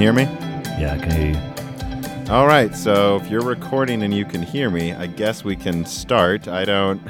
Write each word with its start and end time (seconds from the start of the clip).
hear 0.00 0.12
me? 0.14 0.22
Yeah, 0.78 0.96
I 0.98 1.04
can 1.04 1.10
hear 1.10 1.32
you. 1.32 2.32
All 2.32 2.46
right, 2.46 2.74
so 2.74 3.16
if 3.16 3.28
you're 3.30 3.42
recording 3.44 4.02
and 4.02 4.14
you 4.14 4.24
can 4.24 4.42
hear 4.42 4.70
me, 4.70 4.92
I 4.94 5.06
guess 5.06 5.44
we 5.44 5.54
can 5.56 5.84
start. 5.84 6.48
I 6.48 6.64
don't. 6.64 7.00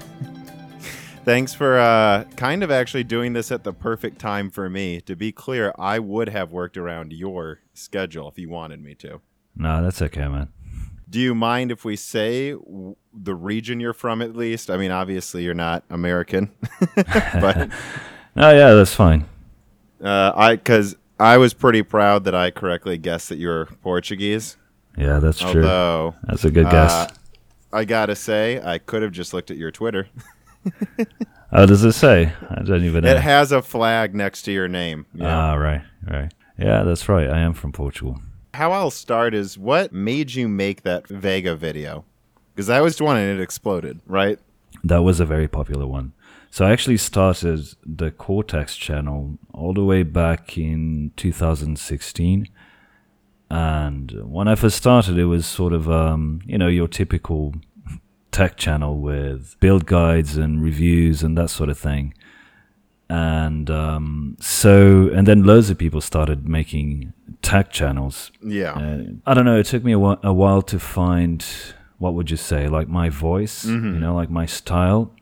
Thanks 1.25 1.55
for 1.55 1.79
uh, 1.79 2.25
kind 2.37 2.65
of 2.65 2.71
actually 2.73 3.05
doing 3.05 3.33
this 3.35 3.53
at 3.53 3.63
the 3.63 3.73
perfect 3.73 4.19
time 4.19 4.51
for 4.51 4.69
me. 4.69 5.01
To 5.03 5.15
be 5.15 5.31
clear, 5.31 5.73
I 5.79 5.99
would 6.01 6.31
have 6.31 6.51
worked 6.51 6.77
around 6.77 7.13
your 7.13 7.61
schedule 7.75 8.29
if 8.29 8.39
you 8.39 8.49
wanted 8.49 8.83
me 8.83 8.95
to. 8.97 9.21
No, 9.55 9.83
that's 9.85 10.01
okay, 10.03 10.27
man. 10.27 10.49
Do 11.09 11.21
you 11.21 11.35
mind 11.35 11.71
if 11.71 11.85
we 11.85 11.95
say 11.97 12.53
w- 12.53 12.97
the 13.13 13.35
region 13.35 13.79
you're 13.79 13.93
from 13.93 14.23
at 14.23 14.35
least? 14.35 14.71
I 14.71 14.77
mean, 14.79 14.91
obviously 14.91 15.45
you're 15.45 15.55
not 15.55 15.85
American, 15.91 16.51
but 16.97 17.69
Oh, 18.37 18.51
yeah, 18.53 18.73
that's 18.75 18.95
fine. 18.95 19.27
uh, 20.03 20.33
I 20.35 20.57
because 20.57 20.97
I 21.21 21.37
was 21.37 21.53
pretty 21.53 21.83
proud 21.83 22.25
that 22.25 22.35
I 22.35 22.51
correctly 22.51 22.97
guessed 22.97 23.29
that 23.29 23.39
you're 23.39 23.67
Portuguese. 23.83 24.57
Yeah, 24.97 25.19
that's 25.19 25.39
true. 25.39 25.63
Although 25.63 26.15
That's 26.25 26.45
a 26.45 26.51
good 26.51 26.67
uh, 26.67 26.71
guess. 26.71 27.19
I 27.73 27.85
gotta 27.85 28.17
say, 28.17 28.61
I 28.65 28.79
could 28.79 29.03
have 29.03 29.13
just 29.13 29.33
looked 29.35 29.51
at 29.51 29.57
your 29.57 29.71
Twitter. 29.71 30.09
oh, 31.53 31.67
does 31.67 31.85
it 31.85 31.93
say? 31.93 32.33
I 32.49 32.63
don't 32.63 32.85
even 32.85 33.05
know. 33.05 33.11
It 33.11 33.21
has 33.21 33.53
a 33.53 33.61
flag 33.63 34.15
next 34.15 34.43
to 34.43 34.53
your 34.53 34.67
name. 34.67 35.07
you 35.15 35.23
know? 35.23 35.29
Ah, 35.29 35.55
right, 35.55 35.83
right. 36.11 36.33
Yeah, 36.59 36.83
that's 36.83 37.09
right. 37.09 37.29
I 37.29 37.41
am 37.41 37.53
from 37.53 37.73
Portugal. 37.73 38.21
How 38.55 38.73
I'll 38.73 38.91
start 38.91 39.35
is 39.35 39.57
what 39.57 39.93
made 39.93 40.35
you 40.35 40.49
make 40.49 40.83
that 40.83 41.07
Vega 41.07 41.55
video? 41.55 42.05
Because 42.55 42.69
I 42.69 42.81
was 42.81 42.97
the 42.97 43.05
one 43.05 43.17
and 43.17 43.39
it 43.39 43.43
exploded, 43.43 44.01
right? 44.07 44.39
That 44.85 45.03
was 45.03 45.21
a 45.21 45.25
very 45.27 45.49
popular 45.49 45.87
one. 45.87 46.13
So 46.51 46.67
I 46.67 46.73
actually 46.73 46.97
started 46.97 47.61
the 47.87 48.11
Cortex 48.11 48.77
channel 48.77 49.39
all 49.53 49.73
the 49.73 49.85
way 49.85 50.03
back 50.03 50.59
in 50.59 51.13
2016. 51.17 52.49
And 53.51 54.13
when 54.25 54.49
I 54.49 54.55
first 54.55 54.77
started, 54.77 55.17
it 55.19 55.25
was 55.27 55.47
sort 55.47 55.73
of, 55.73 55.91
um, 55.91 56.41
you 56.47 56.59
know, 56.59 56.69
your 56.69 56.89
typical 56.89 57.55
tech 58.33 58.57
channel 58.57 59.01
with 59.01 59.57
build 59.61 59.87
guides 59.87 60.37
and 60.37 60.63
reviews 60.63 61.23
and 61.23 61.37
that 61.39 61.51
sort 61.51 61.69
of 61.69 61.79
thing. 61.79 62.15
And 63.09 63.69
um, 63.71 64.37
so, 64.41 65.09
and 65.13 65.27
then 65.27 65.43
loads 65.43 65.69
of 65.71 65.79
people 65.79 66.01
started 66.01 66.49
making 66.49 67.13
tech 67.43 67.71
channels 67.73 68.31
Yeah. 68.43 68.73
uh, 68.75 69.03
I 69.27 69.35
don't 69.35 69.45
know. 69.45 69.59
It 69.59 69.67
took 69.67 69.83
me 69.83 69.93
a 69.93 69.99
whi- 69.99 70.19
a 70.23 70.33
while 70.33 70.63
to 70.63 70.79
find 70.79 71.45
what 71.99 72.15
would 72.15 72.31
you 72.31 72.37
say, 72.37 72.69
like 72.69 72.89
my 72.89 73.09
voice, 73.09 73.65
you 73.65 73.79
know, 73.79 74.15
like 74.15 74.31
my 74.31 74.47
style, 74.47 75.13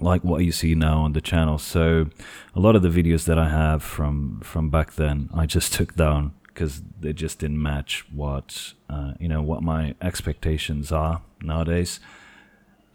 like 0.00 0.22
what 0.22 0.44
you 0.44 0.52
see 0.52 0.74
now 0.74 0.98
on 1.00 1.12
the 1.12 1.20
channel. 1.20 1.58
So, 1.58 2.06
a 2.54 2.60
lot 2.60 2.76
of 2.76 2.82
the 2.82 2.88
videos 2.88 3.24
that 3.24 3.38
I 3.38 3.48
have 3.48 3.82
from 3.82 4.40
from 4.42 4.70
back 4.70 4.94
then, 4.94 5.30
I 5.34 5.46
just 5.46 5.72
took 5.72 5.94
down 5.94 6.34
because 6.46 6.82
they 7.00 7.12
just 7.12 7.40
didn't 7.40 7.62
match 7.62 8.04
what 8.12 8.74
uh, 8.88 9.12
you 9.18 9.28
know 9.28 9.42
what 9.42 9.62
my 9.62 9.94
expectations 10.00 10.92
are 10.92 11.22
nowadays. 11.40 12.00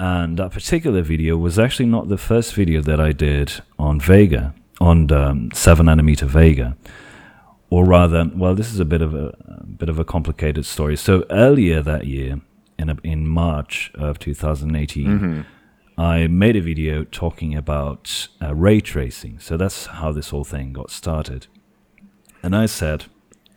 And 0.01 0.39
that 0.39 0.51
particular 0.51 1.01
video 1.01 1.35
was 1.35 1.59
actually 1.59 1.87
not 1.87 2.07
the 2.07 2.17
first 2.17 2.53
video 2.53 2.81
that 2.81 3.01
I 3.01 3.11
did 3.11 3.61
on 3.77 3.99
Vega, 3.99 4.53
on 4.79 5.07
the 5.07 5.29
um, 5.29 5.51
seven 5.51 5.87
nanometer 5.87 6.25
Vega 6.25 6.77
or 7.69 7.85
rather, 7.85 8.29
well, 8.35 8.55
this 8.55 8.73
is 8.73 8.79
a 8.79 8.85
bit 8.85 9.01
of 9.01 9.13
a, 9.13 9.35
a 9.47 9.65
bit 9.65 9.89
of 9.89 9.99
a 9.99 10.05
complicated 10.05 10.65
story. 10.65 10.97
So 10.97 11.25
earlier 11.29 11.81
that 11.81 12.07
year, 12.07 12.41
in 12.77 12.89
a, 12.89 12.97
in 13.03 13.27
March 13.27 13.91
of 13.95 14.17
2018, 14.19 15.05
I 15.99 16.27
made 16.27 16.55
a 16.55 16.61
video 16.61 17.03
talking 17.03 17.55
about 17.55 18.29
uh, 18.41 18.55
ray 18.55 18.79
tracing. 18.79 19.39
So 19.39 19.57
that's 19.57 19.87
how 19.87 20.13
this 20.13 20.29
whole 20.29 20.45
thing 20.45 20.71
got 20.71 20.91
started. 20.91 21.47
And 22.41 22.55
I 22.55 22.67
said, 22.67 23.05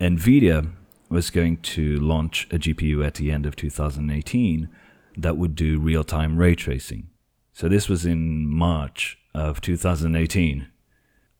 Nvidia 0.01 0.71
was 1.09 1.29
going 1.29 1.57
to 1.57 1.97
launch 1.99 2.47
a 2.51 2.59
GPU 2.59 3.05
at 3.05 3.15
the 3.15 3.31
end 3.31 3.45
of 3.45 3.55
2018 3.55 4.67
that 5.15 5.37
would 5.37 5.55
do 5.55 5.79
real-time 5.79 6.37
ray 6.37 6.55
tracing. 6.55 7.07
So 7.53 7.69
this 7.69 7.87
was 7.87 8.05
in 8.05 8.47
March 8.47 9.17
of 9.33 9.61
2018 9.61 10.67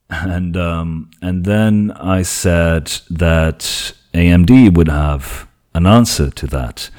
and 0.09 0.55
um, 0.57 1.09
and 1.21 1.45
then 1.45 1.91
I 1.91 2.21
said 2.21 2.87
that 3.09 3.59
AMD 4.13 4.75
would 4.75 4.87
have 4.87 5.47
an 5.73 5.85
answer 5.85 6.29
to 6.29 6.47
that, 6.47 6.89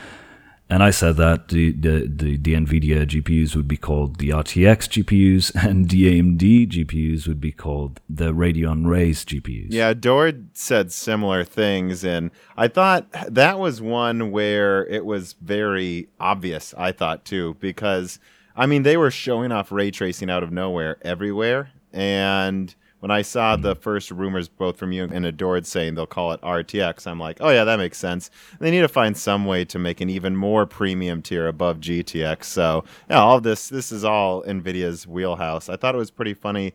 and 0.74 0.82
I 0.82 0.90
said 0.90 1.16
that 1.18 1.48
the 1.50 1.70
the, 1.70 2.08
the, 2.08 2.36
the 2.36 2.54
NVIDIA 2.54 3.06
GPUs 3.06 3.54
would 3.54 3.68
be 3.68 3.76
called 3.76 4.18
the 4.18 4.30
RTX 4.30 5.04
GPUs, 5.04 5.54
and 5.64 5.88
the 5.88 6.20
AMD 6.20 6.68
GPUs 6.68 7.28
would 7.28 7.40
be 7.40 7.52
called 7.52 8.00
the 8.08 8.32
Radeon 8.32 8.84
Rays 8.84 9.24
GPUs. 9.24 9.68
Yeah, 9.70 9.90
Adored 9.90 10.48
said 10.52 10.90
similar 10.90 11.44
things, 11.44 12.02
and 12.02 12.32
I 12.56 12.66
thought 12.66 13.06
that 13.28 13.60
was 13.60 13.80
one 13.80 14.32
where 14.32 14.84
it 14.86 15.04
was 15.04 15.34
very 15.34 16.08
obvious. 16.18 16.74
I 16.76 16.90
thought 16.90 17.24
too, 17.24 17.56
because 17.60 18.18
I 18.56 18.66
mean 18.66 18.82
they 18.82 18.96
were 18.96 19.12
showing 19.12 19.52
off 19.52 19.70
ray 19.70 19.92
tracing 19.92 20.28
out 20.28 20.42
of 20.42 20.50
nowhere 20.50 20.98
everywhere, 21.02 21.70
and 21.92 22.74
when 23.04 23.10
I 23.10 23.20
saw 23.20 23.54
the 23.54 23.76
first 23.76 24.10
rumors, 24.10 24.48
both 24.48 24.78
from 24.78 24.90
you 24.90 25.04
and 25.04 25.26
Adored, 25.26 25.66
saying 25.66 25.94
they'll 25.94 26.06
call 26.06 26.32
it 26.32 26.40
RTX, 26.40 27.06
I'm 27.06 27.20
like, 27.20 27.36
oh 27.38 27.50
yeah, 27.50 27.62
that 27.64 27.76
makes 27.76 27.98
sense. 27.98 28.30
They 28.60 28.70
need 28.70 28.80
to 28.80 28.88
find 28.88 29.14
some 29.14 29.44
way 29.44 29.66
to 29.66 29.78
make 29.78 30.00
an 30.00 30.08
even 30.08 30.34
more 30.34 30.64
premium 30.64 31.20
tier 31.20 31.46
above 31.46 31.80
GTX. 31.80 32.44
So 32.44 32.82
yeah, 33.10 33.20
all 33.20 33.42
this 33.42 33.68
this 33.68 33.92
is 33.92 34.06
all 34.06 34.42
Nvidia's 34.44 35.06
wheelhouse. 35.06 35.68
I 35.68 35.76
thought 35.76 35.94
it 35.94 35.98
was 35.98 36.10
pretty 36.10 36.32
funny. 36.32 36.72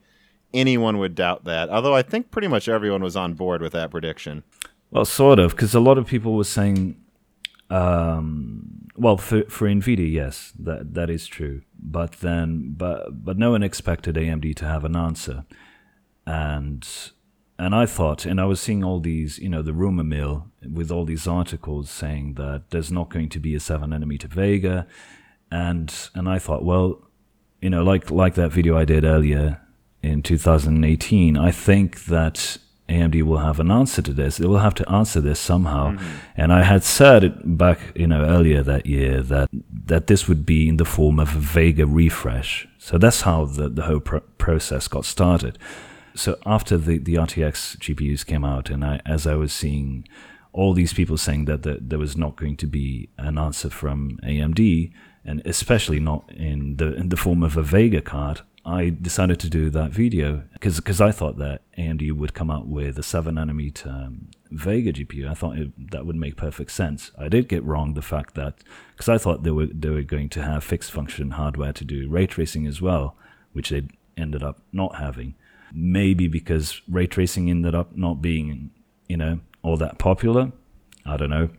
Anyone 0.53 1.00
would 1.00 1.16
doubt 1.16 1.45
that, 1.45 1.67
although 1.69 1.95
I 1.95 2.03
think 2.03 2.29
pretty 2.29 2.47
much 2.47 2.69
everyone 2.69 3.01
was 3.01 3.16
on 3.16 3.34
board 3.34 3.63
with 3.63 3.73
that 3.73 3.90
prediction. 3.90 4.44
Well, 4.91 5.06
sort 5.06 5.40
of, 5.40 5.56
because 5.56 5.73
a 5.73 5.79
lot 5.79 5.97
of 5.97 6.06
people 6.06 6.38
were 6.38 6.44
saying, 6.44 6.96
um, 7.72 8.88
well, 8.96 9.17
for 9.17 9.46
for 9.46 9.67
Nvidia, 9.67 10.13
yes, 10.13 10.53
that 10.59 10.94
that 10.94 11.09
is 11.09 11.25
true. 11.25 11.63
But 11.79 12.19
then, 12.19 12.75
but 12.78 13.25
but 13.25 13.40
no 13.40 13.50
one 13.50 13.63
expected 13.63 14.13
AMD 14.13 14.56
to 14.57 14.66
have 14.66 14.85
an 14.85 14.96
answer, 14.96 15.46
and 16.25 16.88
and 17.57 17.75
I 17.75 17.85
thought, 17.85 18.25
and 18.25 18.40
I 18.40 18.46
was 18.46 18.62
seeing 18.62 18.85
all 18.85 19.02
these, 19.02 19.38
you 19.38 19.50
know, 19.50 19.62
the 19.62 19.74
rumor 19.74 20.03
mill 20.03 20.50
with 20.74 20.91
all 20.91 21.03
these 21.03 21.28
articles 21.28 21.90
saying 21.90 22.35
that 22.35 22.69
there's 22.69 22.90
not 22.91 23.09
going 23.09 23.28
to 23.30 23.40
be 23.40 23.53
a 23.53 23.59
seven 23.59 23.90
nanometer 23.90 24.25
Vega, 24.25 24.88
and 25.52 25.94
and 26.16 26.29
I 26.29 26.40
thought, 26.40 26.63
well, 26.63 27.02
you 27.62 27.69
know, 27.69 27.84
like 27.84 28.09
like 28.09 28.35
that 28.35 28.52
video 28.52 28.78
I 28.78 28.85
did 28.85 29.03
earlier 29.03 29.62
in 30.02 30.24
2018, 30.24 31.38
I 31.38 31.52
think 31.52 32.06
that 32.06 32.58
AMD 32.88 33.22
will 33.24 33.38
have 33.40 33.59
an 33.59 33.72
answer 33.72 34.02
to 34.02 34.13
this. 34.13 34.38
They 34.38 34.47
will 34.47 34.59
have 34.59 34.75
to 34.75 34.90
answer 34.90 35.22
this 35.22 35.40
somehow. 35.40 35.91
Mm-hmm. 35.91 36.08
And 36.38 36.53
I 36.53 36.63
had 36.63 36.84
said 36.84 37.24
it 37.24 37.58
back, 37.58 37.79
you 37.96 38.08
know, 38.08 38.24
earlier 38.24 38.63
that 38.63 38.85
year 38.85 39.22
that 39.24 39.50
that 39.85 40.08
this 40.08 40.28
would 40.28 40.46
be 40.46 40.68
in 40.68 40.78
the 40.78 40.85
form 40.85 41.19
of 41.19 41.35
a 41.35 41.40
Vega 41.40 41.85
refresh. 41.85 42.68
So 42.78 42.97
that's 42.97 43.22
how 43.22 43.46
the 43.46 43.69
the 43.69 43.84
whole 43.84 44.00
pro- 44.00 44.22
process 44.38 44.88
got 44.88 45.06
started. 45.06 45.58
So 46.19 46.38
after 46.46 46.78
the 46.78 46.97
the 46.97 47.16
RTX 47.16 47.78
GPUs 47.78 48.25
came 48.25 48.44
out, 48.44 48.69
and 48.69 48.84
I 48.84 49.00
as 49.06 49.25
I 49.25 49.35
was 49.35 49.53
seeing 49.53 50.06
all 50.52 50.74
these 50.74 50.94
people 50.94 51.16
saying 51.16 51.46
that 51.46 51.63
the, 51.63 51.78
there 51.80 51.97
was 51.97 52.18
not 52.18 52.35
going 52.35 52.57
to 52.57 52.68
be 52.68 53.09
an 53.18 53.38
answer 53.38 53.69
from 53.69 54.20
AMD, 54.23 54.91
and 55.23 55.41
especially 55.46 56.02
not 56.02 56.29
in 56.29 56.76
the 56.76 56.94
in 56.94 57.08
the 57.08 57.16
form 57.16 57.41
of 57.41 57.55
a 57.55 57.64
Vega 57.64 58.02
card, 58.02 58.41
I 58.66 58.90
decided 58.90 59.40
to 59.40 59.49
do 59.49 59.70
that 59.70 59.91
video 59.91 60.44
because 60.52 60.99
I 60.99 61.11
thought 61.11 61.38
that 61.38 61.61
AMD 61.78 62.11
would 62.11 62.34
come 62.34 62.52
out 62.52 62.67
with 62.67 62.99
a 62.99 63.03
seven 63.03 63.35
nanometer 63.35 63.88
um, 63.88 64.29
Vega 64.52 64.91
GPU. 64.91 65.26
I 65.26 65.35
thought 65.35 65.58
it, 65.58 65.91
that 65.91 66.05
would 66.05 66.17
make 66.17 66.35
perfect 66.35 66.72
sense. 66.72 67.11
I 67.17 67.29
did 67.29 67.47
get 67.47 67.64
wrong 67.64 67.94
the 67.94 68.02
fact 68.02 68.35
that 68.35 68.55
because 68.91 69.08
I 69.08 69.17
thought 69.17 69.44
they 69.44 69.52
were 69.52 69.67
they 69.67 69.90
were 69.90 70.02
going 70.02 70.28
to 70.29 70.44
have 70.44 70.66
fixed 70.66 70.91
function 70.91 71.32
hardware 71.32 71.72
to 71.72 71.85
do 71.85 72.09
ray 72.09 72.28
tracing 72.28 72.67
as 72.67 72.82
well, 72.82 73.16
which 73.53 73.70
they 73.70 73.84
ended 74.17 74.44
up 74.44 74.59
not 74.73 74.96
having. 74.96 75.35
Maybe 75.74 76.28
because 76.28 76.82
ray 76.88 77.08
tracing 77.08 77.50
ended 77.50 77.76
up 77.76 77.96
not 77.96 78.22
being 78.22 78.72
you 79.08 79.18
know 79.18 79.40
all 79.62 79.78
that 79.78 79.98
popular. 79.98 80.52
I 81.06 81.18
don't 81.18 81.30
know. 81.30 81.50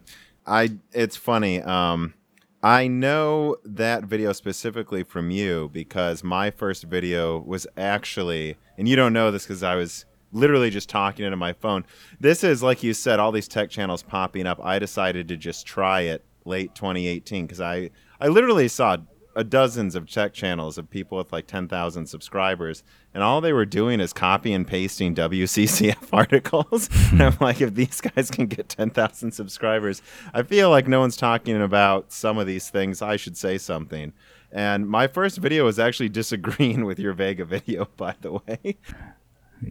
I 0.47 0.79
it's 0.93 1.17
funny. 1.17 1.63
Um, 1.63 2.15
I 2.63 2.89
know 2.89 3.57
that 3.65 4.05
video 4.05 4.33
specifically 4.33 5.03
from 5.03 5.31
you 5.31 5.71
because 5.73 6.23
my 6.23 6.51
first 6.51 6.85
video 6.85 7.39
was 7.39 7.67
actually, 7.77 8.57
and 8.77 8.87
you 8.87 8.97
don't 8.97 9.15
know 9.15 9.31
this 9.31 9.45
because 9.45 9.63
I 9.63 9.77
was 9.77 10.05
literally 10.33 10.69
just 10.71 10.89
talking 10.89 11.25
into 11.25 11.37
my 11.37 11.55
phone. 11.55 11.87
This 12.21 12.45
is 12.45 12.63
like 12.63 12.83
you 12.83 12.93
said, 12.93 13.19
all 13.19 13.33
these 13.33 13.49
tech 13.49 13.71
channels 13.71 14.03
popping 14.03 14.47
up. 14.47 14.61
I 14.63 14.79
decided 14.79 15.29
to 15.29 15.37
just 15.37 15.67
try 15.67 16.03
it 16.03 16.25
late 16.45 16.75
2018 16.75 17.47
because 17.47 17.61
I 17.61 17.91
I 18.21 18.29
literally 18.29 18.69
saw 18.69 18.99
a 19.41 19.45
dozens 19.45 19.95
of 19.95 20.07
tech 20.07 20.35
channels 20.35 20.77
of 20.77 20.91
people 20.91 21.17
with 21.17 21.33
like 21.33 21.47
10,000 21.47 22.07
subscribers, 22.07 22.85
and 23.15 23.23
all 23.23 23.41
they 23.41 23.55
were 23.55 23.65
doing 23.65 23.99
is 23.99 24.13
copy 24.13 24.53
and 24.53 24.69
pasting 24.69 25.15
WCCF 25.15 26.09
articles. 26.13 26.91
and 27.11 27.23
I'm 27.23 27.39
like, 27.41 27.63
if 27.63 27.75
these 27.75 28.03
guys 28.03 28.31
can 28.31 28.47
get 28.47 28.69
10,000 28.69 29.33
subscribers, 29.33 30.03
I 30.35 30.43
feel 30.43 30.69
like 30.69 30.87
no 30.87 31.01
one's 31.01 31.17
talking 31.17 31.61
about 31.61 32.13
some 32.13 32.37
of 32.37 32.47
these 32.47 32.69
things. 32.69 33.01
I 33.01 33.17
should 33.17 33.35
say 33.35 33.57
something. 33.57 34.13
And 34.53 34.87
my 34.87 35.07
first 35.07 35.39
video 35.39 35.65
was 35.65 35.79
actually 35.79 36.11
disagreeing 36.11 36.85
with 36.85 36.99
your 36.99 37.15
Vega 37.15 37.47
video, 37.47 37.89
by 37.97 38.17
the 38.21 38.33
way. 38.33 38.77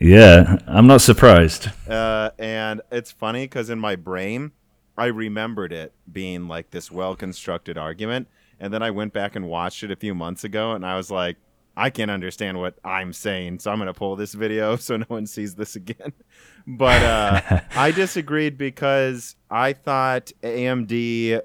Yeah, 0.01 0.57
I'm 0.65 0.87
not 0.87 1.01
surprised. 1.01 1.69
Uh, 1.87 2.31
and 2.39 2.81
it's 2.91 3.11
funny 3.11 3.43
because 3.43 3.69
in 3.69 3.77
my 3.77 3.95
brain, 3.95 4.51
I 4.97 5.05
remembered 5.05 5.71
it 5.71 5.93
being 6.11 6.47
like 6.47 6.71
this 6.71 6.91
well 6.91 7.15
constructed 7.15 7.77
argument. 7.77 8.27
And 8.59 8.73
then 8.73 8.83
I 8.83 8.91
went 8.91 9.13
back 9.13 9.35
and 9.35 9.47
watched 9.47 9.83
it 9.83 9.91
a 9.91 9.95
few 9.95 10.13
months 10.13 10.43
ago 10.43 10.71
and 10.71 10.85
I 10.85 10.95
was 10.97 11.09
like, 11.09 11.37
I 11.77 11.89
can't 11.89 12.11
understand 12.11 12.59
what 12.59 12.77
I'm 12.83 13.13
saying, 13.13 13.59
so 13.59 13.71
I'm 13.71 13.77
going 13.77 13.87
to 13.87 13.93
pull 13.93 14.17
this 14.17 14.33
video 14.33 14.75
so 14.77 14.97
no 14.97 15.05
one 15.07 15.25
sees 15.25 15.55
this 15.55 15.75
again. 15.75 16.11
but 16.67 17.01
uh, 17.01 17.61
I 17.75 17.91
disagreed 17.91 18.57
because 18.57 19.35
I 19.49 19.73
thought 19.73 20.31
AMD, 20.43 21.41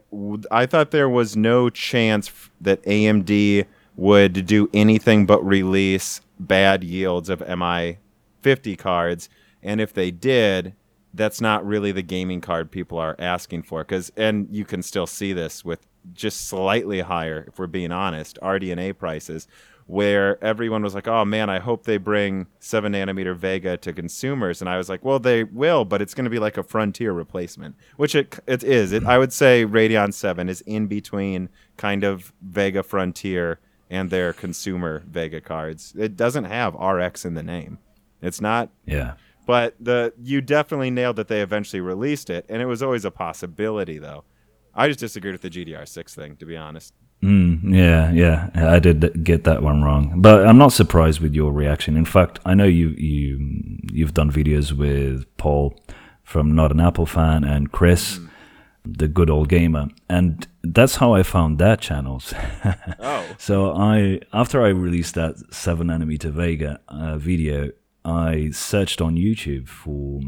I 0.50 0.66
thought 0.66 0.90
there 0.90 1.08
was 1.08 1.36
no 1.36 1.70
chance 1.70 2.30
that 2.60 2.82
AMD 2.82 3.66
would 3.96 4.46
do 4.46 4.68
anything 4.74 5.24
but 5.24 5.44
release 5.46 6.20
bad 6.40 6.82
yields 6.82 7.28
of 7.28 7.40
MI 7.46 7.98
50 8.42 8.76
cards. 8.76 9.28
And 9.62 9.80
if 9.80 9.92
they 9.92 10.10
did, 10.10 10.74
that's 11.14 11.40
not 11.40 11.64
really 11.64 11.92
the 11.92 12.02
gaming 12.02 12.40
card 12.40 12.70
people 12.70 12.98
are 12.98 13.14
asking 13.18 13.62
for. 13.62 13.84
Because, 13.84 14.10
and 14.16 14.48
you 14.50 14.64
can 14.64 14.82
still 14.82 15.06
see 15.06 15.32
this 15.32 15.64
with 15.64 15.86
just 16.12 16.46
slightly 16.46 17.00
higher, 17.00 17.44
if 17.48 17.58
we're 17.58 17.66
being 17.66 17.92
honest, 17.92 18.38
RDNA 18.42 18.98
prices 18.98 19.48
where 19.86 20.42
everyone 20.42 20.82
was 20.82 20.94
like, 20.94 21.06
"Oh 21.06 21.24
man, 21.24 21.50
I 21.50 21.58
hope 21.58 21.84
they 21.84 21.98
bring 21.98 22.46
seven 22.58 22.92
nanometer 22.92 23.36
Vega 23.36 23.76
to 23.78 23.92
consumers," 23.92 24.60
and 24.60 24.68
I 24.68 24.78
was 24.78 24.88
like, 24.88 25.04
"Well, 25.04 25.18
they 25.18 25.44
will, 25.44 25.84
but 25.84 26.00
it's 26.00 26.14
going 26.14 26.24
to 26.24 26.30
be 26.30 26.38
like 26.38 26.56
a 26.56 26.62
Frontier 26.62 27.12
replacement, 27.12 27.76
which 27.96 28.14
it 28.14 28.38
it 28.46 28.64
is. 28.64 28.92
It, 28.92 29.04
I 29.04 29.18
would 29.18 29.32
say 29.32 29.66
Radeon 29.66 30.14
Seven 30.14 30.48
is 30.48 30.62
in 30.62 30.86
between 30.86 31.48
kind 31.76 32.04
of 32.04 32.32
Vega 32.42 32.82
Frontier 32.82 33.60
and 33.90 34.10
their 34.10 34.32
consumer 34.32 35.02
Vega 35.06 35.40
cards. 35.40 35.94
It 35.96 36.16
doesn't 36.16 36.44
have 36.44 36.74
RX 36.74 37.24
in 37.24 37.34
the 37.34 37.42
name. 37.42 37.78
It's 38.22 38.40
not. 38.40 38.70
Yeah. 38.86 39.14
But 39.46 39.76
the 39.78 40.14
you 40.22 40.40
definitely 40.40 40.90
nailed 40.90 41.16
that 41.16 41.28
they 41.28 41.42
eventually 41.42 41.80
released 41.80 42.30
it, 42.30 42.46
and 42.48 42.62
it 42.62 42.66
was 42.66 42.82
always 42.82 43.04
a 43.04 43.10
possibility 43.10 43.98
though. 43.98 44.24
I 44.76 44.88
just 44.88 45.00
disagreed 45.00 45.32
with 45.32 45.42
the 45.42 45.50
GDDR6 45.50 46.14
thing, 46.14 46.36
to 46.36 46.46
be 46.46 46.56
honest. 46.56 46.94
Mm, 47.22 47.74
yeah, 47.74 48.12
yeah, 48.12 48.50
I 48.54 48.78
did 48.78 49.24
get 49.24 49.44
that 49.44 49.62
one 49.62 49.82
wrong, 49.82 50.20
but 50.20 50.46
I'm 50.46 50.58
not 50.58 50.72
surprised 50.72 51.20
with 51.20 51.34
your 51.34 51.52
reaction. 51.52 51.96
In 51.96 52.04
fact, 52.04 52.38
I 52.44 52.52
know 52.52 52.64
you 52.66 52.88
you 52.90 53.78
you've 53.90 54.12
done 54.12 54.30
videos 54.30 54.72
with 54.72 55.24
Paul 55.38 55.74
from 56.22 56.54
Not 56.54 56.70
an 56.70 56.80
Apple 56.80 57.06
Fan 57.06 57.42
and 57.42 57.72
Chris, 57.72 58.18
mm. 58.18 58.28
the 58.84 59.08
good 59.08 59.30
old 59.30 59.48
gamer, 59.48 59.88
and 60.10 60.46
that's 60.62 60.96
how 60.96 61.14
I 61.14 61.22
found 61.22 61.58
their 61.58 61.76
channels. 61.76 62.34
oh, 63.00 63.24
so 63.38 63.72
I 63.72 64.20
after 64.34 64.62
I 64.62 64.68
released 64.68 65.14
that 65.14 65.36
seven 65.50 65.86
nanometer 65.86 66.30
Vega 66.30 66.80
uh, 66.88 67.16
video, 67.16 67.70
I 68.04 68.50
searched 68.50 69.00
on 69.00 69.16
YouTube 69.16 69.66
for 69.68 70.20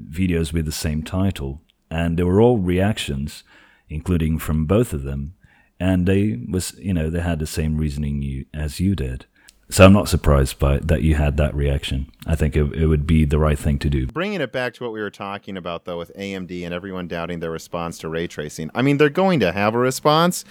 videos 0.00 0.54
with 0.54 0.64
the 0.64 0.72
same 0.72 1.02
title, 1.02 1.60
and 1.90 2.18
they 2.18 2.22
were 2.22 2.40
all 2.40 2.56
reactions, 2.56 3.44
including 3.88 4.38
from 4.38 4.66
both 4.66 4.92
of 4.92 5.02
them 5.02 5.34
and 5.80 6.06
they 6.06 6.38
was 6.48 6.74
you 6.78 6.92
know 6.92 7.10
they 7.10 7.20
had 7.20 7.38
the 7.38 7.46
same 7.46 7.76
reasoning 7.76 8.22
you 8.22 8.46
as 8.52 8.80
you 8.80 8.94
did. 8.94 9.26
So 9.70 9.84
I'm 9.84 9.92
not 9.92 10.08
surprised 10.08 10.58
by 10.58 10.78
that 10.78 11.02
you 11.02 11.16
had 11.16 11.36
that 11.36 11.54
reaction. 11.54 12.10
I 12.26 12.36
think 12.36 12.56
it, 12.56 12.72
it 12.72 12.86
would 12.86 13.06
be 13.06 13.26
the 13.26 13.38
right 13.38 13.58
thing 13.58 13.78
to 13.80 13.90
do. 13.90 14.06
Bringing 14.06 14.40
it 14.40 14.50
back 14.50 14.72
to 14.74 14.84
what 14.84 14.94
we 14.94 15.00
were 15.00 15.10
talking 15.10 15.58
about 15.58 15.84
though 15.84 15.98
with 15.98 16.10
AMD 16.16 16.64
and 16.64 16.72
everyone 16.72 17.06
doubting 17.06 17.40
their 17.40 17.50
response 17.50 17.98
to 17.98 18.08
ray 18.08 18.26
tracing. 18.26 18.70
I 18.74 18.82
mean, 18.82 18.96
they're 18.96 19.10
going 19.10 19.40
to 19.40 19.52
have 19.52 19.74
a 19.74 19.78
response, 19.78 20.44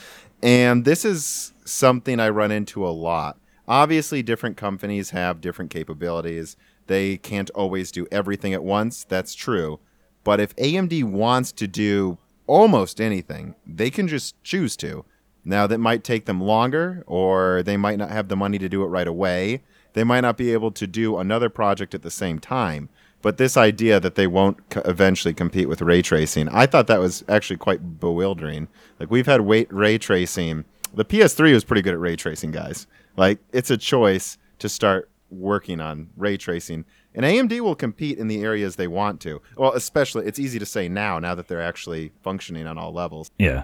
and 0.44 0.86
this 0.86 1.04
is 1.04 1.54
something 1.66 2.20
I 2.20 2.30
run 2.30 2.52
into 2.52 2.86
a 2.86 2.90
lot. 2.90 3.40
Obviously, 3.68 4.24
different 4.24 4.56
companies 4.56 5.10
have 5.10 5.42
different 5.42 5.72
capabilities. 5.72 6.56
They 6.86 7.18
can't 7.18 7.50
always 7.50 7.92
do 7.92 8.08
everything 8.12 8.54
at 8.54 8.64
once. 8.64 9.04
That's 9.04 9.36
true. 9.36 9.80
But 10.24 10.40
if 10.40 10.56
AMD 10.58 11.04
wants 11.06 11.52
to 11.54 11.68
do 11.68 12.18
almost 12.48 13.00
anything, 13.00 13.56
they 13.66 13.90
can 13.90 14.08
just 14.08 14.42
choose 14.44 14.76
to. 14.78 15.06
Now, 15.46 15.66
that 15.68 15.78
might 15.78 16.04
take 16.04 16.26
them 16.26 16.42
longer, 16.42 17.04
or 17.08 17.64
they 17.64 17.78
might 17.78 17.98
not 17.98 18.10
have 18.12 18.28
the 18.28 18.36
money 18.36 18.58
to 18.58 18.68
do 18.68 18.84
it 18.84 18.88
right 18.88 19.08
away. 19.08 19.62
They 19.94 20.04
might 20.04 20.22
not 20.22 20.36
be 20.36 20.52
able 20.52 20.72
to 20.72 20.86
do 20.86 21.18
another 21.18 21.50
project 21.50 21.96
at 21.96 22.02
the 22.02 22.12
same 22.12 22.40
time. 22.40 22.90
But 23.22 23.38
this 23.38 23.56
idea 23.58 24.00
that 24.00 24.16
they 24.16 24.28
won't 24.28 24.70
co- 24.70 24.82
eventually 24.86 25.34
compete 25.34 25.70
with 25.70 25.82
ray 25.82 26.02
tracing, 26.02 26.50
I 26.50 26.66
thought 26.66 26.88
that 26.88 27.00
was 27.00 27.24
actually 27.30 27.58
quite 27.58 28.00
bewildering. 28.00 28.68
Like, 29.00 29.10
we've 29.10 29.26
had 29.26 29.42
wait- 29.42 29.74
ray 29.74 29.98
tracing. 29.98 30.66
The 30.94 31.06
PS3 31.06 31.54
was 31.54 31.64
pretty 31.64 31.82
good 31.82 31.94
at 31.94 32.00
ray 32.00 32.16
tracing, 32.16 32.52
guys. 32.52 32.86
Like, 33.16 33.40
it's 33.52 33.72
a 33.72 33.78
choice 33.78 34.38
to 34.60 34.70
start 34.70 35.10
working 35.30 35.80
on 35.82 36.10
ray 36.16 36.38
tracing. 36.38 36.86
And 37.18 37.26
AMD 37.26 37.60
will 37.62 37.74
compete 37.74 38.20
in 38.20 38.28
the 38.28 38.44
areas 38.44 38.76
they 38.76 38.88
want 38.88 39.20
to. 39.22 39.42
Well, 39.58 39.74
especially, 39.74 40.28
it's 40.28 40.38
easy 40.38 40.60
to 40.60 40.68
say 40.68 40.88
now, 40.88 41.18
now 41.18 41.34
that 41.34 41.48
they're 41.48 41.64
actually 41.64 42.12
functioning 42.22 42.68
on 42.68 42.78
all 42.78 42.94
levels. 42.94 43.32
Yeah. 43.40 43.64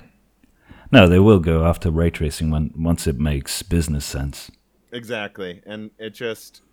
No, 0.92 1.08
they 1.08 1.20
will 1.20 1.40
go 1.40 1.64
after 1.64 1.92
ray 1.92 2.10
tracing 2.10 2.50
when 2.50 2.74
once 2.76 3.06
it 3.06 3.20
makes 3.20 3.62
business 3.62 4.06
sense. 4.06 4.50
Exactly, 4.92 5.62
and 5.68 5.92
it 6.00 6.16
just, 6.16 6.64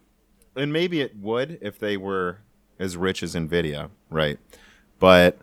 and 0.57 0.73
maybe 0.73 1.03
it 1.03 1.17
would 1.19 1.59
if 1.61 1.79
they 1.79 1.99
were 1.99 2.39
as 2.79 2.97
rich 2.97 3.23
as 3.23 3.35
Nvidia, 3.35 3.91
right? 4.09 4.39
But 4.99 5.39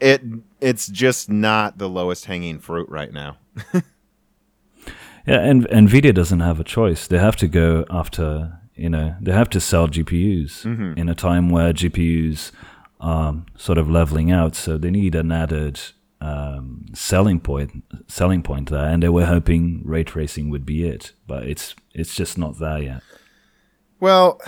it 0.00 0.22
it's 0.60 0.86
just 0.86 1.30
not 1.30 1.78
the 1.78 1.88
lowest 1.88 2.26
hanging 2.26 2.58
fruit 2.58 2.90
right 2.90 3.12
now. 3.12 3.38
yeah, 5.26 5.40
and 5.40 5.66
Nvidia 5.68 6.14
doesn't 6.14 6.40
have 6.40 6.60
a 6.60 6.64
choice. 6.64 7.06
They 7.06 7.18
have 7.18 7.36
to 7.36 7.48
go 7.48 7.86
after 7.88 8.58
you 8.74 8.88
know 8.88 9.16
they 9.20 9.32
have 9.32 9.50
to 9.50 9.60
sell 9.60 9.88
GPUs 9.88 10.64
mm-hmm. 10.64 10.98
in 10.98 11.08
a 11.08 11.14
time 11.14 11.48
where 11.50 11.72
GPUs 11.72 12.50
are 13.00 13.36
sort 13.56 13.78
of 13.78 13.90
leveling 13.90 14.30
out, 14.30 14.54
so 14.54 14.78
they 14.78 14.90
need 14.90 15.14
an 15.14 15.30
added 15.30 15.80
um, 16.20 16.86
selling 16.94 17.40
point 17.40 17.84
selling 18.08 18.42
point 18.42 18.70
there, 18.70 18.88
and 18.88 19.02
they 19.02 19.08
were 19.08 19.26
hoping 19.26 19.82
ray 19.84 20.04
tracing 20.04 20.50
would 20.50 20.64
be 20.64 20.86
it, 20.86 21.12
but 21.26 21.44
it's 21.44 21.74
it's 21.92 22.14
just 22.14 22.38
not 22.38 22.58
there 22.58 22.82
yet. 22.82 23.02
Well, 24.00 24.40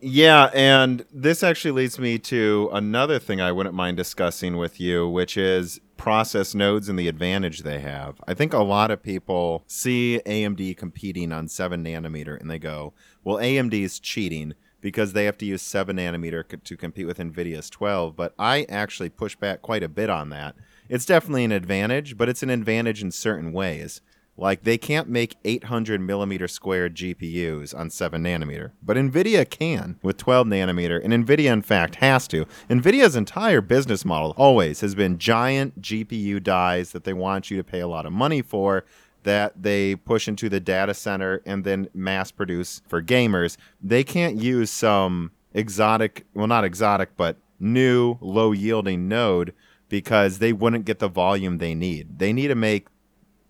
yeah, 0.00 0.50
and 0.54 1.04
this 1.12 1.42
actually 1.42 1.72
leads 1.72 1.98
me 1.98 2.18
to 2.18 2.70
another 2.72 3.18
thing 3.18 3.40
I 3.40 3.50
wouldn't 3.50 3.74
mind 3.74 3.96
discussing 3.96 4.56
with 4.56 4.78
you, 4.78 5.08
which 5.08 5.36
is 5.36 5.80
process 5.96 6.54
nodes 6.54 6.88
and 6.88 6.98
the 6.98 7.08
advantage 7.08 7.60
they 7.60 7.80
have. 7.80 8.20
I 8.26 8.34
think 8.34 8.52
a 8.52 8.62
lot 8.62 8.92
of 8.92 9.02
people 9.02 9.64
see 9.66 10.20
AMD 10.24 10.76
competing 10.76 11.32
on 11.32 11.48
7 11.48 11.84
nanometer 11.84 12.40
and 12.40 12.48
they 12.48 12.60
go, 12.60 12.94
well, 13.28 13.38
AMD 13.38 13.74
is 13.74 14.00
cheating 14.00 14.54
because 14.80 15.12
they 15.12 15.24
have 15.24 15.36
to 15.38 15.46
use 15.46 15.60
7 15.60 15.96
nanometer 15.96 16.44
to 16.64 16.76
compete 16.76 17.06
with 17.06 17.18
NVIDIA's 17.18 17.68
12. 17.68 18.16
But 18.16 18.34
I 18.38 18.64
actually 18.68 19.10
push 19.10 19.36
back 19.36 19.60
quite 19.60 19.82
a 19.82 19.88
bit 19.88 20.08
on 20.08 20.30
that 20.30 20.54
it's 20.88 21.06
definitely 21.06 21.44
an 21.44 21.52
advantage, 21.52 22.16
but 22.16 22.28
it's 22.28 22.42
an 22.42 22.50
advantage 22.50 23.02
in 23.02 23.10
certain 23.10 23.52
ways. 23.52 24.00
Like 24.36 24.62
they 24.62 24.78
can't 24.78 25.08
make 25.08 25.36
800 25.44 26.00
millimeter 26.00 26.46
squared 26.46 26.94
GPUs 26.94 27.76
on 27.76 27.90
7 27.90 28.22
nanometer, 28.22 28.70
but 28.80 28.96
NVIDIA 28.96 29.48
can 29.48 29.98
with 30.00 30.16
12 30.16 30.46
nanometer, 30.46 31.02
and 31.02 31.12
NVIDIA 31.12 31.52
in 31.52 31.62
fact 31.62 31.96
has 31.96 32.28
to. 32.28 32.46
NVIDIA's 32.70 33.16
entire 33.16 33.60
business 33.60 34.04
model 34.04 34.34
always 34.36 34.80
has 34.80 34.94
been 34.94 35.18
giant 35.18 35.82
GPU 35.82 36.40
dies 36.40 36.92
that 36.92 37.02
they 37.02 37.12
want 37.12 37.50
you 37.50 37.56
to 37.56 37.64
pay 37.64 37.80
a 37.80 37.88
lot 37.88 38.06
of 38.06 38.12
money 38.12 38.40
for 38.40 38.84
that 39.24 39.62
they 39.62 39.96
push 39.96 40.28
into 40.28 40.48
the 40.48 40.60
data 40.60 40.94
center 40.94 41.42
and 41.44 41.64
then 41.64 41.88
mass 41.94 42.30
produce 42.30 42.82
for 42.88 43.02
gamers. 43.02 43.56
They 43.82 44.04
can't 44.04 44.36
use 44.36 44.70
some 44.70 45.32
exotic, 45.52 46.24
well, 46.34 46.46
not 46.46 46.64
exotic, 46.64 47.16
but 47.16 47.36
new 47.60 48.16
low 48.20 48.52
yielding 48.52 49.08
node 49.08 49.52
because 49.88 50.38
they 50.38 50.52
wouldn't 50.52 50.84
get 50.84 50.98
the 50.98 51.08
volume 51.08 51.58
they 51.58 51.74
need. 51.74 52.18
They 52.18 52.32
need 52.32 52.48
to 52.48 52.54
make 52.54 52.88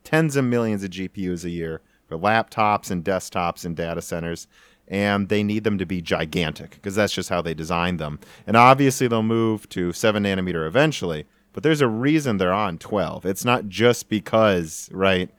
tens 0.05 0.37
of 0.37 0.45
millions 0.45 0.83
of 0.85 0.91
GPUs 0.91 1.45
a 1.45 1.51
year 1.51 1.81
for 2.07 2.17
laptops 2.17 2.91
and 2.91 3.05
desktops 3.05 3.65
and 3.65 3.77
data 3.77 4.01
centers, 4.01 4.47
and 4.87 5.29
they 5.29 5.43
need 5.43 5.65
them 5.65 5.77
to 5.79 5.85
be 5.85 6.01
gigantic 6.01 6.71
because 6.71 6.95
that's 6.95 7.13
just 7.13 7.29
how 7.29 7.43
they 7.43 7.55
designed 7.55 7.99
them. 7.99 8.19
And 8.47 8.57
obviously, 8.57 9.07
they'll 9.09 9.23
move 9.23 9.69
to 9.71 9.93
7 9.93 10.23
nanometer 10.23 10.67
eventually, 10.67 11.27
but 11.53 11.63
there's 11.63 11.83
a 11.83 11.89
reason 11.89 12.39
they're 12.39 12.53
on 12.53 12.79
12. 12.79 13.27
It's 13.27 13.45
not 13.45 13.69
just 13.69 14.09
because, 14.09 14.89
right? 14.93 15.31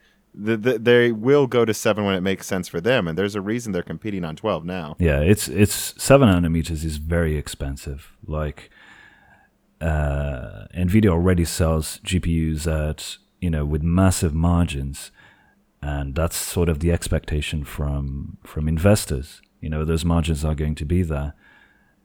The, 0.42 0.56
the, 0.56 0.80
they 0.80 1.12
will 1.12 1.48
go 1.48 1.66
to 1.66 1.74
seven 1.74 2.06
when 2.06 2.16
it 2.16 2.22
makes 2.22 2.48
sense 2.48 2.70
for 2.70 2.80
them, 2.80 3.08
and 3.08 3.18
there's 3.18 3.36
a 3.36 3.42
reason 3.42 3.74
they're 3.74 3.84
competing 3.84 4.24
on 4.24 4.36
twelve 4.36 4.64
now. 4.64 4.96
Yeah, 4.98 5.20
it's 5.20 5.50
it's 5.50 6.02
seven 6.02 6.30
nanometers 6.30 6.86
is 6.86 6.98
very 6.98 7.36
expensive. 7.36 8.14
Like 8.26 8.70
uh, 9.82 10.66
Nvidia 10.76 11.10
already 11.10 11.46
sells 11.46 12.00
GPUs 12.00 12.68
at 12.68 13.18
you 13.42 13.50
know 13.50 13.66
with 13.66 13.84
massive 13.84 14.34
margins, 14.34 15.12
and 15.82 16.16
that's 16.16 16.36
sort 16.36 16.70
of 16.70 16.80
the 16.80 16.92
expectation 16.92 17.64
from 17.64 18.38
from 18.44 18.68
investors. 18.68 19.42
You 19.62 19.70
know 19.70 19.84
those 19.84 20.06
margins 20.06 20.46
are 20.46 20.56
going 20.56 20.76
to 20.76 20.86
be 20.86 21.02
there, 21.02 21.34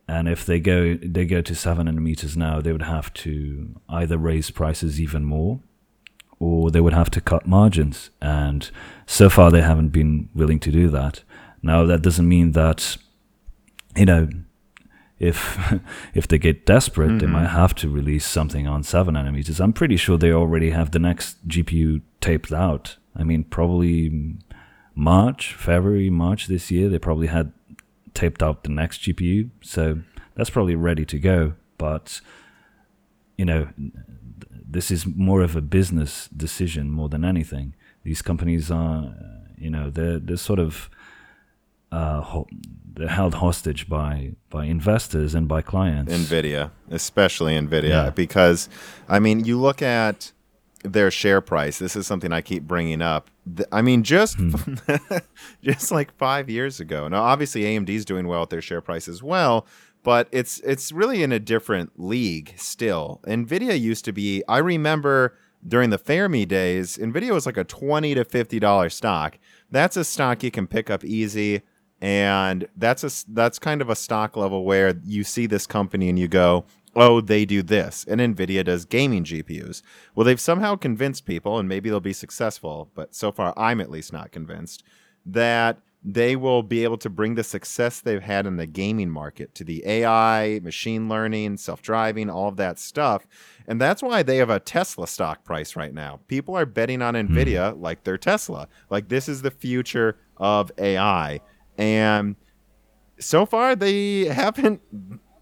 and 0.08 0.28
if 0.28 0.44
they 0.44 0.60
go 0.60 0.96
they 0.96 1.24
go 1.24 1.40
to 1.40 1.54
seven 1.54 1.86
nanometers 1.86 2.36
now, 2.36 2.60
they 2.60 2.72
would 2.72 2.82
have 2.82 3.12
to 3.14 3.80
either 3.88 4.18
raise 4.18 4.50
prices 4.50 5.00
even 5.00 5.24
more, 5.24 5.60
or 6.44 6.70
they 6.70 6.80
would 6.80 6.92
have 6.92 7.10
to 7.10 7.20
cut 7.20 7.46
margins. 7.46 8.10
And 8.20 8.70
so 9.06 9.30
far, 9.30 9.50
they 9.50 9.62
haven't 9.62 9.88
been 9.88 10.28
willing 10.34 10.60
to 10.60 10.70
do 10.70 10.88
that. 10.90 11.22
Now 11.62 11.84
that 11.86 12.02
doesn't 12.02 12.28
mean 12.28 12.52
that 12.52 12.96
you 13.96 14.06
know, 14.06 14.28
if 15.18 15.58
if 16.14 16.28
they 16.28 16.38
get 16.38 16.66
desperate, 16.66 17.08
mm-hmm. 17.08 17.18
they 17.18 17.26
might 17.26 17.48
have 17.48 17.74
to 17.76 17.88
release 17.88 18.26
something 18.26 18.66
on 18.66 18.82
seven 18.82 19.14
nanometers. 19.14 19.60
I'm 19.60 19.72
pretty 19.72 19.96
sure 19.96 20.18
they 20.18 20.32
already 20.32 20.70
have 20.70 20.90
the 20.90 20.98
next 20.98 21.46
GPU 21.48 22.02
taped 22.20 22.52
out. 22.52 22.96
I 23.16 23.24
mean, 23.24 23.44
probably 23.44 24.36
March, 24.94 25.54
February, 25.54 26.10
March 26.10 26.46
this 26.46 26.70
year. 26.70 26.88
They 26.88 26.98
probably 26.98 27.28
had 27.28 27.52
taped 28.12 28.42
out 28.42 28.64
the 28.64 28.70
next 28.70 29.02
GPU, 29.02 29.50
so 29.62 30.00
that's 30.34 30.50
probably 30.50 30.74
ready 30.74 31.04
to 31.06 31.18
go. 31.18 31.54
But 31.78 32.20
you 33.36 33.44
know, 33.44 33.68
this 34.74 34.90
is 34.90 35.06
more 35.06 35.40
of 35.40 35.54
a 35.54 35.60
business 35.60 36.28
decision 36.36 36.90
more 36.90 37.08
than 37.08 37.24
anything. 37.24 37.74
These 38.02 38.22
companies 38.22 38.72
are, 38.72 39.14
you 39.56 39.70
know, 39.70 39.88
they're 39.88 40.18
they're 40.18 40.36
sort 40.36 40.58
of 40.58 40.90
uh, 41.92 42.42
they're 42.92 43.08
held 43.08 43.34
hostage 43.34 43.88
by 43.88 44.32
by 44.50 44.64
investors 44.64 45.32
and 45.34 45.46
by 45.46 45.62
clients. 45.62 46.12
Nvidia, 46.12 46.72
especially 46.90 47.54
Nvidia, 47.54 47.88
yeah. 47.88 48.10
because 48.10 48.68
I 49.08 49.20
mean, 49.20 49.44
you 49.44 49.60
look 49.60 49.80
at 49.80 50.32
their 50.82 51.10
share 51.10 51.40
price. 51.40 51.78
This 51.78 51.94
is 51.94 52.06
something 52.06 52.32
I 52.32 52.40
keep 52.40 52.64
bringing 52.64 53.00
up. 53.00 53.30
I 53.70 53.80
mean, 53.80 54.02
just 54.02 54.36
hmm. 54.38 54.74
just 55.62 55.92
like 55.92 56.12
five 56.16 56.50
years 56.50 56.80
ago. 56.80 57.06
Now, 57.06 57.22
obviously, 57.22 57.62
AMD 57.62 57.88
is 57.90 58.04
doing 58.04 58.26
well 58.26 58.42
at 58.42 58.50
their 58.50 58.60
share 58.60 58.80
price 58.80 59.06
as 59.06 59.22
well, 59.22 59.66
but 60.04 60.28
it's 60.30 60.60
it's 60.60 60.92
really 60.92 61.24
in 61.24 61.32
a 61.32 61.40
different 61.40 61.92
league 61.96 62.54
still. 62.56 63.20
Nvidia 63.26 63.78
used 63.78 64.04
to 64.04 64.12
be. 64.12 64.44
I 64.48 64.58
remember 64.58 65.36
during 65.66 65.90
the 65.90 65.98
Fermi 65.98 66.46
days, 66.46 66.96
Nvidia 66.96 67.32
was 67.32 67.46
like 67.46 67.56
a 67.56 67.64
twenty 67.64 68.14
to 68.14 68.24
fifty 68.24 68.60
dollar 68.60 68.88
stock. 68.90 69.38
That's 69.70 69.96
a 69.96 70.04
stock 70.04 70.44
you 70.44 70.52
can 70.52 70.68
pick 70.68 70.88
up 70.90 71.04
easy 71.04 71.62
and 72.04 72.68
that's 72.76 73.02
a 73.02 73.32
that's 73.32 73.58
kind 73.58 73.80
of 73.80 73.88
a 73.88 73.96
stock 73.96 74.36
level 74.36 74.64
where 74.64 74.94
you 75.04 75.24
see 75.24 75.46
this 75.46 75.66
company 75.66 76.10
and 76.10 76.18
you 76.18 76.28
go 76.28 76.66
oh 76.94 77.20
they 77.20 77.46
do 77.46 77.62
this 77.62 78.04
and 78.08 78.20
nvidia 78.20 78.62
does 78.62 78.84
gaming 78.84 79.24
gpus 79.24 79.80
well 80.14 80.24
they've 80.24 80.40
somehow 80.40 80.76
convinced 80.76 81.24
people 81.24 81.58
and 81.58 81.66
maybe 81.66 81.88
they'll 81.88 82.00
be 82.00 82.12
successful 82.12 82.90
but 82.94 83.14
so 83.14 83.32
far 83.32 83.54
i'm 83.56 83.80
at 83.80 83.90
least 83.90 84.12
not 84.12 84.32
convinced 84.32 84.82
that 85.24 85.78
they 86.04 86.36
will 86.36 86.62
be 86.62 86.84
able 86.84 86.98
to 86.98 87.08
bring 87.08 87.34
the 87.34 87.42
success 87.42 88.00
they've 88.00 88.22
had 88.22 88.46
in 88.46 88.56
the 88.56 88.66
gaming 88.66 89.08
market 89.08 89.54
to 89.54 89.64
the 89.64 89.82
ai 89.86 90.60
machine 90.62 91.08
learning 91.08 91.56
self-driving 91.56 92.28
all 92.28 92.48
of 92.48 92.56
that 92.56 92.78
stuff 92.78 93.26
and 93.66 93.80
that's 93.80 94.02
why 94.02 94.22
they 94.22 94.36
have 94.36 94.50
a 94.50 94.60
tesla 94.60 95.06
stock 95.06 95.42
price 95.44 95.74
right 95.76 95.94
now 95.94 96.20
people 96.28 96.54
are 96.54 96.66
betting 96.66 97.00
on 97.00 97.14
hmm. 97.14 97.34
nvidia 97.34 97.72
mm. 97.72 97.80
like 97.80 98.04
they're 98.04 98.18
tesla 98.18 98.68
like 98.90 99.08
this 99.08 99.28
is 99.28 99.42
the 99.42 99.50
future 99.50 100.18
of 100.36 100.70
ai 100.78 101.40
and 101.78 102.36
so 103.18 103.46
far 103.46 103.74
they 103.74 104.24
haven't 104.26 104.82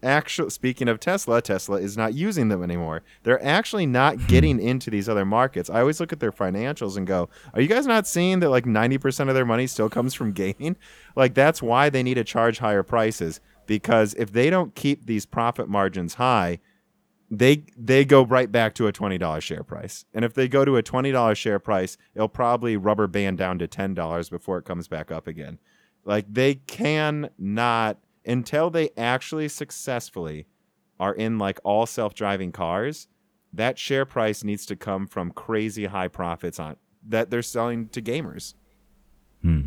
actually 0.03 0.49
speaking 0.49 0.87
of 0.87 0.99
Tesla, 0.99 1.41
Tesla 1.41 1.77
is 1.77 1.97
not 1.97 2.13
using 2.13 2.49
them 2.49 2.63
anymore. 2.63 3.01
They're 3.23 3.43
actually 3.43 3.85
not 3.85 4.15
hmm. 4.15 4.27
getting 4.27 4.59
into 4.59 4.89
these 4.89 5.09
other 5.09 5.25
markets. 5.25 5.69
I 5.69 5.79
always 5.79 5.99
look 5.99 6.13
at 6.13 6.19
their 6.19 6.31
financials 6.31 6.97
and 6.97 7.07
go, 7.07 7.29
"Are 7.53 7.61
you 7.61 7.67
guys 7.67 7.87
not 7.87 8.07
seeing 8.07 8.39
that 8.39 8.49
like 8.49 8.65
90% 8.65 9.29
of 9.29 9.35
their 9.35 9.45
money 9.45 9.67
still 9.67 9.89
comes 9.89 10.13
from 10.13 10.31
gaming?" 10.33 10.75
Like 11.15 11.33
that's 11.33 11.61
why 11.61 11.89
they 11.89 12.03
need 12.03 12.15
to 12.15 12.23
charge 12.23 12.59
higher 12.59 12.83
prices 12.83 13.39
because 13.65 14.13
if 14.15 14.31
they 14.31 14.49
don't 14.49 14.75
keep 14.75 15.05
these 15.05 15.25
profit 15.25 15.69
margins 15.69 16.15
high, 16.15 16.59
they 17.29 17.65
they 17.77 18.05
go 18.05 18.23
right 18.23 18.51
back 18.51 18.75
to 18.75 18.87
a 18.87 18.93
$20 18.93 19.41
share 19.41 19.63
price. 19.63 20.05
And 20.13 20.23
if 20.23 20.33
they 20.33 20.47
go 20.47 20.65
to 20.65 20.77
a 20.77 20.83
$20 20.83 21.35
share 21.35 21.59
price, 21.59 21.97
it'll 22.13 22.27
probably 22.27 22.77
rubber 22.77 23.07
band 23.07 23.37
down 23.37 23.59
to 23.59 23.67
$10 23.67 24.29
before 24.29 24.57
it 24.59 24.65
comes 24.65 24.87
back 24.87 25.11
up 25.11 25.27
again. 25.27 25.59
Like 26.05 26.25
they 26.31 26.55
can 26.55 27.29
not 27.37 27.97
until 28.25 28.69
they 28.69 28.89
actually 28.97 29.47
successfully 29.47 30.47
are 30.99 31.13
in 31.13 31.37
like 31.37 31.59
all 31.63 31.85
self-driving 31.85 32.51
cars, 32.51 33.07
that 33.51 33.77
share 33.77 34.05
price 34.05 34.43
needs 34.43 34.65
to 34.65 34.75
come 34.75 35.07
from 35.07 35.31
crazy 35.31 35.85
high 35.85 36.07
profits 36.07 36.59
on 36.59 36.75
that 37.07 37.29
they're 37.29 37.41
selling 37.41 37.89
to 37.89 38.01
gamers. 38.01 38.53
Hmm. 39.41 39.63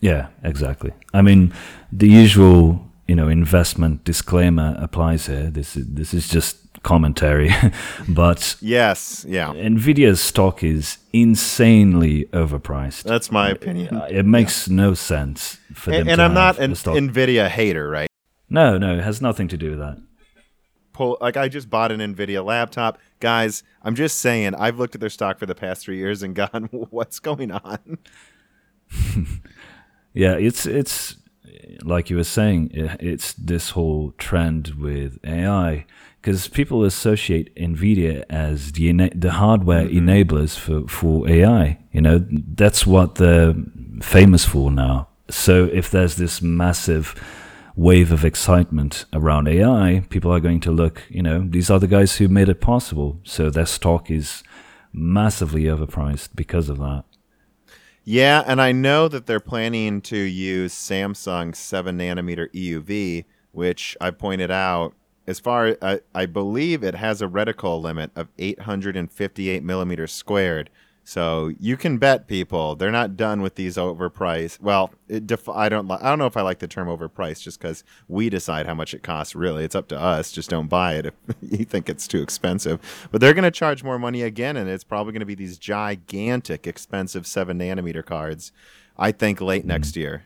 Yeah, 0.00 0.28
exactly. 0.42 0.92
I 1.14 1.22
mean, 1.22 1.54
the 1.92 2.08
usual, 2.08 2.90
you 3.06 3.14
know, 3.14 3.28
investment 3.28 4.02
disclaimer 4.04 4.76
applies 4.78 5.26
here. 5.26 5.48
This 5.48 5.76
is 5.76 5.86
this 5.86 6.12
is 6.12 6.28
just 6.28 6.71
commentary, 6.82 7.50
but 8.08 8.56
yes, 8.60 9.24
yeah, 9.28 9.52
Nvidia's 9.52 10.20
stock 10.20 10.62
is 10.62 10.98
insanely 11.12 12.26
overpriced. 12.26 13.04
That's 13.04 13.30
my 13.30 13.50
uh, 13.50 13.54
opinion. 13.54 13.96
It, 13.96 14.12
it 14.18 14.26
makes 14.26 14.68
yeah. 14.68 14.74
no 14.74 14.94
sense 14.94 15.58
for 15.72 15.92
and, 15.92 16.00
them. 16.00 16.08
And 16.08 16.22
I'm 16.22 16.34
not 16.34 16.58
an 16.58 16.72
Nvidia 16.72 17.48
hater, 17.48 17.88
right? 17.88 18.08
No, 18.48 18.76
no, 18.78 18.98
it 18.98 19.02
has 19.02 19.22
nothing 19.22 19.48
to 19.48 19.56
do 19.56 19.70
with 19.70 19.78
that. 19.78 19.98
Pull 20.92 21.16
like 21.20 21.36
I 21.36 21.48
just 21.48 21.70
bought 21.70 21.90
an 21.90 22.00
Nvidia 22.00 22.44
laptop, 22.44 22.98
guys. 23.18 23.62
I'm 23.82 23.94
just 23.94 24.18
saying. 24.18 24.54
I've 24.54 24.78
looked 24.78 24.94
at 24.94 25.00
their 25.00 25.10
stock 25.10 25.38
for 25.38 25.46
the 25.46 25.54
past 25.54 25.84
three 25.84 25.96
years 25.96 26.22
and 26.22 26.34
gone, 26.36 26.68
"What's 26.70 27.18
going 27.18 27.50
on?" 27.50 27.98
yeah, 30.12 30.34
it's 30.34 30.66
it's 30.66 31.16
like 31.82 32.10
you 32.10 32.16
were 32.16 32.24
saying. 32.24 32.70
It's 32.74 33.32
this 33.34 33.70
whole 33.70 34.12
trend 34.18 34.74
with 34.78 35.18
AI 35.24 35.86
because 36.22 36.46
people 36.46 36.84
associate 36.84 37.54
Nvidia 37.56 38.24
as 38.30 38.72
the 38.72 39.10
the 39.14 39.32
hardware 39.32 39.86
mm-hmm. 39.86 40.08
enablers 40.08 40.56
for 40.56 40.86
for 40.86 41.28
AI. 41.28 41.78
You 41.90 42.00
know, 42.00 42.24
that's 42.30 42.86
what 42.86 43.16
they're 43.16 43.54
famous 44.00 44.44
for 44.44 44.70
now. 44.70 45.08
So 45.28 45.68
if 45.72 45.90
there's 45.90 46.16
this 46.16 46.40
massive 46.40 47.14
wave 47.74 48.12
of 48.12 48.24
excitement 48.24 49.04
around 49.12 49.48
AI, 49.48 50.04
people 50.10 50.30
are 50.32 50.40
going 50.40 50.60
to 50.60 50.70
look. 50.70 51.02
You 51.08 51.22
know, 51.22 51.44
these 51.48 51.70
are 51.70 51.80
the 51.80 51.88
guys 51.88 52.16
who 52.16 52.28
made 52.28 52.48
it 52.48 52.60
possible. 52.60 53.20
So 53.24 53.50
their 53.50 53.66
stock 53.66 54.10
is 54.10 54.44
massively 54.92 55.64
overpriced 55.64 56.30
because 56.36 56.68
of 56.68 56.78
that. 56.78 57.04
Yeah, 58.04 58.42
and 58.46 58.60
I 58.60 58.72
know 58.72 59.08
that 59.08 59.26
they're 59.26 59.40
planning 59.40 60.00
to 60.02 60.16
use 60.16 60.74
Samsung 60.74 61.54
7 61.54 61.98
nanometer 61.98 62.48
EUV, 62.52 63.24
which 63.52 63.96
I 64.00 64.10
pointed 64.10 64.50
out 64.50 64.94
as 65.26 65.40
far 65.40 65.76
I, 65.80 66.00
I 66.14 66.26
believe 66.26 66.82
it 66.82 66.94
has 66.94 67.22
a 67.22 67.26
reticle 67.26 67.80
limit 67.80 68.10
of 68.16 68.28
858 68.38 69.62
millimeters 69.62 70.12
squared. 70.12 70.70
So 71.04 71.52
you 71.58 71.76
can 71.76 71.98
bet 71.98 72.28
people 72.28 72.76
they're 72.76 72.92
not 72.92 73.16
done 73.16 73.42
with 73.42 73.56
these 73.56 73.76
overpriced. 73.76 74.60
Well, 74.60 74.92
def- 75.08 75.48
I 75.48 75.68
don't 75.68 75.90
I 75.90 76.08
don't 76.08 76.18
know 76.18 76.26
if 76.26 76.36
I 76.36 76.42
like 76.42 76.60
the 76.60 76.68
term 76.68 76.86
overpriced 76.86 77.42
just 77.42 77.60
because 77.60 77.82
we 78.06 78.30
decide 78.30 78.66
how 78.66 78.74
much 78.74 78.94
it 78.94 79.02
costs. 79.02 79.34
Really, 79.34 79.64
it's 79.64 79.74
up 79.74 79.88
to 79.88 79.98
us. 79.98 80.30
Just 80.30 80.50
don't 80.50 80.68
buy 80.68 80.94
it 80.94 81.06
if 81.06 81.14
you 81.40 81.64
think 81.64 81.88
it's 81.88 82.06
too 82.06 82.22
expensive. 82.22 83.08
But 83.10 83.20
they're 83.20 83.34
going 83.34 83.42
to 83.42 83.50
charge 83.50 83.82
more 83.82 83.98
money 83.98 84.22
again, 84.22 84.56
and 84.56 84.70
it's 84.70 84.84
probably 84.84 85.12
going 85.12 85.20
to 85.20 85.26
be 85.26 85.34
these 85.34 85.58
gigantic, 85.58 86.68
expensive 86.68 87.26
seven 87.26 87.58
nanometer 87.58 88.04
cards. 88.04 88.52
I 88.96 89.10
think 89.10 89.40
late 89.40 89.64
next 89.64 89.92
mm-hmm. 89.92 90.00
year. 90.00 90.24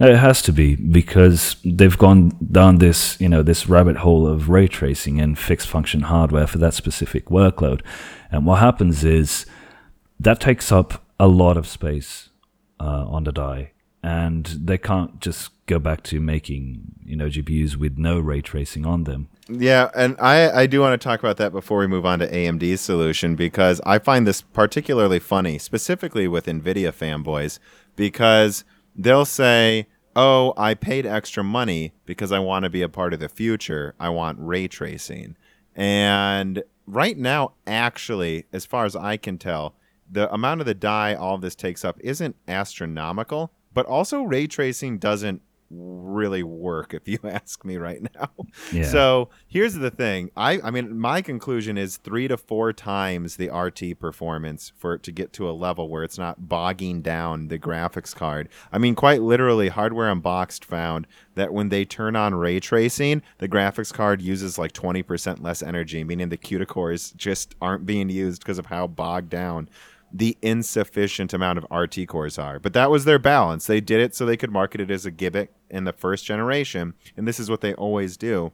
No, 0.00 0.08
it 0.08 0.16
has 0.16 0.42
to 0.42 0.52
be 0.52 0.74
because 0.74 1.56
they've 1.64 1.96
gone 1.96 2.32
down 2.50 2.78
this, 2.78 3.20
you 3.20 3.28
know, 3.28 3.42
this 3.42 3.68
rabbit 3.68 3.98
hole 3.98 4.26
of 4.26 4.48
ray 4.48 4.68
tracing 4.68 5.20
and 5.20 5.38
fixed 5.38 5.68
function 5.68 6.02
hardware 6.02 6.46
for 6.46 6.58
that 6.58 6.74
specific 6.74 7.26
workload. 7.26 7.80
And 8.30 8.44
what 8.44 8.58
happens 8.58 9.04
is 9.04 9.46
that 10.18 10.40
takes 10.40 10.72
up 10.72 11.04
a 11.20 11.28
lot 11.28 11.56
of 11.56 11.66
space 11.66 12.30
uh, 12.80 13.06
on 13.06 13.24
the 13.24 13.32
die, 13.32 13.72
and 14.02 14.46
they 14.46 14.78
can't 14.78 15.20
just 15.20 15.50
go 15.66 15.78
back 15.78 16.02
to 16.04 16.20
making, 16.20 16.82
you 17.04 17.16
know, 17.16 17.28
GPUs 17.28 17.76
with 17.76 17.96
no 17.96 18.18
ray 18.18 18.40
tracing 18.40 18.84
on 18.84 19.04
them. 19.04 19.28
Yeah, 19.48 19.90
and 19.94 20.16
I, 20.20 20.62
I 20.62 20.66
do 20.66 20.80
want 20.80 21.00
to 21.00 21.02
talk 21.02 21.20
about 21.20 21.36
that 21.36 21.52
before 21.52 21.78
we 21.78 21.86
move 21.86 22.04
on 22.04 22.18
to 22.18 22.30
AMD's 22.30 22.80
solution 22.80 23.36
because 23.36 23.80
I 23.86 23.98
find 23.98 24.26
this 24.26 24.42
particularly 24.42 25.18
funny, 25.18 25.58
specifically 25.58 26.26
with 26.26 26.46
NVIDIA 26.46 26.92
fanboys, 26.92 27.58
because 27.96 28.64
they'll 28.96 29.24
say, 29.24 29.86
"Oh, 30.16 30.54
I 30.56 30.74
paid 30.74 31.06
extra 31.06 31.44
money 31.44 31.92
because 32.04 32.32
I 32.32 32.38
want 32.38 32.64
to 32.64 32.70
be 32.70 32.82
a 32.82 32.88
part 32.88 33.14
of 33.14 33.20
the 33.20 33.28
future. 33.28 33.94
I 33.98 34.08
want 34.08 34.38
ray 34.40 34.68
tracing." 34.68 35.36
And 35.74 36.62
right 36.86 37.16
now, 37.16 37.52
actually, 37.66 38.46
as 38.52 38.64
far 38.66 38.84
as 38.84 38.94
I 38.94 39.16
can 39.16 39.38
tell, 39.38 39.74
the 40.10 40.32
amount 40.32 40.60
of 40.60 40.66
the 40.66 40.74
die 40.74 41.14
all 41.14 41.34
of 41.34 41.40
this 41.40 41.54
takes 41.54 41.84
up 41.84 41.98
isn't 42.00 42.36
astronomical, 42.46 43.52
but 43.72 43.86
also 43.86 44.22
ray 44.22 44.46
tracing 44.46 44.98
doesn't 44.98 45.42
really 46.14 46.42
work 46.42 46.94
if 46.94 47.08
you 47.08 47.18
ask 47.24 47.64
me 47.64 47.76
right 47.76 48.02
now. 48.14 48.30
Yeah. 48.72 48.84
So 48.84 49.30
here's 49.46 49.74
the 49.74 49.90
thing. 49.90 50.30
I 50.36 50.60
I 50.62 50.70
mean 50.70 50.98
my 50.98 51.22
conclusion 51.22 51.76
is 51.76 51.96
three 51.96 52.28
to 52.28 52.36
four 52.36 52.72
times 52.72 53.36
the 53.36 53.50
RT 53.50 53.98
performance 53.98 54.72
for 54.76 54.94
it 54.94 55.02
to 55.04 55.12
get 55.12 55.32
to 55.34 55.48
a 55.48 55.52
level 55.52 55.88
where 55.88 56.04
it's 56.04 56.18
not 56.18 56.48
bogging 56.48 57.02
down 57.02 57.48
the 57.48 57.58
graphics 57.58 58.14
card. 58.14 58.48
I 58.72 58.78
mean 58.78 58.94
quite 58.94 59.22
literally 59.22 59.68
Hardware 59.68 60.10
Unboxed 60.10 60.64
found 60.64 61.06
that 61.34 61.52
when 61.52 61.68
they 61.68 61.84
turn 61.84 62.16
on 62.16 62.34
ray 62.34 62.60
tracing, 62.60 63.22
the 63.38 63.48
graphics 63.48 63.92
card 63.92 64.22
uses 64.22 64.58
like 64.58 64.72
20% 64.72 65.42
less 65.42 65.62
energy, 65.62 66.04
meaning 66.04 66.28
the 66.28 66.38
CUDA 66.38 66.66
cores 66.66 67.10
just 67.12 67.54
aren't 67.60 67.86
being 67.86 68.08
used 68.08 68.42
because 68.42 68.58
of 68.58 68.66
how 68.66 68.86
bogged 68.86 69.30
down 69.30 69.68
the 70.16 70.38
insufficient 70.40 71.34
amount 71.34 71.58
of 71.58 71.66
RT 71.76 72.06
cores 72.06 72.38
are. 72.38 72.60
But 72.60 72.72
that 72.74 72.88
was 72.90 73.04
their 73.04 73.18
balance. 73.18 73.66
They 73.66 73.80
did 73.80 74.00
it 74.00 74.14
so 74.14 74.24
they 74.24 74.36
could 74.36 74.52
market 74.52 74.80
it 74.80 74.90
as 74.90 75.04
a 75.04 75.10
gimmick 75.10 75.50
in 75.68 75.82
the 75.84 75.92
first 75.92 76.24
generation, 76.24 76.94
and 77.16 77.26
this 77.26 77.40
is 77.40 77.50
what 77.50 77.60
they 77.60 77.74
always 77.74 78.16
do. 78.16 78.52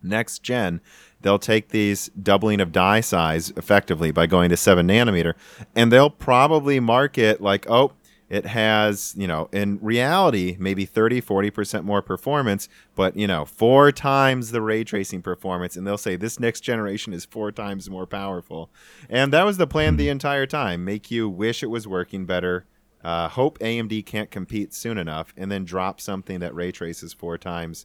Next 0.00 0.44
gen, 0.44 0.80
they'll 1.20 1.40
take 1.40 1.68
these 1.68 2.08
doubling 2.10 2.60
of 2.60 2.70
die 2.70 3.00
size 3.00 3.52
effectively 3.56 4.12
by 4.12 4.26
going 4.26 4.48
to 4.50 4.56
7 4.56 4.86
nanometer, 4.86 5.34
and 5.74 5.90
they'll 5.90 6.10
probably 6.10 6.78
market 6.78 7.40
like, 7.40 7.68
oh, 7.68 7.92
it 8.32 8.46
has, 8.46 9.14
you 9.14 9.26
know, 9.26 9.50
in 9.52 9.78
reality, 9.82 10.56
maybe 10.58 10.86
30, 10.86 11.20
40% 11.20 11.84
more 11.84 12.00
performance, 12.00 12.66
but, 12.94 13.14
you 13.14 13.26
know, 13.26 13.44
four 13.44 13.92
times 13.92 14.52
the 14.52 14.62
ray 14.62 14.84
tracing 14.84 15.20
performance. 15.20 15.76
And 15.76 15.86
they'll 15.86 15.98
say 15.98 16.16
this 16.16 16.40
next 16.40 16.62
generation 16.62 17.12
is 17.12 17.26
four 17.26 17.52
times 17.52 17.90
more 17.90 18.06
powerful. 18.06 18.70
And 19.10 19.34
that 19.34 19.44
was 19.44 19.58
the 19.58 19.66
plan 19.66 19.98
the 19.98 20.08
entire 20.08 20.46
time 20.46 20.82
make 20.82 21.10
you 21.10 21.28
wish 21.28 21.62
it 21.62 21.66
was 21.66 21.86
working 21.86 22.24
better, 22.24 22.64
uh, 23.04 23.28
hope 23.28 23.58
AMD 23.58 24.06
can't 24.06 24.30
compete 24.30 24.72
soon 24.72 24.96
enough, 24.96 25.34
and 25.36 25.52
then 25.52 25.66
drop 25.66 26.00
something 26.00 26.40
that 26.40 26.54
ray 26.54 26.72
traces 26.72 27.12
four 27.12 27.36
times 27.36 27.84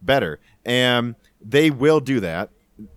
better. 0.00 0.38
And 0.64 1.16
they 1.40 1.72
will 1.72 1.98
do 1.98 2.20
that 2.20 2.50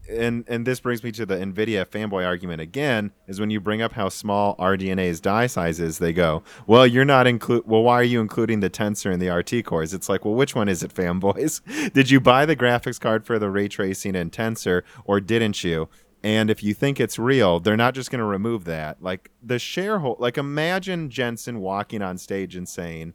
and 0.09 0.43
and 0.47 0.65
this 0.65 0.79
brings 0.79 1.03
me 1.03 1.11
to 1.13 1.25
the 1.25 1.35
Nvidia 1.35 1.85
fanboy 1.85 2.25
argument 2.25 2.61
again 2.61 3.11
is 3.27 3.39
when 3.39 3.50
you 3.50 3.59
bring 3.59 3.81
up 3.81 3.93
how 3.93 4.09
small 4.09 4.55
RDNA's 4.57 5.19
die 5.19 5.47
size 5.47 5.79
is, 5.79 5.97
they 5.97 6.13
go, 6.13 6.43
"Well, 6.67 6.85
you're 6.85 7.05
not 7.05 7.27
include. 7.27 7.63
Well, 7.65 7.83
why 7.83 7.95
are 7.95 8.03
you 8.03 8.21
including 8.21 8.59
the 8.59 8.69
tensor 8.69 9.11
and 9.11 9.21
the 9.21 9.29
RT 9.29 9.65
cores?" 9.65 9.93
It's 9.93 10.09
like, 10.09 10.25
well, 10.25 10.35
which 10.35 10.55
one 10.55 10.69
is 10.69 10.83
it, 10.83 10.93
fanboys? 10.93 11.61
Did 11.93 12.11
you 12.11 12.19
buy 12.19 12.45
the 12.45 12.55
graphics 12.55 13.00
card 13.00 13.25
for 13.25 13.39
the 13.39 13.50
ray 13.50 13.67
tracing 13.67 14.15
and 14.15 14.31
tensor, 14.31 14.83
or 15.05 15.19
didn't 15.19 15.63
you? 15.63 15.89
And 16.23 16.51
if 16.51 16.61
you 16.61 16.75
think 16.75 17.00
it's 17.00 17.17
real, 17.17 17.59
they're 17.59 17.75
not 17.75 17.95
just 17.95 18.11
going 18.11 18.19
to 18.19 18.25
remove 18.25 18.65
that. 18.65 19.01
Like 19.01 19.31
the 19.41 19.57
shareholder, 19.57 20.21
like 20.21 20.38
imagine 20.38 21.09
Jensen 21.09 21.59
walking 21.59 22.01
on 22.03 22.17
stage 22.17 22.55
and 22.55 22.69
saying, 22.69 23.13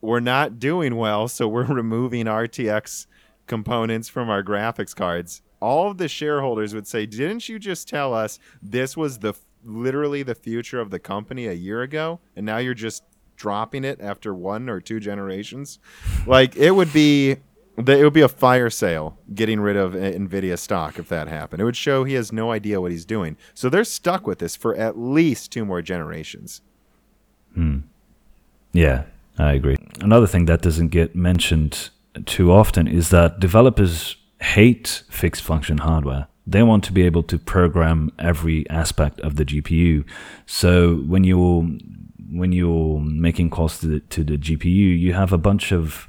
"We're 0.00 0.20
not 0.20 0.58
doing 0.60 0.96
well, 0.96 1.28
so 1.28 1.48
we're 1.48 1.64
removing 1.72 2.26
RTX." 2.26 3.06
components 3.46 4.08
from 4.08 4.30
our 4.30 4.42
graphics 4.42 4.96
cards 4.96 5.42
all 5.64 5.90
of 5.90 5.96
the 5.96 6.08
shareholders 6.08 6.74
would 6.74 6.86
say, 6.86 7.06
"Didn't 7.06 7.48
you 7.48 7.58
just 7.58 7.88
tell 7.88 8.12
us 8.12 8.38
this 8.62 8.96
was 8.96 9.18
the 9.18 9.32
literally 9.64 10.22
the 10.22 10.34
future 10.34 10.78
of 10.78 10.90
the 10.90 10.98
company 10.98 11.46
a 11.46 11.54
year 11.54 11.80
ago, 11.80 12.20
and 12.36 12.44
now 12.44 12.58
you're 12.58 12.74
just 12.74 13.02
dropping 13.36 13.82
it 13.84 13.98
after 14.00 14.34
one 14.34 14.68
or 14.68 14.80
two 14.80 15.00
generations?" 15.00 15.78
Like 16.26 16.54
it 16.56 16.72
would 16.72 16.92
be. 16.92 17.36
It 17.76 18.04
would 18.04 18.12
be 18.12 18.20
a 18.20 18.28
fire 18.28 18.70
sale 18.70 19.18
getting 19.34 19.58
rid 19.58 19.76
of 19.76 19.94
Nvidia 19.94 20.56
stock 20.56 20.96
if 20.96 21.08
that 21.08 21.26
happened. 21.26 21.60
It 21.60 21.64
would 21.64 21.74
show 21.74 22.04
he 22.04 22.14
has 22.14 22.30
no 22.30 22.52
idea 22.52 22.80
what 22.80 22.92
he's 22.92 23.04
doing. 23.04 23.36
So 23.52 23.68
they're 23.68 23.82
stuck 23.82 24.28
with 24.28 24.38
this 24.38 24.54
for 24.54 24.76
at 24.76 24.96
least 24.96 25.50
two 25.50 25.64
more 25.64 25.82
generations. 25.82 26.60
Hmm. 27.52 27.78
Yeah, 28.72 29.06
I 29.38 29.54
agree. 29.54 29.76
Another 30.00 30.28
thing 30.28 30.44
that 30.44 30.62
doesn't 30.62 30.90
get 30.90 31.16
mentioned 31.16 31.90
too 32.26 32.52
often 32.52 32.86
is 32.86 33.08
that 33.10 33.40
developers 33.40 34.16
hate 34.44 35.02
fixed 35.08 35.42
function 35.42 35.78
hardware. 35.78 36.28
They 36.46 36.62
want 36.62 36.84
to 36.84 36.92
be 36.92 37.02
able 37.02 37.22
to 37.24 37.38
program 37.38 38.12
every 38.18 38.68
aspect 38.68 39.18
of 39.20 39.36
the 39.36 39.44
GPU. 39.44 40.04
So 40.46 40.96
when 40.96 41.24
you're 41.24 41.66
when 42.30 42.52
you're 42.52 43.00
making 43.00 43.50
calls 43.50 43.78
to 43.78 43.86
the, 43.86 44.00
to 44.00 44.24
the 44.24 44.36
GPU, 44.36 44.98
you 44.98 45.12
have 45.14 45.32
a 45.32 45.38
bunch 45.38 45.72
of 45.72 46.06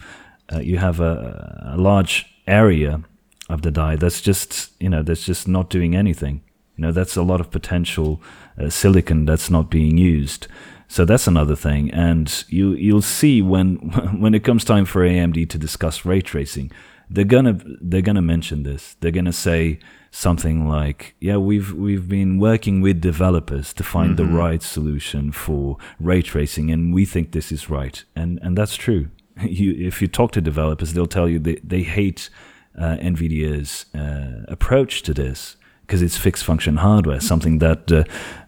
uh, 0.52 0.60
you 0.60 0.78
have 0.78 1.00
a, 1.00 1.74
a 1.74 1.78
large 1.78 2.26
area 2.48 3.04
of 3.50 3.62
the 3.62 3.72
die 3.72 3.96
that's 3.96 4.22
just 4.22 4.72
you 4.80 4.90
know 4.90 5.02
that's 5.02 5.26
just 5.26 5.48
not 5.48 5.70
doing 5.70 5.96
anything. 5.96 6.42
You 6.76 6.84
know 6.84 6.92
that's 6.92 7.16
a 7.16 7.24
lot 7.24 7.40
of 7.40 7.50
potential 7.52 8.22
uh, 8.62 8.70
silicon 8.70 9.26
that's 9.26 9.50
not 9.50 9.72
being 9.72 9.98
used. 9.98 10.48
So 10.88 11.06
that's 11.06 11.28
another 11.28 11.56
thing, 11.56 11.90
and 11.92 12.44
you 12.50 12.74
you'll 12.74 13.02
see 13.02 13.42
when 13.42 13.76
when 14.20 14.36
it 14.36 14.44
comes 14.44 14.66
time 14.66 14.86
for 14.86 15.02
AMD 15.02 15.50
to 15.50 15.58
discuss 15.58 16.06
ray 16.06 16.22
tracing 16.22 16.72
they're 17.10 17.24
gonna 17.26 17.60
they're 17.82 18.02
gonna 18.02 18.22
mention 18.22 18.64
this. 18.64 18.96
They're 19.00 19.12
gonna 19.12 19.34
say 19.34 19.80
something 20.12 20.68
like, 20.68 21.16
"Yeah, 21.20 21.38
we've 21.38 21.74
we've 21.74 22.08
been 22.08 22.40
working 22.40 22.82
with 22.82 23.02
developers 23.02 23.74
to 23.74 23.84
find 23.84 24.16
mm-hmm. 24.16 24.32
the 24.32 24.38
right 24.38 24.64
solution 24.64 25.32
for 25.32 25.78
ray 26.00 26.22
tracing, 26.22 26.72
and 26.72 26.94
we 26.94 27.06
think 27.06 27.32
this 27.32 27.52
is 27.52 27.70
right." 27.70 28.04
And 28.16 28.40
and 28.42 28.58
that's 28.58 28.76
true. 28.76 29.10
You, 29.42 29.76
if 29.88 30.02
you 30.02 30.08
talk 30.08 30.32
to 30.32 30.42
developers, 30.42 30.94
they'll 30.94 31.08
tell 31.08 31.28
you 31.28 31.40
they 31.40 31.60
they 31.62 31.84
hate 31.84 32.30
uh, 32.78 32.96
NVIDIA's 33.02 33.86
uh, 33.94 34.46
approach 34.48 35.02
to 35.04 35.14
this 35.14 35.58
because 35.82 36.02
it's 36.02 36.18
fixed 36.18 36.44
function 36.44 36.78
hardware, 36.78 37.20
something 37.20 37.60
that 37.60 37.92
uh, 37.92 38.04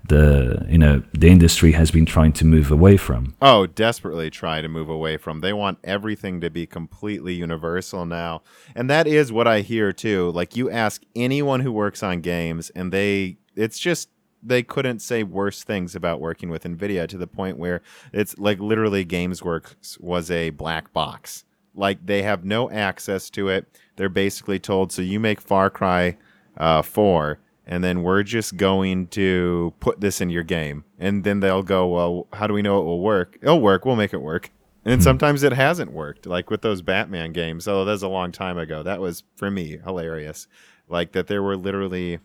the 0.07 0.65
you 0.69 0.77
know 0.77 1.03
the 1.13 1.29
industry 1.29 1.73
has 1.73 1.91
been 1.91 2.05
trying 2.05 2.33
to 2.33 2.45
move 2.45 2.71
away 2.71 2.97
from. 2.97 3.35
Oh, 3.41 3.65
desperately 3.67 4.29
try 4.29 4.61
to 4.61 4.67
move 4.67 4.89
away 4.89 5.17
from. 5.17 5.41
They 5.41 5.53
want 5.53 5.79
everything 5.83 6.41
to 6.41 6.49
be 6.49 6.65
completely 6.65 7.33
universal 7.33 8.05
now, 8.05 8.41
and 8.75 8.89
that 8.89 9.07
is 9.07 9.31
what 9.31 9.47
I 9.47 9.61
hear 9.61 9.91
too. 9.91 10.31
Like 10.31 10.55
you 10.55 10.69
ask 10.69 11.03
anyone 11.15 11.61
who 11.61 11.71
works 11.71 12.03
on 12.03 12.21
games, 12.21 12.69
and 12.71 12.91
they 12.91 13.37
it's 13.55 13.79
just 13.79 14.09
they 14.41 14.63
couldn't 14.63 14.99
say 14.99 15.23
worse 15.23 15.63
things 15.63 15.95
about 15.95 16.21
working 16.21 16.49
with 16.49 16.63
Nvidia 16.63 17.07
to 17.07 17.17
the 17.17 17.27
point 17.27 17.57
where 17.57 17.81
it's 18.13 18.37
like 18.37 18.59
literally 18.59 19.05
GamesWorks 19.05 19.99
was 19.99 20.31
a 20.31 20.51
black 20.51 20.93
box. 20.93 21.43
Like 21.75 22.05
they 22.05 22.23
have 22.23 22.45
no 22.45 22.69
access 22.69 23.29
to 23.31 23.49
it. 23.49 23.67
They're 23.95 24.09
basically 24.09 24.59
told, 24.59 24.91
so 24.91 25.01
you 25.01 25.19
make 25.19 25.41
Far 25.41 25.69
Cry 25.69 26.17
uh, 26.57 26.81
4 26.81 27.39
and 27.67 27.83
then 27.83 28.01
we're 28.01 28.23
just 28.23 28.55
going 28.55 29.07
to 29.07 29.73
put 29.81 29.99
this 29.99 30.21
in 30.21 30.29
your 30.29 30.43
game. 30.43 30.85
And 30.97 31.25
then 31.25 31.41
they'll 31.41 31.63
go 31.63 31.87
well 31.87 32.27
how 32.33 32.47
do 32.47 32.53
we 32.53 32.61
know 32.61 32.79
it 32.79 32.85
will 32.85 33.01
work? 33.01 33.37
It'll 33.41 33.61
work. 33.61 33.85
We'll 33.85 33.97
make 33.97 34.13
it 34.13 34.21
work. 34.21 34.51
And 34.85 35.01
hmm. 35.01 35.03
sometimes 35.03 35.43
it 35.43 35.53
hasn't 35.53 35.91
worked 35.91 36.25
like 36.25 36.49
with 36.49 36.61
those 36.61 36.81
batman 36.81 37.33
games. 37.33 37.67
Oh 37.67 37.85
that's 37.85 38.01
a 38.01 38.07
long 38.07 38.31
time 38.31 38.57
ago. 38.57 38.81
That 38.81 39.01
was 39.01 39.23
for 39.35 39.51
me 39.51 39.77
hilarious. 39.83 40.47
Like 40.87 41.11
that 41.11 41.27
there 41.27 41.43
were 41.43 41.57
literally 41.57 42.19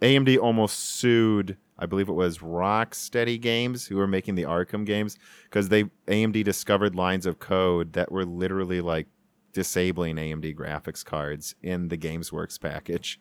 amd 0.00 0.36
almost 0.38 0.78
sued 0.80 1.56
i 1.78 1.86
believe 1.86 2.08
it 2.08 2.12
was 2.12 2.38
rocksteady 2.38 3.40
games 3.40 3.86
who 3.86 3.96
were 3.96 4.08
making 4.08 4.34
the 4.34 4.42
arkham 4.42 4.84
games 4.84 5.16
because 5.44 5.68
they 5.68 5.84
amd 6.08 6.42
discovered 6.42 6.96
lines 6.96 7.24
of 7.24 7.38
code 7.38 7.92
that 7.92 8.10
were 8.10 8.24
literally 8.24 8.80
like 8.80 9.06
disabling 9.52 10.16
amd 10.16 10.56
graphics 10.56 11.04
cards 11.04 11.54
in 11.62 11.86
the 11.86 11.96
gamesworks 11.96 12.60
package 12.60 13.20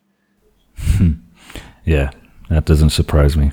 yeah, 1.86 2.12
that 2.50 2.66
doesn't 2.66 2.92
surprise 2.92 3.38
me. 3.38 3.52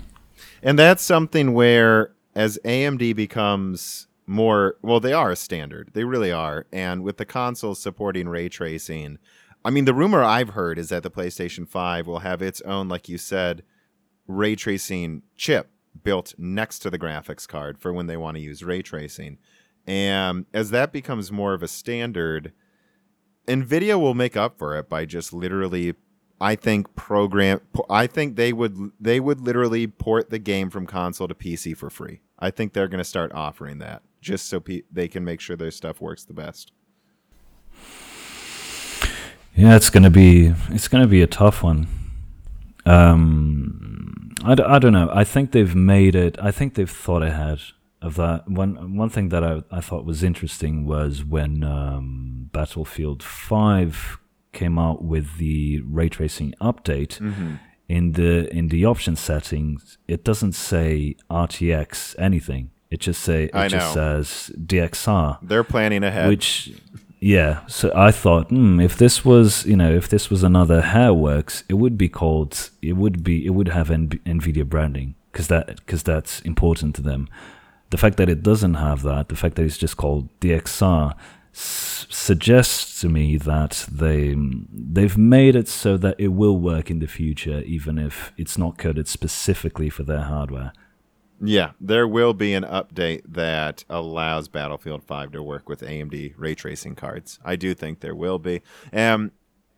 And 0.62 0.78
that's 0.78 1.02
something 1.02 1.54
where, 1.54 2.12
as 2.34 2.58
AMD 2.64 3.14
becomes 3.16 4.06
more, 4.26 4.76
well, 4.82 5.00
they 5.00 5.12
are 5.12 5.30
a 5.30 5.36
standard. 5.36 5.90
They 5.94 6.04
really 6.04 6.32
are. 6.32 6.66
And 6.72 7.02
with 7.02 7.16
the 7.16 7.24
consoles 7.24 7.80
supporting 7.80 8.28
ray 8.28 8.48
tracing, 8.48 9.18
I 9.64 9.70
mean, 9.70 9.84
the 9.84 9.94
rumor 9.94 10.22
I've 10.22 10.50
heard 10.50 10.78
is 10.78 10.90
that 10.90 11.02
the 11.02 11.10
PlayStation 11.10 11.66
5 11.66 12.06
will 12.06 12.20
have 12.20 12.42
its 12.42 12.60
own, 12.62 12.88
like 12.88 13.08
you 13.08 13.18
said, 13.18 13.62
ray 14.26 14.54
tracing 14.54 15.22
chip 15.36 15.70
built 16.02 16.34
next 16.38 16.80
to 16.80 16.90
the 16.90 16.98
graphics 16.98 17.48
card 17.48 17.78
for 17.78 17.92
when 17.92 18.06
they 18.06 18.16
want 18.16 18.36
to 18.36 18.42
use 18.42 18.62
ray 18.62 18.82
tracing. 18.82 19.38
And 19.86 20.46
as 20.52 20.70
that 20.70 20.92
becomes 20.92 21.32
more 21.32 21.54
of 21.54 21.62
a 21.62 21.68
standard, 21.68 22.52
NVIDIA 23.46 23.98
will 23.98 24.14
make 24.14 24.36
up 24.36 24.58
for 24.58 24.76
it 24.76 24.88
by 24.88 25.06
just 25.06 25.32
literally 25.32 25.94
I 26.40 26.54
think 26.54 26.94
program 26.94 27.60
I 27.90 28.06
think 28.06 28.36
they 28.36 28.52
would 28.52 28.92
they 29.00 29.20
would 29.20 29.40
literally 29.40 29.86
port 29.86 30.30
the 30.30 30.38
game 30.38 30.70
from 30.70 30.86
console 30.86 31.28
to 31.28 31.34
PC 31.34 31.76
for 31.76 31.90
free. 31.90 32.20
I 32.38 32.50
think 32.50 32.72
they're 32.72 32.88
going 32.88 32.98
to 32.98 33.04
start 33.04 33.32
offering 33.32 33.78
that 33.78 34.02
just 34.20 34.48
so 34.48 34.60
pe- 34.60 34.82
they 34.92 35.08
can 35.08 35.24
make 35.24 35.40
sure 35.40 35.56
their 35.56 35.70
stuff 35.70 36.00
works 36.00 36.24
the 36.24 36.32
best. 36.34 36.72
Yeah, 39.54 39.74
it's 39.74 39.90
going 39.90 40.04
to 40.04 40.10
be 40.10 40.54
it's 40.70 40.88
going 40.88 41.02
to 41.02 41.08
be 41.08 41.22
a 41.22 41.26
tough 41.26 41.62
one. 41.62 41.88
Um 42.86 44.32
I 44.44 44.54
d- 44.54 44.62
I 44.62 44.78
don't 44.78 44.92
know. 44.92 45.10
I 45.12 45.24
think 45.24 45.50
they've 45.50 45.74
made 45.74 46.14
it 46.14 46.38
I 46.40 46.52
think 46.52 46.74
they've 46.74 46.88
thought 46.90 47.22
ahead 47.22 47.58
of 48.00 48.14
that. 48.14 48.48
One 48.48 48.96
one 48.96 49.08
thing 49.10 49.30
that 49.30 49.42
I 49.42 49.62
I 49.70 49.80
thought 49.80 50.04
was 50.04 50.22
interesting 50.22 50.86
was 50.86 51.24
when 51.24 51.64
um, 51.64 52.50
Battlefield 52.52 53.22
5 53.22 54.18
came 54.52 54.78
out 54.78 55.02
with 55.02 55.38
the 55.38 55.80
ray 55.86 56.08
tracing 56.08 56.54
update, 56.60 57.18
mm-hmm. 57.18 57.54
in 57.88 58.12
the 58.12 58.48
in 58.54 58.68
the 58.68 58.84
option 58.84 59.16
settings, 59.16 59.98
it 60.06 60.24
doesn't 60.24 60.52
say 60.52 61.16
RTX 61.30 62.14
anything. 62.18 62.70
It 62.90 63.00
just 63.00 63.22
say 63.22 63.44
it 63.44 63.54
I 63.54 63.68
just 63.68 63.94
know. 63.94 64.22
says 64.22 64.50
DXR. 64.56 65.38
They're 65.42 65.64
planning 65.64 66.02
ahead. 66.02 66.28
Which 66.28 66.72
yeah, 67.20 67.66
so 67.66 67.92
I 67.94 68.12
thought, 68.12 68.48
hmm, 68.48 68.80
if 68.80 68.96
this 68.96 69.24
was, 69.24 69.66
you 69.66 69.76
know, 69.76 69.92
if 69.92 70.08
this 70.08 70.30
was 70.30 70.44
another 70.44 70.82
Hairworks, 70.82 71.64
it 71.68 71.74
would 71.74 71.98
be 71.98 72.08
called, 72.08 72.70
it 72.80 72.92
would 72.92 73.24
be, 73.24 73.44
it 73.44 73.50
would 73.50 73.68
have 73.68 73.90
N- 73.90 74.20
Nvidia 74.24 74.64
branding 74.64 75.16
because 75.32 75.48
that, 75.48 75.76
because 75.76 76.04
that's 76.04 76.40
important 76.42 76.94
to 76.96 77.02
them. 77.02 77.28
The 77.90 77.96
fact 77.96 78.18
that 78.18 78.28
it 78.28 78.42
doesn't 78.42 78.74
have 78.74 79.02
that, 79.02 79.30
the 79.30 79.36
fact 79.36 79.56
that 79.56 79.64
it's 79.64 79.78
just 79.78 79.96
called 79.96 80.28
DXR, 80.40 81.14
suggests 81.52 83.00
to 83.00 83.08
me 83.08 83.36
that 83.36 83.86
they 83.90 84.34
they've 84.70 85.18
made 85.18 85.56
it 85.56 85.68
so 85.68 85.96
that 85.96 86.16
it 86.18 86.28
will 86.28 86.58
work 86.58 86.90
in 86.90 86.98
the 86.98 87.06
future, 87.06 87.60
even 87.62 87.98
if 87.98 88.32
it's 88.36 88.58
not 88.58 88.78
coded 88.78 89.08
specifically 89.08 89.90
for 89.90 90.02
their 90.02 90.22
hardware. 90.22 90.72
Yeah, 91.40 91.72
there 91.80 92.08
will 92.08 92.34
be 92.34 92.54
an 92.54 92.64
update 92.64 93.22
that 93.28 93.84
allows 93.88 94.48
Battlefield 94.48 95.04
5 95.04 95.32
to 95.32 95.42
work 95.42 95.68
with 95.68 95.82
AMD 95.82 96.34
ray 96.36 96.54
tracing 96.54 96.96
cards. 96.96 97.38
I 97.44 97.54
do 97.54 97.74
think 97.74 98.00
there 98.00 98.14
will 98.14 98.40
be. 98.40 98.62
Um, 98.92 99.30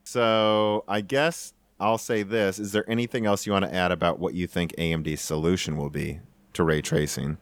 so 0.04 0.85
I 0.88 1.02
guess 1.02 1.52
I'll 1.78 1.98
say 1.98 2.22
this. 2.22 2.59
Is 2.59 2.72
there 2.72 2.88
anything 2.88 3.26
else 3.26 3.46
you 3.46 3.52
want 3.52 3.66
to 3.66 3.74
add 3.74 3.92
about 3.92 4.18
what 4.18 4.35
you 4.35 4.46
think 4.46 4.74
AMD's 4.76 5.20
solution 5.20 5.76
will 5.76 5.90
be 5.90 6.20
to 6.54 6.64
ray 6.64 6.80
tracing? 6.80 7.37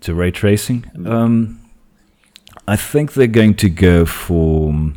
To 0.00 0.14
ray 0.14 0.30
tracing? 0.30 0.90
Um, 1.06 1.60
I 2.68 2.76
think 2.76 3.14
they're 3.14 3.26
going 3.26 3.54
to 3.54 3.70
go 3.70 4.04
for. 4.04 4.92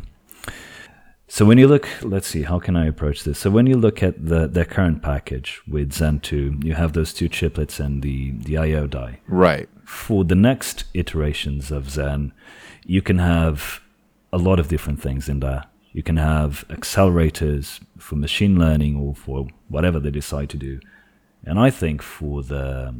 So 1.26 1.46
when 1.46 1.56
you 1.56 1.66
look, 1.66 1.88
let's 2.02 2.26
see, 2.26 2.42
how 2.42 2.58
can 2.58 2.76
I 2.76 2.86
approach 2.86 3.24
this? 3.24 3.38
So 3.38 3.48
when 3.48 3.66
you 3.66 3.76
look 3.76 4.02
at 4.02 4.26
the 4.26 4.46
their 4.46 4.66
current 4.66 5.00
package 5.00 5.62
with 5.66 5.94
Zen 5.94 6.20
2, 6.20 6.60
you 6.62 6.74
have 6.74 6.92
those 6.92 7.14
two 7.14 7.30
chiplets 7.30 7.80
and 7.80 8.02
the, 8.02 8.32
the 8.32 8.58
I/O 8.58 8.86
die. 8.88 9.20
Right. 9.26 9.70
For 9.86 10.22
the 10.22 10.34
next 10.34 10.84
iterations 10.92 11.70
of 11.70 11.88
Zen, 11.88 12.34
you 12.84 13.00
can 13.00 13.18
have 13.18 13.80
a 14.34 14.38
lot 14.38 14.60
of 14.60 14.68
different 14.68 15.00
things 15.00 15.26
in 15.26 15.40
there. 15.40 15.64
You 15.92 16.02
can 16.02 16.18
have 16.18 16.66
accelerators 16.68 17.80
for 17.96 18.16
machine 18.16 18.58
learning 18.58 18.96
or 18.96 19.14
for 19.14 19.46
whatever 19.68 19.98
they 19.98 20.10
decide 20.10 20.50
to 20.50 20.58
do. 20.58 20.78
And 21.42 21.58
I 21.58 21.70
think 21.70 22.02
for 22.02 22.42
the 22.42 22.94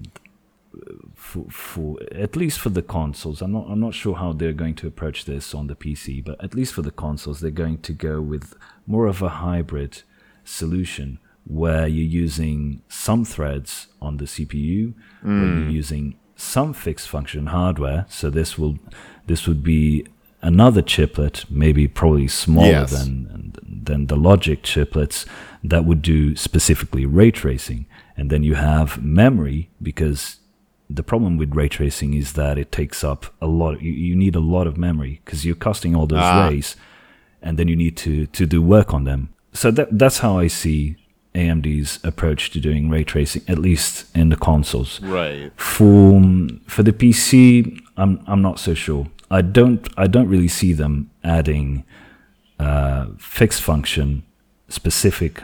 for, 1.14 1.44
for 1.50 1.98
at 2.12 2.36
least 2.36 2.58
for 2.60 2.70
the 2.70 2.82
consoles, 2.82 3.42
I'm 3.42 3.52
not 3.52 3.66
I'm 3.68 3.80
not 3.80 3.94
sure 3.94 4.14
how 4.14 4.32
they're 4.32 4.52
going 4.52 4.74
to 4.76 4.86
approach 4.86 5.24
this 5.24 5.54
on 5.54 5.66
the 5.66 5.74
PC, 5.74 6.24
but 6.24 6.42
at 6.42 6.54
least 6.54 6.74
for 6.74 6.82
the 6.82 6.90
consoles, 6.90 7.40
they're 7.40 7.50
going 7.50 7.78
to 7.78 7.92
go 7.92 8.20
with 8.20 8.54
more 8.86 9.06
of 9.06 9.22
a 9.22 9.28
hybrid 9.28 10.02
solution 10.44 11.18
where 11.44 11.86
you're 11.86 12.04
using 12.04 12.82
some 12.88 13.24
threads 13.24 13.88
on 14.00 14.16
the 14.18 14.24
CPU, 14.24 14.94
where 15.22 15.32
you're 15.34 15.70
mm. 15.70 15.72
using 15.72 16.16
some 16.36 16.72
fixed 16.72 17.08
function 17.08 17.46
hardware. 17.46 18.06
So 18.08 18.30
this 18.30 18.58
will 18.58 18.78
this 19.26 19.46
would 19.46 19.62
be 19.62 20.06
another 20.40 20.82
chiplet, 20.82 21.44
maybe 21.48 21.86
probably 21.88 22.28
smaller 22.28 22.68
Yes. 22.68 22.90
than 22.90 23.52
than 23.64 24.06
the 24.06 24.16
logic 24.16 24.62
chiplets 24.62 25.26
that 25.64 25.84
would 25.84 26.02
do 26.02 26.36
specifically 26.36 27.06
ray 27.06 27.30
tracing. 27.30 27.86
And 28.16 28.30
then 28.30 28.42
you 28.42 28.54
have 28.54 29.02
memory 29.02 29.70
because 29.80 30.36
the 30.94 31.02
problem 31.02 31.36
with 31.38 31.54
ray 31.54 31.68
tracing 31.68 32.14
is 32.14 32.32
that 32.34 32.58
it 32.58 32.70
takes 32.72 33.02
up 33.04 33.26
a 33.40 33.46
lot. 33.46 33.80
You, 33.82 33.92
you 33.92 34.16
need 34.16 34.34
a 34.36 34.40
lot 34.40 34.66
of 34.66 34.76
memory 34.76 35.20
because 35.24 35.44
you're 35.44 35.56
casting 35.56 35.94
all 35.96 36.06
those 36.06 36.20
Ah. 36.22 36.48
rays, 36.48 36.76
and 37.42 37.58
then 37.58 37.68
you 37.68 37.76
need 37.76 37.96
to 37.98 38.26
to 38.26 38.46
do 38.46 38.60
work 38.62 38.92
on 38.94 39.04
them. 39.04 39.28
So 39.52 39.70
that 39.72 39.88
that's 39.98 40.18
how 40.18 40.38
I 40.38 40.48
see 40.48 40.96
AMD's 41.34 41.98
approach 42.04 42.50
to 42.50 42.60
doing 42.60 42.90
ray 42.90 43.04
tracing, 43.04 43.42
at 43.48 43.58
least 43.58 44.04
in 44.14 44.28
the 44.28 44.36
consoles. 44.36 45.00
Right. 45.00 45.50
For 45.56 46.22
for 46.66 46.82
the 46.82 46.92
PC, 46.92 47.78
I'm 47.96 48.20
I'm 48.26 48.42
not 48.42 48.58
so 48.58 48.74
sure. 48.74 49.06
I 49.30 49.40
don't 49.42 49.86
I 49.96 50.06
don't 50.08 50.28
really 50.28 50.48
see 50.48 50.72
them 50.74 51.10
adding 51.24 51.84
uh, 52.58 53.06
fixed 53.18 53.62
function 53.62 54.22
specific 54.68 55.42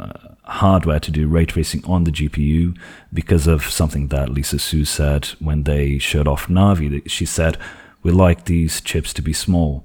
uh, 0.00 0.27
hardware 0.48 1.00
to 1.00 1.10
do 1.10 1.28
ray 1.28 1.44
tracing 1.44 1.84
on 1.84 2.04
the 2.04 2.10
GPU 2.10 2.76
because 3.12 3.46
of 3.46 3.64
something 3.64 4.08
that 4.08 4.30
Lisa 4.30 4.58
Su 4.58 4.84
said 4.84 5.26
when 5.38 5.64
they 5.64 5.98
showed 5.98 6.28
off 6.28 6.48
Navi. 6.48 7.08
She 7.08 7.26
said, 7.26 7.56
"We 8.02 8.10
like 8.10 8.44
these 8.44 8.80
chips 8.80 9.12
to 9.14 9.22
be 9.22 9.32
small. 9.32 9.84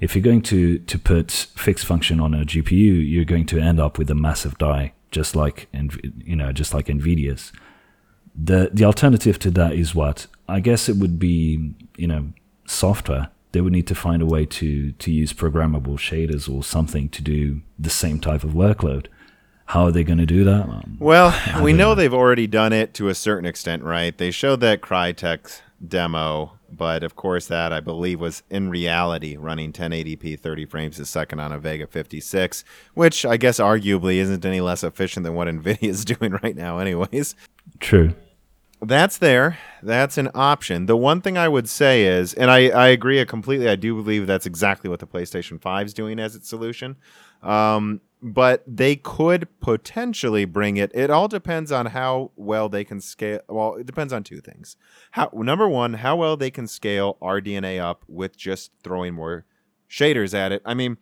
If 0.00 0.14
you're 0.14 0.22
going 0.22 0.42
to 0.42 0.78
to 0.78 0.98
put 0.98 1.30
fixed 1.56 1.86
function 1.86 2.20
on 2.20 2.34
a 2.34 2.44
GPU, 2.44 3.10
you're 3.10 3.24
going 3.24 3.46
to 3.46 3.58
end 3.58 3.80
up 3.80 3.98
with 3.98 4.10
a 4.10 4.14
massive 4.14 4.58
die, 4.58 4.92
just 5.10 5.34
like 5.34 5.68
you 5.72 6.36
know, 6.36 6.52
just 6.52 6.74
like 6.74 6.86
Nvidia's." 6.86 7.52
the 8.36 8.70
the 8.72 8.84
alternative 8.84 9.38
to 9.38 9.50
that 9.50 9.72
is 9.72 9.94
what 9.94 10.26
I 10.48 10.60
guess 10.60 10.88
it 10.88 10.96
would 10.96 11.18
be 11.18 11.74
you 11.96 12.06
know 12.06 12.32
software. 12.66 13.30
They 13.52 13.60
would 13.62 13.72
need 13.72 13.86
to 13.86 13.94
find 13.94 14.20
a 14.20 14.26
way 14.26 14.44
to 14.44 14.92
to 14.92 15.10
use 15.10 15.32
programmable 15.32 15.96
shaders 15.96 16.52
or 16.52 16.62
something 16.62 17.08
to 17.10 17.22
do 17.22 17.62
the 17.78 17.90
same 17.90 18.20
type 18.20 18.44
of 18.44 18.50
workload. 18.50 19.06
How 19.66 19.84
are 19.84 19.92
they 19.92 20.04
going 20.04 20.18
to 20.18 20.26
do 20.26 20.44
that? 20.44 20.62
Um, 20.62 20.96
Well, 21.00 21.34
we 21.62 21.72
know 21.72 21.94
they've 21.94 22.14
already 22.14 22.46
done 22.46 22.72
it 22.72 22.94
to 22.94 23.08
a 23.08 23.14
certain 23.14 23.46
extent, 23.46 23.82
right? 23.82 24.16
They 24.16 24.30
showed 24.30 24.60
that 24.60 24.80
Crytek 24.80 25.60
demo, 25.86 26.52
but 26.70 27.02
of 27.02 27.16
course, 27.16 27.46
that 27.48 27.72
I 27.72 27.80
believe 27.80 28.20
was 28.20 28.44
in 28.48 28.70
reality 28.70 29.36
running 29.36 29.72
1080p 29.72 30.38
30 30.38 30.66
frames 30.66 31.00
a 31.00 31.06
second 31.06 31.40
on 31.40 31.50
a 31.50 31.58
Vega 31.58 31.86
56, 31.88 32.64
which 32.94 33.26
I 33.26 33.36
guess 33.36 33.58
arguably 33.58 34.16
isn't 34.16 34.44
any 34.44 34.60
less 34.60 34.84
efficient 34.84 35.24
than 35.24 35.34
what 35.34 35.48
NVIDIA 35.48 35.88
is 35.88 36.04
doing 36.04 36.38
right 36.42 36.56
now, 36.56 36.78
anyways. 36.78 37.34
true. 37.80 38.14
That's 38.82 39.16
there. 39.18 39.58
That's 39.82 40.18
an 40.18 40.28
option. 40.34 40.84
The 40.84 40.98
one 40.98 41.22
thing 41.22 41.38
I 41.38 41.48
would 41.48 41.66
say 41.66 42.04
is, 42.04 42.34
and 42.34 42.50
I, 42.50 42.68
I 42.68 42.88
agree 42.88 43.24
completely, 43.24 43.70
I 43.70 43.74
do 43.74 43.94
believe 43.94 44.26
that's 44.26 44.44
exactly 44.44 44.90
what 44.90 45.00
the 45.00 45.06
PlayStation 45.06 45.60
5 45.60 45.86
is 45.86 45.94
doing 45.94 46.18
as 46.18 46.36
its 46.36 46.46
solution. 46.48 46.96
Um, 47.42 48.02
but 48.26 48.64
they 48.66 48.96
could 48.96 49.46
potentially 49.60 50.44
bring 50.44 50.76
it. 50.76 50.90
It 50.92 51.10
all 51.10 51.28
depends 51.28 51.70
on 51.70 51.86
how 51.86 52.32
well 52.34 52.68
they 52.68 52.82
can 52.82 53.00
scale. 53.00 53.38
Well, 53.48 53.76
it 53.76 53.86
depends 53.86 54.12
on 54.12 54.24
two 54.24 54.40
things. 54.40 54.76
How 55.12 55.30
number 55.32 55.68
one, 55.68 55.94
how 55.94 56.16
well 56.16 56.36
they 56.36 56.50
can 56.50 56.66
scale 56.66 57.18
RDNA 57.22 57.80
up 57.80 58.02
with 58.08 58.36
just 58.36 58.72
throwing 58.82 59.14
more 59.14 59.44
shaders 59.88 60.34
at 60.34 60.50
it. 60.50 60.60
I 60.64 60.74
mean, 60.74 60.96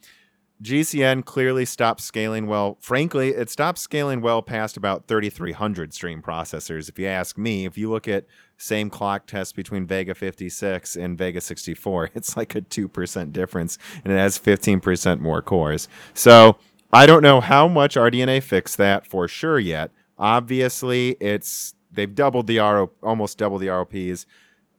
GCN 0.63 1.25
clearly 1.25 1.65
stopped 1.65 2.03
scaling 2.03 2.47
well. 2.47 2.77
Frankly, 2.83 3.31
it 3.31 3.49
stopped 3.49 3.79
scaling 3.79 4.21
well 4.21 4.43
past 4.43 4.77
about 4.77 5.09
3300 5.09 5.95
stream 5.95 6.21
processors. 6.21 6.91
If 6.91 6.99
you 6.99 7.07
ask 7.07 7.39
me, 7.39 7.65
if 7.65 7.79
you 7.79 7.91
look 7.91 8.07
at 8.07 8.27
same 8.59 8.91
clock 8.91 9.27
test 9.27 9.57
between 9.57 9.87
Vega 9.87 10.15
56 10.15 10.95
and 10.97 11.17
Vega 11.17 11.41
64, 11.41 12.11
it's 12.15 12.37
like 12.37 12.55
a 12.55 12.61
2% 12.61 13.33
difference 13.33 13.79
and 14.05 14.13
it 14.13 14.17
has 14.17 14.39
15% 14.39 15.21
more 15.21 15.41
cores. 15.41 15.89
So 16.13 16.59
I 16.95 17.07
don't 17.07 17.23
know 17.25 17.41
how 17.41 17.67
much 17.67 17.97
RDNA 17.97 18.45
fixed 18.45 18.77
that 18.79 19.05
for 19.05 19.27
sure 19.27 19.59
yet. 19.59 19.91
Obviously, 20.17 21.17
it's 21.19 21.75
they've 21.91 22.15
doubled 22.15 22.47
the 22.47 22.59
RO, 22.59 22.93
almost 23.03 23.37
doubled 23.37 23.63
the 23.63 23.69
ROPs 23.69 24.27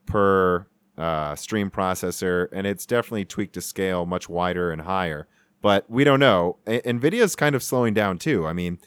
per 0.05 0.65
uh, 0.97 1.35
stream 1.35 1.69
processor, 1.69 2.47
and 2.53 2.65
it's 2.65 2.85
definitely 2.85 3.25
tweaked 3.25 3.53
to 3.55 3.61
scale 3.61 4.05
much 4.05 4.29
wider 4.29 4.71
and 4.71 4.83
higher. 4.83 5.27
But 5.61 5.89
we 5.89 6.05
don't 6.05 6.21
know. 6.21 6.55
A- 6.65 6.79
Nvidia's 6.83 7.35
kind 7.35 7.53
of 7.53 7.61
slowing 7.61 7.93
down 7.93 8.17
too. 8.17 8.47
I 8.47 8.53
mean, 8.53 8.79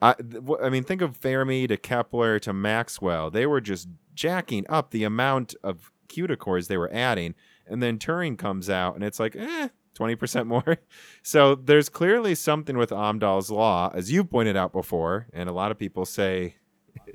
I, 0.00 0.16
I 0.60 0.68
mean, 0.68 0.82
think 0.82 1.02
of 1.02 1.16
Fermi 1.16 1.68
to 1.68 1.76
Kepler 1.76 2.40
to 2.40 2.52
Maxwell. 2.52 3.30
They 3.30 3.46
were 3.46 3.60
just 3.60 3.86
jacking 4.16 4.66
up 4.68 4.90
the 4.90 5.04
amount 5.04 5.54
of 5.62 5.92
CUDA 6.08 6.36
cores 6.36 6.66
they 6.66 6.76
were 6.76 6.92
adding, 6.92 7.36
and 7.64 7.80
then 7.80 7.98
Turing 7.98 8.36
comes 8.36 8.68
out, 8.68 8.96
and 8.96 9.04
it's 9.04 9.20
like, 9.20 9.36
eh, 9.36 9.68
twenty 9.94 10.14
percent 10.14 10.46
more. 10.46 10.78
So 11.24 11.54
there's 11.54 11.88
clearly 11.88 12.34
something 12.34 12.76
with 12.76 12.90
Amdahl's 12.90 13.48
law, 13.48 13.92
as 13.94 14.10
you 14.10 14.24
pointed 14.24 14.56
out 14.56 14.72
before, 14.72 15.28
and 15.32 15.48
a 15.48 15.52
lot 15.52 15.70
of 15.70 15.78
people 15.78 16.04
say 16.04 16.56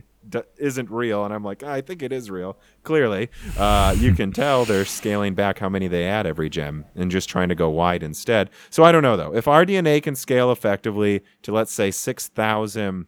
isn't 0.58 0.90
real, 0.90 1.26
and 1.26 1.34
I'm 1.34 1.44
like, 1.44 1.62
I 1.62 1.82
think 1.82 2.02
it 2.02 2.14
is 2.14 2.32
real. 2.32 2.58
Clearly, 2.84 3.30
uh, 3.58 3.96
you 3.98 4.14
can 4.14 4.32
tell 4.32 4.64
they're 4.64 4.86
scaling 4.86 5.36
back 5.36 5.60
how 5.60 5.68
many 5.68 5.88
they 5.88 6.06
add 6.06 6.26
every 6.26 6.50
gem 6.50 6.86
and 6.96 7.12
just 7.12 7.28
trying 7.28 7.50
to 7.50 7.56
go 7.56 7.70
wide 7.70 8.02
instead. 8.02 8.50
So 8.70 8.84
I 8.84 8.92
don't 8.94 9.04
know 9.04 9.18
though. 9.18 9.36
If 9.36 9.46
RDNA 9.46 10.04
can 10.04 10.16
scale 10.16 10.52
effectively 10.52 11.22
to 11.44 11.52
let's 11.52 11.74
say 11.74 11.92
six 11.92 12.28
thousand 12.30 13.08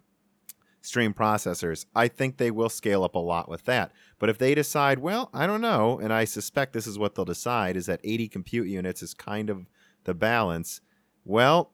stream 0.82 1.14
processors, 1.14 1.86
I 1.96 2.08
think 2.08 2.38
they 2.38 2.52
will 2.52 2.70
scale 2.70 3.04
up 3.04 3.16
a 3.16 3.20
lot 3.20 3.50
with 3.50 3.66
that. 3.66 3.92
But 4.18 4.30
if 4.30 4.38
they 4.38 4.56
decide, 4.56 5.00
well, 5.00 5.30
I 5.34 5.48
don't 5.48 5.62
know, 5.62 6.00
and 6.00 6.14
I 6.14 6.26
suspect 6.26 6.74
this 6.74 6.88
is 6.88 7.00
what 7.00 7.16
they'll 7.16 7.26
decide, 7.26 7.76
is 7.76 7.86
that 7.88 8.02
80 8.04 8.28
compute 8.30 8.68
units 8.68 9.02
is 9.02 9.14
kind 9.14 9.50
of 9.50 9.68
the 10.04 10.14
balance. 10.14 10.82
Well, 11.26 11.72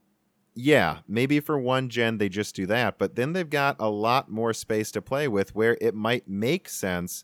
yeah, 0.56 1.00
maybe 1.08 1.40
for 1.40 1.60
one 1.60 1.90
gen 1.90 2.18
they 2.18 2.30
just 2.30 2.56
do 2.56 2.66
that, 2.68 2.98
but 2.98 3.16
then 3.16 3.34
they've 3.34 3.50
got 3.50 3.76
a 3.80 3.90
lot 3.90 4.30
more 4.30 4.54
space 4.54 4.92
to 4.92 5.02
play 5.02 5.28
with 5.28 5.54
where 5.54 5.78
it 5.82 5.94
might 5.94 6.28
make 6.28 6.70
sense 6.70 7.24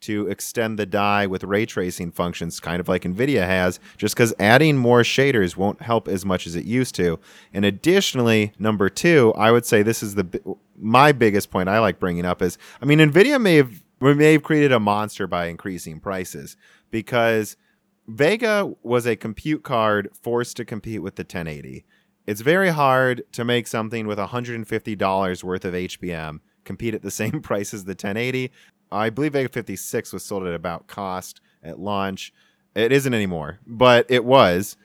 to 0.00 0.28
extend 0.28 0.78
the 0.78 0.86
die 0.86 1.26
with 1.26 1.44
ray 1.44 1.66
tracing 1.66 2.10
functions, 2.10 2.58
kind 2.58 2.80
of 2.80 2.88
like 2.88 3.02
NVIDIA 3.02 3.46
has, 3.46 3.78
just 3.98 4.14
because 4.14 4.32
adding 4.38 4.78
more 4.78 5.02
shaders 5.02 5.56
won't 5.56 5.82
help 5.82 6.08
as 6.08 6.24
much 6.24 6.46
as 6.46 6.56
it 6.56 6.64
used 6.64 6.94
to. 6.94 7.20
And 7.52 7.66
additionally, 7.66 8.52
number 8.58 8.88
two, 8.88 9.34
I 9.36 9.50
would 9.50 9.66
say 9.66 9.82
this 9.82 10.02
is 10.02 10.14
the 10.14 10.56
my 10.80 11.12
biggest 11.12 11.50
point 11.50 11.68
I 11.68 11.78
like 11.78 12.00
bringing 12.00 12.24
up 12.24 12.42
is, 12.42 12.58
I 12.80 12.84
mean, 12.84 12.98
NVIDIA 12.98 13.40
may 13.40 13.56
have 13.56 13.82
may 14.00 14.32
have 14.32 14.42
created 14.42 14.72
a 14.72 14.80
monster 14.80 15.26
by 15.26 15.46
increasing 15.46 16.00
prices 16.00 16.56
because 16.90 17.56
Vega 18.08 18.72
was 18.82 19.06
a 19.06 19.14
compute 19.14 19.62
card 19.62 20.08
forced 20.22 20.56
to 20.56 20.64
compete 20.64 21.02
with 21.02 21.16
the 21.16 21.22
1080. 21.22 21.84
It's 22.26 22.40
very 22.40 22.70
hard 22.70 23.22
to 23.32 23.44
make 23.44 23.66
something 23.66 24.06
with 24.06 24.18
$150 24.18 25.44
worth 25.44 25.64
of 25.64 25.74
HBM 25.74 26.40
compete 26.64 26.94
at 26.94 27.02
the 27.02 27.10
same 27.22 27.42
price 27.42 27.74
as 27.74 27.84
the 27.84 27.90
1080. 27.90 28.50
I 28.92 29.10
believe 29.10 29.34
Vega 29.34 29.48
56 29.48 30.12
was 30.12 30.24
sold 30.24 30.46
at 30.46 30.54
about 30.54 30.86
cost 30.86 31.40
at 31.62 31.78
launch. 31.78 32.32
It 32.74 32.92
isn't 32.92 33.14
anymore, 33.14 33.60
but 33.66 34.06
it 34.08 34.24
was. 34.24 34.76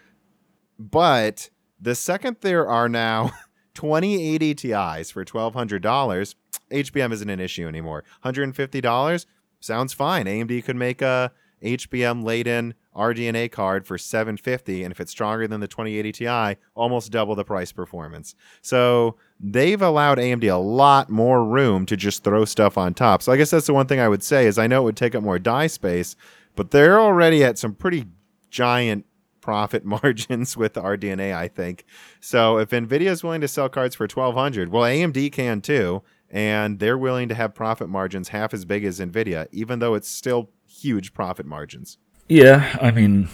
But 0.77 1.49
the 1.79 1.95
second 1.95 2.38
there 2.41 2.67
are 2.67 2.89
now 2.89 3.31
2080 3.76 4.56
Ti's 4.56 5.12
for 5.12 5.24
$1,200. 5.24 6.36
HBM 6.72 7.12
isn't 7.12 7.30
an 7.30 7.40
issue 7.40 7.68
anymore. 7.68 8.04
$150 8.24 9.26
sounds 9.60 9.94
fine. 9.94 10.26
AMD 10.26 10.64
could 10.64 10.76
make 10.76 11.02
a 11.02 11.32
HBM 11.64 12.24
laden 12.24 12.74
RDNA 12.96 13.52
card 13.52 13.86
for 13.86 13.98
750, 13.98 14.84
and 14.84 14.92
if 14.92 15.00
it's 15.00 15.12
stronger 15.12 15.48
than 15.48 15.60
the 15.60 15.68
2080 15.68 16.12
Ti, 16.12 16.60
almost 16.76 17.12
double 17.12 17.36
the 17.36 17.44
price 17.44 17.72
performance. 17.72 18.36
So, 18.62 19.18
they've 19.40 19.82
allowed 19.82 20.18
AMD 20.18 20.50
a 20.52 20.58
lot 20.58 21.10
more 21.10 21.44
room 21.44 21.86
to 21.88 21.98
just 21.98 22.24
throw 22.24 22.46
stuff 22.46 22.78
on 22.78 22.94
top. 22.94 23.22
So, 23.22 23.32
I 23.32 23.38
guess 23.38 23.52
that's 23.52 23.68
the 23.68 23.74
one 23.74 23.88
thing 23.88 24.00
I 24.00 24.08
would 24.08 24.24
say 24.24 24.46
is 24.46 24.58
I 24.58 24.68
know 24.68 24.82
it 24.82 24.86
would 24.86 24.98
take 24.98 25.16
up 25.16 25.24
more 25.24 25.40
die 25.40 25.68
space, 25.68 26.16
but 26.56 26.72
they're 26.72 27.00
already 27.00 27.44
at 27.44 27.58
some 27.58 27.74
pretty 27.74 28.06
giant 28.50 29.06
profit 29.45 29.86
margins 29.95 30.58
with 30.58 30.73
RDNA, 30.73 31.36
I 31.36 31.47
think. 31.47 31.86
So, 32.19 32.58
if 32.58 32.71
Nvidia 32.71 33.12
is 33.12 33.23
willing 33.23 33.41
to 33.41 33.47
sell 33.47 33.69
cards 33.69 33.95
for 33.95 34.05
1200, 34.05 34.69
well 34.69 34.84
AMD 34.84 35.31
can 35.31 35.62
too 35.62 36.03
and 36.31 36.79
they're 36.79 36.97
willing 36.97 37.29
to 37.29 37.36
have 37.36 37.53
profit 37.53 37.88
margins 37.88 38.29
half 38.29 38.53
as 38.53 38.65
big 38.65 38.84
as 38.84 38.99
Nvidia, 38.99 39.47
even 39.51 39.79
though 39.79 39.93
it's 39.93 40.10
still 40.10 40.49
huge 40.67 41.13
profit 41.13 41.45
margins. 41.45 41.97
Yeah, 42.27 42.77
I 42.81 42.91
mean, 42.91 43.29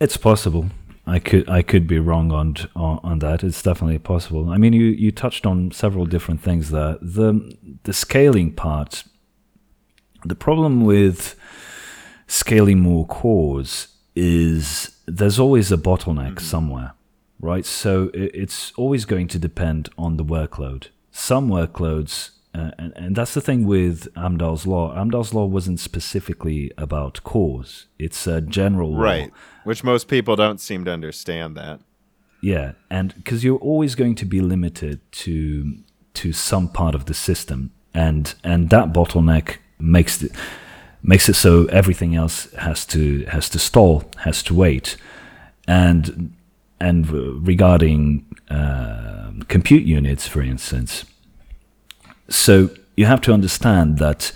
it's 0.00 0.16
possible. 0.16 0.70
I 1.06 1.18
could 1.18 1.48
I 1.48 1.62
could 1.62 1.86
be 1.86 1.98
wrong 1.98 2.30
on 2.30 2.56
on, 2.76 3.00
on 3.02 3.18
that. 3.18 3.42
It's 3.42 3.62
definitely 3.62 3.98
possible. 3.98 4.50
I 4.50 4.58
mean, 4.58 4.72
you, 4.72 4.84
you 4.84 5.10
touched 5.10 5.44
on 5.44 5.72
several 5.72 6.06
different 6.06 6.40
things 6.40 6.70
there. 6.70 6.96
The 7.02 7.56
the 7.82 7.92
scaling 7.92 8.52
part. 8.52 9.04
The 10.24 10.34
problem 10.34 10.84
with 10.84 11.34
scaling 12.26 12.78
more 12.78 13.06
cores 13.06 13.88
is 14.14 14.99
there's 15.16 15.38
always 15.38 15.72
a 15.72 15.76
bottleneck 15.76 16.34
mm-hmm. 16.34 16.44
somewhere, 16.44 16.94
right? 17.40 17.64
So 17.64 18.10
it's 18.14 18.72
always 18.76 19.04
going 19.04 19.28
to 19.28 19.38
depend 19.38 19.88
on 19.96 20.16
the 20.16 20.24
workload 20.24 20.88
some 21.10 21.48
workloads, 21.48 22.30
uh, 22.54 22.70
and, 22.78 22.92
and 22.96 23.16
that's 23.16 23.34
the 23.34 23.40
thing 23.40 23.66
with 23.66 24.12
Amdahl's 24.14 24.66
law. 24.66 24.94
Amdahl's 24.94 25.34
law 25.34 25.44
wasn't 25.44 25.80
specifically 25.80 26.72
about 26.78 27.22
cores; 27.24 27.86
it's 27.98 28.26
a 28.26 28.40
general 28.40 28.92
law, 28.92 29.00
right? 29.00 29.32
Which 29.64 29.84
most 29.84 30.08
people 30.08 30.36
don't 30.36 30.60
seem 30.60 30.84
to 30.84 30.90
understand 30.90 31.56
that. 31.56 31.80
Yeah, 32.40 32.72
and 32.88 33.14
because 33.14 33.44
you're 33.44 33.58
always 33.58 33.94
going 33.94 34.14
to 34.16 34.24
be 34.24 34.40
limited 34.40 35.00
to 35.12 35.76
to 36.14 36.32
some 36.32 36.68
part 36.68 36.94
of 36.94 37.06
the 37.06 37.14
system, 37.14 37.72
and 37.94 38.34
and 38.42 38.70
that 38.70 38.92
bottleneck 38.92 39.56
makes 39.78 40.22
it 40.22 40.32
makes 41.02 41.28
it 41.28 41.34
so 41.34 41.66
everything 41.66 42.14
else 42.14 42.52
has 42.54 42.84
to 42.86 43.24
has 43.26 43.48
to 43.50 43.58
stall, 43.58 44.04
has 44.18 44.42
to 44.44 44.54
wait, 44.54 44.96
and 45.66 46.34
and 46.80 47.10
regarding 47.46 48.24
uh, 48.50 49.30
compute 49.48 49.84
units, 49.84 50.26
for 50.26 50.42
instance. 50.42 51.04
So 52.28 52.70
you 52.96 53.06
have 53.06 53.20
to 53.22 53.32
understand 53.32 53.98
that 53.98 54.32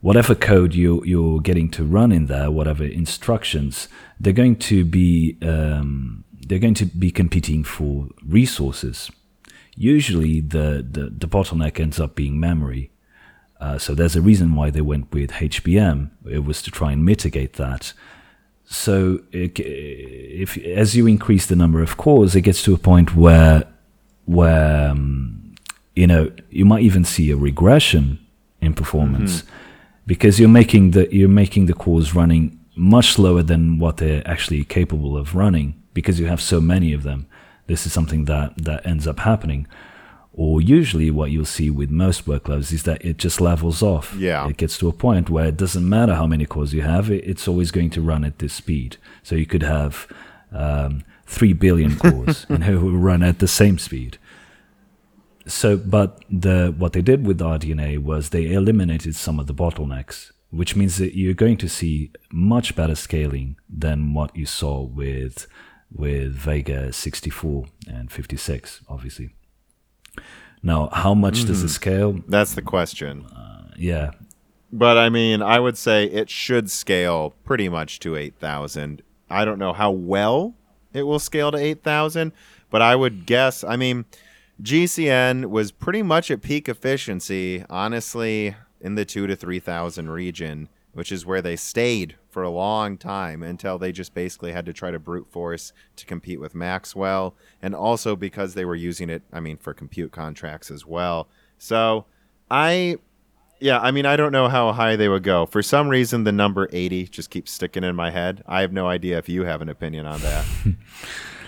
whatever 0.00 0.34
code 0.34 0.74
you, 0.74 1.02
you're 1.04 1.40
getting 1.40 1.70
to 1.70 1.84
run 1.84 2.12
in 2.12 2.26
there, 2.26 2.50
whatever 2.50 2.84
instructions, 2.84 3.88
they're 4.18 4.32
going 4.32 4.56
to 4.56 4.84
be 4.84 5.36
um, 5.42 6.24
they're 6.46 6.58
going 6.58 6.74
to 6.74 6.86
be 6.86 7.10
competing 7.10 7.62
for 7.62 8.08
resources. 8.26 9.10
Usually, 9.76 10.40
the, 10.40 10.84
the, 10.88 11.10
the 11.10 11.28
bottleneck 11.28 11.78
ends 11.78 12.00
up 12.00 12.16
being 12.16 12.40
memory. 12.40 12.90
Uh, 13.60 13.76
so 13.76 13.94
there's 13.94 14.16
a 14.16 14.22
reason 14.22 14.54
why 14.54 14.70
they 14.70 14.80
went 14.80 15.12
with 15.12 15.30
HBM. 15.32 16.10
It 16.28 16.44
was 16.44 16.62
to 16.62 16.70
try 16.70 16.92
and 16.92 17.04
mitigate 17.04 17.54
that. 17.54 17.92
So 18.64 19.20
if 19.32 20.56
as 20.56 20.96
you 20.96 21.06
increase 21.06 21.46
the 21.46 21.56
number 21.56 21.82
of 21.82 21.96
cores, 21.96 22.34
it 22.34 22.42
gets 22.42 22.62
to 22.62 22.74
a 22.74 22.78
point 22.78 23.14
where 23.14 23.64
where 24.24 24.90
um, 24.90 25.54
you 25.94 26.06
know 26.06 26.30
you 26.50 26.64
might 26.64 26.82
even 26.82 27.04
see 27.04 27.30
a 27.30 27.36
regression 27.36 28.24
in 28.60 28.72
performance 28.74 29.42
mm-hmm. 29.42 29.50
because 30.06 30.38
you're 30.38 30.48
making 30.48 30.92
the 30.92 31.12
you're 31.14 31.28
making 31.28 31.66
the 31.66 31.74
cores 31.74 32.14
running 32.14 32.58
much 32.76 33.12
slower 33.12 33.42
than 33.42 33.78
what 33.78 33.96
they're 33.96 34.26
actually 34.26 34.64
capable 34.64 35.16
of 35.16 35.34
running 35.34 35.74
because 35.92 36.20
you 36.20 36.26
have 36.26 36.40
so 36.40 36.60
many 36.60 36.92
of 36.92 37.02
them. 37.02 37.26
This 37.66 37.86
is 37.86 37.92
something 37.92 38.24
that 38.26 38.56
that 38.64 38.86
ends 38.86 39.06
up 39.06 39.18
happening 39.18 39.66
or 40.32 40.60
usually 40.60 41.10
what 41.10 41.30
you'll 41.30 41.44
see 41.44 41.70
with 41.70 41.90
most 41.90 42.24
workloads 42.24 42.72
is 42.72 42.84
that 42.84 43.04
it 43.04 43.16
just 43.16 43.40
levels 43.40 43.82
off. 43.82 44.14
Yeah. 44.16 44.48
It 44.48 44.56
gets 44.56 44.78
to 44.78 44.88
a 44.88 44.92
point 44.92 45.28
where 45.28 45.46
it 45.46 45.56
doesn't 45.56 45.88
matter 45.88 46.14
how 46.14 46.26
many 46.26 46.46
cores 46.46 46.72
you 46.72 46.82
have, 46.82 47.10
it's 47.10 47.48
always 47.48 47.70
going 47.70 47.90
to 47.90 48.00
run 48.00 48.24
at 48.24 48.38
this 48.38 48.54
speed. 48.54 48.96
So 49.22 49.34
you 49.34 49.46
could 49.46 49.64
have 49.64 50.06
um, 50.52 51.04
3 51.26 51.52
billion 51.54 51.96
cores 51.96 52.46
and 52.48 52.62
it 52.62 52.78
will 52.78 52.96
run 52.96 53.22
at 53.22 53.40
the 53.40 53.48
same 53.48 53.78
speed. 53.78 54.18
So, 55.46 55.76
but 55.76 56.22
the 56.30 56.72
what 56.76 56.92
they 56.92 57.02
did 57.02 57.26
with 57.26 57.38
the 57.38 57.46
RDNA 57.46 57.98
was 57.98 58.28
they 58.28 58.52
eliminated 58.52 59.16
some 59.16 59.40
of 59.40 59.46
the 59.48 59.54
bottlenecks, 59.54 60.30
which 60.50 60.76
means 60.76 60.98
that 60.98 61.16
you're 61.16 61.34
going 61.34 61.56
to 61.56 61.68
see 61.68 62.12
much 62.30 62.76
better 62.76 62.94
scaling 62.94 63.56
than 63.68 64.14
what 64.14 64.36
you 64.36 64.46
saw 64.46 64.82
with 64.82 65.48
with 65.92 66.34
Vega 66.34 66.92
64 66.92 67.64
and 67.88 68.12
56, 68.12 68.82
obviously. 68.88 69.30
Now, 70.62 70.88
how 70.92 71.14
much 71.14 71.38
mm-hmm. 71.38 71.48
does 71.48 71.62
it 71.62 71.68
scale? 71.68 72.20
That's 72.28 72.54
the 72.54 72.62
question. 72.62 73.24
Uh, 73.26 73.70
yeah. 73.76 74.10
But 74.72 74.98
I 74.98 75.08
mean, 75.08 75.42
I 75.42 75.58
would 75.58 75.76
say 75.76 76.04
it 76.04 76.30
should 76.30 76.70
scale 76.70 77.34
pretty 77.44 77.68
much 77.68 77.98
to 78.00 78.16
8,000. 78.16 79.02
I 79.28 79.44
don't 79.44 79.58
know 79.58 79.72
how 79.72 79.90
well 79.90 80.54
it 80.92 81.04
will 81.04 81.18
scale 81.18 81.50
to 81.52 81.58
8,000, 81.58 82.32
but 82.68 82.82
I 82.82 82.94
would 82.94 83.26
guess, 83.26 83.64
I 83.64 83.76
mean, 83.76 84.04
GCN 84.62 85.46
was 85.46 85.72
pretty 85.72 86.02
much 86.02 86.30
at 86.30 86.42
peak 86.42 86.68
efficiency, 86.68 87.64
honestly, 87.70 88.54
in 88.80 88.94
the 88.94 89.04
2 89.04 89.26
to 89.26 89.36
3,000 89.36 90.10
region, 90.10 90.68
which 90.92 91.12
is 91.12 91.26
where 91.26 91.42
they 91.42 91.56
stayed 91.56 92.16
for 92.28 92.42
a 92.42 92.50
long 92.50 92.96
time 92.96 93.42
until 93.42 93.78
they 93.78 93.92
just 93.92 94.14
basically 94.14 94.52
had 94.52 94.66
to 94.66 94.72
try 94.72 94.90
to 94.90 94.98
brute 94.98 95.30
force 95.30 95.72
to 95.96 96.06
compete 96.06 96.40
with 96.40 96.54
Maxwell, 96.54 97.34
and 97.60 97.74
also 97.74 98.16
because 98.16 98.54
they 98.54 98.64
were 98.64 98.74
using 98.74 99.10
it, 99.10 99.22
I 99.32 99.40
mean, 99.40 99.56
for 99.56 99.74
compute 99.74 100.12
contracts 100.12 100.70
as 100.70 100.86
well. 100.86 101.28
So 101.58 102.06
I, 102.50 102.96
yeah, 103.60 103.78
I 103.80 103.90
mean, 103.90 104.06
I 104.06 104.16
don't 104.16 104.32
know 104.32 104.48
how 104.48 104.72
high 104.72 104.96
they 104.96 105.08
would 105.08 105.22
go. 105.22 105.46
For 105.46 105.62
some 105.62 105.88
reason, 105.88 106.24
the 106.24 106.32
number 106.32 106.68
80 106.72 107.08
just 107.08 107.30
keeps 107.30 107.50
sticking 107.50 107.84
in 107.84 107.94
my 107.96 108.10
head. 108.10 108.42
I 108.46 108.60
have 108.62 108.72
no 108.72 108.86
idea 108.86 109.18
if 109.18 109.28
you 109.28 109.44
have 109.44 109.62
an 109.62 109.68
opinion 109.68 110.06
on 110.06 110.20
that. 110.20 110.44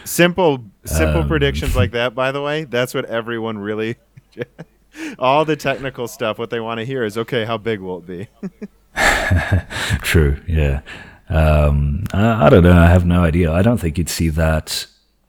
simple, 0.04 0.64
simple 0.84 1.22
um. 1.22 1.28
predictions 1.28 1.76
like 1.76 1.92
that, 1.92 2.14
by 2.14 2.32
the 2.32 2.42
way, 2.42 2.64
that's 2.64 2.94
what 2.94 3.04
everyone 3.06 3.58
really. 3.58 3.96
all 5.18 5.44
the 5.44 5.56
technical 5.56 6.08
stuff, 6.08 6.38
what 6.38 6.50
they 6.50 6.60
want 6.60 6.78
to 6.78 6.84
hear 6.84 7.04
is 7.04 7.16
okay, 7.18 7.44
how 7.44 7.58
big 7.58 7.80
will 7.80 7.98
it 7.98 8.06
be? 8.06 8.28
True. 10.02 10.40
Yeah. 10.46 10.80
Um, 11.28 12.04
I, 12.12 12.46
I, 12.46 12.50
don't 12.50 12.62
know. 12.62 12.72
I 12.72 12.86
have 12.86 13.06
no 13.06 13.22
idea. 13.22 13.50
I 13.52 13.62
don't 13.62 13.78
think 13.78 13.96
you'd 13.96 14.08
see 14.08 14.28
that 14.30 14.86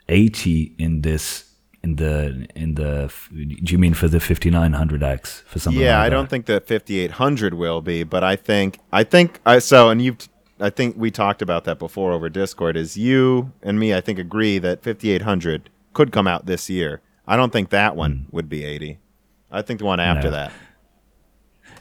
80 0.10 0.76
in 0.78 1.02
this 1.02 1.50
in 1.84 1.98
the 1.98 2.48
in 2.56 2.76
the. 2.76 3.12
Do 3.32 3.72
you 3.72 3.78
mean 3.78 3.94
for 3.94 4.08
the 4.08 4.18
5900X 4.18 5.44
for 5.44 5.60
something? 5.60 5.82
Yeah, 5.82 5.98
like 5.98 6.08
I 6.08 6.10
don't 6.10 6.30
think 6.30 6.46
the 6.46 6.62
5800 6.62 7.54
will 7.54 7.82
be, 7.82 8.04
but 8.04 8.24
I 8.24 8.36
think 8.36 8.80
I 8.92 9.04
think 9.04 9.40
I 9.46 9.60
so 9.60 9.90
and 9.90 10.02
you've 10.02 10.30
I 10.60 10.70
think 10.70 10.96
we 10.98 11.12
talked 11.12 11.42
about 11.42 11.66
that 11.66 11.80
before 11.80 12.14
over 12.14 12.30
Discord. 12.30 12.78
Is 12.78 12.96
you 12.96 13.52
and 13.62 13.80
me? 13.80 13.94
I 13.94 14.02
think 14.02 14.18
agree 14.18 14.60
that 14.60 14.84
5800 14.84 15.70
could 15.94 16.12
come 16.12 16.28
out 16.28 16.46
this 16.46 16.70
year. 16.70 17.02
I 17.28 17.36
don't 17.36 17.52
think 17.52 17.70
that 17.70 17.96
one 17.96 18.28
mm. 18.28 18.34
would 18.34 18.50
be 18.50 18.64
80. 18.64 19.00
I 19.52 19.62
think 19.62 19.80
the 19.80 19.86
one 19.86 20.00
after 20.00 20.30
no. 20.30 20.32
that. 20.32 20.52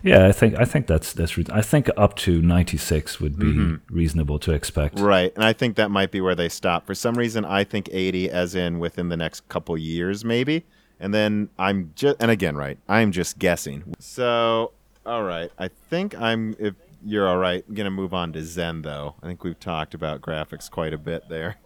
Yeah, 0.02 0.26
I 0.26 0.32
think 0.32 0.58
I 0.58 0.64
think 0.64 0.86
that's 0.86 1.12
that's 1.12 1.36
re- 1.36 1.46
I 1.52 1.62
think 1.62 1.88
up 1.96 2.16
to 2.16 2.42
96 2.42 3.20
would 3.20 3.38
be 3.38 3.46
mm-hmm. 3.46 3.94
reasonable 3.94 4.38
to 4.40 4.52
expect. 4.52 4.98
Right. 4.98 5.32
And 5.34 5.44
I 5.44 5.52
think 5.52 5.76
that 5.76 5.90
might 5.90 6.10
be 6.10 6.20
where 6.20 6.34
they 6.34 6.48
stop. 6.48 6.86
For 6.86 6.94
some 6.94 7.14
reason 7.14 7.44
I 7.44 7.64
think 7.64 7.88
80 7.92 8.30
as 8.30 8.54
in 8.54 8.78
within 8.78 9.08
the 9.08 9.16
next 9.16 9.48
couple 9.48 9.78
years 9.78 10.24
maybe. 10.24 10.64
And 10.98 11.12
then 11.12 11.50
I'm 11.58 11.92
just 11.94 12.16
and 12.20 12.30
again, 12.30 12.56
right. 12.56 12.78
I'm 12.88 13.12
just 13.12 13.38
guessing. 13.38 13.94
So, 13.98 14.72
all 15.06 15.22
right. 15.22 15.50
I 15.58 15.68
think 15.68 16.20
I'm 16.20 16.56
if 16.58 16.74
you're 17.04 17.28
all 17.28 17.38
right, 17.38 17.64
I'm 17.68 17.74
going 17.74 17.84
to 17.84 17.90
move 17.90 18.14
on 18.14 18.32
to 18.32 18.42
Zen 18.42 18.82
though. 18.82 19.14
I 19.22 19.26
think 19.26 19.44
we've 19.44 19.58
talked 19.58 19.94
about 19.94 20.20
graphics 20.20 20.70
quite 20.70 20.92
a 20.94 20.98
bit 20.98 21.28
there. 21.28 21.56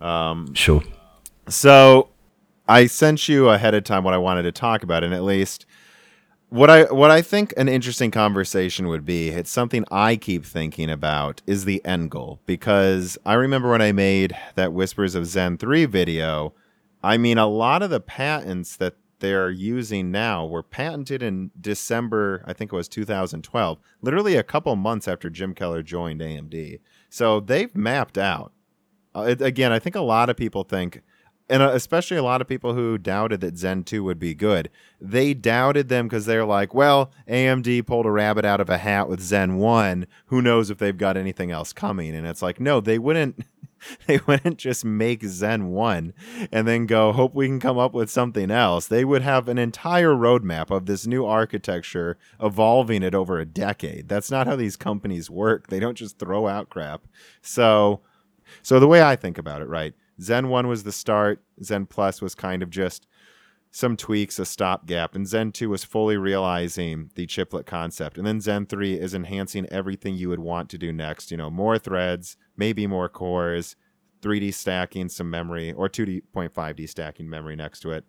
Um, 0.00 0.54
sure. 0.54 0.82
So, 1.48 2.08
I 2.68 2.86
sent 2.86 3.28
you 3.28 3.48
ahead 3.48 3.74
of 3.74 3.84
time 3.84 4.04
what 4.04 4.14
I 4.14 4.18
wanted 4.18 4.42
to 4.42 4.52
talk 4.52 4.82
about 4.82 5.04
and 5.04 5.12
at 5.12 5.22
least 5.22 5.66
what 6.48 6.70
I 6.70 6.84
what 6.84 7.10
I 7.10 7.22
think 7.22 7.52
an 7.56 7.68
interesting 7.68 8.10
conversation 8.10 8.88
would 8.88 9.04
be, 9.04 9.28
it's 9.30 9.50
something 9.50 9.84
I 9.90 10.16
keep 10.16 10.44
thinking 10.44 10.90
about, 10.90 11.42
is 11.46 11.64
the 11.64 11.84
end 11.84 12.10
goal. 12.10 12.40
Because 12.46 13.18
I 13.26 13.34
remember 13.34 13.70
when 13.70 13.82
I 13.82 13.92
made 13.92 14.36
that 14.54 14.72
Whispers 14.72 15.14
of 15.14 15.26
Zen 15.26 15.58
3 15.58 15.86
video, 15.86 16.54
I 17.02 17.16
mean 17.16 17.38
a 17.38 17.46
lot 17.46 17.82
of 17.82 17.90
the 17.90 18.00
patents 18.00 18.76
that 18.76 18.94
they're 19.20 19.50
using 19.50 20.10
now 20.10 20.44
were 20.44 20.62
patented 20.62 21.22
in 21.22 21.50
December, 21.58 22.44
I 22.46 22.52
think 22.52 22.72
it 22.72 22.76
was 22.76 22.88
2012, 22.88 23.78
literally 24.02 24.36
a 24.36 24.42
couple 24.42 24.76
months 24.76 25.08
after 25.08 25.30
Jim 25.30 25.54
Keller 25.54 25.82
joined 25.82 26.20
AMD. 26.20 26.80
So 27.08 27.40
they've 27.40 27.74
mapped 27.74 28.18
out. 28.18 28.52
Uh, 29.14 29.34
again, 29.40 29.72
I 29.72 29.78
think 29.78 29.94
a 29.94 30.00
lot 30.00 30.28
of 30.28 30.36
people 30.36 30.64
think 30.64 31.00
and 31.48 31.62
uh, 31.62 31.70
especially 31.72 32.16
a 32.16 32.22
lot 32.22 32.40
of 32.40 32.48
people 32.48 32.74
who 32.74 32.96
doubted 32.96 33.40
that 33.40 33.58
Zen 33.58 33.84
2 33.84 34.02
would 34.02 34.18
be 34.18 34.34
good. 34.34 34.70
They 35.00 35.34
doubted 35.34 35.88
them 35.88 36.08
because 36.08 36.26
they're 36.26 36.44
like, 36.44 36.74
well, 36.74 37.10
AMD 37.28 37.86
pulled 37.86 38.06
a 38.06 38.10
rabbit 38.10 38.44
out 38.44 38.60
of 38.60 38.70
a 38.70 38.78
hat 38.78 39.08
with 39.08 39.20
Zen 39.20 39.56
1. 39.56 40.06
Who 40.26 40.40
knows 40.40 40.70
if 40.70 40.78
they've 40.78 40.96
got 40.96 41.16
anything 41.16 41.50
else 41.50 41.72
coming? 41.72 42.14
And 42.14 42.26
it's 42.26 42.42
like, 42.42 42.60
no, 42.60 42.80
they 42.80 42.98
wouldn't. 42.98 43.44
They 44.06 44.18
wouldn't 44.26 44.56
just 44.56 44.82
make 44.82 45.22
Zen 45.24 45.66
1 45.66 46.14
and 46.50 46.66
then 46.66 46.86
go, 46.86 47.12
hope 47.12 47.34
we 47.34 47.48
can 47.48 47.60
come 47.60 47.76
up 47.76 47.92
with 47.92 48.08
something 48.10 48.50
else. 48.50 48.86
They 48.86 49.04
would 49.04 49.20
have 49.20 49.46
an 49.46 49.58
entire 49.58 50.14
roadmap 50.14 50.70
of 50.70 50.86
this 50.86 51.06
new 51.06 51.26
architecture, 51.26 52.16
evolving 52.40 53.02
it 53.02 53.14
over 53.14 53.38
a 53.38 53.44
decade. 53.44 54.08
That's 54.08 54.30
not 54.30 54.46
how 54.46 54.56
these 54.56 54.76
companies 54.76 55.28
work. 55.28 55.66
They 55.66 55.80
don't 55.80 55.98
just 55.98 56.18
throw 56.18 56.48
out 56.48 56.70
crap. 56.70 57.02
So, 57.42 58.00
so 58.62 58.80
the 58.80 58.88
way 58.88 59.02
I 59.02 59.16
think 59.16 59.36
about 59.36 59.60
it, 59.60 59.68
right? 59.68 59.92
Zen 60.20 60.48
1 60.48 60.68
was 60.68 60.84
the 60.84 60.92
start, 60.92 61.42
Zen 61.62 61.86
Plus 61.86 62.22
was 62.22 62.34
kind 62.34 62.62
of 62.62 62.70
just 62.70 63.06
some 63.74 63.96
tweaks, 63.96 64.38
a 64.38 64.44
stopgap, 64.44 65.16
and 65.16 65.26
Zen 65.26 65.50
2 65.50 65.68
was 65.68 65.82
fully 65.82 66.16
realizing 66.16 67.10
the 67.16 67.26
chiplet 67.26 67.66
concept. 67.66 68.16
And 68.16 68.24
then 68.24 68.40
Zen 68.40 68.66
3 68.66 68.94
is 68.94 69.14
enhancing 69.14 69.66
everything 69.66 70.14
you 70.14 70.28
would 70.28 70.38
want 70.38 70.68
to 70.70 70.78
do 70.78 70.92
next. 70.92 71.32
You 71.32 71.36
know, 71.36 71.50
more 71.50 71.76
threads, 71.76 72.36
maybe 72.56 72.86
more 72.86 73.08
cores, 73.08 73.74
3D 74.22 74.54
stacking 74.54 75.08
some 75.08 75.28
memory, 75.28 75.72
or 75.72 75.88
2.5D 75.88 76.88
stacking 76.88 77.28
memory 77.28 77.56
next 77.56 77.80
to 77.80 77.90
it. 77.90 78.04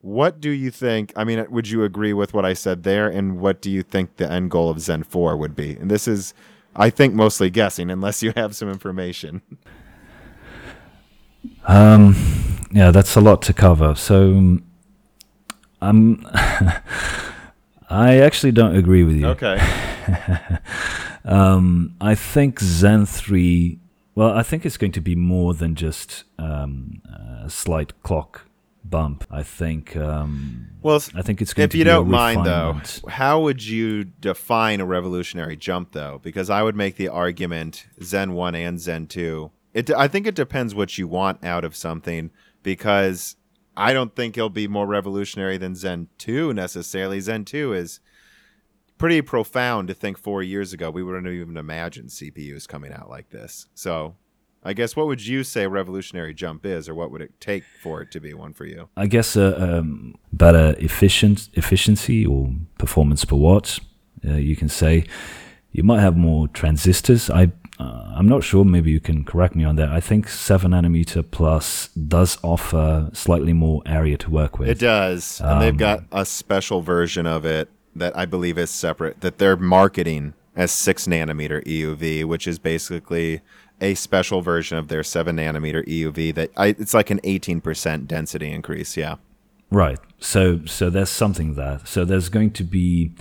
What 0.00 0.40
do 0.40 0.48
you 0.48 0.70
think? 0.70 1.12
I 1.14 1.24
mean, 1.24 1.44
would 1.50 1.68
you 1.68 1.84
agree 1.84 2.14
with 2.14 2.32
what 2.32 2.46
I 2.46 2.54
said 2.54 2.82
there? 2.82 3.06
And 3.06 3.38
what 3.38 3.60
do 3.60 3.70
you 3.70 3.82
think 3.82 4.16
the 4.16 4.32
end 4.32 4.50
goal 4.50 4.70
of 4.70 4.80
Zen 4.80 5.02
4 5.02 5.36
would 5.36 5.54
be? 5.54 5.76
And 5.76 5.90
this 5.90 6.08
is, 6.08 6.32
I 6.74 6.88
think, 6.88 7.12
mostly 7.12 7.50
guessing, 7.50 7.90
unless 7.90 8.22
you 8.22 8.32
have 8.34 8.56
some 8.56 8.70
information. 8.70 9.42
Um, 11.66 12.16
yeah, 12.72 12.90
that's 12.90 13.16
a 13.16 13.20
lot 13.20 13.42
to 13.42 13.52
cover. 13.52 13.94
So, 13.94 14.58
I'm. 15.80 16.26
I 17.90 18.20
actually 18.20 18.52
don't 18.52 18.74
agree 18.74 19.04
with 19.04 19.16
you. 19.16 19.26
Okay. 19.26 19.60
um, 21.26 21.94
I 22.00 22.14
think 22.14 22.58
Zen 22.58 23.04
3. 23.04 23.78
Well, 24.14 24.30
I 24.30 24.42
think 24.42 24.64
it's 24.64 24.78
going 24.78 24.92
to 24.92 25.00
be 25.00 25.14
more 25.14 25.52
than 25.52 25.74
just 25.74 26.24
um, 26.38 27.02
a 27.44 27.50
slight 27.50 28.02
clock 28.02 28.46
bump. 28.84 29.26
I 29.30 29.42
think. 29.42 29.96
Um, 29.96 30.68
well, 30.82 31.02
I 31.14 31.22
think 31.22 31.42
it's 31.42 31.52
going 31.52 31.64
if 31.64 31.72
to 31.72 31.78
you 31.78 31.84
don't 31.84 32.08
mind 32.08 32.46
though, 32.46 32.80
how 33.08 33.40
would 33.40 33.64
you 33.64 34.04
define 34.04 34.80
a 34.80 34.86
revolutionary 34.86 35.56
jump 35.56 35.92
though? 35.92 36.20
Because 36.22 36.50
I 36.50 36.62
would 36.62 36.76
make 36.76 36.96
the 36.96 37.08
argument 37.08 37.86
Zen 38.02 38.32
one 38.32 38.54
and 38.54 38.80
Zen 38.80 39.06
two. 39.06 39.50
It 39.74 39.90
I 39.90 40.08
think 40.08 40.26
it 40.26 40.34
depends 40.34 40.74
what 40.74 40.98
you 40.98 41.08
want 41.08 41.44
out 41.44 41.64
of 41.64 41.76
something 41.76 42.30
because 42.62 43.36
I 43.76 43.92
don't 43.92 44.14
think 44.14 44.36
it'll 44.36 44.50
be 44.50 44.68
more 44.68 44.86
revolutionary 44.86 45.56
than 45.56 45.74
Zen 45.74 46.08
two 46.18 46.52
necessarily. 46.52 47.20
Zen 47.20 47.44
two 47.44 47.72
is 47.72 48.00
pretty 48.98 49.22
profound 49.22 49.88
to 49.88 49.94
think 49.94 50.18
four 50.18 50.42
years 50.42 50.72
ago 50.72 50.90
we 50.90 51.02
wouldn't 51.02 51.26
even 51.26 51.56
imagine 51.56 52.06
CPUs 52.06 52.68
coming 52.68 52.92
out 52.92 53.08
like 53.08 53.30
this. 53.30 53.66
So. 53.74 54.16
I 54.64 54.74
guess 54.74 54.94
what 54.94 55.08
would 55.08 55.26
you 55.26 55.42
say 55.42 55.66
revolutionary 55.66 56.34
jump 56.34 56.64
is, 56.64 56.88
or 56.88 56.94
what 56.94 57.10
would 57.10 57.20
it 57.20 57.32
take 57.40 57.64
for 57.82 58.00
it 58.00 58.12
to 58.12 58.20
be 58.20 58.32
one 58.32 58.52
for 58.52 58.64
you? 58.64 58.88
I 58.96 59.08
guess 59.08 59.36
uh, 59.36 59.56
um, 59.58 60.14
better 60.32 60.76
efficient 60.78 61.48
efficiency 61.54 62.24
or 62.24 62.54
performance 62.78 63.24
per 63.24 63.34
watt. 63.34 63.80
Uh, 64.24 64.34
you 64.34 64.54
can 64.54 64.68
say 64.68 65.04
you 65.72 65.82
might 65.82 66.00
have 66.00 66.16
more 66.16 66.46
transistors. 66.46 67.28
I 67.28 67.50
uh, 67.82 68.12
I'm 68.16 68.28
not 68.28 68.44
sure. 68.44 68.64
Maybe 68.64 68.90
you 68.90 69.00
can 69.00 69.24
correct 69.24 69.56
me 69.56 69.64
on 69.64 69.76
that. 69.76 69.88
I 69.88 70.00
think 70.00 70.28
seven 70.28 70.70
nanometer 70.70 71.28
plus 71.28 71.88
does 71.88 72.38
offer 72.42 73.10
slightly 73.12 73.52
more 73.52 73.82
area 73.86 74.16
to 74.18 74.30
work 74.30 74.58
with. 74.58 74.68
It 74.68 74.78
does, 74.78 75.40
and 75.40 75.60
they've 75.60 75.76
got 75.76 76.04
a 76.12 76.24
special 76.24 76.80
version 76.80 77.26
of 77.26 77.44
it 77.44 77.68
that 77.96 78.16
I 78.16 78.24
believe 78.24 78.56
is 78.56 78.70
separate 78.70 79.20
that 79.20 79.38
they're 79.38 79.56
marketing 79.56 80.34
as 80.54 80.70
six 80.70 81.06
nanometer 81.06 81.64
EUV, 81.64 82.24
which 82.24 82.46
is 82.46 82.58
basically 82.58 83.40
a 83.80 83.94
special 83.94 84.42
version 84.42 84.78
of 84.78 84.88
their 84.88 85.02
seven 85.02 85.36
nanometer 85.36 85.84
EUV. 85.86 86.34
That 86.34 86.50
I, 86.56 86.68
it's 86.68 86.94
like 86.94 87.10
an 87.10 87.20
eighteen 87.24 87.60
percent 87.60 88.06
density 88.06 88.50
increase. 88.50 88.96
Yeah, 88.96 89.16
Right. 89.72 89.98
So 90.20 90.64
so 90.66 90.90
there's 90.90 91.10
something 91.10 91.54
there. 91.54 91.80
So 91.84 92.04
there's 92.04 92.28
going 92.28 92.52
to 92.52 92.64
be 92.64 93.12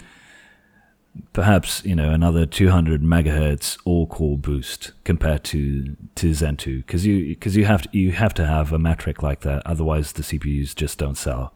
perhaps 1.34 1.84
you 1.86 1.95
know 1.95 2.12
another 2.12 2.45
200 2.45 3.02
megahertz 3.02 3.78
all 3.86 4.08
core 4.08 4.38
boost 4.38 4.91
compared 5.04 5.43
to 5.43 5.95
to 6.15 6.34
Zen 6.34 6.58
2 6.58 6.78
because 6.78 7.06
you 7.06 7.30
because 7.30 7.56
you 7.56 7.65
have 7.65 7.84
to 7.84 7.97
you 7.97 8.12
have 8.12 8.34
to 8.36 8.45
have 8.45 8.71
a 8.71 8.80
metric 8.80 9.21
like 9.21 9.41
that 9.41 9.62
otherwise 9.65 10.13
the 10.13 10.24
CPUs 10.24 10.76
just 10.76 10.97
don't 10.97 11.17
sell. 11.17 11.54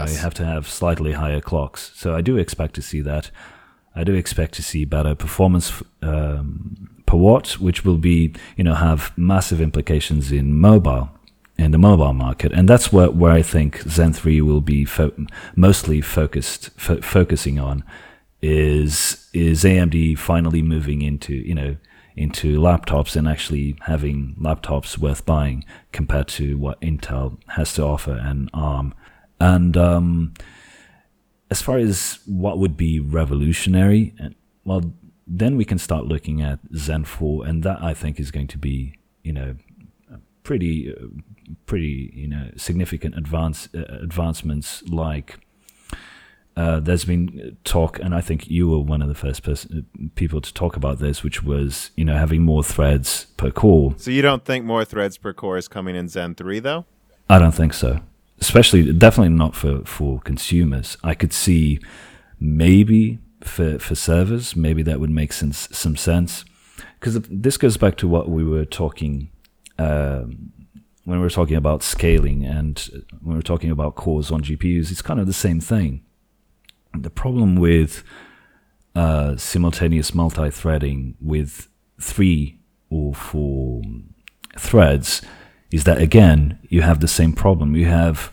You 0.00 0.06
know, 0.06 0.12
you 0.12 0.18
have 0.18 0.34
to 0.34 0.44
have 0.44 0.68
slightly 0.68 1.12
higher 1.12 1.40
clocks. 1.40 1.92
So 1.94 2.14
I 2.14 2.22
do 2.22 2.36
expect 2.36 2.74
to 2.74 2.82
see 2.82 3.00
that. 3.02 3.30
I 3.94 4.04
do 4.04 4.14
expect 4.14 4.54
to 4.54 4.62
see 4.62 4.84
better 4.84 5.14
performance 5.14 5.82
um, 6.02 6.90
per 7.06 7.16
watt, 7.16 7.58
which 7.60 7.84
will 7.84 7.96
be, 7.98 8.34
you 8.56 8.64
know, 8.64 8.74
have 8.74 9.16
massive 9.16 9.60
implications 9.60 10.32
in 10.32 10.58
mobile, 10.58 11.10
in 11.56 11.70
the 11.70 11.78
mobile 11.78 12.12
market, 12.12 12.52
and 12.52 12.68
that's 12.68 12.92
where 12.92 13.10
where 13.10 13.32
I 13.32 13.42
think 13.42 13.82
Zen 13.82 14.12
three 14.12 14.40
will 14.40 14.60
be 14.60 14.84
fo- 14.84 15.12
mostly 15.54 16.00
focused 16.00 16.70
fo- 16.76 17.00
focusing 17.00 17.58
on 17.58 17.84
is 18.42 19.28
is 19.32 19.64
AMD 19.64 20.18
finally 20.18 20.62
moving 20.62 21.02
into 21.02 21.34
you 21.34 21.54
know 21.54 21.76
into 22.16 22.58
laptops 22.58 23.16
and 23.16 23.28
actually 23.28 23.76
having 23.82 24.34
laptops 24.38 24.98
worth 24.98 25.24
buying 25.24 25.64
compared 25.92 26.28
to 26.28 26.58
what 26.58 26.80
Intel 26.80 27.38
has 27.48 27.72
to 27.74 27.82
offer 27.82 28.12
and 28.12 28.50
ARM. 28.52 28.94
And 29.40 29.76
um, 29.76 30.34
as 31.50 31.62
far 31.62 31.78
as 31.78 32.18
what 32.26 32.58
would 32.58 32.76
be 32.76 33.00
revolutionary, 33.00 34.14
well, 34.64 34.92
then 35.26 35.56
we 35.56 35.64
can 35.64 35.78
start 35.78 36.06
looking 36.06 36.42
at 36.42 36.58
Zen 36.76 37.04
4, 37.04 37.46
and 37.46 37.62
that 37.62 37.82
I 37.82 37.94
think 37.94 38.20
is 38.20 38.30
going 38.30 38.48
to 38.48 38.58
be, 38.58 38.94
you 39.22 39.32
know, 39.32 39.56
pretty, 40.42 40.92
uh, 40.92 41.06
pretty, 41.66 42.12
you 42.14 42.28
know, 42.28 42.50
significant 42.56 43.16
advance 43.16 43.68
uh, 43.74 43.98
advancements. 44.02 44.82
Like 44.88 45.38
uh, 46.56 46.80
there's 46.80 47.04
been 47.04 47.56
talk, 47.64 47.98
and 48.00 48.14
I 48.14 48.20
think 48.20 48.50
you 48.50 48.68
were 48.68 48.80
one 48.80 49.02
of 49.02 49.08
the 49.08 49.14
first 49.14 49.42
person, 49.42 49.86
people 50.14 50.40
to 50.40 50.52
talk 50.52 50.76
about 50.76 50.98
this, 50.98 51.22
which 51.22 51.42
was, 51.42 51.90
you 51.96 52.04
know, 52.04 52.16
having 52.16 52.42
more 52.42 52.64
threads 52.64 53.26
per 53.36 53.50
core. 53.50 53.94
So 53.96 54.10
you 54.10 54.22
don't 54.22 54.44
think 54.44 54.64
more 54.64 54.84
threads 54.84 55.16
per 55.16 55.32
core 55.32 55.56
is 55.56 55.68
coming 55.68 55.94
in 55.94 56.08
Zen 56.08 56.34
three 56.34 56.58
though? 56.58 56.84
I 57.28 57.38
don't 57.38 57.54
think 57.54 57.72
so. 57.72 58.00
Especially, 58.40 58.92
definitely 58.92 59.34
not 59.34 59.54
for, 59.54 59.84
for 59.84 60.20
consumers. 60.20 60.96
I 61.04 61.14
could 61.14 61.32
see 61.32 61.78
maybe 62.40 63.18
for, 63.42 63.78
for 63.78 63.94
servers, 63.94 64.56
maybe 64.56 64.82
that 64.82 64.98
would 64.98 65.10
make 65.10 65.32
sense, 65.32 65.68
some 65.72 65.96
sense. 65.96 66.44
Because 66.98 67.20
this 67.30 67.56
goes 67.56 67.76
back 67.76 67.96
to 67.98 68.08
what 68.08 68.28
we 68.28 68.44
were 68.44 68.64
talking 68.64 69.30
um, 69.78 70.52
when 71.04 71.18
we 71.18 71.22
were 71.22 71.30
talking 71.30 71.56
about 71.56 71.82
scaling 71.82 72.44
and 72.44 72.78
when 73.22 73.34
we 73.34 73.38
were 73.38 73.42
talking 73.42 73.70
about 73.70 73.94
cores 73.94 74.30
on 74.30 74.42
GPUs. 74.42 74.90
It's 74.90 75.02
kind 75.02 75.20
of 75.20 75.26
the 75.26 75.32
same 75.32 75.60
thing. 75.60 76.02
The 76.94 77.10
problem 77.10 77.56
with 77.56 78.02
uh, 78.94 79.36
simultaneous 79.36 80.14
multi-threading 80.14 81.16
with 81.20 81.68
three 82.00 82.60
or 82.90 83.14
four 83.14 83.82
threads 84.58 85.22
is 85.70 85.84
that 85.84 85.98
again 85.98 86.58
you 86.68 86.82
have 86.82 87.00
the 87.00 87.08
same 87.08 87.32
problem. 87.32 87.76
You 87.76 87.86
have 87.86 88.32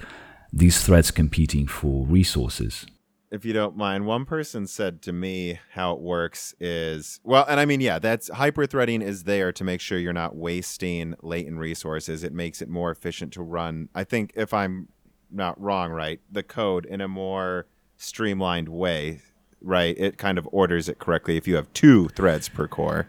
these 0.51 0.81
threads 0.81 1.11
competing 1.11 1.67
for 1.67 2.05
resources. 2.07 2.87
if 3.29 3.43
you 3.43 3.53
don't 3.53 3.75
mind, 3.75 4.05
one 4.05 4.25
person 4.25 4.65
said 4.65 5.01
to 5.03 5.11
me 5.11 5.59
how 5.73 5.93
it 5.93 5.99
works 5.99 6.55
is 6.59 7.19
well, 7.23 7.45
and 7.47 7.59
I 7.59 7.65
mean, 7.65 7.81
yeah, 7.81 7.99
that's 7.99 8.29
hyperthreading 8.29 9.03
is 9.03 9.23
there 9.23 9.51
to 9.51 9.63
make 9.63 9.81
sure 9.81 9.99
you're 9.99 10.13
not 10.13 10.35
wasting 10.35 11.15
latent 11.21 11.57
resources. 11.57 12.23
It 12.23 12.33
makes 12.33 12.61
it 12.61 12.69
more 12.69 12.89
efficient 12.89 13.33
to 13.33 13.43
run. 13.43 13.89
I 13.93 14.03
think 14.03 14.31
if 14.35 14.53
I'm 14.53 14.87
not 15.29 15.59
wrong, 15.59 15.91
right, 15.91 16.21
the 16.31 16.43
code 16.43 16.85
in 16.85 17.01
a 17.01 17.07
more 17.07 17.67
streamlined 17.97 18.69
way, 18.69 19.21
right? 19.61 19.95
It 19.97 20.17
kind 20.17 20.37
of 20.37 20.47
orders 20.51 20.87
it 20.89 20.99
correctly 20.99 21.37
if 21.37 21.47
you 21.47 21.55
have 21.55 21.71
two 21.73 22.09
threads 22.09 22.49
per 22.49 22.67
core. 22.67 23.07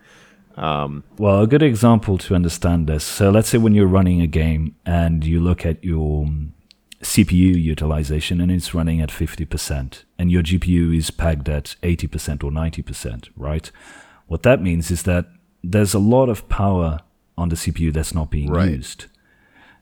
Um, 0.56 1.04
Well, 1.18 1.42
a 1.42 1.46
good 1.46 1.62
example 1.62 2.18
to 2.18 2.34
understand 2.34 2.88
this. 2.88 3.04
So 3.04 3.30
let's 3.30 3.48
say 3.48 3.58
when 3.58 3.74
you're 3.74 3.86
running 3.86 4.20
a 4.20 4.26
game 4.26 4.74
and 4.84 5.24
you 5.24 5.40
look 5.40 5.64
at 5.64 5.82
your 5.84 6.24
um, 6.24 6.52
CPU 7.00 7.54
utilization 7.62 8.40
and 8.40 8.50
it's 8.50 8.74
running 8.74 9.00
at 9.00 9.10
50% 9.10 10.02
and 10.18 10.30
your 10.32 10.42
GPU 10.42 10.96
is 10.96 11.12
pegged 11.12 11.48
at 11.48 11.76
80% 11.82 12.42
or 12.42 12.50
90%, 12.50 13.28
right? 13.36 13.70
What 14.26 14.42
that 14.42 14.60
means 14.60 14.90
is 14.90 15.04
that 15.04 15.26
there's 15.62 15.94
a 15.94 16.00
lot 16.00 16.28
of 16.28 16.48
power 16.48 16.98
on 17.36 17.50
the 17.50 17.56
CPU 17.56 17.92
that's 17.92 18.12
not 18.14 18.30
being 18.30 18.50
Right. 18.50 18.70
used. 18.72 19.06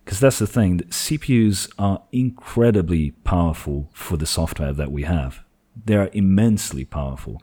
Because 0.07 0.21
that's 0.21 0.39
the 0.39 0.47
thing, 0.47 0.83
CPUs 0.83 1.69
are 1.81 2.01
incredibly 2.13 3.11
powerful 3.25 3.91
for 3.93 4.17
the 4.17 4.25
software 4.25 4.73
that 4.73 4.93
we 4.93 5.03
have. 5.03 5.41
They 5.85 5.97
are 5.97 6.11
immensely 6.13 6.85
powerful, 6.85 7.43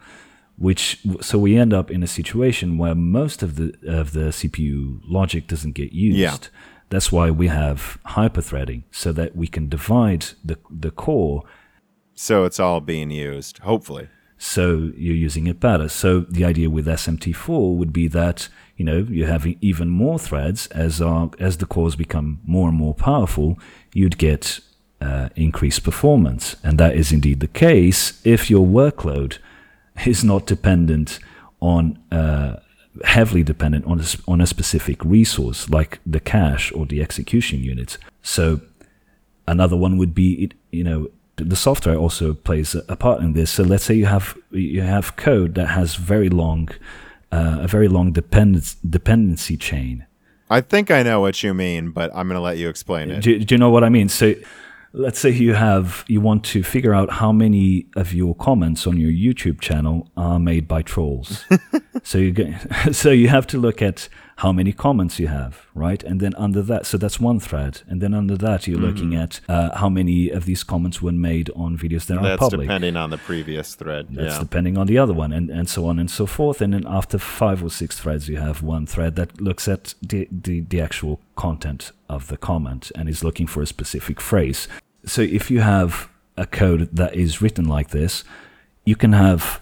which 0.57 0.99
so 1.20 1.38
we 1.38 1.57
end 1.57 1.74
up 1.74 1.91
in 1.91 2.03
a 2.03 2.07
situation 2.07 2.78
where 2.78 2.95
most 2.95 3.43
of 3.43 3.57
the 3.57 3.76
of 3.86 4.14
the 4.14 4.32
CPU 4.32 5.01
logic 5.03 5.47
doesn't 5.47 5.74
get 5.74 5.91
used. 5.91 6.18
Yeah. 6.18 6.38
That's 6.89 7.11
why 7.11 7.32
we 7.32 7.47
have 7.47 7.99
hyperthreading, 8.05 8.84
so 8.91 9.11
that 9.11 9.36
we 9.36 9.47
can 9.47 9.68
divide 9.68 10.28
the 10.41 10.57
the 10.70 10.91
core 10.91 11.43
So 12.16 12.45
it's 12.45 12.59
all 12.59 12.80
being 12.80 13.11
used, 13.11 13.57
hopefully. 13.59 14.07
So 14.44 14.91
you're 14.98 15.16
using 15.16 15.48
it 15.48 15.62
better. 15.62 15.88
So 15.88 16.22
the 16.22 16.44
idea 16.44 16.70
with 16.70 16.86
SMT4 16.86 17.78
would 17.78 17.94
be 17.94 18.10
that 18.10 18.50
you 18.76 18.84
know 18.84 19.08
you 19.10 19.26
have 19.26 19.48
even 19.62 19.88
more 19.88 20.20
threads 20.20 20.68
as 20.68 21.02
our, 21.02 21.32
as 21.39 21.58
the 21.58 21.66
cores 21.66 21.96
become 21.96 22.41
more 22.46 22.68
and 22.68 22.78
more 22.78 22.94
powerful, 22.94 23.58
you'd 23.94 24.18
get 24.18 24.60
uh, 25.00 25.30
increased 25.38 25.86
performance, 25.86 26.58
and 26.62 26.78
that 26.78 26.94
is 26.94 27.14
indeed 27.14 27.39
the 27.39 27.48
case 27.48 28.22
if 28.26 28.50
your 28.50 28.68
workload 28.68 29.38
is 30.06 30.26
not 30.26 30.46
dependent 30.46 31.20
on 31.62 31.98
uh, 32.12 32.58
heavily 33.06 33.44
dependent 33.44 33.86
on 33.86 34.02
a, 34.02 34.06
on 34.28 34.41
a 34.41 34.46
specific 34.46 35.04
resource 35.06 35.70
like 35.70 36.00
the 36.06 36.20
cache 36.20 36.70
or 36.74 36.86
the 36.86 37.02
execution 37.02 37.64
units. 37.64 37.98
So 38.22 38.60
another 39.48 39.78
one 39.78 39.98
would 39.98 40.14
be 40.14 40.52
you 40.70 40.84
know 40.84 41.08
the 41.38 41.55
software 41.55 41.95
also 41.95 42.34
plays 42.34 42.75
a 42.75 42.95
part 42.95 43.21
in 43.21 43.34
this. 43.34 43.51
So 43.51 43.63
let's 43.63 43.84
say 43.84 43.95
you 43.95 44.05
have 44.05 44.38
you 44.51 44.81
have 44.81 45.15
code 45.15 45.55
that 45.55 45.67
has 45.67 45.95
very 45.95 46.29
long 46.29 46.69
uh, 47.31 47.59
a 47.61 47.67
very 47.67 47.88
long 47.88 48.11
dependence 48.11 48.75
dependency 48.75 49.57
chain. 49.57 50.05
I 50.49 50.61
think 50.61 50.91
I 50.91 51.01
know 51.01 51.19
what 51.19 51.41
you 51.41 51.53
mean, 51.53 51.91
but 51.91 52.11
I'm 52.13 52.27
going 52.27 52.36
to 52.36 52.41
let 52.41 52.57
you 52.57 52.69
explain 52.69 53.09
it. 53.09 53.21
do, 53.21 53.39
do 53.39 53.55
you 53.55 53.59
know 53.59 53.71
what 53.71 53.84
i 53.84 53.89
mean? 53.89 54.09
So 54.09 54.36
let's 54.91 55.17
say 55.17 55.31
you 55.31 55.55
have 55.55 56.05
you 56.07 56.21
want 56.21 56.43
to 56.43 56.63
figure 56.63 56.93
out 56.93 57.09
how 57.09 57.31
many 57.31 57.88
of 57.95 58.13
your 58.13 58.36
comments 58.36 58.86
on 58.86 58.97
your 58.97 59.09
youtube 59.09 59.59
channel 59.59 60.07
are 60.15 60.39
made 60.39 60.67
by 60.67 60.81
trolls. 60.81 61.45
So 62.03 62.17
you 62.17 62.55
so 62.91 63.11
you 63.11 63.29
have 63.29 63.47
to 63.47 63.57
look 63.57 63.81
at 63.81 64.09
how 64.44 64.52
many 64.52 64.74
comments 64.74 65.20
you 65.20 65.28
have 65.28 65.54
right? 65.74 66.04
And 66.04 66.20
then 66.20 66.36
under 66.36 66.62
that 66.64 66.86
so 66.86 66.98
that's 66.98 67.20
one 67.20 67.39
thread. 67.39 67.82
And 67.88 68.02
then 68.02 68.14
under 68.14 68.38
that 68.38 68.68
you're 68.68 68.78
looking 68.88 69.16
at 69.16 69.39
uh, 69.48 69.76
how 69.78 69.89
many 69.89 70.30
of 70.30 70.44
these 70.46 70.64
comments 70.64 71.02
were 71.02 71.14
made 71.14 71.50
on 71.56 71.78
videos 71.78 72.06
that 72.08 72.18
are 72.18 72.24
That's 72.24 72.39
public. 72.39 72.68
depending 72.68 72.98
on 72.98 73.10
the 73.10 73.18
previous 73.18 73.74
thread. 73.74 74.08
that's 74.12 74.36
yeah. 74.36 74.39
depending 74.39 74.78
on 74.78 74.88
the 74.88 74.98
other 74.98 75.14
one 75.14 75.32
and, 75.32 75.50
and 75.50 75.70
so 75.70 75.86
on 75.86 75.98
and 75.98 76.12
so 76.12 76.26
forth. 76.26 76.62
And 76.62 76.74
then 76.74 76.86
after 76.86 77.18
five 77.18 77.64
or 77.64 77.70
six 77.70 78.00
threads 78.00 78.28
you 78.28 78.38
have 78.38 78.62
one 78.62 78.86
thread 78.86 79.16
that 79.16 79.41
looks 79.41 79.68
at 79.68 79.96
the, 80.02 80.28
the, 80.30 80.60
the 80.60 80.82
actual 80.82 81.22
content 81.36 81.91
of 82.10 82.28
the 82.28 82.38
comment 82.38 82.91
and 82.96 83.08
is 83.08 83.24
looking 83.24 83.48
for 83.48 83.62
a 83.64 83.66
specific 83.66 84.20
phrase. 84.20 84.68
So 85.06 85.22
if 85.22 85.50
you 85.50 85.62
have 85.62 86.10
a 86.36 86.46
code 86.46 86.89
that 86.91 87.16
is 87.16 87.41
written 87.41 87.66
like 87.66 87.89
this 87.91 88.24
you 88.84 88.98
can 88.98 89.14
have 89.14 89.62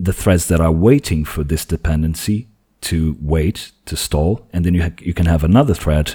the 0.00 0.12
threads 0.12 0.48
that 0.48 0.60
are 0.60 0.72
waiting 0.72 1.24
for 1.24 1.44
this 1.44 1.64
dependency 1.66 2.48
to 2.90 3.16
wait 3.20 3.72
to 3.86 3.96
stall 3.96 4.48
and 4.52 4.64
then 4.64 4.74
you, 4.74 4.92
you 5.00 5.14
can 5.14 5.26
have 5.26 5.44
another 5.44 5.74
thread 5.74 6.14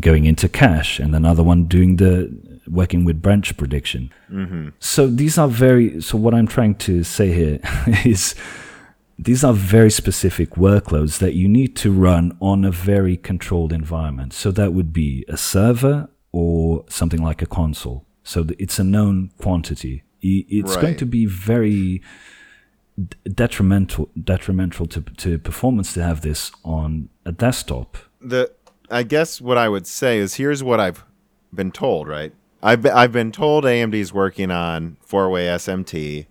going 0.00 0.24
into 0.24 0.48
cache 0.48 0.98
and 0.98 1.14
another 1.14 1.42
one 1.42 1.64
doing 1.64 1.96
the 1.96 2.30
working 2.66 3.04
with 3.04 3.20
branch 3.20 3.56
prediction. 3.56 4.12
Mm-hmm. 4.30 4.68
So 4.78 5.06
these 5.06 5.36
are 5.38 5.48
very 5.48 6.00
so 6.00 6.16
what 6.16 6.34
i'm 6.34 6.46
trying 6.46 6.76
to 6.76 7.02
say 7.02 7.32
here 7.32 7.58
is 8.04 8.34
these 9.18 9.44
are 9.44 9.52
very 9.52 9.90
specific 9.90 10.50
workloads 10.50 11.18
that 11.18 11.34
you 11.34 11.48
need 11.48 11.76
to 11.76 11.92
run 11.92 12.36
on 12.40 12.64
a 12.64 12.70
very 12.70 13.16
controlled 13.16 13.72
environment. 13.72 14.32
So 14.32 14.50
that 14.52 14.72
would 14.72 14.92
be 14.92 15.24
a 15.28 15.36
server 15.36 16.08
or 16.32 16.84
something 16.88 17.22
like 17.22 17.42
a 17.42 17.46
console. 17.46 18.06
So 18.24 18.46
it's 18.58 18.78
a 18.78 18.84
known 18.84 19.30
quantity. 19.38 20.02
It's 20.20 20.76
going 20.76 20.96
to 20.96 21.06
be 21.06 21.26
very 21.26 22.02
detrimental 23.24 24.08
detrimental 24.22 24.86
to, 24.86 25.00
to 25.00 25.38
performance 25.38 25.94
to 25.94 26.02
have 26.02 26.20
this 26.20 26.52
on 26.64 27.08
a 27.24 27.32
desktop 27.32 27.96
the 28.20 28.50
I 28.92 29.04
guess 29.04 29.40
what 29.40 29.56
I 29.56 29.70
would 29.70 29.86
say 29.86 30.18
is 30.18 30.34
here's 30.34 30.62
what 30.62 30.78
I've 30.78 31.02
been 31.52 31.72
told, 31.72 32.08
right? 32.08 32.34
I've 32.62 32.82
been, 32.82 32.92
I've 32.92 33.10
been 33.10 33.32
told 33.32 33.64
AMD's 33.64 34.12
working 34.12 34.50
on 34.50 34.98
four-way 35.00 35.46
SMT 35.46 36.26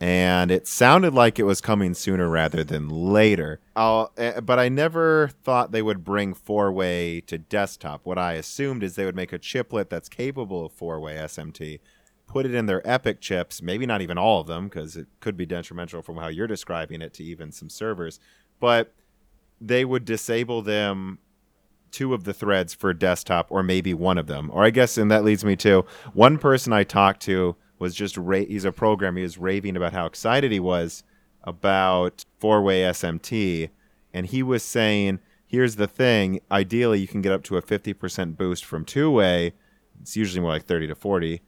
and 0.00 0.50
it 0.50 0.68
sounded 0.68 1.12
like 1.12 1.38
it 1.38 1.42
was 1.42 1.60
coming 1.60 1.92
sooner 1.92 2.28
rather 2.28 2.62
than 2.62 2.88
later. 2.88 3.58
I'll, 3.74 4.12
eh, 4.16 4.40
but 4.40 4.60
I 4.60 4.68
never 4.68 5.30
thought 5.42 5.72
they 5.72 5.82
would 5.82 6.04
bring 6.04 6.34
four-way 6.34 7.20
to 7.22 7.36
desktop. 7.36 8.06
What 8.06 8.18
I 8.18 8.34
assumed 8.34 8.82
is 8.84 8.94
they 8.94 9.04
would 9.04 9.16
make 9.16 9.32
a 9.32 9.38
chiplet 9.38 9.90
that's 9.90 10.08
capable 10.08 10.66
of 10.66 10.72
four-way 10.72 11.16
SMT, 11.16 11.80
put 12.34 12.44
it 12.46 12.52
in 12.52 12.66
their 12.66 12.80
EPYC 12.80 13.20
chips, 13.20 13.62
maybe 13.62 13.86
not 13.86 14.02
even 14.02 14.18
all 14.18 14.40
of 14.40 14.48
them 14.48 14.64
because 14.64 14.96
it 14.96 15.06
could 15.20 15.36
be 15.36 15.46
detrimental 15.46 16.02
from 16.02 16.16
how 16.16 16.26
you're 16.26 16.48
describing 16.48 17.00
it 17.00 17.14
to 17.14 17.22
even 17.22 17.52
some 17.52 17.70
servers, 17.70 18.18
but 18.58 18.92
they 19.60 19.84
would 19.84 20.04
disable 20.04 20.60
them 20.60 21.20
two 21.92 22.12
of 22.12 22.24
the 22.24 22.34
threads 22.34 22.74
for 22.74 22.92
desktop 22.92 23.52
or 23.52 23.62
maybe 23.62 23.94
one 23.94 24.18
of 24.18 24.26
them. 24.26 24.50
Or 24.52 24.64
i 24.64 24.70
guess 24.70 24.98
and 24.98 25.12
that 25.12 25.22
leads 25.22 25.44
me 25.44 25.54
to 25.58 25.84
one 26.12 26.38
person 26.38 26.72
i 26.72 26.82
talked 26.82 27.22
to 27.22 27.54
was 27.78 27.94
just 27.94 28.16
ra- 28.16 28.38
he's 28.38 28.64
a 28.64 28.72
programmer 28.72 29.18
he 29.18 29.22
was 29.22 29.38
raving 29.38 29.76
about 29.76 29.92
how 29.92 30.04
excited 30.04 30.50
he 30.50 30.58
was 30.58 31.04
about 31.44 32.24
four-way 32.40 32.80
smt 32.80 33.70
and 34.12 34.26
he 34.26 34.42
was 34.42 34.64
saying 34.64 35.20
here's 35.46 35.76
the 35.76 35.86
thing 35.86 36.40
ideally 36.50 36.98
you 36.98 37.06
can 37.06 37.22
get 37.22 37.30
up 37.30 37.44
to 37.44 37.56
a 37.56 37.62
50% 37.62 38.36
boost 38.36 38.64
from 38.64 38.84
two-way 38.84 39.52
it's 40.02 40.16
usually 40.16 40.40
more 40.40 40.50
like 40.50 40.64
30 40.64 40.88
to 40.88 40.96
40 40.96 41.40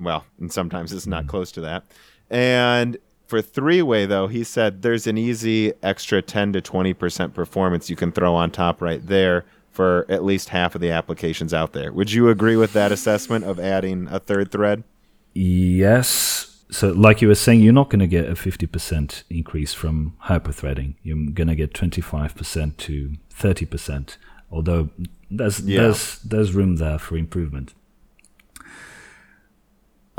well 0.00 0.24
and 0.38 0.52
sometimes 0.52 0.92
it's 0.92 1.06
not 1.06 1.22
mm-hmm. 1.22 1.30
close 1.30 1.52
to 1.52 1.60
that 1.60 1.84
and 2.30 2.96
for 3.26 3.40
three-way 3.40 4.06
though 4.06 4.26
he 4.26 4.42
said 4.42 4.82
there's 4.82 5.06
an 5.06 5.16
easy 5.18 5.72
extra 5.82 6.20
10 6.20 6.54
to 6.54 6.60
20% 6.60 7.34
performance 7.34 7.88
you 7.88 7.96
can 7.96 8.10
throw 8.10 8.34
on 8.34 8.50
top 8.50 8.82
right 8.82 9.06
there 9.06 9.44
for 9.70 10.04
at 10.08 10.24
least 10.24 10.48
half 10.48 10.74
of 10.74 10.80
the 10.80 10.90
applications 10.90 11.54
out 11.54 11.72
there 11.72 11.92
would 11.92 12.12
you 12.12 12.28
agree 12.28 12.56
with 12.56 12.72
that 12.72 12.90
assessment 12.90 13.44
of 13.44 13.60
adding 13.60 14.08
a 14.08 14.18
third 14.18 14.50
thread 14.50 14.82
Yes. 15.34 16.64
So, 16.70 16.90
like 16.90 17.20
you 17.20 17.28
were 17.28 17.34
saying, 17.34 17.60
you're 17.60 17.72
not 17.72 17.90
going 17.90 18.00
to 18.00 18.06
get 18.06 18.28
a 18.28 18.34
50% 18.34 19.24
increase 19.28 19.74
from 19.74 20.16
hyperthreading. 20.24 20.94
You're 21.02 21.30
going 21.32 21.48
to 21.48 21.54
get 21.54 21.72
25% 21.72 22.76
to 22.76 23.16
30%. 23.34 24.16
Although 24.52 24.90
there's 25.30 25.60
Yeah. 25.60 25.82
there's 25.82 26.18
there's 26.20 26.54
room 26.54 26.76
there 26.76 26.98
for 26.98 27.16
improvement. 27.16 27.74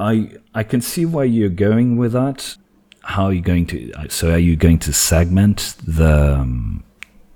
I 0.02 0.32
I 0.54 0.64
can 0.64 0.82
see 0.82 1.06
where 1.06 1.26
you're 1.26 1.50
going 1.50 1.98
with 1.98 2.14
that. 2.14 2.58
How 3.04 3.26
are 3.26 3.34
you 3.34 3.42
going 3.42 3.66
to? 3.68 3.92
So, 4.10 4.32
are 4.32 4.38
you 4.38 4.56
going 4.56 4.80
to 4.80 4.94
segment 4.94 5.76
the 5.86 6.36
um, 6.40 6.84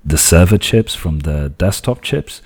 the 0.03 0.18
server 0.18 0.57
chips 0.57 0.95
from 0.95 1.20
the 1.20 1.49
desktop 1.57 2.01
chips? 2.01 2.41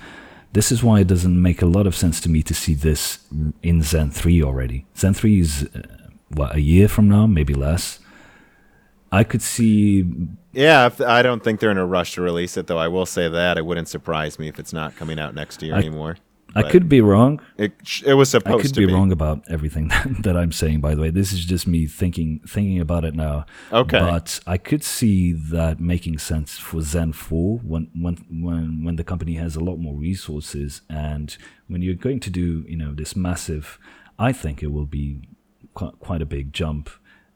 This 0.52 0.72
is 0.72 0.82
why 0.82 1.00
it 1.00 1.06
doesn't 1.06 1.40
make 1.40 1.62
a 1.62 1.66
lot 1.66 1.86
of 1.86 1.94
sense 1.94 2.20
to 2.22 2.28
me 2.28 2.42
to 2.42 2.54
see 2.54 2.74
this 2.74 3.20
in 3.62 3.82
Zen 3.82 4.10
3 4.10 4.42
already. 4.42 4.84
Zen 4.96 5.14
3 5.14 5.38
is, 5.38 5.68
uh, 5.72 5.82
what, 6.34 6.56
a 6.56 6.60
year 6.60 6.88
from 6.88 7.08
now, 7.08 7.24
maybe 7.28 7.54
less. 7.54 8.00
I 9.12 9.22
could 9.22 9.42
see, 9.42 10.04
yeah 10.52 10.86
if, 10.86 11.00
i 11.00 11.22
don't 11.22 11.42
think 11.44 11.60
they're 11.60 11.70
in 11.70 11.78
a 11.78 11.86
rush 11.86 12.14
to 12.14 12.22
release 12.22 12.56
it 12.56 12.66
though 12.66 12.78
i 12.78 12.88
will 12.88 13.06
say 13.06 13.28
that 13.28 13.56
it 13.56 13.64
wouldn't 13.64 13.88
surprise 13.88 14.38
me 14.38 14.48
if 14.48 14.58
it's 14.58 14.72
not 14.72 14.96
coming 14.96 15.18
out 15.18 15.34
next 15.34 15.62
year 15.62 15.74
I- 15.74 15.78
anymore 15.78 16.16
I 16.54 16.62
could 16.70 16.88
be 16.88 17.00
wrong. 17.00 17.40
it, 17.56 17.72
it 18.04 18.14
was 18.14 18.34
I 18.34 18.38
supposed 18.38 18.62
could 18.62 18.74
to 18.74 18.80
be, 18.80 18.86
be, 18.86 18.92
wrong 18.92 19.12
about 19.12 19.44
everything 19.48 19.88
that, 19.88 20.22
that 20.22 20.36
I'm 20.36 20.52
saying. 20.52 20.80
By 20.80 20.94
the 20.94 21.02
way, 21.02 21.10
this 21.10 21.32
is 21.32 21.44
just 21.44 21.66
me 21.66 21.86
thinking 21.86 22.40
thinking 22.46 22.80
about 22.80 23.04
it 23.04 23.14
now. 23.14 23.46
Okay. 23.72 23.98
but 23.98 24.40
I 24.46 24.58
could 24.58 24.82
see 24.82 25.32
that 25.32 25.80
making 25.80 26.18
sense 26.18 26.58
for 26.58 26.80
Zen 26.82 27.12
4 27.12 27.58
when 27.58 27.90
when 27.94 28.16
when 28.30 28.84
when 28.84 28.96
the 28.96 29.04
company 29.04 29.34
has 29.34 29.56
a 29.56 29.60
lot 29.60 29.76
more 29.76 29.94
resources 29.94 30.82
and 30.88 31.36
when 31.68 31.82
you're 31.82 31.94
going 31.94 32.20
to 32.20 32.30
do 32.30 32.64
you 32.68 32.76
know 32.76 32.92
this 32.94 33.14
massive. 33.14 33.78
I 34.18 34.32
think 34.32 34.62
it 34.62 34.70
will 34.70 34.86
be 34.86 35.22
quite, 35.72 35.98
quite 35.98 36.20
a 36.20 36.26
big 36.26 36.52
jump, 36.52 36.90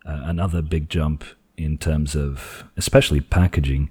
uh, 0.05 0.21
another 0.25 0.61
big 0.61 0.91
jump 0.91 1.25
in 1.57 1.79
terms 1.79 2.15
of 2.15 2.65
especially 2.77 3.21
packaging. 3.21 3.91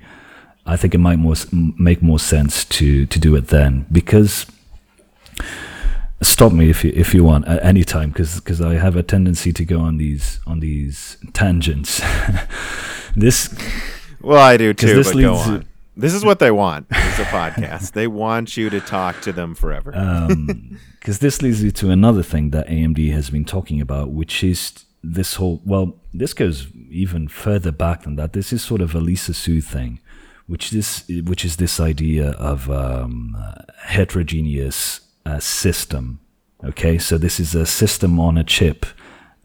I 0.65 0.77
think 0.77 0.93
it 0.93 0.99
might 0.99 1.17
more 1.17 1.35
make 1.51 2.01
more 2.01 2.19
sense 2.19 2.65
to 2.65 3.05
to 3.05 3.19
do 3.19 3.35
it 3.35 3.47
then 3.47 3.85
because 3.91 4.45
stop 6.21 6.51
me 6.51 6.69
if 6.69 6.83
you 6.83 6.91
if 6.95 7.13
you 7.13 7.23
want 7.23 7.47
at 7.47 7.63
any 7.63 7.83
time 7.83 8.09
because 8.09 8.35
because 8.35 8.61
I 8.61 8.75
have 8.75 8.95
a 8.95 9.03
tendency 9.03 9.51
to 9.53 9.65
go 9.65 9.79
on 9.79 9.97
these 9.97 10.39
on 10.47 10.59
these 10.59 11.17
tangents. 11.33 12.01
this 13.15 13.53
well 14.21 14.41
i 14.41 14.57
do 14.57 14.73
too 14.73 14.87
this 14.95 15.13
but 15.13 15.19
go 15.19 15.33
leads 15.33 15.43
to- 15.45 15.51
on 15.51 15.65
this 15.95 16.15
is 16.15 16.25
what 16.25 16.39
they 16.39 16.49
want 16.49 16.87
it's 16.89 17.19
a 17.19 17.25
podcast 17.25 17.91
they 17.91 18.07
want 18.07 18.57
you 18.57 18.67
to 18.71 18.79
talk 18.79 19.21
to 19.21 19.31
them 19.31 19.53
forever 19.53 19.91
because 21.03 21.19
this 21.19 21.41
leads 21.41 21.61
me 21.61 21.69
to 21.69 21.89
another 21.89 22.23
thing 22.23 22.51
that 22.51 22.65
AMD 22.69 23.11
has 23.11 23.29
been 23.29 23.43
talking 23.43 23.81
about, 23.81 24.11
which 24.11 24.41
is 24.41 24.85
this 25.03 25.35
whole. 25.35 25.61
Well, 25.65 25.99
this 26.13 26.33
goes 26.33 26.67
even 26.89 27.27
further 27.27 27.73
back 27.73 28.03
than 28.03 28.15
that. 28.15 28.31
This 28.31 28.53
is 28.53 28.63
sort 28.63 28.79
of 28.79 28.95
a 28.95 28.99
Lisa 29.01 29.33
Su 29.33 29.59
thing, 29.59 29.99
which 30.47 30.71
this 30.71 31.03
which 31.25 31.43
is 31.43 31.57
this 31.57 31.81
idea 31.81 32.31
of 32.31 32.71
um, 32.71 33.35
uh, 33.37 33.63
heterogeneous 33.79 35.01
uh, 35.25 35.39
system. 35.39 36.19
Okay, 36.63 36.97
so 36.97 37.17
this 37.17 37.39
is 37.39 37.55
a 37.55 37.65
system 37.65 38.19
on 38.19 38.37
a 38.37 38.43
chip 38.43 38.85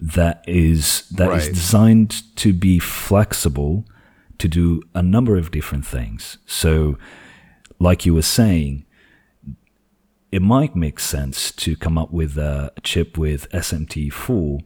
that 0.01 0.45
is 0.47 1.09
that 1.11 1.33
is 1.33 1.47
Right. 1.47 1.55
designed 1.55 2.37
to 2.37 2.53
be 2.53 2.79
flexible 2.79 3.85
to 4.39 4.47
do 4.49 4.83
a 4.95 5.03
number 5.03 5.37
of 5.37 5.51
different 5.51 5.85
things. 5.85 6.39
So, 6.47 6.97
like 7.81 8.07
you 8.07 8.15
were 8.15 8.23
saying, 8.23 8.85
it 10.31 10.43
might 10.43 10.77
make 10.77 11.01
sense 11.01 11.51
to 11.53 11.75
come 11.75 11.99
up 11.99 12.13
with 12.13 12.37
a 12.39 12.71
chip 12.85 13.19
with 13.19 13.49
SMT4, 13.51 14.61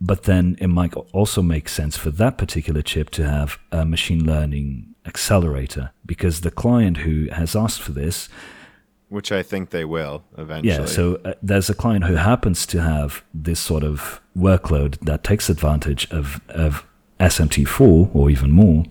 but 0.00 0.24
then 0.24 0.56
it 0.60 0.66
might 0.66 0.92
also 1.12 1.40
make 1.40 1.68
sense 1.68 1.96
for 1.96 2.10
that 2.10 2.36
particular 2.36 2.82
chip 2.82 3.08
to 3.10 3.24
have 3.26 3.58
a 3.70 3.84
machine 3.86 4.26
learning 4.26 4.94
accelerator 5.06 5.92
because 6.04 6.40
the 6.40 6.50
client 6.50 6.98
who 6.98 7.28
has 7.32 7.56
asked 7.56 7.80
for 7.80 7.92
this 7.92 8.28
which 9.12 9.30
I 9.30 9.42
think 9.50 9.70
they 9.70 9.84
will 9.84 10.16
eventually. 10.38 10.74
yeah 10.74 10.86
so 10.86 11.04
uh, 11.24 11.34
there's 11.42 11.68
a 11.70 11.74
client 11.82 12.04
who 12.04 12.16
happens 12.16 12.66
to 12.72 12.80
have 12.80 13.22
this 13.46 13.60
sort 13.60 13.84
of 13.84 14.20
workload 14.36 14.92
that 15.08 15.22
takes 15.30 15.48
advantage 15.50 16.02
of, 16.10 16.40
of 16.48 16.70
smt4 17.20 18.14
or 18.14 18.30
even 18.30 18.50
more 18.50 18.84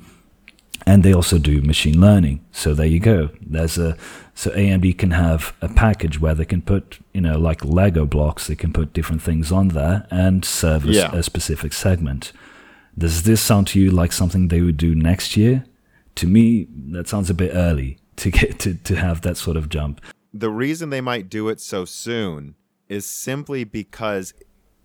and 0.85 1.03
they 1.03 1.13
also 1.13 1.37
do 1.37 1.61
machine 1.61 2.01
learning. 2.01 2.43
So 2.51 2.73
there 2.73 2.87
you 2.87 2.99
go. 2.99 3.29
There's 3.55 3.77
a 3.77 3.95
so 4.33 4.49
amd 4.51 4.97
can 4.97 5.11
have 5.11 5.53
a 5.61 5.69
package 5.69 6.19
where 6.19 6.33
they 6.33 6.45
can 6.45 6.61
put 6.61 6.97
you 7.13 7.21
know 7.21 7.37
like 7.37 7.63
lego 7.63 8.05
blocks 8.05 8.47
they 8.47 8.55
can 8.55 8.73
put 8.73 8.91
different 8.93 9.21
things 9.21 9.51
on 9.51 9.69
there 9.69 10.07
and 10.09 10.43
service 10.43 10.95
Yeah. 10.95 11.11
a 11.13 11.21
specific 11.21 11.73
segment. 11.73 12.31
Does 12.97 13.23
this 13.23 13.41
sound 13.41 13.67
to 13.67 13.79
you 13.79 13.91
like 13.91 14.11
something 14.11 14.47
they 14.47 14.61
would 14.61 14.77
do 14.77 14.95
next 14.95 15.37
year? 15.37 15.65
To 16.15 16.25
me 16.27 16.67
that 16.93 17.07
sounds 17.07 17.29
a 17.29 17.33
bit 17.35 17.51
early 17.53 17.99
to 18.21 18.31
get 18.31 18.59
to, 18.59 18.73
to 18.73 18.95
have 18.95 19.21
that 19.21 19.37
sort 19.37 19.57
of 19.57 19.69
jump 19.69 20.01
the 20.33 20.49
reason 20.49 20.89
they 20.89 21.01
might 21.01 21.29
do 21.29 21.49
it 21.49 21.59
so 21.59 21.85
soon 21.85 22.55
is 22.87 23.05
simply 23.05 23.63
because 23.63 24.33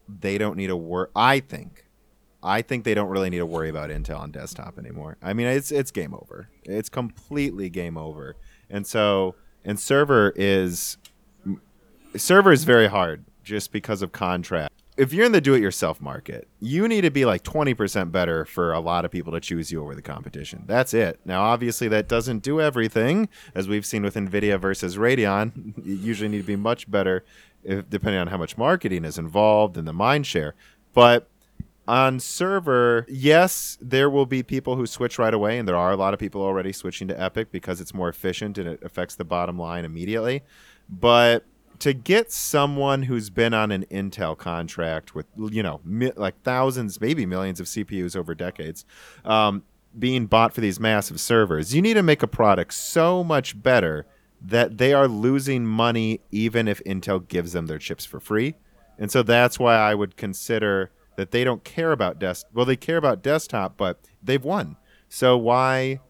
they 0.09 0.39
don't 0.39 0.57
need 0.57 0.68
to 0.68 0.76
worry. 0.76 1.09
I 1.14 1.41
think, 1.41 1.87
I 2.43 2.62
think 2.62 2.84
they 2.84 2.95
don't 2.95 3.09
really 3.09 3.30
need 3.30 3.39
to 3.39 3.47
worry 3.47 3.68
about 3.68 3.91
Intel 3.91 4.18
on 4.20 4.30
desktop 4.30 4.78
anymore. 4.78 5.16
I 5.22 5.32
mean, 5.32 5.47
it's 5.47 5.70
it's 5.70 5.91
game 5.91 6.14
over. 6.14 6.49
It's 6.64 6.89
completely 6.89 7.70
game 7.70 7.97
over. 7.97 8.37
And 8.68 8.87
so, 8.87 9.34
and 9.64 9.78
server 9.78 10.32
is 10.37 10.97
server 12.16 12.53
is 12.53 12.64
very 12.64 12.89
hard 12.89 13.24
just 13.43 13.72
because 13.72 14.03
of 14.03 14.12
contract. 14.12 14.76
If 14.97 15.12
you're 15.12 15.26
in 15.26 15.32
the 15.32 15.42
do-it-yourself 15.42 16.01
market, 16.01 16.49
you 16.59 16.88
need 16.88 17.03
to 17.03 17.11
be 17.11 17.26
like 17.26 17.42
20% 17.42 18.11
better 18.11 18.47
for 18.47 18.72
a 18.72 18.80
lot 18.80 19.05
of 19.05 19.11
people 19.11 19.32
to 19.34 19.40
choose 19.40 19.70
you 19.70 19.82
over 19.82 19.94
the 19.94 20.01
competition. 20.01 20.64
That's 20.66 20.94
it. 20.94 21.20
Now, 21.26 21.42
obviously, 21.42 21.86
that 21.88 22.09
doesn't 22.09 22.42
do 22.42 22.62
everything, 22.62 23.28
as 23.55 23.68
we've 23.68 23.84
seen 23.84 24.03
with 24.03 24.14
Nvidia 24.14 24.59
versus 24.59 24.97
Radeon. 24.97 25.74
You 25.84 25.97
usually 25.97 26.30
need 26.30 26.40
to 26.40 26.47
be 26.47 26.57
much 26.57 26.90
better, 26.90 27.24
if, 27.62 27.90
depending 27.90 28.20
on 28.20 28.28
how 28.28 28.38
much 28.38 28.57
marketing 28.57 29.05
is 29.05 29.18
involved 29.18 29.76
and 29.76 29.86
the 29.86 29.92
mind 29.92 30.26
share. 30.26 30.55
But 30.94 31.28
on 31.86 32.18
server, 32.18 33.05
yes, 33.07 33.76
there 33.82 34.09
will 34.09 34.26
be 34.26 34.42
people 34.42 34.76
who 34.76 34.86
switch 34.86 35.18
right 35.18 35.34
away, 35.34 35.59
and 35.59 35.68
there 35.68 35.76
are 35.76 35.92
a 35.92 35.97
lot 35.97 36.14
of 36.14 36.20
people 36.20 36.40
already 36.40 36.72
switching 36.72 37.07
to 37.09 37.14
EPYC 37.14 37.49
because 37.51 37.82
it's 37.82 37.92
more 37.92 38.09
efficient 38.09 38.57
and 38.57 38.66
it 38.66 38.82
affects 38.82 39.14
the 39.14 39.24
bottom 39.24 39.59
line 39.59 39.84
immediately. 39.84 40.42
But 40.88 41.44
to 41.81 41.93
get 41.93 42.33
someone 42.33 43.03
who's 43.03 43.31
been 43.31 43.55
on 43.55 43.70
an 43.70 43.85
Intel 43.91 44.37
contract 44.37 45.14
with 45.14 45.27
you 45.37 45.62
know 45.62 45.81
mi- 45.85 46.12
like 46.16 46.41
thousands, 46.43 47.01
maybe 47.01 47.27
millions 47.27 47.61
of 47.61 47.66
CPUs 47.66 48.16
over 48.16 48.35
decades, 48.35 48.85
um, 49.24 49.62
being 49.99 50.27
bought 50.27 50.53
for 50.53 50.61
these 50.61 50.79
massive 50.79 51.20
servers, 51.20 51.74
you 51.74 51.83
need 51.83 51.95
to 51.95 52.03
make 52.03 52.22
a 52.22 52.29
product 52.29 52.74
so 52.74 53.24
much 53.24 53.61
better 53.61 54.07
that 54.41 54.79
they 54.79 54.93
are 54.93 55.09
losing 55.09 55.66
money 55.66 56.20
even 56.31 56.68
if 56.68 56.83
Intel 56.85 57.27
gives 57.27 57.53
them 57.53 57.66
their 57.66 57.79
chips 57.79 58.05
for 58.05 58.20
free. 58.20 58.55
And 58.99 59.11
so 59.11 59.22
that's 59.22 59.59
why 59.59 59.77
I 59.77 59.95
would 59.95 60.16
consider 60.16 60.91
that 61.16 61.31
they 61.31 61.45
don't 61.45 61.64
care 61.64 61.93
about 61.93 62.18
desk. 62.18 62.47
Well, 62.53 62.66
they 62.66 62.77
care 62.77 62.99
about 62.99 63.22
desktop, 63.22 63.77
but 63.77 64.01
they've 64.22 64.45
won. 64.45 64.77
So 65.09 65.37
why 65.37 66.01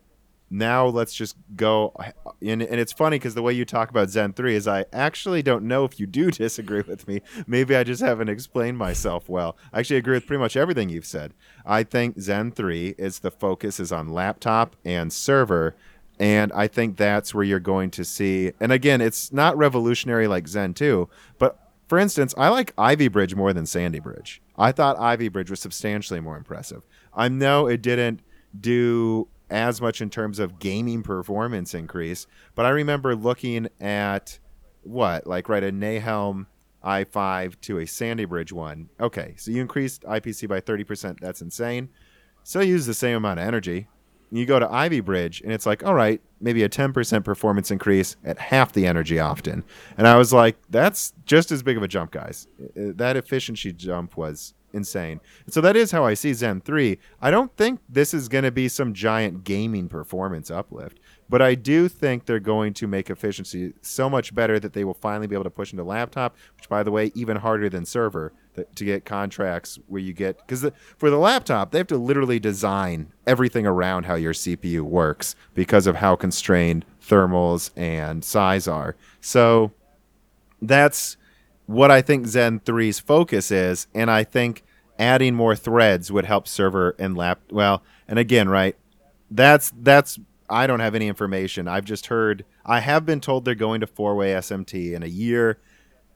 now 0.51 0.87
let's 0.87 1.13
just 1.13 1.37
go 1.57 1.93
and, 2.41 2.63
and 2.63 2.81
it's 2.81 2.93
funny 2.93 3.17
because 3.19 3.35
the 3.35 3.43
way 3.43 3.53
you 3.53 3.65
talk 3.65 3.91
about 3.91 4.09
zen 4.09 4.33
3 4.33 4.55
is 4.55 4.69
i 4.69 4.85
actually 4.93 5.43
don't 5.43 5.65
know 5.65 5.85
if 5.85 5.99
you 5.99 6.07
do 6.07 6.31
disagree 6.31 6.83
with 6.83 7.07
me 7.09 7.21
maybe 7.47 7.75
i 7.75 7.83
just 7.83 8.03
haven't 8.03 8.29
explained 8.29 8.79
myself 8.79 9.29
well 9.29 9.57
i 9.73 9.81
actually 9.81 9.97
agree 9.97 10.15
with 10.15 10.27
pretty 10.27 10.41
much 10.41 10.57
everything 10.57 10.89
you've 10.89 11.07
said 11.07 11.35
i 11.65 11.83
think 11.83 12.21
zen 12.21 12.51
3 12.53 12.95
is 12.97 13.21
the 13.21 13.31
focus 13.31 13.81
is 13.81 13.91
on 13.91 14.09
laptop 14.09 14.77
and 14.85 15.13
server 15.13 15.75
and 16.19 16.53
i 16.53 16.67
think 16.67 16.97
that's 16.97 17.35
where 17.35 17.45
you're 17.45 17.59
going 17.59 17.91
to 17.91 18.05
see 18.05 18.53
and 18.61 18.71
again 18.71 19.01
it's 19.01 19.33
not 19.33 19.57
revolutionary 19.57 20.29
like 20.29 20.47
zen 20.47 20.73
2 20.73 21.09
but 21.39 21.59
for 21.89 21.99
instance, 21.99 22.35
I 22.37 22.49
like 22.49 22.73
Ivy 22.77 23.09
Bridge 23.09 23.35
more 23.35 23.53
than 23.53 23.65
Sandy 23.65 24.01
Bridge. 24.01 24.43
I 24.59 24.73
thought 24.73 24.99
Ivy 24.99 25.29
Bridge 25.29 25.51
was 25.51 25.61
substantially 25.61 26.19
more 26.19 26.37
impressive. 26.37 26.83
I 27.15 27.29
know 27.29 27.69
it 27.69 27.81
didn't 27.81 28.23
do 28.61 29.29
as 29.51 29.81
much 29.81 30.01
in 30.01 30.11
terms 30.11 30.39
of 30.39 30.59
gaming 30.59 31.03
performance 31.03 31.75
increase, 31.75 32.27
but 32.55 32.67
I 32.67 32.71
remember 32.71 33.15
looking 33.15 33.69
at 33.81 34.39
what, 34.83 35.27
like, 35.27 35.49
right, 35.49 35.63
a 35.65 35.73
Nehalem 35.73 36.47
i5 36.85 37.61
to 37.63 37.79
a 37.79 37.87
Sandy 37.87 38.25
Bridge 38.25 38.53
one. 38.53 38.89
Okay, 39.01 39.35
so 39.37 39.51
you 39.51 39.61
increased 39.61 40.03
IPC 40.03 40.49
by 40.49 40.61
30%. 40.61 41.19
That's 41.21 41.43
insane. 41.43 41.89
Still 42.45 42.63
use 42.63 42.87
the 42.87 42.95
same 42.95 43.17
amount 43.17 43.41
of 43.41 43.47
energy. 43.47 43.89
You 44.31 44.47
go 44.47 44.59
to 44.59 44.71
Ivy 44.71 45.01
Bridge, 45.01 45.41
and 45.41 45.53
it's 45.53 45.67
like, 45.67 45.85
all 45.85 45.95
right, 45.95 46.21
maybe 46.41 46.63
a 46.63 46.69
10% 46.69 47.25
performance 47.25 47.71
increase 47.71 48.17
at 48.25 48.39
half 48.39 48.73
the 48.73 48.87
energy 48.87 49.19
often. 49.19 49.65
And 49.97 50.07
I 50.07 50.17
was 50.17 50.33
like, 50.33 50.57
that's 50.69 51.13
just 51.25 51.51
as 51.51 51.63
big 51.63 51.77
of 51.77 51.83
a 51.83 51.89
jump, 51.89 52.11
guys. 52.13 52.47
Uh, 52.61 52.93
That 52.95 53.17
efficiency 53.17 53.73
jump 53.73 54.17
was 54.17 54.55
insane. 54.77 55.21
So 55.49 55.61
that 55.61 55.75
is 55.75 55.91
how 55.91 56.05
I 56.05 56.15
see 56.15 56.33
Zen 56.33 56.61
3. 56.61 56.99
I 57.21 57.31
don't 57.31 57.55
think 57.57 57.81
this 57.89 58.15
is 58.15 58.29
going 58.29 58.45
to 58.45 58.53
be 58.53 58.69
some 58.69 58.95
giant 58.95 59.43
gaming 59.43 59.89
performance 59.89 60.51
uplift, 60.51 61.01
but 61.29 61.43
I 61.43 61.55
do 61.55 61.89
think 61.89 62.27
they're 62.27 62.39
going 62.39 62.75
to 62.75 62.87
make 62.87 63.11
efficiency 63.11 63.73
so 63.83 64.09
much 64.09 64.35
better 64.35 64.61
that 64.61 64.73
they 64.75 64.85
will 64.85 64.95
finally 64.95 65.27
be 65.27 65.35
able 65.35 65.45
to 65.45 65.51
push 65.51 65.73
into 65.73 65.83
laptop, 65.83 66.37
which, 66.57 66.69
by 66.69 66.83
the 66.83 66.93
way, 66.93 67.11
even 67.15 67.39
harder 67.39 67.69
than 67.69 67.85
server 67.85 68.33
to 68.75 68.85
get 68.85 69.05
contracts 69.05 69.79
where 69.87 70.01
you 70.01 70.15
get 70.15 70.39
because 70.39 70.65
for 70.97 71.11
the 71.11 71.19
laptop 71.19 71.73
they 71.73 71.79
have 71.79 71.87
to 71.87 71.99
literally 71.99 72.39
design 72.39 73.13
everything 73.27 73.67
around 73.67 74.05
how 74.05 74.15
your 74.15 74.33
CPU 74.33 74.81
works 74.81 75.37
because 75.53 75.87
of 75.87 75.97
how 75.97 76.17
constrained 76.17 76.83
thermals 77.07 77.71
and 77.77 78.25
size 78.25 78.67
are. 78.67 78.97
So 79.21 79.73
that's 80.63 81.19
what 81.67 81.91
I 81.91 82.01
think 82.01 82.27
Zen 82.27 82.61
3's 82.61 83.01
focus 83.01 83.51
is, 83.51 83.89
and 83.95 84.11
I 84.11 84.25
think 84.25 84.63
adding 84.99 85.35
more 85.35 85.57
threads 85.57 86.11
would 86.11 86.25
help 86.25 86.49
server 86.49 86.95
and 86.99 87.17
lap. 87.17 87.41
Well, 87.51 87.83
and 88.09 88.19
again, 88.19 88.49
right? 88.49 88.77
That's 89.31 89.73
that's 89.81 90.19
I 90.49 90.67
don't 90.67 90.81
have 90.81 90.95
any 90.95 91.09
information. 91.09 91.69
I've 91.69 91.85
just 91.85 92.07
heard. 92.07 92.45
I 92.65 92.81
have 92.81 93.05
been 93.05 93.21
told 93.21 93.45
they're 93.45 93.55
going 93.55 93.81
to 93.81 93.87
four-way 93.87 94.33
SMT 94.33 94.93
in 94.93 95.03
a 95.03 95.09
year. 95.09 95.59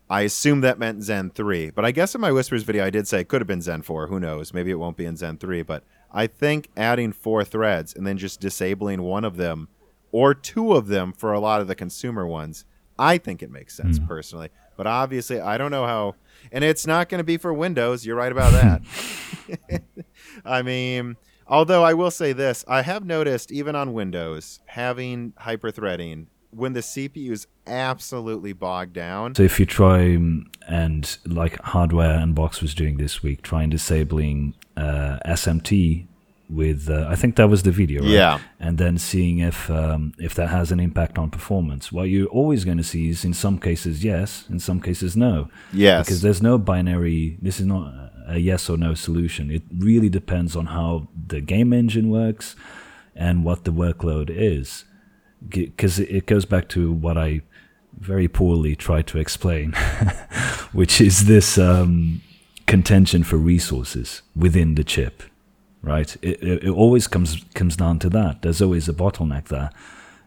I 0.08 0.22
assume 0.22 0.60
that 0.62 0.78
meant 0.78 1.04
Zen 1.04 1.30
3, 1.30 1.70
but 1.70 1.84
I 1.84 1.92
guess 1.92 2.16
in 2.16 2.20
my 2.20 2.32
Whispers 2.32 2.64
video 2.64 2.84
I 2.84 2.90
did 2.90 3.06
say 3.06 3.20
it 3.20 3.28
could 3.28 3.40
have 3.40 3.46
been 3.46 3.62
Zen 3.62 3.82
4. 3.82 4.08
Who 4.08 4.18
knows? 4.18 4.52
Maybe 4.52 4.72
it 4.72 4.78
won't 4.78 4.96
be 4.96 5.04
in 5.04 5.16
Zen 5.16 5.38
3, 5.38 5.62
but 5.62 5.84
I 6.12 6.26
think 6.26 6.68
adding 6.76 7.12
four 7.12 7.44
threads 7.44 7.94
and 7.94 8.04
then 8.04 8.18
just 8.18 8.40
disabling 8.40 9.02
one 9.02 9.24
of 9.24 9.36
them 9.36 9.68
or 10.10 10.34
two 10.34 10.72
of 10.72 10.88
them 10.88 11.12
for 11.12 11.32
a 11.32 11.38
lot 11.38 11.60
of 11.60 11.68
the 11.68 11.76
consumer 11.76 12.26
ones, 12.26 12.64
I 13.00 13.16
think 13.16 13.42
it 13.42 13.50
makes 13.50 13.74
sense 13.74 13.98
personally. 13.98 14.50
But 14.76 14.86
obviously, 14.86 15.40
I 15.40 15.56
don't 15.56 15.70
know 15.70 15.86
how, 15.86 16.16
and 16.52 16.62
it's 16.62 16.86
not 16.86 17.08
going 17.08 17.18
to 17.18 17.24
be 17.24 17.38
for 17.38 17.52
Windows. 17.52 18.04
You're 18.04 18.16
right 18.16 18.30
about 18.30 18.52
that. 18.52 19.82
I 20.44 20.62
mean, 20.62 21.16
although 21.46 21.82
I 21.82 21.94
will 21.94 22.10
say 22.10 22.34
this, 22.34 22.64
I 22.68 22.82
have 22.82 23.04
noticed 23.04 23.50
even 23.50 23.74
on 23.74 23.94
Windows 23.94 24.60
having 24.66 25.32
hyperthreading 25.40 26.26
when 26.50 26.74
the 26.74 26.80
CPU 26.80 27.30
is 27.30 27.46
absolutely 27.66 28.52
bogged 28.52 28.92
down. 28.92 29.34
So 29.34 29.44
if 29.44 29.58
you 29.58 29.66
try 29.66 30.16
um, 30.16 30.50
and 30.68 31.16
like 31.24 31.58
hardware 31.62 32.18
unbox 32.18 32.60
was 32.60 32.74
doing 32.74 32.98
this 32.98 33.22
week, 33.22 33.42
trying 33.42 33.70
disabling 33.70 34.54
uh, 34.76 35.18
SMT 35.26 36.06
with 36.50 36.90
uh, 36.90 37.06
I 37.08 37.16
think 37.16 37.36
that 37.36 37.48
was 37.48 37.62
the 37.62 37.70
video, 37.70 38.02
right? 38.02 38.10
Yeah. 38.10 38.38
and 38.58 38.76
then 38.78 38.98
seeing 38.98 39.38
if 39.38 39.70
um, 39.70 40.12
if 40.18 40.34
that 40.34 40.48
has 40.48 40.72
an 40.72 40.80
impact 40.80 41.18
on 41.18 41.30
performance. 41.30 41.92
What 41.92 42.04
you're 42.04 42.28
always 42.28 42.64
going 42.64 42.78
to 42.78 42.84
see 42.84 43.08
is 43.10 43.24
in 43.24 43.34
some 43.34 43.58
cases 43.58 44.04
yes, 44.04 44.44
in 44.50 44.58
some 44.58 44.80
cases 44.80 45.16
no. 45.16 45.48
Yes. 45.72 46.06
because 46.06 46.22
there's 46.22 46.42
no 46.42 46.58
binary. 46.58 47.38
This 47.40 47.60
is 47.60 47.66
not 47.66 47.92
a 48.26 48.38
yes 48.38 48.68
or 48.68 48.76
no 48.76 48.94
solution. 48.94 49.50
It 49.50 49.62
really 49.76 50.08
depends 50.08 50.56
on 50.56 50.66
how 50.66 51.08
the 51.26 51.40
game 51.40 51.72
engine 51.72 52.10
works 52.10 52.56
and 53.14 53.44
what 53.44 53.64
the 53.64 53.72
workload 53.72 54.30
is 54.30 54.84
because 55.48 55.98
it 55.98 56.26
goes 56.26 56.44
back 56.44 56.68
to 56.70 56.92
what 56.92 57.16
I 57.16 57.42
very 57.98 58.28
poorly 58.28 58.76
tried 58.76 59.06
to 59.08 59.18
explain, 59.18 59.72
which 60.72 61.00
is 61.00 61.26
this 61.26 61.58
um, 61.58 62.22
contention 62.66 63.24
for 63.24 63.36
resources 63.36 64.22
within 64.36 64.74
the 64.74 64.84
chip, 64.84 65.22
right? 65.82 66.16
It, 66.22 66.42
it, 66.42 66.64
it 66.64 66.70
always 66.70 67.06
comes 67.06 67.44
comes 67.54 67.76
down 67.76 67.98
to 68.00 68.10
that. 68.10 68.42
There's 68.42 68.62
always 68.62 68.88
a 68.88 68.92
bottleneck 68.92 69.48
there. 69.48 69.70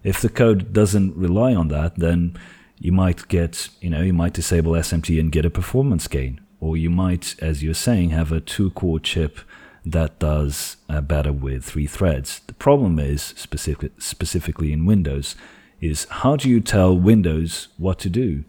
If 0.04 0.22
the 0.22 0.30
code 0.30 0.74
doesn't 0.74 1.16
rely 1.16 1.56
on 1.56 1.70
that, 1.70 1.98
then 1.98 2.38
you 2.80 2.92
might 2.92 3.28
get, 3.30 3.70
you 3.80 3.90
know, 3.90 4.02
you 4.02 4.14
might 4.14 4.34
disable 4.34 4.74
SMT 4.74 5.20
and 5.20 5.32
get 5.32 5.46
a 5.46 5.50
performance 5.50 6.08
gain, 6.08 6.42
or 6.60 6.76
you 6.76 6.90
might, 6.90 7.36
as 7.40 7.64
you're 7.64 7.74
saying, 7.74 8.10
have 8.10 8.32
a 8.32 8.42
two-core 8.42 9.00
chip 9.00 9.40
that 9.86 10.20
does 10.20 10.78
uh, 10.90 11.02
better 11.02 11.32
with 11.32 11.64
three 11.64 11.88
threads. 11.88 12.42
The 12.48 12.54
problem 12.54 13.00
is 13.00 13.22
specific, 13.22 13.94
specifically 14.02 14.74
in 14.74 14.86
Windows 14.86 15.36
is 15.80 16.06
how 16.10 16.36
do 16.36 16.50
you 16.50 16.62
tell 16.62 16.98
Windows 16.98 17.70
what 17.78 18.00
to 18.00 18.10
do? 18.10 18.44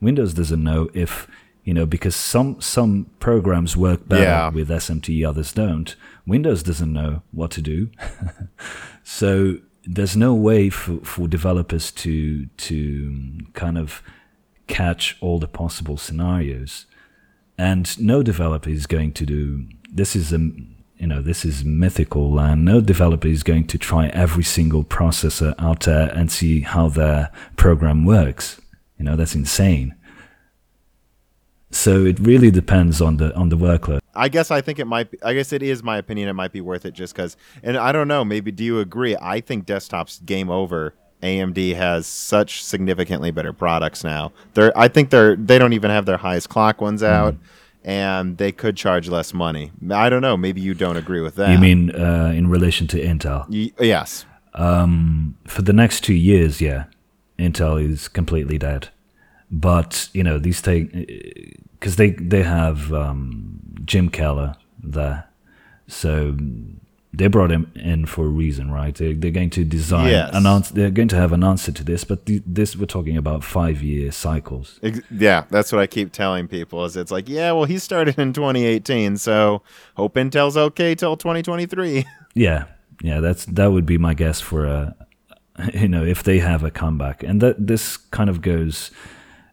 Windows 0.00 0.34
doesn't 0.34 0.62
know 0.62 0.88
if 0.94 1.28
you 1.64 1.74
know 1.74 1.86
because 1.86 2.16
some 2.16 2.60
some 2.60 3.06
programs 3.20 3.76
work 3.76 4.08
better 4.08 4.22
Yeah. 4.22 4.48
with 4.50 4.68
SMT, 4.70 5.26
others 5.28 5.52
don't. 5.52 5.94
Windows 6.26 6.62
doesn't 6.62 6.92
know 6.92 7.22
what 7.32 7.50
to 7.52 7.62
do, 7.62 7.90
so 9.04 9.58
there's 9.84 10.16
no 10.16 10.34
way 10.34 10.70
for, 10.70 10.98
for 11.04 11.28
developers 11.28 11.90
to 11.92 12.46
to 12.46 13.38
kind 13.54 13.78
of 13.78 14.02
catch 14.66 15.16
all 15.20 15.38
the 15.38 15.48
possible 15.48 15.96
scenarios. 15.96 16.86
And 17.58 17.98
no 18.00 18.22
developer 18.22 18.70
is 18.70 18.86
going 18.86 19.12
to 19.12 19.26
do 19.26 19.66
this 19.92 20.14
is 20.16 20.32
a 20.32 20.38
you 20.96 21.06
know 21.06 21.22
this 21.22 21.44
is 21.44 21.64
mythical 21.64 22.30
land. 22.32 22.64
No 22.64 22.80
developer 22.80 23.28
is 23.28 23.42
going 23.42 23.66
to 23.68 23.78
try 23.78 24.08
every 24.08 24.44
single 24.44 24.84
processor 24.84 25.54
out 25.58 25.80
there 25.80 26.08
and 26.14 26.30
see 26.30 26.60
how 26.60 26.88
their 26.88 27.30
program 27.56 28.04
works. 28.04 28.60
You 28.98 29.04
know 29.04 29.16
that's 29.16 29.34
insane 29.34 29.94
so 31.70 32.04
it 32.04 32.18
really 32.20 32.50
depends 32.50 33.00
on 33.00 33.16
the 33.18 33.34
on 33.36 33.48
the 33.48 33.56
workload 33.56 34.00
I 34.14 34.28
guess 34.28 34.50
I 34.50 34.60
think 34.60 34.78
it 34.80 34.86
might. 34.86 35.10
Be, 35.10 35.22
I 35.22 35.34
guess 35.34 35.52
it 35.52 35.62
is 35.62 35.82
my 35.84 35.96
opinion. 35.96 36.28
It 36.28 36.32
might 36.34 36.52
be 36.52 36.60
worth 36.60 36.84
it 36.84 36.92
just 36.94 37.14
because. 37.14 37.36
And 37.62 37.76
I 37.76 37.92
don't 37.92 38.08
know. 38.08 38.24
Maybe 38.24 38.50
do 38.50 38.64
you 38.64 38.80
agree? 38.80 39.16
I 39.16 39.40
think 39.40 39.66
desktops 39.66 40.22
game 40.26 40.50
over. 40.50 40.94
AMD 41.22 41.76
has 41.76 42.06
such 42.08 42.62
significantly 42.64 43.30
better 43.30 43.52
products 43.52 44.02
now. 44.02 44.32
They're. 44.54 44.76
I 44.76 44.88
think 44.88 45.10
they're. 45.10 45.36
They 45.36 45.58
don't 45.58 45.72
even 45.72 45.90
have 45.90 46.06
their 46.06 46.16
highest 46.16 46.48
clock 46.48 46.80
ones 46.80 47.02
out, 47.04 47.36
and 47.84 48.36
they 48.36 48.52
could 48.52 48.76
charge 48.76 49.08
less 49.08 49.32
money. 49.32 49.70
I 49.90 50.10
don't 50.10 50.22
know. 50.22 50.36
Maybe 50.36 50.60
you 50.60 50.74
don't 50.74 50.96
agree 50.96 51.20
with 51.20 51.36
that. 51.36 51.50
you 51.50 51.58
mean 51.58 51.90
uh, 51.94 52.32
in 52.34 52.48
relation 52.48 52.86
to 52.88 52.98
intel 53.02 53.48
Y- 53.48 53.72
yes. 53.78 54.26
um, 54.54 55.36
for 55.46 55.62
the 55.62 55.72
next 55.72 56.00
two 56.02 56.14
years, 56.14 56.60
yeah, 56.60 56.84
Intel 57.38 57.82
is 57.82 58.08
completely 58.08 58.58
dead. 58.58 58.88
But 59.50 60.08
you 60.12 60.22
know 60.22 60.38
these 60.38 60.62
take 60.62 60.90
because 61.78 61.96
they 61.96 62.10
they 62.10 62.42
have 62.42 62.92
um, 62.92 63.60
Jim 63.84 64.08
Keller 64.08 64.54
there, 64.82 65.24
so 65.88 66.36
they 67.12 67.26
brought 67.26 67.50
him 67.50 67.72
in 67.74 68.06
for 68.06 68.26
a 68.26 68.28
reason, 68.28 68.70
right? 68.70 68.94
They, 68.94 69.14
they're 69.14 69.32
going 69.32 69.50
to 69.50 69.64
design 69.64 70.10
Yes. 70.10 70.30
an 70.32 70.46
answer. 70.46 70.72
They're 70.74 70.92
going 70.92 71.08
to 71.08 71.16
have 71.16 71.32
an 71.32 71.42
answer 71.42 71.72
to 71.72 71.82
this, 71.82 72.04
but 72.04 72.26
the, 72.26 72.40
this 72.46 72.76
we're 72.76 72.86
talking 72.86 73.16
about 73.16 73.42
five 73.42 73.82
year 73.82 74.12
cycles. 74.12 74.78
Ex- 74.84 75.00
Yeah, 75.10 75.44
that's 75.50 75.72
what 75.72 75.80
I 75.80 75.88
keep 75.88 76.12
telling 76.12 76.46
people. 76.46 76.84
Is 76.84 76.96
it's 76.96 77.10
like, 77.10 77.28
yeah, 77.28 77.50
well, 77.50 77.64
he 77.64 77.78
started 77.78 78.16
in 78.20 78.32
2018, 78.32 79.16
so 79.16 79.62
hope 79.96 80.14
Intel's 80.14 80.56
okay 80.56 80.94
till 80.94 81.16
2023. 81.16 82.04
Yeah, 82.34 82.66
yeah, 83.02 83.18
that's 83.18 83.44
that 83.46 83.72
would 83.72 83.86
be 83.86 83.98
my 83.98 84.14
guess 84.14 84.40
for 84.40 84.64
a, 84.64 84.94
you 85.74 85.88
know, 85.88 86.04
if 86.04 86.22
they 86.22 86.38
have 86.38 86.62
a 86.62 86.70
comeback, 86.70 87.24
and 87.24 87.40
that 87.42 87.66
this 87.66 87.96
kind 87.96 88.30
of 88.30 88.40
goes 88.40 88.92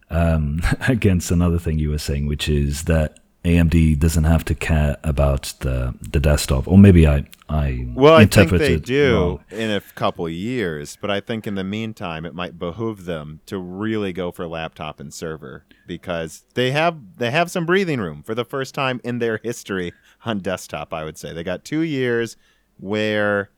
um, 0.10 0.62
against 0.88 1.32
another 1.32 1.60
thing 1.60 1.80
you 1.80 1.90
were 1.90 1.98
saying, 1.98 2.28
which 2.28 2.50
is 2.50 2.84
that 2.84 3.20
AMD 3.44 4.00
doesn't 4.00 4.26
have 4.26 4.44
to 4.46 4.56
care 4.56 4.98
about 5.04 5.54
the 5.62 5.94
the 6.02 6.20
desktop, 6.20 6.68
or 6.68 6.78
maybe 6.78 7.08
I 7.08 7.26
I 7.48 7.88
Well, 7.94 8.16
I 8.16 8.26
think 8.26 8.52
they 8.52 8.78
do 8.78 9.16
wrong. 9.16 9.40
in 9.52 9.72
a 9.72 9.80
couple 9.96 10.28
years, 10.28 10.98
but 11.00 11.10
I 11.10 11.22
think 11.22 11.48
in 11.48 11.56
the 11.56 11.64
meantime, 11.64 12.26
it 12.26 12.36
might 12.36 12.60
behoove 12.60 13.06
them 13.06 13.40
to 13.46 13.58
really 13.58 14.12
go 14.12 14.32
for 14.32 14.48
laptop 14.48 15.00
and 15.00 15.14
server 15.14 15.66
because 15.86 16.44
they 16.56 16.72
have 16.72 17.18
they 17.18 17.32
have 17.32 17.50
some 17.50 17.66
breathing 17.66 18.02
room 18.02 18.22
for 18.22 18.36
the 18.36 18.44
first 18.44 18.76
time 18.76 19.00
in 19.04 19.20
their 19.20 19.40
history 19.42 19.94
on 20.26 20.40
desktop. 20.40 20.94
I 20.94 21.06
would 21.06 21.18
say 21.18 21.32
they 21.32 21.44
got 21.44 21.64
two 21.64 21.82
years 21.82 22.36
where 22.80 23.50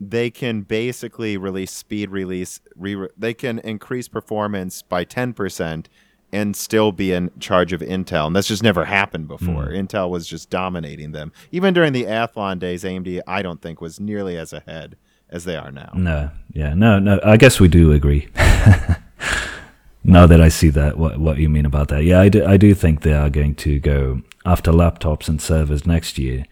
they 0.00 0.30
can 0.30 0.62
basically 0.62 1.36
release 1.36 1.72
speed 1.72 2.10
release. 2.10 2.60
Re- 2.76 3.08
they 3.16 3.34
can 3.34 3.58
increase 3.60 4.08
performance 4.08 4.82
by 4.82 5.04
ten 5.04 5.32
percent 5.32 5.88
and 6.32 6.54
still 6.54 6.92
be 6.92 7.12
in 7.12 7.30
charge 7.40 7.72
of 7.72 7.80
Intel. 7.80 8.26
And 8.26 8.36
that's 8.36 8.48
just 8.48 8.62
never 8.62 8.84
happened 8.84 9.28
before. 9.28 9.66
Hmm. 9.66 9.72
Intel 9.72 10.10
was 10.10 10.26
just 10.26 10.50
dominating 10.50 11.12
them. 11.12 11.32
Even 11.52 11.72
during 11.72 11.92
the 11.92 12.04
Athlon 12.04 12.58
days, 12.58 12.84
AMD, 12.84 13.20
I 13.26 13.42
don't 13.42 13.62
think, 13.62 13.80
was 13.80 13.98
nearly 13.98 14.36
as 14.36 14.52
ahead 14.52 14.96
as 15.30 15.44
they 15.44 15.56
are 15.56 15.70
now. 15.70 15.90
No, 15.94 16.30
yeah, 16.52 16.74
no, 16.74 16.98
no. 16.98 17.18
I 17.24 17.36
guess 17.36 17.60
we 17.60 17.68
do 17.68 17.92
agree. 17.92 18.28
now 20.04 20.26
that 20.26 20.40
I 20.40 20.48
see 20.48 20.68
that, 20.70 20.98
what 20.98 21.18
what 21.18 21.38
you 21.38 21.48
mean 21.48 21.66
about 21.66 21.88
that? 21.88 22.04
Yeah, 22.04 22.20
I 22.20 22.28
do. 22.28 22.44
I 22.44 22.56
do 22.56 22.74
think 22.74 23.02
they 23.02 23.14
are 23.14 23.30
going 23.30 23.54
to 23.56 23.78
go 23.78 24.22
after 24.44 24.70
laptops 24.70 25.28
and 25.28 25.40
servers 25.40 25.86
next 25.86 26.18
year, 26.18 26.44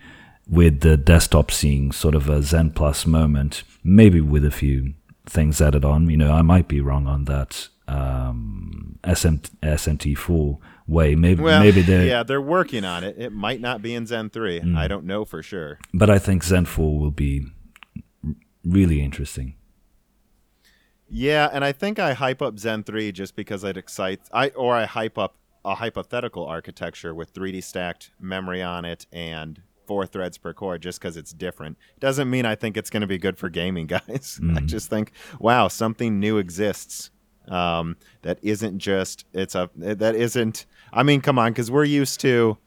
with 0.48 0.80
the 0.80 0.96
desktop 0.96 1.50
seeing 1.50 1.92
sort 1.92 2.14
of 2.14 2.28
a 2.28 2.42
Zen 2.42 2.70
Plus 2.70 3.06
moment, 3.06 3.64
maybe 3.82 4.20
with 4.20 4.44
a 4.44 4.50
few 4.50 4.94
things 5.26 5.60
added 5.60 5.84
on. 5.84 6.08
You 6.08 6.16
know, 6.16 6.32
I 6.32 6.42
might 6.42 6.68
be 6.68 6.80
wrong 6.80 7.06
on 7.06 7.24
that. 7.24 7.68
Um, 7.88 8.98
SM, 9.04 9.36
SMT4 9.62 10.58
way, 10.88 11.14
maybe 11.14 11.42
Well, 11.42 11.60
maybe 11.60 11.82
they. 11.82 12.08
yeah, 12.08 12.24
they're 12.24 12.40
working 12.40 12.84
on 12.84 13.04
it. 13.04 13.16
It 13.16 13.32
might 13.32 13.60
not 13.60 13.80
be 13.80 13.94
in 13.94 14.06
Zen 14.06 14.30
3. 14.30 14.60
Mm. 14.60 14.76
I 14.76 14.88
don't 14.88 15.04
know 15.04 15.24
for 15.24 15.42
sure. 15.42 15.78
But 15.94 16.10
I 16.10 16.18
think 16.18 16.42
Zen 16.42 16.66
4 16.66 16.98
will 16.98 17.12
be 17.12 17.46
really 18.64 19.00
interesting. 19.00 19.54
Yeah, 21.08 21.48
and 21.52 21.64
I 21.64 21.72
think 21.72 21.98
I 21.98 22.14
hype 22.14 22.42
up 22.42 22.58
Zen 22.58 22.82
3 22.82 23.12
just 23.12 23.36
because 23.36 23.62
it 23.62 23.76
excites 23.76 24.28
I 24.32 24.48
or 24.50 24.74
I 24.74 24.86
hype 24.86 25.16
up 25.16 25.36
a 25.64 25.76
hypothetical 25.76 26.44
architecture 26.44 27.14
with 27.14 27.32
3D 27.32 27.62
stacked 27.62 28.10
memory 28.20 28.62
on 28.62 28.84
it 28.84 29.06
and 29.12 29.62
four 29.86 30.06
threads 30.06 30.38
per 30.38 30.52
core 30.52 30.78
just 30.78 31.00
because 31.00 31.16
it's 31.16 31.32
different. 31.32 31.78
Doesn't 32.00 32.28
mean 32.28 32.44
I 32.44 32.54
think 32.54 32.76
it's 32.76 32.90
going 32.90 33.02
to 33.02 33.06
be 33.06 33.18
good 33.18 33.38
for 33.38 33.48
gaming, 33.48 33.86
guys. 33.96 34.40
I 34.54 34.60
just 34.60 34.90
think, 34.90 35.12
wow, 35.38 35.68
something 35.68 36.18
new 36.20 36.38
exists. 36.38 37.10
Um, 37.48 37.96
that 38.22 38.38
isn't 38.42 38.78
just 38.78 39.24
it's 39.32 39.54
a 39.54 39.70
that 39.76 40.16
isn't. 40.16 40.66
I 40.92 41.02
mean, 41.02 41.20
come 41.20 41.38
on, 41.38 41.52
because 41.52 41.70
we're 41.70 41.84
used 41.84 42.20
to 42.20 42.58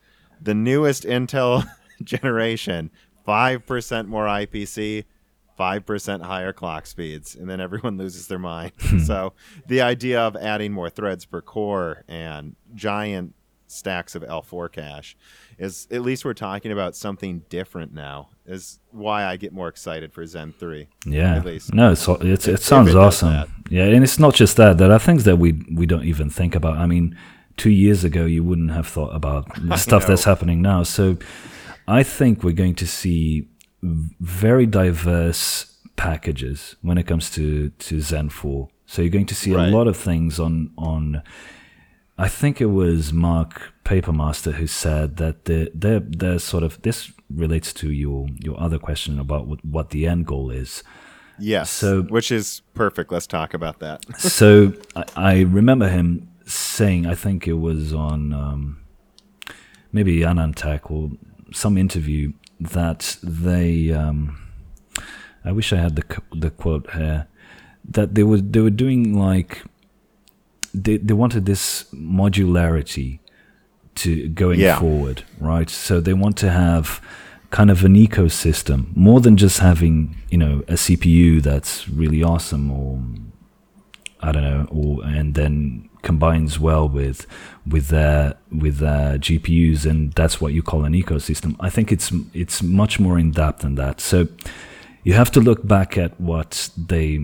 the 0.42 0.54
newest 0.54 1.04
Intel 1.04 1.70
generation, 2.04 2.90
five 3.26 3.66
percent 3.66 4.08
more 4.08 4.26
IPC, 4.26 5.04
five 5.58 5.86
percent 5.86 6.24
higher 6.24 6.54
clock 6.54 6.86
speeds, 6.86 7.36
and 7.36 7.50
then 7.50 7.60
everyone 7.60 7.98
loses 7.98 8.28
their 8.28 8.40
mind. 8.40 8.72
so 9.06 9.34
the 9.68 9.82
idea 9.82 10.22
of 10.22 10.38
adding 10.38 10.72
more 10.72 10.90
threads 10.90 11.26
per 11.26 11.42
core 11.42 12.06
and 12.08 12.56
giant 12.74 13.36
stacks 13.68 14.16
of 14.16 14.24
L4 14.24 14.72
cache 14.72 15.16
is 15.60 15.88
at 15.92 16.02
least 16.02 16.24
we're 16.26 16.34
talking 16.34 16.72
about 16.72 16.96
something 16.96 17.44
different 17.50 17.94
now. 17.94 18.30
Is 18.46 18.80
why 18.92 19.26
I 19.26 19.36
get 19.36 19.54
more 19.54 19.68
excited 19.68 20.12
for 20.14 20.26
Zen 20.26 20.54
3. 20.58 20.88
Yeah. 21.06 21.36
At 21.36 21.46
least. 21.46 21.74
No, 21.74 21.92
it's, 21.92 22.08
it's, 22.08 22.48
it 22.48 22.62
sounds 22.62 22.96
awesome. 22.96 23.52
Yeah, 23.70 23.84
and 23.84 24.04
it's 24.04 24.18
not 24.18 24.34
just 24.34 24.58
that. 24.58 24.78
There 24.80 24.92
are 24.92 24.98
things 25.00 25.26
that 25.26 25.36
we 25.38 25.62
we 25.76 25.86
don't 25.86 26.06
even 26.06 26.30
think 26.30 26.56
about. 26.56 26.78
I 26.78 26.88
mean, 26.88 27.16
two 27.58 27.70
years 27.70 28.04
ago 28.04 28.26
you 28.26 28.44
wouldn't 28.44 28.72
have 28.72 28.88
thought 28.88 29.14
about 29.16 29.46
the 29.68 29.78
stuff 29.78 30.08
that's 30.08 30.24
happening 30.24 30.62
now. 30.62 30.82
So, 30.84 31.18
I 31.88 32.02
think 32.04 32.44
we're 32.44 32.54
going 32.64 32.76
to 32.76 32.88
see 32.88 33.48
very 33.84 34.66
diverse 34.66 35.78
packages 35.96 36.76
when 36.82 36.98
it 36.98 37.06
comes 37.06 37.30
to 37.32 37.70
to 37.70 38.02
Zen 38.02 38.30
4. 38.30 38.70
So 38.86 39.02
you're 39.04 39.12
going 39.12 39.28
to 39.28 39.36
see 39.36 39.54
Right. 39.54 39.70
a 39.72 39.78
lot 39.78 39.88
of 39.88 39.98
things 39.98 40.40
on 40.40 40.72
on. 40.78 41.22
I 42.20 42.28
think 42.28 42.60
it 42.60 42.66
was 42.66 43.14
Mark 43.14 43.74
Papermaster 43.86 44.52
who 44.52 44.68
said 44.68 45.16
that 45.18 45.46
the 45.46 45.72
they're, 45.74 46.02
they're 46.02 46.40
sort 46.40 46.64
of 46.64 46.82
this 46.82 47.14
relates 47.30 47.72
to 47.76 47.92
your 47.92 48.28
your 48.40 48.60
other 48.60 48.78
question 48.78 49.20
about 49.20 49.48
what, 49.48 49.64
what 49.64 49.92
the 49.92 50.06
end 50.06 50.26
goal 50.26 50.52
is. 50.52 50.84
Yes. 51.40 51.70
So- 51.70 52.02
which 52.04 52.30
is 52.30 52.62
perfect. 52.74 53.12
Let's 53.14 53.26
talk 53.26 53.54
about 53.54 53.80
that. 53.80 54.04
so 54.20 54.74
I, 54.98 55.04
I 55.16 55.40
remember 55.42 55.88
him 55.88 56.28
saying, 56.46 57.06
I 57.08 57.16
think 57.16 57.48
it 57.48 57.54
was 57.54 57.94
on 57.94 58.34
um, 58.34 58.82
maybe 59.94 60.20
AnandTech 60.20 60.92
or 60.92 61.12
some 61.54 61.78
interview 61.78 62.34
that 62.60 63.18
they. 63.24 63.92
Um, 63.94 64.38
I 65.46 65.54
wish 65.54 65.72
I 65.72 65.78
had 65.78 65.96
the 65.96 66.22
the 66.34 66.50
quote 66.50 66.92
here 66.92 67.28
that 67.88 68.16
they 68.16 68.24
were 68.24 68.42
they 68.42 68.60
were 68.60 68.70
doing 68.70 69.18
like 69.18 69.64
they 70.74 70.98
they 70.98 71.14
wanted 71.14 71.46
this 71.46 71.86
modularity 71.94 73.20
to 73.96 74.30
going 74.30 74.60
Yeah. 74.60 74.80
forward, 74.80 75.24
right? 75.40 75.70
So 75.70 76.00
they 76.00 76.14
want 76.14 76.38
to 76.38 76.50
have 76.52 77.02
kind 77.52 77.72
of 77.72 77.84
an 77.84 77.96
ecosystem 77.96 78.96
more 78.96 79.20
than 79.22 79.36
just 79.36 79.60
having 79.60 80.16
you 80.30 80.38
know 80.38 80.64
a 80.68 80.74
CPU 80.78 81.42
that's 81.42 81.90
really 81.90 82.22
awesome 82.24 82.70
or 82.72 83.02
I 84.22 84.32
don't 84.34 84.44
know, 84.44 84.68
or 84.70 85.04
and 85.06 85.34
then 85.34 85.90
combines 86.02 86.60
well 86.60 86.88
with 86.90 87.26
with 87.66 87.88
their 87.88 88.36
with 88.52 88.78
their 88.78 89.18
GPUs, 89.18 89.86
and 89.86 90.12
that's 90.14 90.40
what 90.42 90.54
you 90.54 90.62
call 90.62 90.84
an 90.86 90.94
ecosystem. 90.94 91.56
I 91.60 91.70
think 91.70 91.92
it's 91.92 92.12
it's 92.34 92.62
much 92.62 93.00
more 93.00 93.18
in 93.18 93.32
depth 93.32 93.62
than 93.62 93.76
that. 93.76 94.02
So 94.02 94.28
you 95.04 95.14
have 95.14 95.32
to 95.32 95.40
look 95.40 95.66
back 95.66 95.98
at 95.98 96.20
what 96.20 96.70
they 96.78 97.20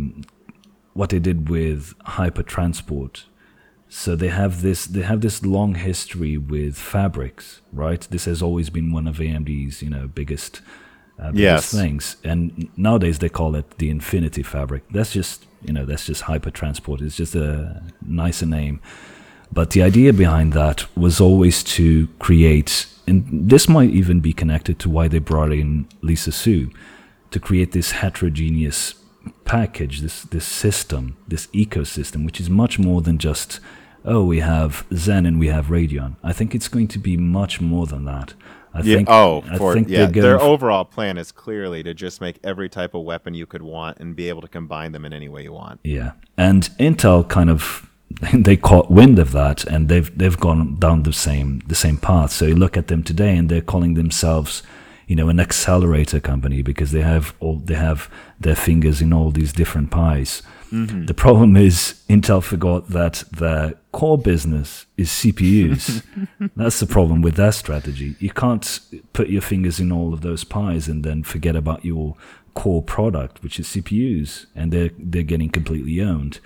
what 0.93 1.09
they 1.09 1.19
did 1.19 1.49
with 1.49 1.93
HyperTransport. 2.07 3.25
So 3.89 4.15
they 4.15 4.27
have 4.29 4.61
this 4.61 4.85
they 4.87 5.01
have 5.03 5.21
this 5.21 5.45
long 5.45 5.75
history 5.75 6.37
with 6.37 6.77
fabrics, 6.77 7.61
right? 7.71 8.01
This 8.09 8.25
has 8.25 8.41
always 8.41 8.69
been 8.69 8.91
one 8.91 9.07
of 9.07 9.17
AMD's 9.17 9.81
you 9.81 9.89
know 9.89 10.07
biggest 10.07 10.61
uh, 11.19 11.31
biggest 11.31 11.39
Yes. 11.39 11.71
things. 11.71 12.17
And 12.23 12.69
nowadays 12.75 13.19
they 13.19 13.29
call 13.29 13.55
it 13.55 13.77
the 13.77 13.89
Infinity 13.89 14.43
Fabric. 14.43 14.83
That's 14.91 15.13
just 15.13 15.45
you 15.63 15.71
know 15.73 15.85
that's 15.85 16.05
just 16.07 16.23
HyperTransport. 16.23 17.01
It's 17.01 17.15
just 17.15 17.35
a 17.35 17.81
nicer 18.05 18.45
name. 18.45 18.79
But 19.53 19.69
the 19.69 19.83
idea 19.83 20.11
behind 20.11 20.53
that 20.53 20.85
was 20.97 21.21
always 21.21 21.63
to 21.63 22.07
create, 22.19 22.87
and 23.07 23.23
this 23.49 23.69
might 23.69 23.91
even 23.91 24.19
be 24.19 24.33
connected 24.33 24.79
to 24.79 24.89
why 24.89 25.07
they 25.07 25.19
brought 25.19 25.53
in 25.53 25.87
Lisa 26.01 26.31
Su, 26.31 26.71
to 27.31 27.39
create 27.39 27.71
this 27.71 27.91
heterogeneous 27.91 28.95
package, 29.45 30.01
this 30.01 30.21
this 30.23 30.45
system, 30.45 31.17
this 31.27 31.47
ecosystem, 31.47 32.25
which 32.25 32.39
is 32.39 32.49
much 32.49 32.79
more 32.79 33.01
than 33.01 33.17
just 33.17 33.59
oh 34.03 34.23
we 34.23 34.39
have 34.39 34.85
Zen 34.93 35.25
and 35.25 35.39
we 35.39 35.47
have 35.47 35.67
Radeon. 35.67 36.15
I 36.23 36.33
think 36.33 36.53
it's 36.55 36.67
going 36.67 36.87
to 36.89 36.99
be 36.99 37.17
much 37.17 37.59
more 37.61 37.87
than 37.87 38.05
that. 38.05 38.33
I 38.73 38.81
Yeah. 38.81 38.95
think 38.97 39.09
oh, 39.09 39.43
I 39.49 39.57
for 39.57 39.73
think 39.73 39.87
yeah. 39.89 40.05
Their 40.07 40.35
f- 40.35 40.41
overall 40.41 40.83
plan 40.85 41.17
is 41.17 41.31
clearly 41.31 41.81
to 41.83 41.93
just 41.93 42.19
make 42.21 42.39
every 42.43 42.69
type 42.69 42.93
of 42.93 43.03
weapon 43.03 43.33
you 43.33 43.45
could 43.45 43.61
want 43.61 43.97
and 43.99 44.15
be 44.15 44.27
able 44.29 44.41
to 44.41 44.47
combine 44.49 44.91
them 44.91 45.05
in 45.05 45.13
any 45.13 45.29
way 45.29 45.43
you 45.43 45.53
want. 45.53 45.79
Yeah, 45.83 46.11
and 46.37 46.63
Intel 46.79 47.27
kind 47.27 47.49
of 47.49 47.89
they 48.33 48.55
caught 48.57 48.91
wind 48.91 49.17
of 49.17 49.31
that, 49.31 49.63
and 49.65 49.87
they've 49.89 50.15
they've 50.17 50.39
gone 50.39 50.77
down 50.79 51.03
the 51.03 51.13
same 51.13 51.61
the 51.67 51.75
same 51.75 51.97
path. 51.97 52.31
So 52.31 52.45
you 52.45 52.55
look 52.55 52.77
at 52.77 52.87
them 52.87 53.01
today, 53.01 53.35
and 53.37 53.49
they're 53.49 53.61
calling 53.61 53.93
themselves, 53.95 54.61
you 55.07 55.15
know, 55.15 55.29
an 55.29 55.39
accelerator 55.39 56.19
company 56.19 56.61
because 56.61 56.91
they 56.91 57.01
have 57.01 57.35
all 57.39 57.57
they 57.57 57.75
have 57.75 58.09
their 58.39 58.55
fingers 58.55 59.01
in 59.01 59.13
all 59.13 59.31
these 59.31 59.53
different 59.53 59.91
pies. 59.91 60.41
Mm-hmm. 60.71 61.05
The 61.05 61.13
problem 61.13 61.55
is 61.55 62.01
Intel 62.09 62.41
forgot 62.41 62.89
that 62.89 63.23
their 63.31 63.75
core 63.91 64.17
business 64.17 64.85
is 64.97 65.09
CPUs. 65.09 66.03
That's 66.55 66.79
the 66.79 66.87
problem 66.87 67.21
with 67.21 67.35
their 67.35 67.51
strategy. 67.51 68.15
You 68.19 68.31
can't 68.31 68.79
put 69.13 69.29
your 69.29 69.41
fingers 69.41 69.79
in 69.79 69.91
all 69.91 70.13
of 70.13 70.21
those 70.21 70.43
pies 70.43 70.87
and 70.87 71.03
then 71.03 71.23
forget 71.23 71.55
about 71.55 71.85
your 71.85 72.15
core 72.55 72.81
product, 72.81 73.43
which 73.43 73.59
is 73.59 73.67
CPUs, 73.67 74.47
and 74.55 74.71
they're 74.71 74.91
they're 74.97 75.23
getting 75.23 75.49
completely 75.49 76.01
owned. 76.01 76.39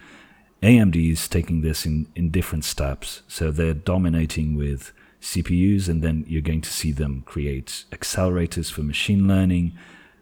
AMD 0.62 1.12
is 1.12 1.28
taking 1.28 1.62
this 1.62 1.86
in, 1.86 2.08
in 2.16 2.30
different 2.30 2.66
steps. 2.66 3.22
So 3.28 3.50
they're 3.50 3.74
dominating 3.74 4.58
with 4.58 4.92
CPUs, 5.22 5.88
and 5.90 6.02
then 6.02 6.26
you're 6.28 6.42
going 6.42 6.62
to 6.62 6.70
see 6.70 6.92
them 6.92 7.24
create 7.26 7.86
accelerators 7.92 8.72
for 8.72 8.82
machine 8.84 9.28
learning. 9.28 9.74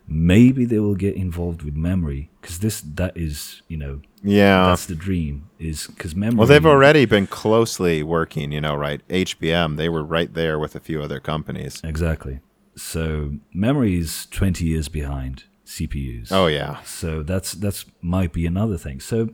Maybe 0.07 0.63
they 0.65 0.79
will 0.79 0.95
get 0.95 1.15
involved 1.15 1.63
with 1.63 1.75
memory 1.75 2.29
because 2.41 2.59
this 2.59 2.81
that 2.81 3.15
is 3.17 3.61
you 3.67 3.75
know 3.77 4.01
Yeah. 4.23 4.67
that's 4.67 4.85
the 4.85 4.95
dream 4.95 5.49
is 5.59 5.87
because 5.87 6.15
memory. 6.15 6.37
Well, 6.37 6.47
they've 6.47 6.65
already 6.65 7.05
been 7.05 7.27
closely 7.27 8.03
working, 8.03 8.51
you 8.53 8.61
know, 8.61 8.75
right? 8.75 9.01
HBM, 9.09 9.75
they 9.75 9.89
were 9.89 10.03
right 10.03 10.33
there 10.33 10.57
with 10.57 10.75
a 10.75 10.79
few 10.79 11.01
other 11.01 11.19
companies. 11.19 11.81
exactly. 11.83 12.39
So 12.75 13.33
memory 13.53 13.97
is 13.97 14.27
20 14.27 14.63
years 14.63 14.87
behind 14.87 15.43
CPUs. 15.65 16.27
Oh, 16.31 16.45
yeah. 16.47 16.81
So 16.83 17.21
that's 17.23 17.51
that's 17.53 17.85
might 18.01 18.31
be 18.31 18.45
another 18.45 18.77
thing. 18.77 18.99
So 19.01 19.29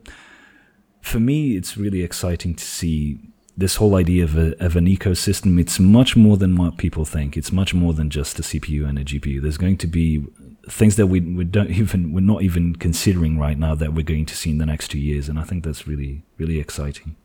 for 1.02 1.20
me, 1.20 1.56
it's 1.58 1.78
really 1.78 2.02
exciting 2.02 2.56
to 2.56 2.64
see 2.64 3.20
this 3.56 3.76
whole 3.76 3.96
idea 3.96 4.24
of, 4.24 4.38
a, 4.38 4.56
of 4.64 4.76
an 4.76 4.86
ecosystem. 4.86 5.60
It's 5.60 5.80
much 5.80 6.16
more 6.16 6.38
than 6.38 6.56
what 6.56 6.78
people 6.78 7.06
think. 7.06 7.38
It's 7.38 7.52
much 7.52 7.74
more 7.74 7.94
than 7.94 8.10
just 8.10 8.40
a 8.40 8.42
CPU 8.42 8.88
and 8.88 8.98
a 8.98 9.04
GPU. 9.04 9.42
There's 9.42 9.58
going 9.58 9.78
to 9.78 9.88
be 9.88 10.26
things 10.70 10.96
that 10.96 11.08
we, 11.08 11.20
we 11.20 11.44
don't 11.44 11.70
even 11.70 12.14
we're 12.14 12.22
not 12.22 12.42
even 12.42 12.76
considering 12.76 13.38
right 13.38 13.58
now 13.58 13.76
that 13.76 13.94
we're 13.94 14.04
going 14.04 14.26
to 14.26 14.36
see 14.36 14.50
in 14.50 14.58
the 14.58 14.66
next 14.66 14.90
two 14.90 15.00
years, 15.00 15.30
and 15.30 15.38
I 15.38 15.44
think 15.44 15.64
that's 15.64 15.88
really 15.88 16.24
really 16.38 16.60
exciting. 16.60 17.16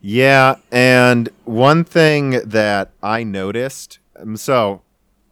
Yeah, 0.00 0.56
and 0.70 1.28
one 1.44 1.84
thing 1.84 2.40
that 2.48 2.90
I 3.02 3.22
noticed, 3.22 3.98
um, 4.16 4.36
so 4.36 4.80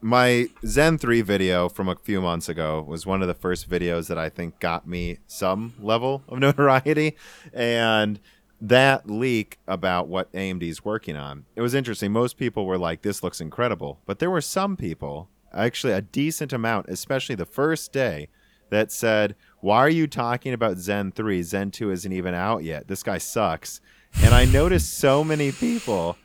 my 0.00 0.48
Zen 0.66 0.98
3 0.98 1.22
video 1.22 1.68
from 1.68 1.88
a 1.88 1.96
few 1.96 2.20
months 2.20 2.48
ago 2.48 2.84
was 2.86 3.06
one 3.06 3.22
of 3.22 3.28
the 3.28 3.34
first 3.34 3.68
videos 3.68 4.08
that 4.08 4.18
I 4.18 4.28
think 4.28 4.60
got 4.60 4.86
me 4.86 5.18
some 5.26 5.74
level 5.80 6.22
of 6.28 6.38
notoriety 6.40 7.16
and 7.52 8.20
that 8.60 9.08
leak 9.08 9.58
about 9.66 10.08
what 10.08 10.32
AMD's 10.32 10.84
working 10.84 11.16
on. 11.16 11.44
It 11.54 11.60
was 11.60 11.74
interesting. 11.74 12.12
Most 12.12 12.36
people 12.36 12.66
were 12.66 12.78
like 12.78 13.02
this 13.02 13.22
looks 13.22 13.40
incredible, 13.40 14.00
but 14.06 14.18
there 14.18 14.30
were 14.30 14.40
some 14.40 14.76
people, 14.76 15.28
actually 15.52 15.92
a 15.92 16.02
decent 16.02 16.52
amount, 16.52 16.86
especially 16.88 17.34
the 17.34 17.46
first 17.46 17.92
day 17.92 18.28
that 18.70 18.90
said, 18.90 19.36
"Why 19.60 19.78
are 19.78 19.88
you 19.88 20.06
talking 20.06 20.52
about 20.52 20.78
Zen 20.78 21.12
3? 21.12 21.42
Zen 21.42 21.70
2 21.70 21.90
isn't 21.90 22.12
even 22.12 22.34
out 22.34 22.64
yet. 22.64 22.88
This 22.88 23.02
guy 23.02 23.18
sucks." 23.18 23.80
And 24.22 24.34
I 24.34 24.44
noticed 24.44 24.98
so 24.98 25.22
many 25.22 25.52
people 25.52 26.16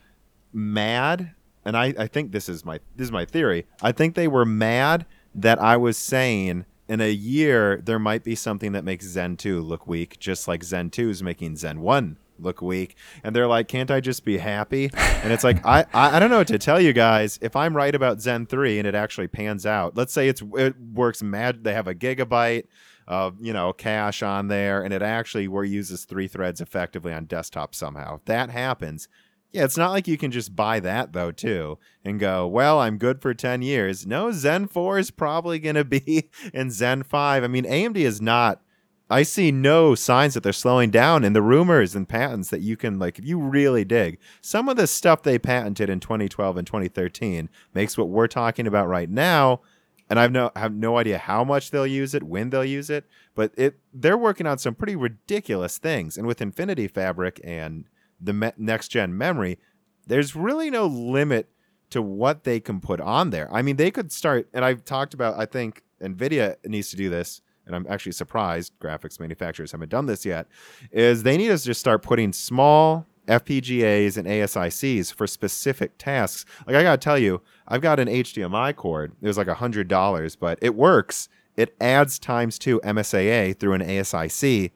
mad, 0.51 1.31
and 1.65 1.77
I, 1.77 1.93
I 1.97 2.07
think 2.07 2.31
this 2.31 2.49
is 2.49 2.65
my 2.65 2.79
this 2.95 3.05
is 3.05 3.11
my 3.11 3.25
theory. 3.25 3.65
I 3.81 3.91
think 3.91 4.15
they 4.15 4.27
were 4.27 4.45
mad 4.45 5.05
that 5.35 5.61
I 5.61 5.77
was 5.77 5.97
saying 5.97 6.65
in 6.87 6.99
a 6.99 7.11
year 7.11 7.81
there 7.83 7.99
might 7.99 8.23
be 8.23 8.35
something 8.35 8.71
that 8.71 8.83
makes 8.83 9.05
Zen 9.05 9.37
2 9.37 9.61
look 9.61 9.87
weak, 9.87 10.19
just 10.19 10.47
like 10.47 10.63
Zen 10.63 10.89
2 10.89 11.09
is 11.09 11.23
making 11.23 11.57
Zen 11.57 11.81
1 11.81 12.17
look 12.43 12.61
weak. 12.61 12.95
And 13.23 13.35
they're 13.35 13.47
like, 13.47 13.67
can't 13.67 13.91
I 13.91 13.99
just 13.99 14.25
be 14.25 14.37
happy? 14.37 14.89
And 14.95 15.31
it's 15.31 15.43
like, 15.43 15.65
I, 15.65 15.85
I, 15.93 16.17
I 16.17 16.19
don't 16.19 16.29
know 16.29 16.37
what 16.39 16.47
to 16.47 16.59
tell 16.59 16.79
you 16.79 16.93
guys. 16.93 17.39
If 17.41 17.55
I'm 17.55 17.75
right 17.75 17.93
about 17.93 18.21
Zen 18.21 18.45
3 18.45 18.79
and 18.79 18.87
it 18.87 18.95
actually 18.95 19.27
pans 19.27 19.65
out, 19.65 19.95
let's 19.97 20.13
say 20.13 20.27
it's 20.27 20.43
it 20.55 20.75
works 20.93 21.23
mad, 21.23 21.63
they 21.63 21.73
have 21.73 21.87
a 21.87 21.95
gigabyte 21.95 22.65
of 23.07 23.35
you 23.41 23.53
know 23.53 23.73
cache 23.73 24.23
on 24.23 24.47
there 24.47 24.81
and 24.81 24.93
it 24.93 25.01
actually 25.01 25.47
where 25.47 25.63
uses 25.63 26.05
three 26.05 26.27
threads 26.27 26.61
effectively 26.61 27.11
on 27.11 27.25
desktop 27.25 27.75
somehow 27.75 28.15
if 28.15 28.25
that 28.25 28.49
happens 28.49 29.07
yeah 29.51 29.63
it's 29.63 29.77
not 29.77 29.91
like 29.91 30.07
you 30.07 30.17
can 30.17 30.31
just 30.31 30.55
buy 30.55 30.79
that 30.79 31.11
though 31.13 31.31
too 31.31 31.77
and 32.05 32.19
go 32.19 32.47
well 32.47 32.79
i'm 32.79 32.97
good 32.97 33.21
for 33.21 33.33
10 33.33 33.61
years 33.61 34.07
no 34.07 34.31
zen 34.31 34.67
4 34.67 34.99
is 34.99 35.11
probably 35.11 35.59
going 35.59 35.75
to 35.75 35.83
be 35.83 36.29
in 36.53 36.71
zen 36.71 37.03
5 37.03 37.43
i 37.43 37.47
mean 37.47 37.65
amd 37.65 37.97
is 37.97 38.21
not 38.21 38.61
i 39.09 39.23
see 39.23 39.51
no 39.51 39.95
signs 39.95 40.33
that 40.33 40.43
they're 40.43 40.53
slowing 40.53 40.89
down 40.89 41.23
and 41.23 41.35
the 41.35 41.41
rumors 41.41 41.95
and 41.95 42.09
patents 42.09 42.49
that 42.49 42.61
you 42.61 42.77
can 42.77 42.99
like 42.99 43.19
if 43.19 43.25
you 43.25 43.37
really 43.37 43.83
dig 43.83 44.17
some 44.41 44.69
of 44.69 44.77
the 44.77 44.87
stuff 44.87 45.23
they 45.23 45.37
patented 45.37 45.89
in 45.89 45.99
2012 45.99 46.57
and 46.57 46.67
2013 46.67 47.49
makes 47.73 47.97
what 47.97 48.09
we're 48.09 48.27
talking 48.27 48.67
about 48.67 48.87
right 48.87 49.09
now 49.09 49.61
and 50.09 50.19
I've 50.19 50.31
no 50.31 50.51
have 50.55 50.73
no 50.73 50.97
idea 50.97 51.17
how 51.17 51.43
much 51.43 51.71
they'll 51.71 51.87
use 51.87 52.13
it, 52.13 52.21
when 52.21 52.49
they'll 52.49 52.63
use 52.63 52.89
it, 52.89 53.05
but 53.33 53.51
it 53.57 53.79
they're 53.93 54.17
working 54.17 54.45
on 54.45 54.57
some 54.57 54.75
pretty 54.75 54.95
ridiculous 54.95 55.77
things. 55.77 56.17
And 56.17 56.27
with 56.27 56.41
Infinity 56.41 56.87
Fabric 56.87 57.39
and 57.43 57.85
the 58.21 58.33
me- 58.33 58.51
next 58.57 58.89
gen 58.89 59.17
memory, 59.17 59.57
there's 60.05 60.35
really 60.35 60.69
no 60.69 60.85
limit 60.85 61.49
to 61.89 62.01
what 62.01 62.43
they 62.43 62.59
can 62.59 62.79
put 62.79 62.99
on 62.99 63.29
there. 63.29 63.51
I 63.53 63.61
mean, 63.61 63.77
they 63.77 63.91
could 63.91 64.11
start, 64.11 64.49
and 64.53 64.65
I've 64.65 64.85
talked 64.85 65.13
about. 65.13 65.39
I 65.39 65.45
think 65.45 65.83
Nvidia 66.01 66.57
needs 66.65 66.89
to 66.91 66.95
do 66.95 67.09
this, 67.09 67.41
and 67.65 67.75
I'm 67.75 67.85
actually 67.89 68.11
surprised 68.11 68.73
graphics 68.79 69.19
manufacturers 69.19 69.71
haven't 69.71 69.89
done 69.89 70.05
this 70.05 70.25
yet. 70.25 70.47
Is 70.91 71.23
they 71.23 71.37
need 71.37 71.51
us 71.51 71.61
to 71.61 71.67
just 71.67 71.79
start 71.79 72.03
putting 72.03 72.33
small 72.33 73.05
FPGAs 73.27 74.17
and 74.17 74.27
ASICs 74.27 75.13
for 75.13 75.27
specific 75.27 75.97
tasks. 75.97 76.45
Like 76.67 76.75
I 76.75 76.83
gotta 76.83 76.97
tell 76.97 77.17
you, 77.17 77.41
I've 77.67 77.81
got 77.81 77.99
an 77.99 78.07
HDMI 78.07 78.75
cord. 78.75 79.13
It 79.21 79.27
was 79.27 79.37
like 79.37 79.47
a 79.47 79.55
hundred 79.55 79.87
dollars, 79.87 80.35
but 80.35 80.59
it 80.61 80.75
works. 80.75 81.29
It 81.55 81.75
adds 81.79 82.19
times 82.19 82.59
two 82.59 82.81
MSAA 82.83 83.57
through 83.57 83.73
an 83.73 83.81
ASIC 83.81 84.71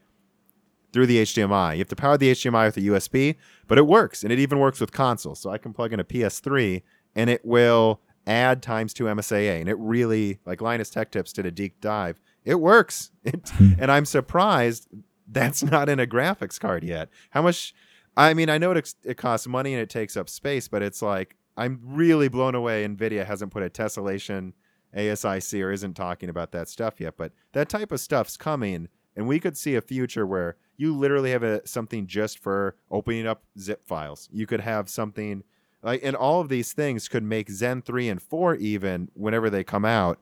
through 0.93 1.05
the 1.05 1.21
HDMI. 1.23 1.73
You 1.73 1.79
have 1.79 1.88
to 1.89 1.95
power 1.95 2.17
the 2.17 2.31
HDMI 2.31 2.67
with 2.67 2.77
a 2.77 2.81
USB, 2.81 3.35
but 3.67 3.77
it 3.77 3.85
works, 3.88 4.23
and 4.23 4.31
it 4.31 4.39
even 4.39 4.59
works 4.59 4.79
with 4.79 4.91
consoles. 4.91 5.39
So 5.39 5.49
I 5.49 5.57
can 5.57 5.73
plug 5.73 5.91
in 5.91 5.99
a 5.99 6.03
PS3, 6.03 6.81
and 7.15 7.29
it 7.29 7.43
will 7.45 7.99
add 8.25 8.61
times 8.61 8.93
two 8.93 9.05
MSAA, 9.05 9.59
and 9.59 9.69
it 9.69 9.77
really 9.77 10.39
like 10.45 10.61
Linus 10.61 10.89
Tech 10.89 11.11
Tips 11.11 11.33
did 11.33 11.45
a 11.45 11.51
deep 11.51 11.79
dive. 11.81 12.19
It 12.48 12.62
works, 12.62 13.12
it, 13.26 13.50
hmm. 13.50 13.74
and 13.78 13.91
I'm 13.91 14.06
surprised 14.06 14.88
that's 15.28 15.62
not 15.62 15.89
in 15.89 16.00
a 16.00 16.08
graphics 16.08 16.58
card 16.58 16.86
yet. 16.86 17.10
How 17.32 17.41
much? 17.41 17.76
I 18.16 18.34
mean, 18.34 18.50
I 18.50 18.58
know 18.58 18.72
it, 18.72 18.95
it 19.04 19.18
costs 19.18 19.48
money 19.48 19.74
and 19.74 19.82
it 19.82 19.89
takes 19.89 20.16
up 20.16 20.30
space, 20.30 20.70
but 20.70 20.82
it's 20.82 21.02
like 21.02 21.36
I'm 21.58 21.82
really 21.84 22.30
blown 22.30 22.56
away. 22.56 22.88
Nvidia 22.88 23.26
hasn't 23.26 23.52
put 23.52 23.64
a 23.64 23.70
tessellation 23.70 24.54
ASIC 24.95 25.62
or 25.62 25.72
isn't 25.72 25.95
talking 25.95 26.30
about 26.30 26.54
that 26.54 26.70
stuff 26.70 27.02
yet, 27.02 27.18
but 27.18 27.34
that 27.52 27.68
type 27.68 27.91
of 27.91 28.00
stuff's 28.00 28.38
coming, 28.38 28.88
and 29.18 29.28
we 29.28 29.41
could 29.41 29.58
see 29.58 29.76
a 29.76 29.82
future 29.82 30.26
where 30.26 30.56
you 30.78 30.95
literally 30.95 31.32
have 31.32 31.43
a 31.43 31.68
something 31.68 32.08
just 32.08 32.39
for 32.39 32.78
opening 32.89 33.28
up 33.28 33.43
zip 33.60 33.86
files. 33.86 34.30
You 34.32 34.48
could 34.48 34.62
have 34.62 34.89
something 34.89 35.43
like, 35.84 36.00
and 36.02 36.16
all 36.16 36.39
of 36.39 36.48
these 36.48 36.72
things 36.72 37.10
could 37.10 37.24
make 37.24 37.52
Zen 37.52 37.82
three 37.82 38.08
and 38.08 38.22
four 38.22 38.56
even 38.56 39.10
whenever 39.16 39.50
they 39.50 39.66
come 39.66 39.84
out 39.84 40.18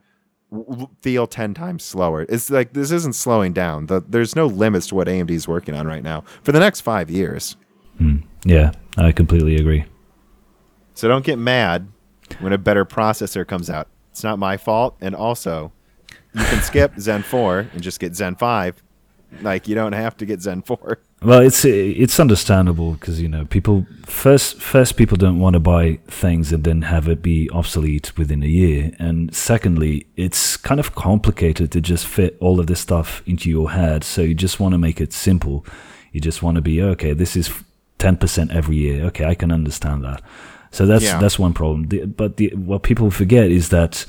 feel 1.02 1.28
10 1.28 1.54
times 1.54 1.84
slower. 1.84 2.26
It's 2.30 2.50
like 2.50 2.74
this 2.74 2.92
isn't 2.92 3.14
slowing 3.14 3.54
down. 3.54 3.88
The, 3.88 4.02
there's 4.02 4.36
no 4.36 4.46
limits 4.46 4.88
to 4.88 4.96
what 4.96 5.08
AMD 5.08 5.32
is 5.32 5.48
working 5.48 5.76
on 5.76 5.88
right 5.88 6.04
now 6.04 6.24
for 6.44 6.52
the 6.52 6.60
next 6.60 6.82
five 6.82 7.10
years. 7.10 7.58
Hmm. 7.98 8.18
Yeah, 8.44 8.72
I 8.98 9.12
completely 9.12 9.56
agree. 9.56 9.86
So 10.94 11.08
don't 11.08 11.26
get 11.26 11.38
mad 11.38 11.88
when 12.40 12.54
a 12.54 12.58
better 12.58 12.86
processor 12.86 13.46
comes 13.46 13.70
out. 13.70 13.88
It's 14.12 14.24
not 14.24 14.40
my 14.40 14.56
fault. 14.58 14.96
And 15.02 15.16
also, 15.16 15.74
you 16.34 16.44
can 16.44 16.62
skip 16.62 16.94
Zen 17.00 17.24
4 17.24 17.68
and 17.74 17.84
just 17.84 18.00
get 18.00 18.16
Zen 18.16 18.36
5. 18.36 18.82
Like, 19.42 19.68
you 19.68 19.76
don't 19.76 19.94
have 19.94 20.16
to 20.18 20.26
get 20.26 20.42
Zen 20.42 20.62
4. 20.62 21.00
Well, 21.24 21.40
it's 21.40 21.66
it's 21.66 22.20
understandable 22.20 22.94
because 22.94 23.20
you 23.20 23.28
know 23.28 23.46
people 23.46 23.88
first 24.06 24.62
first 24.62 24.96
people 24.96 25.18
don't 25.18 25.40
want 25.40 25.56
to 25.56 25.60
buy 25.60 25.98
things 26.08 26.52
and 26.54 26.64
then 26.64 26.84
have 26.84 27.08
it 27.08 27.22
be 27.24 27.50
obsolete 27.52 28.16
within 28.18 28.44
a 28.44 28.48
year, 28.48 28.92
and 29.00 29.34
secondly, 29.34 30.06
it's 30.16 30.56
kind 30.58 30.80
of 30.80 30.94
complicated 30.94 31.72
to 31.72 31.82
just 31.82 32.06
fit 32.06 32.38
all 32.40 32.60
of 32.60 32.68
this 32.68 32.82
stuff 32.82 33.24
into 33.26 33.50
your 33.50 33.72
head. 33.72 34.04
So 34.04 34.22
you 34.22 34.36
just 34.36 34.60
want 34.60 34.74
to 34.74 34.78
make 34.78 35.02
it 35.02 35.14
simple. 35.14 35.66
You 36.12 36.22
just 36.22 36.44
want 36.44 36.56
to 36.56 36.62
be 36.62 36.82
okay. 36.82 37.14
This 37.14 37.36
is 37.36 37.50
ten 37.98 38.18
percent 38.18 38.52
every 38.52 38.76
year. 38.76 39.06
Okay, 39.06 39.26
I 39.26 39.36
can 39.36 39.52
understand 39.52 40.04
that. 40.04 40.22
So 40.72 40.86
that's 40.86 41.06
Yeah. 41.06 41.20
that's 41.20 41.40
one 41.40 41.54
problem. 41.54 41.88
The, 41.88 42.06
but 42.06 42.38
the, 42.38 42.50
what 42.56 42.84
people 42.84 43.10
forget 43.10 43.50
is 43.50 43.70
that 43.70 44.06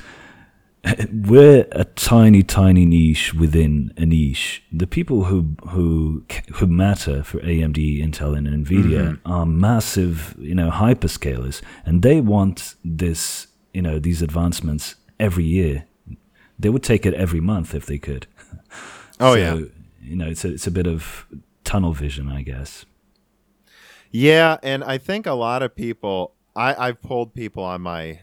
we're 1.11 1.67
a 1.71 1.83
tiny, 1.85 2.43
tiny 2.43 2.85
niche 2.85 3.33
within 3.33 3.93
a 3.97 4.05
niche. 4.05 4.63
The 4.71 4.87
people 4.87 5.25
who 5.25 5.55
who 5.69 6.23
who 6.55 6.67
matter 6.67 7.23
for 7.23 7.39
AMD, 7.39 7.77
Intel, 8.01 8.37
and 8.37 8.47
Nvidia 8.65 9.19
are 9.25 9.45
massive, 9.45 10.35
you 10.39 10.55
know, 10.55 10.69
hyperscalers, 10.69 11.61
and 11.85 12.01
they 12.01 12.21
want 12.21 12.75
this, 12.83 13.47
you 13.73 13.81
know, 13.81 13.99
these 13.99 14.21
advancements 14.21 14.95
every 15.19 15.45
year. 15.45 15.85
They 16.59 16.69
would 16.69 16.83
take 16.83 17.05
it 17.05 17.13
every 17.13 17.39
month 17.41 17.73
if 17.75 17.85
they 17.85 17.97
could. 17.97 18.27
Oh, 19.19 19.33
So, 19.33 19.39
yeah. 19.39 19.55
you 20.03 20.15
know, 20.15 20.27
it's 20.27 20.45
a, 20.45 20.49
it's 20.53 20.67
a 20.67 20.71
bit 20.71 20.85
of 20.85 21.25
tunnel 21.63 21.91
vision, 21.91 22.29
I 22.29 22.43
guess. 22.43 22.85
Yeah, 24.11 24.57
and 24.61 24.83
I 24.83 24.99
think 24.99 25.25
a 25.25 25.33
lot 25.33 25.63
of 25.63 25.75
people 25.75 26.33
I, 26.55 26.75
I've 26.87 27.01
polled 27.01 27.33
people 27.33 27.63
on 27.63 27.81
my 27.81 28.19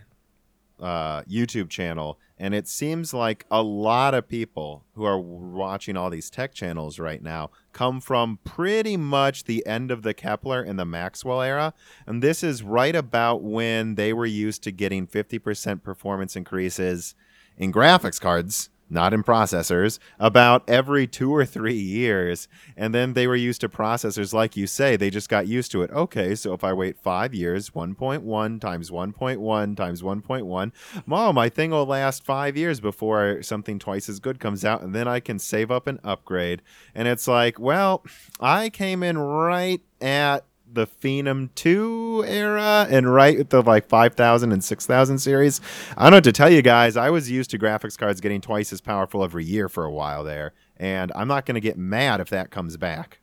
uh, 0.81 1.23
YouTube 1.23 1.69
channel, 1.69 2.19
and 2.45 2.55
it 2.55 2.69
seems 2.69 3.15
like 3.15 3.47
a 3.51 3.63
lot 3.63 4.13
of 4.13 4.29
people 4.29 4.85
who 4.97 5.05
are 5.05 5.19
watching 5.19 5.97
all 5.97 6.11
these 6.11 6.29
tech 6.29 6.53
channels 6.53 6.99
right 6.99 7.23
now 7.23 7.51
come 7.73 8.03
from 8.03 8.39
pretty 8.45 8.99
much 8.99 9.45
the 9.45 9.65
end 9.65 9.91
of 9.91 10.03
the 10.03 10.13
Kepler 10.13 10.61
and 10.61 10.79
the 10.79 10.85
Maxwell 10.85 11.41
era. 11.41 11.73
And 12.07 12.23
this 12.23 12.43
is 12.43 12.63
right 12.63 12.95
about 12.95 13.43
when 13.43 13.95
they 13.95 14.13
were 14.13 14.27
used 14.27 14.63
to 14.65 14.71
getting 14.71 15.07
50% 15.07 15.83
performance 15.83 16.37
increases 16.37 17.15
in 17.57 17.73
graphics 17.73 18.21
cards, 18.21 18.69
not 18.89 19.15
in 19.15 19.23
processors, 19.23 19.99
about 20.19 20.69
every 20.69 21.07
two 21.07 21.35
or 21.35 21.45
three 21.45 21.75
years. 21.75 22.49
And 22.77 22.95
then 22.95 23.15
they 23.15 23.27
were 23.27 23.37
used 23.37 23.61
to 23.63 23.69
processors, 23.69 24.33
like 24.33 24.57
you 24.57 24.67
say, 24.67 24.97
they 24.97 25.11
just 25.11 25.29
got 25.29 25.47
used 25.47 25.73
to 25.73 25.83
it. 25.83 25.91
Okay, 25.91 26.35
so 26.35 26.53
if 26.53 26.65
I 26.65 26.73
wait 26.73 26.99
five 26.99 27.35
years, 27.35 27.71
1.1 27.71 28.61
times 28.61 28.91
1.1 28.91 29.77
times 29.77 30.03
1.1, 30.03 30.73
mom, 31.07 31.35
my 31.35 31.49
thing 31.49 31.71
will 31.71 31.87
last 31.87 32.25
five 32.25 32.57
years 32.57 32.81
before 32.81 33.43
something 33.43 33.79
twice 33.79 34.09
as 34.09 34.21
good 34.21 34.41
comes 34.41 34.65
out, 34.65 34.83
and 34.83 34.95
then 34.95 35.09
I 35.09 35.21
can 35.21 35.39
save 35.39 35.71
up 35.71 35.87
and 35.87 35.99
upgrade. 36.05 36.63
And 36.95 37.09
it's 37.09 37.29
like, 37.29 37.59
well, 37.59 38.05
I 38.41 38.71
came 38.71 39.03
in 39.03 39.19
right 39.19 39.81
at 40.01 40.45
the 40.75 40.87
Phenom 40.87 41.51
2 41.55 42.25
era 42.27 42.87
and 42.91 43.13
right 43.13 43.39
at 43.39 43.51
the 43.51 43.63
like 43.63 43.89
5000 43.89 44.53
and 44.53 44.63
6000 44.63 45.19
series. 45.19 45.61
I 45.97 46.05
don't 46.05 46.11
know 46.11 46.17
what 46.19 46.25
to 46.25 46.33
tell 46.33 46.51
you 46.51 46.63
guys. 46.63 46.97
I 46.97 47.11
was 47.11 47.31
used 47.31 47.51
to 47.51 47.59
graphics 47.59 47.97
cards 47.97 48.21
getting 48.21 48.41
twice 48.41 48.73
as 48.73 48.81
powerful 48.81 49.25
every 49.25 49.45
year 49.45 49.69
for 49.69 49.85
a 49.85 49.93
while 49.93 50.25
there, 50.25 50.53
and 50.77 51.13
I'm 51.15 51.29
not 51.29 51.47
going 51.47 51.55
to 51.55 51.61
get 51.61 51.79
mad 51.79 52.21
if 52.21 52.31
that 52.31 52.51
comes 52.51 52.77
back. 52.77 53.21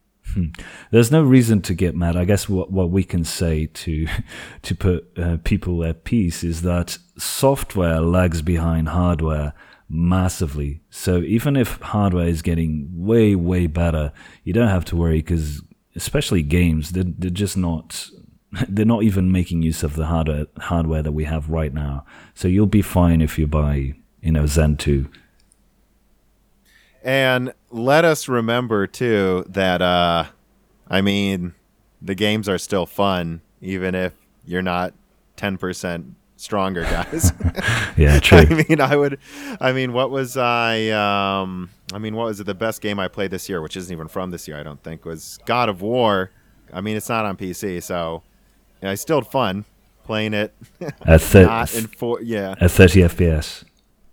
There's 0.92 1.12
no 1.12 1.24
reason 1.24 1.62
to 1.64 1.74
get 1.74 1.96
mad. 1.96 2.16
I 2.16 2.26
guess 2.26 2.48
what, 2.48 2.72
what 2.72 2.90
we 2.90 3.04
can 3.04 3.24
say 3.24 3.66
to 3.66 4.08
to 4.62 4.76
put 4.76 5.08
uh, 5.18 5.38
people 5.44 5.84
at 5.84 6.04
peace 6.04 6.44
is 6.44 6.62
that 6.62 6.98
software 7.18 8.00
lags 8.02 8.42
behind 8.42 8.90
hardware 8.90 9.54
massively. 9.90 10.82
So 10.90 11.18
even 11.20 11.56
if 11.58 11.80
hardware 11.82 12.28
is 12.28 12.42
getting 12.42 12.90
way 12.94 13.36
way 13.36 13.68
better, 13.68 14.14
you 14.44 14.54
don't 14.54 14.70
have 14.70 14.86
to 14.86 14.96
worry 14.96 15.18
because 15.18 15.62
especially 15.96 16.44
games, 16.44 16.92
they're, 16.92 17.04
they're 17.06 17.30
just 17.30 17.58
not 17.58 18.10
they're 18.68 18.86
not 18.86 19.04
even 19.04 19.32
making 19.32 19.62
use 19.62 19.84
of 19.84 19.96
the 19.96 20.06
hardware 20.08 20.46
hardware 20.60 21.02
that 21.02 21.12
we 21.14 21.24
have 21.26 21.50
right 21.50 21.74
now. 21.74 22.06
So 22.34 22.48
you'll 22.48 22.66
be 22.66 22.82
fine 22.82 23.22
if 23.22 23.38
you 23.40 23.48
buy 23.48 23.96
you 24.22 24.32
know 24.32 24.46
Zen 24.46 24.78
two. 24.78 25.10
And 27.04 27.54
let 27.72 28.06
us 28.06 28.28
remember 28.28 28.86
too 28.88 29.46
that 29.50 29.82
uh 29.82 30.26
I 30.88 31.02
mean 31.02 31.54
the 32.02 32.16
games 32.16 32.50
are 32.50 32.58
still 32.58 32.86
fun 32.86 33.42
even 33.62 33.94
if 33.96 34.14
you're 34.46 34.62
not 34.62 34.94
10% 35.38 36.14
stronger 36.36 36.82
guys. 36.96 37.32
Yeah, 37.98 38.20
true. 38.20 38.40
I 38.40 38.46
mean, 38.46 38.80
I 38.80 38.96
would. 38.96 39.20
I 39.60 39.74
mean, 39.74 39.92
what 39.92 40.10
was 40.10 40.38
I? 40.38 40.90
Um, 40.90 41.70
I 41.94 41.98
mean, 41.98 42.16
what 42.16 42.26
was 42.26 42.40
it? 42.40 42.46
The 42.46 42.54
best 42.54 42.82
game 42.82 43.00
I 43.00 43.08
played 43.08 43.32
this 43.32 43.50
year, 43.50 43.62
which 43.62 43.76
isn't 43.78 43.92
even 43.92 44.08
from 44.08 44.32
this 44.32 44.48
year, 44.48 44.58
I 44.58 44.64
don't 44.64 44.82
think, 44.84 45.06
was 45.06 45.40
God 45.46 45.70
of 45.70 45.82
War. 45.82 46.32
I 46.74 46.82
mean, 46.82 46.96
it's 46.96 47.10
not 47.10 47.26
on 47.26 47.36
PC, 47.38 47.84
so 47.84 48.24
yeah, 48.82 48.92
I 48.92 48.96
still 48.96 49.22
had 49.22 49.28
fun 49.28 49.66
playing 50.04 50.34
it. 50.34 50.54
at, 51.06 51.22
thir- 51.22 51.46
not 51.46 51.74
in 51.76 51.88
four. 51.88 52.22
Yeah, 52.22 52.56
at 52.60 52.72
30 52.72 53.02
FPS. 53.02 53.64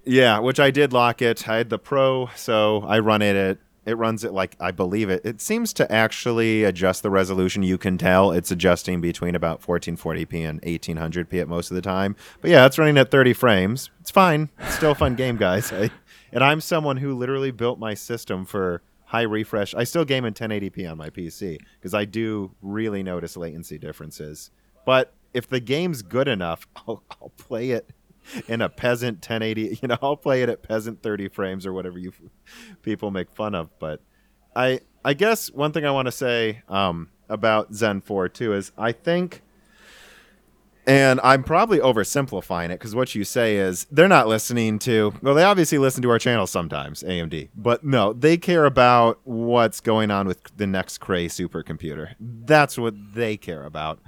yeah, 0.05 0.39
which 0.39 0.59
I 0.61 0.71
did 0.71 0.93
lock 0.93 1.23
it. 1.23 1.49
I 1.49 1.59
had 1.59 1.71
the 1.71 1.79
Pro, 1.79 2.31
so 2.37 2.83
I 2.87 2.99
run 2.99 3.23
it 3.23 3.37
at. 3.37 3.59
It 3.87 3.97
runs 3.97 4.23
it 4.23 4.35
like 4.35 4.55
I 4.61 4.71
believe 4.71 5.09
it. 5.09 5.25
It 5.25 5.41
seems 5.41 5.73
to 5.75 5.91
actually 5.91 6.63
adjust 6.65 7.03
the 7.03 7.09
resolution. 7.09 7.63
You 7.63 7.79
can 7.79 7.97
tell 7.97 8.33
it's 8.33 8.51
adjusting 8.51 9.01
between 9.01 9.35
about 9.35 9.63
1440p 9.63 10.47
and 10.47 10.61
1800p 10.61 11.41
at 11.41 11.49
most 11.49 11.71
of 11.71 11.75
the 11.75 11.81
time. 11.81 12.15
But 12.43 12.51
yeah, 12.51 12.67
it's 12.67 12.77
running 12.77 12.99
at 12.99 13.11
30 13.11 13.33
frames. 13.33 13.89
It's 14.03 14.11
fine. 14.11 14.51
It's 14.59 14.75
still 14.75 14.91
a 14.91 14.95
fun 14.95 15.15
game, 15.15 15.39
guys. 15.39 15.73
I, 15.73 15.91
and 16.33 16.43
I'm 16.45 16.61
someone 16.61 16.99
who 16.99 17.15
literally 17.15 17.51
built 17.51 17.79
my 17.79 17.95
system 17.95 18.45
for 18.45 18.83
high 19.07 19.23
refresh. 19.23 19.75
I 19.75 19.85
still 19.85 20.05
game 20.05 20.25
in 20.25 20.35
1080p 20.35 20.91
on 20.91 20.99
my 20.99 21.11
PC 21.11 21.59
because 21.79 21.95
I 21.95 22.05
do 22.05 22.55
really 22.61 23.03
notice 23.03 23.37
latency 23.37 23.79
differences. 23.79 24.51
But 24.85 25.15
if 25.33 25.49
the 25.49 25.61
game's 25.61 26.03
good 26.03 26.29
enough, 26.29 26.67
I'll, 26.77 27.03
I'll 27.11 27.33
play 27.37 27.71
it 27.71 27.91
in 28.47 28.61
a 28.61 28.69
peasant 28.69 29.17
1080 29.17 29.79
you 29.83 29.89
know 29.89 29.97
i'll 30.03 30.17
play 30.17 30.43
it 30.43 30.49
at 30.49 30.63
peasant 30.63 31.03
30 31.03 31.29
frames 31.29 31.65
or 31.65 31.73
whatever 31.73 31.99
you 31.99 32.13
people 32.83 33.11
make 33.11 33.31
fun 33.31 33.55
of 33.55 33.71
but 33.79 34.03
i 34.55 34.81
i 35.05 35.15
guess 35.15 35.51
one 35.51 35.73
thing 35.73 35.87
i 35.87 35.91
want 35.91 36.07
to 36.07 36.13
say 36.13 36.63
um, 36.69 37.09
about 37.29 37.75
zen 37.75 38.01
4 38.01 38.29
too 38.29 38.53
is 38.53 38.73
i 38.77 38.93
think 38.93 39.43
and 40.89 41.21
i'm 41.23 41.45
probably 41.45 41.79
oversimplifying 41.79 42.67
it 42.67 42.81
because 42.81 42.95
what 42.95 43.15
you 43.15 43.23
say 43.23 43.57
is 43.57 43.87
they're 43.91 44.09
not 44.09 44.27
listening 44.27 44.79
to 44.79 45.15
well 45.23 45.35
they 45.35 45.45
obviously 45.45 45.79
listen 45.79 46.03
to 46.03 46.11
our 46.11 46.19
channel 46.19 46.47
sometimes 46.47 47.03
amd 47.05 47.49
but 47.55 47.85
no 47.85 48.13
they 48.13 48.37
care 48.37 48.65
about 48.65 49.21
what's 49.25 49.81
going 49.81 50.11
on 50.11 50.27
with 50.27 50.43
the 50.57 50.67
next 50.67 50.99
cray 50.99 51.27
supercomputer 51.27 52.15
that's 52.19 52.77
what 52.77 52.95
they 53.15 53.37
care 53.37 53.65
about 53.65 54.01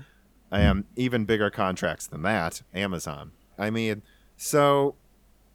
um, 0.53 0.85
even 0.97 1.25
bigger 1.25 1.49
contracts 1.51 2.09
than 2.09 2.23
that 2.23 2.63
amazon 2.75 3.31
I 3.61 3.71
mean, 3.71 4.03
so 4.37 4.97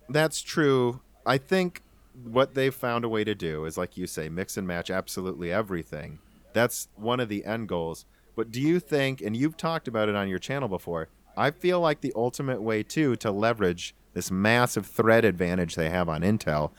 that's 0.07 0.41
true. 0.41 1.01
I 1.25 1.39
think 1.39 1.81
what 2.23 2.53
they've 2.53 2.73
found 2.73 3.03
a 3.03 3.09
way 3.09 3.23
to 3.23 3.33
do 3.33 3.65
is, 3.65 3.77
like 3.77 3.97
you 3.97 4.05
say, 4.05 4.29
mix 4.29 4.55
and 4.55 4.67
match 4.67 4.91
absolutely 4.91 5.51
everything. 5.51 6.19
That's 6.53 6.87
one 6.95 7.19
of 7.19 7.27
the 7.27 7.43
end 7.43 7.67
goals. 7.67 8.05
But 8.35 8.51
do 8.51 8.61
you 8.61 8.79
think, 8.79 9.21
and 9.21 9.35
you've 9.35 9.57
talked 9.57 9.87
about 9.87 10.09
it 10.09 10.15
on 10.15 10.27
your 10.27 10.39
channel 10.39 10.67
before, 10.67 11.09
I 11.37 11.51
feel 11.51 11.79
like 11.79 12.01
the 12.01 12.13
ultimate 12.15 12.61
way, 12.61 12.83
too, 12.83 13.15
to 13.17 13.31
leverage 13.31 13.95
this 14.13 14.31
massive 14.31 14.85
thread 14.85 15.25
advantage 15.25 15.75
they 15.75 15.89
have 15.89 16.07
on 16.07 16.21
Intel 16.21 16.71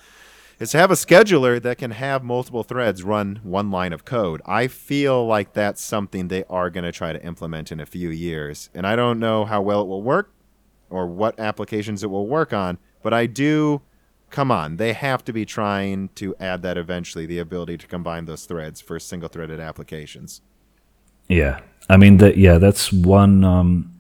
is 0.59 0.71
to 0.71 0.79
have 0.79 0.91
a 0.91 0.95
scheduler 0.95 1.61
that 1.61 1.77
can 1.77 1.91
have 1.91 2.25
multiple 2.25 2.63
threads 2.63 3.03
run 3.03 3.41
one 3.43 3.71
line 3.71 3.93
of 3.93 4.07
code. 4.07 4.41
I 4.47 4.69
feel 4.69 5.27
like 5.27 5.53
that's 5.53 5.83
something 5.83 6.29
they 6.29 6.45
are 6.45 6.71
going 6.71 6.85
to 6.85 6.93
try 6.93 7.13
to 7.13 7.23
implement 7.23 7.71
in 7.71 7.81
a 7.81 7.87
few 7.87 8.09
years. 8.09 8.71
And 8.75 8.87
I 8.87 8.97
don't 8.97 9.19
know 9.19 9.45
how 9.45 9.61
well 9.61 9.83
it 9.83 9.89
will 9.89 10.03
work 10.03 10.33
or 10.89 11.07
what 11.07 11.39
applications 11.39 12.03
it 12.03 12.11
will 12.11 12.27
work 12.27 12.55
on, 12.55 12.79
but 13.03 13.13
I 13.13 13.27
do 13.27 13.83
come 14.31 14.51
on, 14.51 14.77
they 14.77 14.93
have 14.93 15.25
to 15.25 15.33
be 15.33 15.45
trying 15.45 16.09
to 16.11 16.35
add 16.41 16.63
that 16.63 16.77
eventually, 16.77 17.27
the 17.27 17.39
ability 17.39 17.79
to 17.79 17.87
combine 17.87 18.25
those 18.25 18.45
threads 18.45 18.81
for 18.81 18.99
single 18.99 19.29
threaded 19.29 19.61
applications. 19.61 20.41
Yeah, 21.29 21.61
I 21.89 21.97
mean 21.97 22.19
that. 22.19 22.37
Yeah, 22.37 22.59
that's 22.59 22.93
one. 22.93 23.45
Um, 23.45 23.93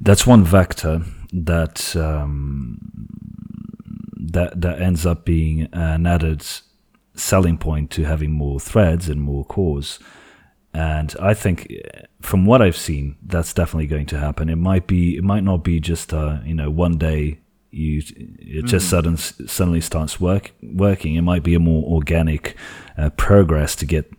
that's 0.00 0.26
one 0.26 0.44
vector 0.44 1.02
that 1.32 1.96
um, 1.96 2.78
that 4.16 4.60
that 4.60 4.80
ends 4.80 5.06
up 5.06 5.24
being 5.24 5.68
an 5.72 6.06
added 6.06 6.44
selling 7.14 7.58
point 7.58 7.90
to 7.92 8.04
having 8.04 8.32
more 8.32 8.60
threads 8.60 9.08
and 9.08 9.20
more 9.20 9.44
cores. 9.44 9.98
And 10.74 11.14
I 11.20 11.32
think, 11.32 11.72
from 12.20 12.44
what 12.44 12.60
I've 12.60 12.76
seen, 12.76 13.16
that's 13.22 13.54
definitely 13.54 13.86
going 13.86 14.04
to 14.06 14.18
happen. 14.18 14.50
It 14.50 14.56
might 14.56 14.86
be, 14.86 15.16
it 15.16 15.24
might 15.24 15.42
not 15.42 15.64
be 15.64 15.80
just, 15.80 16.12
uh, 16.12 16.40
you 16.44 16.54
know, 16.54 16.70
one 16.70 16.98
day 16.98 17.38
you 17.70 18.02
it 18.38 18.64
just 18.64 18.88
sudden 18.88 19.16
suddenly 19.16 19.80
starts 19.80 20.20
work 20.20 20.52
working. 20.62 21.14
It 21.14 21.22
might 21.22 21.42
be 21.42 21.54
a 21.54 21.58
more 21.58 21.84
organic 21.84 22.56
uh, 22.96 23.10
progress 23.10 23.76
to 23.76 23.86
get 23.86 24.10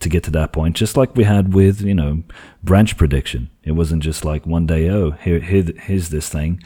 to 0.00 0.08
get 0.08 0.24
to 0.24 0.30
that 0.32 0.52
point, 0.52 0.76
just 0.76 0.96
like 0.96 1.14
we 1.16 1.24
had 1.24 1.54
with 1.54 1.80
you 1.80 1.94
know 1.94 2.22
branch 2.62 2.96
prediction. 2.96 3.50
It 3.62 3.72
wasn't 3.72 4.02
just 4.02 4.24
like 4.24 4.46
one 4.46 4.66
day, 4.66 4.88
oh 4.90 5.12
here, 5.12 5.40
here 5.40 5.64
here's 5.80 6.08
this 6.10 6.28
thing. 6.28 6.62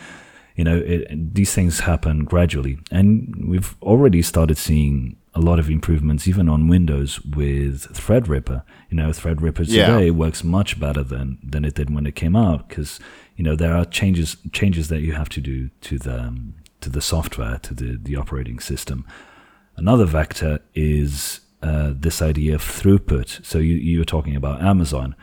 You 0.57 0.65
know, 0.65 0.77
it, 0.77 1.35
these 1.35 1.55
things 1.55 1.81
happen 1.81 2.25
gradually, 2.25 2.79
and 2.91 3.47
we've 3.49 3.75
already 3.83 4.21
started 4.23 4.59
seeing 4.59 5.17
a 5.35 5.41
lot 5.41 5.59
of 5.61 5.71
improvements 5.71 6.27
even 6.27 6.49
on 6.49 6.67
Windows 6.69 7.21
with 7.21 7.87
Threadripper. 7.95 8.63
You 8.91 8.97
know, 8.97 9.11
Threadripper 9.11 9.65
Yeah. 9.69 9.87
today 9.87 10.11
works 10.11 10.43
much 10.43 10.79
better 10.81 11.03
than 11.03 11.39
than 11.43 11.65
it 11.65 11.75
did 11.75 11.95
when 11.95 12.07
it 12.07 12.15
came 12.15 12.35
out 12.37 12.69
because 12.69 12.99
you 13.37 13.45
know 13.45 13.57
there 13.57 13.75
are 13.75 13.85
changes 13.85 14.37
changes 14.53 14.89
that 14.89 15.01
you 15.01 15.13
have 15.13 15.29
to 15.31 15.41
do 15.41 15.71
to 15.83 15.99
the 15.99 16.21
um, 16.23 16.55
to 16.81 16.91
the 16.91 17.01
software 17.01 17.59
to 17.59 17.75
the 17.75 17.99
the 18.03 18.17
operating 18.17 18.59
system. 18.59 19.07
Another 19.77 20.05
vector 20.05 20.61
is 20.75 21.41
uh, 21.63 21.93
this 21.95 22.23
idea 22.23 22.55
of 22.55 22.63
throughput. 22.63 23.45
So 23.45 23.59
you 23.59 23.77
you 23.77 23.99
were 23.99 24.05
talking 24.05 24.37
about 24.37 24.63
Amazon. 24.63 25.15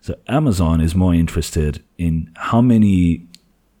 So 0.00 0.14
Amazon 0.28 0.80
is 0.80 0.94
more 0.94 1.14
interested 1.14 1.82
in 1.98 2.30
how 2.36 2.60
many 2.60 3.26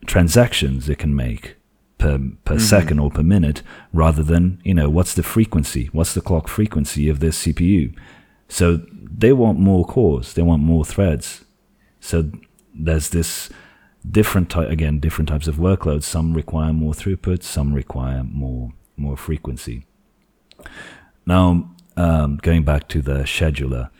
transactions 0.06 0.88
it 0.88 0.98
can 0.98 1.14
make 1.14 1.56
per 1.98 2.18
per 2.44 2.58
second 2.58 2.98
or 2.98 3.10
per 3.10 3.22
minute, 3.22 3.62
rather 3.92 4.22
than 4.22 4.60
you 4.64 4.74
know 4.74 4.88
what's 4.88 5.14
the 5.14 5.22
frequency, 5.22 5.88
what's 5.92 6.14
the 6.14 6.20
clock 6.20 6.48
frequency 6.48 7.08
of 7.08 7.20
this 7.20 7.42
CPU. 7.42 7.94
So 8.48 8.80
they 8.92 9.32
want 9.32 9.58
more 9.58 9.84
cores, 9.84 10.34
they 10.34 10.42
want 10.42 10.62
more 10.62 10.84
threads. 10.84 11.44
So 12.00 12.30
there's 12.74 13.10
this 13.10 13.50
different 14.08 14.50
type 14.50 14.70
again, 14.70 15.00
different 15.00 15.28
types 15.28 15.48
of 15.48 15.56
workloads. 15.56 16.04
Some 16.04 16.34
require 16.34 16.72
more 16.72 16.92
throughput, 16.92 17.42
some 17.42 17.72
require 17.74 18.22
more 18.24 18.72
more 18.96 19.16
frequency. 19.16 19.86
Now, 21.26 21.70
um, 21.96 22.38
going 22.42 22.64
back 22.64 22.88
to 22.88 23.00
the 23.00 23.20
scheduler, 23.20 23.90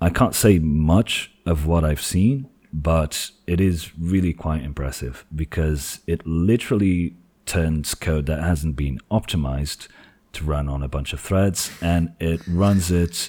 I 0.00 0.10
can't 0.10 0.34
say 0.34 0.58
much 0.58 1.32
of 1.46 1.66
what 1.66 1.84
I've 1.84 2.02
seen, 2.02 2.48
but 2.72 3.30
it 3.46 3.60
is 3.60 3.96
really 3.98 4.32
quite 4.32 4.62
impressive 4.62 5.24
because 5.34 6.00
it 6.06 6.26
literally 6.26 7.16
turns 7.46 7.94
code 7.94 8.26
that 8.26 8.42
hasn't 8.42 8.76
been 8.76 9.00
optimized 9.10 9.88
to 10.32 10.44
run 10.44 10.68
on 10.68 10.82
a 10.82 10.88
bunch 10.88 11.12
of 11.12 11.20
threads 11.20 11.70
and 11.80 12.12
it 12.20 12.40
runs 12.46 12.90
it 12.90 13.28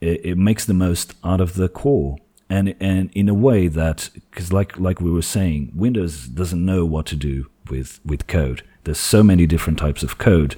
it, 0.00 0.24
it 0.24 0.38
makes 0.38 0.64
the 0.64 0.74
most 0.74 1.14
out 1.24 1.40
of 1.40 1.54
the 1.54 1.68
core. 1.68 2.16
And 2.48 2.74
and 2.80 3.10
in 3.14 3.28
a 3.28 3.34
way 3.34 3.68
that 3.68 4.10
because 4.12 4.52
like 4.52 4.78
like 4.78 5.00
we 5.00 5.10
were 5.10 5.22
saying 5.22 5.72
windows 5.74 6.26
doesn't 6.26 6.64
know 6.64 6.84
what 6.84 7.06
to 7.06 7.16
do 7.16 7.48
with 7.68 8.00
with 8.04 8.26
code. 8.26 8.62
There's 8.84 8.98
so 8.98 9.22
many 9.22 9.46
different 9.46 9.78
types 9.78 10.02
of 10.02 10.18
code 10.18 10.56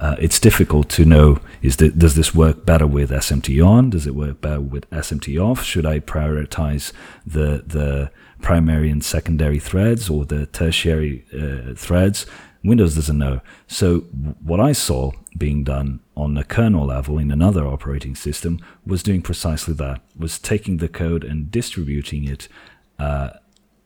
uh, 0.00 0.16
it's 0.18 0.40
difficult 0.40 0.88
to 0.88 1.04
know 1.04 1.38
is 1.60 1.76
does 1.76 2.14
this 2.14 2.34
work 2.34 2.64
better 2.64 2.86
with 2.86 3.10
SMT 3.10 3.64
on? 3.64 3.90
Does 3.90 4.06
it 4.06 4.14
work 4.14 4.40
better 4.40 4.60
with 4.60 4.88
SMT 4.90 5.38
off? 5.38 5.62
Should 5.62 5.84
I 5.84 6.00
prioritize 6.00 6.92
the 7.26 7.62
the 7.66 8.10
primary 8.40 8.90
and 8.90 9.04
secondary 9.04 9.58
threads 9.58 10.08
or 10.08 10.24
the 10.24 10.46
tertiary 10.46 11.26
uh, 11.34 11.74
threads? 11.74 12.24
Windows 12.64 12.94
doesn't 12.94 13.18
know. 13.18 13.40
So 13.66 14.00
what 14.42 14.58
I 14.58 14.72
saw 14.72 15.12
being 15.36 15.64
done 15.64 16.00
on 16.16 16.34
the 16.34 16.44
kernel 16.44 16.86
level 16.86 17.18
in 17.18 17.30
another 17.30 17.66
operating 17.66 18.14
system 18.14 18.58
was 18.86 19.02
doing 19.02 19.20
precisely 19.20 19.74
that. 19.74 20.00
Was 20.18 20.38
taking 20.38 20.78
the 20.78 20.88
code 20.88 21.24
and 21.24 21.50
distributing 21.50 22.24
it 22.24 22.48
uh, 22.98 23.30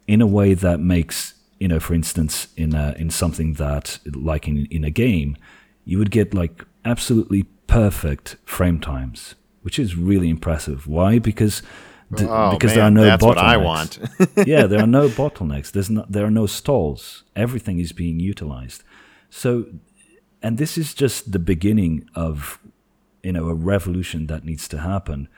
in 0.06 0.20
a 0.20 0.26
way 0.28 0.54
that 0.54 0.78
makes 0.78 1.34
you 1.58 1.68
know, 1.68 1.80
for 1.80 1.94
instance, 1.94 2.48
in 2.56 2.74
a, 2.74 2.94
in 2.98 3.10
something 3.10 3.54
that 3.54 3.98
like 4.12 4.46
in 4.46 4.66
in 4.66 4.84
a 4.84 4.90
game, 4.90 5.36
you 5.84 5.98
would 5.98 6.10
get 6.10 6.34
like 6.34 6.64
absolutely 6.84 7.44
perfect 7.66 8.36
frame 8.44 8.80
times, 8.80 9.34
which 9.62 9.78
is 9.78 9.96
really 9.96 10.28
impressive. 10.30 10.86
Why? 10.86 11.18
Because 11.18 11.62
th- 12.16 12.28
Oh, 12.30 12.52
because 12.52 12.70
man, 12.70 12.76
there 12.76 12.84
are 12.84 12.90
no 12.90 13.04
that's 13.04 13.24
bottlenecks. 13.24 13.26
what 13.26 13.38
I 13.38 13.56
want. 13.56 13.98
yeah, 14.46 14.66
there 14.66 14.80
are 14.80 14.86
no 14.86 15.08
bottlenecks. 15.22 15.72
There's 15.72 15.90
no, 15.90 16.04
there 16.08 16.24
are 16.24 16.30
no 16.30 16.46
stalls. 16.46 17.24
Everything 17.34 17.78
is 17.78 17.92
being 17.92 18.20
utilized. 18.20 18.82
So, 19.30 19.66
and 20.42 20.58
this 20.58 20.76
is 20.78 20.94
just 20.94 21.32
the 21.32 21.38
beginning 21.38 22.08
of 22.14 22.58
you 23.22 23.32
know 23.32 23.48
a 23.48 23.54
revolution 23.54 24.26
that 24.26 24.44
needs 24.44 24.68
to 24.68 24.78
happen 24.78 25.28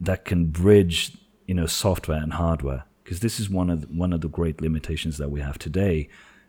that 0.00 0.24
can 0.24 0.46
bridge 0.46 1.16
you 1.46 1.54
know 1.54 1.66
software 1.66 2.20
and 2.22 2.32
hardware 2.34 2.84
because 3.04 3.20
this 3.20 3.38
is 3.40 3.50
one 3.50 3.68
of 3.70 3.82
the, 3.82 3.86
one 3.88 4.12
of 4.12 4.20
the 4.20 4.28
great 4.28 4.60
limitations 4.60 5.18
that 5.18 5.30
we 5.30 5.40
have 5.40 5.58
today 5.58 6.08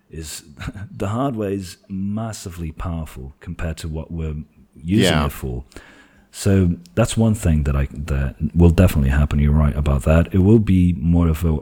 is 0.09 0.43
the 0.91 1.09
hardware 1.09 1.51
is 1.51 1.77
massively 1.87 2.71
powerful 2.71 3.33
compared 3.39 3.77
to 3.77 3.87
what 3.87 4.11
we're 4.11 4.35
using 4.75 5.13
Yeah. 5.13 5.25
it 5.25 5.31
for. 5.31 5.63
So 6.31 6.75
that's 6.95 7.17
one 7.17 7.33
thing 7.33 7.63
that 7.63 7.75
I 7.75 7.87
that 7.91 8.35
will 8.55 8.69
definitely 8.69 9.09
happen. 9.09 9.39
You're 9.39 9.51
right 9.53 9.75
about 9.75 10.03
that. 10.03 10.33
It 10.33 10.39
will 10.39 10.59
be 10.59 10.93
more 10.93 11.27
of 11.27 11.43
a 11.43 11.57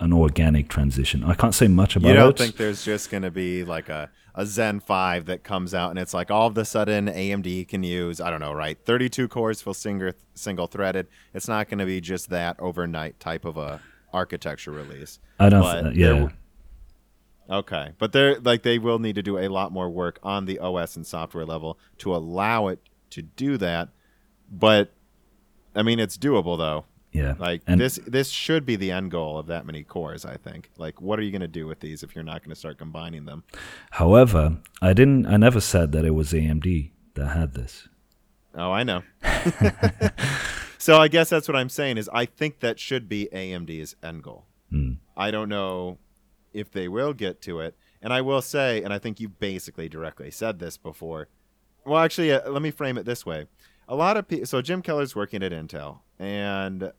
an 0.00 0.12
organic 0.12 0.68
transition. 0.68 1.24
I 1.24 1.34
can't 1.34 1.54
say 1.54 1.66
much 1.68 1.96
about 1.96 2.08
it. 2.08 2.12
You 2.12 2.18
don't 2.18 2.30
it. 2.30 2.38
think 2.38 2.56
there's 2.56 2.84
just 2.84 3.10
going 3.10 3.24
to 3.24 3.32
be 3.32 3.64
like 3.64 3.88
a, 3.88 4.08
a 4.36 4.46
Zen 4.46 4.78
5 4.78 5.26
that 5.26 5.42
comes 5.42 5.74
out 5.74 5.90
and 5.90 5.98
it's 5.98 6.14
like 6.14 6.30
all 6.30 6.46
of 6.46 6.56
a 6.56 6.64
sudden 6.64 7.06
AMD 7.08 7.66
can 7.66 7.82
use, 7.82 8.20
I 8.20 8.30
don't 8.30 8.38
know, 8.38 8.52
right? 8.52 8.78
32 8.84 9.26
cores 9.26 9.60
for 9.60 9.74
single, 9.74 10.12
single 10.34 10.68
threaded. 10.68 11.08
It's 11.34 11.48
not 11.48 11.68
going 11.68 11.80
to 11.80 11.84
be 11.84 12.00
just 12.00 12.30
that 12.30 12.54
overnight 12.60 13.18
type 13.18 13.44
of 13.44 13.56
a 13.56 13.80
architecture 14.12 14.70
release. 14.70 15.18
I 15.40 15.48
don't. 15.48 15.62
but 15.62 15.82
th- 15.82 15.94
there 15.96 16.00
yeah. 16.14 16.20
w- 16.20 16.30
Okay. 17.50 17.92
But 17.98 18.12
they're 18.12 18.38
like 18.40 18.62
they 18.62 18.78
will 18.78 18.98
need 18.98 19.14
to 19.14 19.22
do 19.22 19.38
a 19.38 19.48
lot 19.48 19.72
more 19.72 19.88
work 19.88 20.18
on 20.22 20.44
the 20.44 20.58
OS 20.58 20.96
and 20.96 21.06
software 21.06 21.46
level 21.46 21.78
to 21.98 22.14
allow 22.14 22.68
it 22.68 22.80
to 23.10 23.22
do 23.22 23.56
that. 23.58 23.88
But 24.50 24.92
I 25.74 25.82
mean 25.82 25.98
it's 25.98 26.18
doable 26.18 26.58
though. 26.58 26.84
Yeah. 27.12 27.34
Like 27.38 27.62
and 27.66 27.80
this 27.80 27.98
this 28.06 28.28
should 28.28 28.66
be 28.66 28.76
the 28.76 28.90
end 28.90 29.10
goal 29.10 29.38
of 29.38 29.46
that 29.46 29.64
many 29.64 29.82
cores, 29.82 30.26
I 30.26 30.36
think. 30.36 30.70
Like 30.76 31.00
what 31.00 31.18
are 31.18 31.22
you 31.22 31.30
going 31.30 31.40
to 31.40 31.48
do 31.48 31.66
with 31.66 31.80
these 31.80 32.02
if 32.02 32.14
you're 32.14 32.24
not 32.24 32.42
going 32.42 32.50
to 32.50 32.58
start 32.58 32.78
combining 32.78 33.24
them? 33.24 33.44
however, 33.92 34.58
I 34.82 34.92
didn't. 34.92 35.26
I 35.26 35.36
never 35.38 35.60
said 35.60 35.92
that 35.92 36.04
it 36.04 36.14
was 36.14 36.32
AMD 36.32 36.90
that 37.14 37.28
had 37.28 37.54
this. 37.54 37.88
Oh, 38.54 38.72
I 38.72 38.82
know. 38.82 39.02
so 40.78 40.98
I 40.98 41.08
guess 41.08 41.30
that's 41.30 41.48
what 41.48 41.56
I'm 41.56 41.68
saying 41.68 41.96
is 41.96 42.10
I 42.12 42.26
think 42.26 42.60
that 42.60 42.78
should 42.78 43.08
be 43.08 43.28
AMD's 43.32 43.96
end 44.02 44.22
goal. 44.22 44.44
Hmm. 44.70 44.94
I 45.16 45.30
don't 45.30 45.48
know 45.48 45.98
if 46.52 46.70
they 46.70 46.88
will 46.88 47.12
get 47.12 47.40
to 47.42 47.60
it. 47.60 47.76
And 48.00 48.12
I 48.12 48.20
will 48.20 48.42
say, 48.42 48.82
and 48.82 48.92
I 48.92 48.98
think 48.98 49.20
you 49.20 49.28
basically 49.28 49.88
directly 49.88 50.30
said 50.30 50.58
this 50.58 50.76
before. 50.76 51.28
Well, 51.84 52.00
actually, 52.00 52.32
uh, 52.32 52.50
let 52.50 52.62
me 52.62 52.70
frame 52.70 52.98
it 52.98 53.06
this 53.06 53.26
way. 53.26 53.46
A 53.88 53.96
lot 53.96 54.16
of 54.16 54.28
people, 54.28 54.46
so 54.46 54.60
Jim 54.60 54.82
Keller's 54.82 55.16
working 55.16 55.42
at 55.42 55.52
Intel, 55.52 56.00
and 56.18 56.92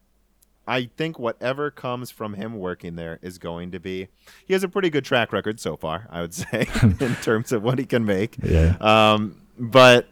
I 0.68 0.89
think 0.97 1.18
whatever 1.18 1.72
comes 1.72 2.12
from 2.12 2.34
him 2.34 2.58
working 2.58 2.95
there 2.95 3.20
is 3.22 3.38
going 3.38 3.72
to 3.72 3.80
be, 3.80 4.08
he 4.45 4.54
has 4.54 4.64
a 4.64 4.70
pretty 4.70 4.89
good 4.89 5.06
track 5.06 5.32
record 5.32 5.60
so 5.60 5.78
far, 5.78 6.08
I 6.12 6.22
would 6.22 6.34
say, 6.36 6.68
in 6.82 7.16
terms 7.22 7.52
of 7.52 7.64
what 7.64 7.80
he 7.80 7.86
can 7.86 8.06
make. 8.06 8.38
Yeah. 8.43 8.76
Um, 8.80 9.41
but 9.58 10.10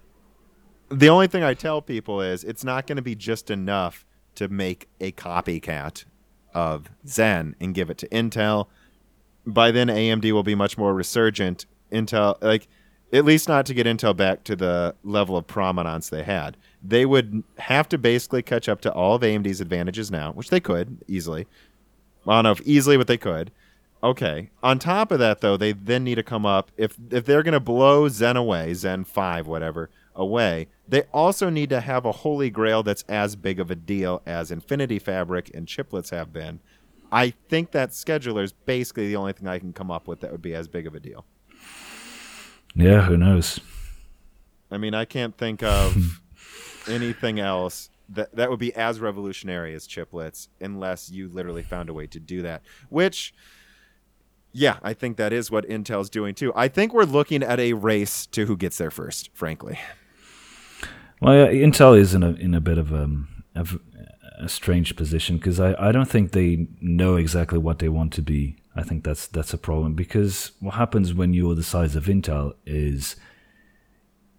the 0.90 1.10
only 1.10 1.28
thing 1.28 1.44
I 1.44 1.54
tell 1.54 1.82
people 1.82 2.22
is 2.22 2.44
it's 2.44 2.64
not 2.64 2.88
going 2.88 2.96
to 2.96 3.02
be 3.02 3.16
just 3.16 3.52
enough 3.52 4.06
to 4.36 4.48
make 4.48 4.88
a 5.00 5.12
copycat 5.12 6.06
of 6.54 6.90
Zen 7.08 7.56
and 7.60 7.74
give 7.74 7.90
it 7.90 7.98
to 8.00 8.08
Intel. 8.08 8.68
By 9.48 9.72
then, 9.72 9.88
AMD 9.88 10.32
will 10.32 10.44
be 10.44 10.56
much 10.56 10.78
more 10.78 10.94
resurgent. 10.94 11.66
Intel, 11.92 12.42
like, 12.42 12.68
at 13.14 13.24
least 13.24 13.48
not 13.48 13.66
to 13.68 13.74
get 13.74 13.88
Intel 13.88 14.16
back 14.16 14.44
to 14.44 14.56
the 14.56 14.94
level 15.04 15.38
of 15.38 15.48
prominence 15.48 16.10
they 16.10 16.24
had. 16.24 16.58
They 16.84 17.06
would 17.06 17.44
have 17.58 17.88
to 17.90 17.98
basically 17.98 18.44
catch 18.44 18.68
up 18.68 18.82
to 18.82 18.92
all 18.92 19.16
of 19.16 19.22
AMD's 19.22 19.62
advantages 19.62 20.12
now, 20.12 20.34
which 20.34 20.50
they 20.50 20.60
could 20.60 20.98
easily. 21.08 21.48
I 22.28 22.36
don't 22.36 22.44
know 22.44 22.52
if 22.52 22.62
easily, 22.62 22.98
but 22.98 23.08
they 23.08 23.18
could. 23.18 23.52
Okay. 24.04 24.50
On 24.62 24.78
top 24.78 25.12
of 25.12 25.20
that, 25.20 25.40
though, 25.40 25.56
they 25.56 25.72
then 25.72 26.04
need 26.04 26.16
to 26.16 26.24
come 26.24 26.46
up 26.46 26.72
if 26.78 26.98
if 27.10 27.26
they're 27.26 27.44
going 27.44 27.54
to 27.54 27.60
blow 27.60 28.10
Zen 28.10 28.38
away, 28.38 28.74
Zen 28.74 29.06
five, 29.06 29.48
whatever, 29.48 29.90
away. 30.14 30.68
They 30.88 31.04
also 31.14 31.50
need 31.50 31.70
to 31.70 31.82
have 31.82 32.06
a 32.06 32.12
holy 32.12 32.50
grail 32.50 32.84
that's 32.84 33.04
as 33.08 33.36
big 33.36 33.60
of 33.60 33.72
a 33.72 33.76
deal 33.76 34.22
as 34.26 34.52
Infinity 34.52 35.00
Fabric 35.00 35.50
and 35.54 35.68
chiplets 35.68 36.12
have 36.12 36.32
been. 36.32 36.60
I 37.12 37.32
think 37.50 37.72
that 37.72 37.92
scheduler 37.92 38.44
is 38.44 38.52
basically 38.52 39.08
the 39.08 39.16
only 39.16 39.34
thing 39.34 39.48
I 39.48 39.60
can 39.60 39.74
come 39.74 39.92
up 39.92 40.08
with 40.08 40.22
that 40.22 40.32
would 40.32 40.42
be 40.42 40.54
as 40.54 40.68
big 40.68 40.88
of 40.88 40.96
a 40.96 41.00
deal. 41.00 41.26
Yeah. 42.76 43.04
Who 43.04 43.18
knows? 43.18 43.60
I 44.70 44.78
mean, 44.78 44.94
I 44.94 45.06
can't 45.06 45.36
think 45.38 45.64
of 45.64 46.22
anything 46.88 47.40
else 47.40 47.90
that 48.10 48.36
that 48.36 48.50
would 48.50 48.60
be 48.60 48.74
as 48.74 49.00
revolutionary 49.00 49.74
as 49.74 49.88
chiplets 49.88 50.48
unless 50.62 51.10
you 51.10 51.28
literally 51.28 51.64
found 51.64 51.90
a 51.90 51.94
way 51.94 52.08
to 52.08 52.20
do 52.20 52.42
that. 52.42 52.62
Which 52.90 53.34
yeah, 54.54 54.78
I 54.82 54.94
think 54.94 55.18
that 55.18 55.34
is 55.34 55.52
what 55.52 55.68
Intel's 55.68 56.10
doing 56.10 56.34
too. 56.34 56.52
I 56.56 56.68
think 56.68 56.94
we're 56.94 57.04
looking 57.04 57.44
at 57.44 57.60
a 57.60 57.74
race 57.74 58.26
to 58.28 58.46
who 58.46 58.58
gets 58.58 58.78
there 58.78 58.92
first, 58.92 59.30
frankly. 59.34 59.78
Well, 61.22 61.48
Intel 61.48 61.98
is 61.98 62.14
in 62.14 62.24
a 62.24 62.32
in 62.32 62.54
a 62.54 62.62
bit 62.62 62.78
of 62.78 62.94
um, 62.94 63.28
a 63.56 63.68
a, 64.38 64.50
strange 64.50 64.96
position 64.96 65.38
because 65.38 65.60
I, 65.60 65.76
I 65.80 65.92
don't 65.92 66.10
think 66.10 66.32
they 66.32 66.68
know 66.82 67.16
exactly 67.16 67.58
what 67.58 67.80
they 67.80 67.90
want 67.90 68.14
to 68.14 68.22
be. 68.22 68.58
I 68.76 68.84
think 68.84 69.04
that's 69.04 69.28
that's 69.28 69.54
a 69.54 69.58
problem 69.58 69.94
because 69.94 70.52
what 70.60 70.76
happens 70.76 71.14
when 71.14 71.34
you're 71.34 71.56
the 71.56 71.64
size 71.64 71.96
of 71.96 72.06
Intel 72.06 72.54
is 72.66 73.16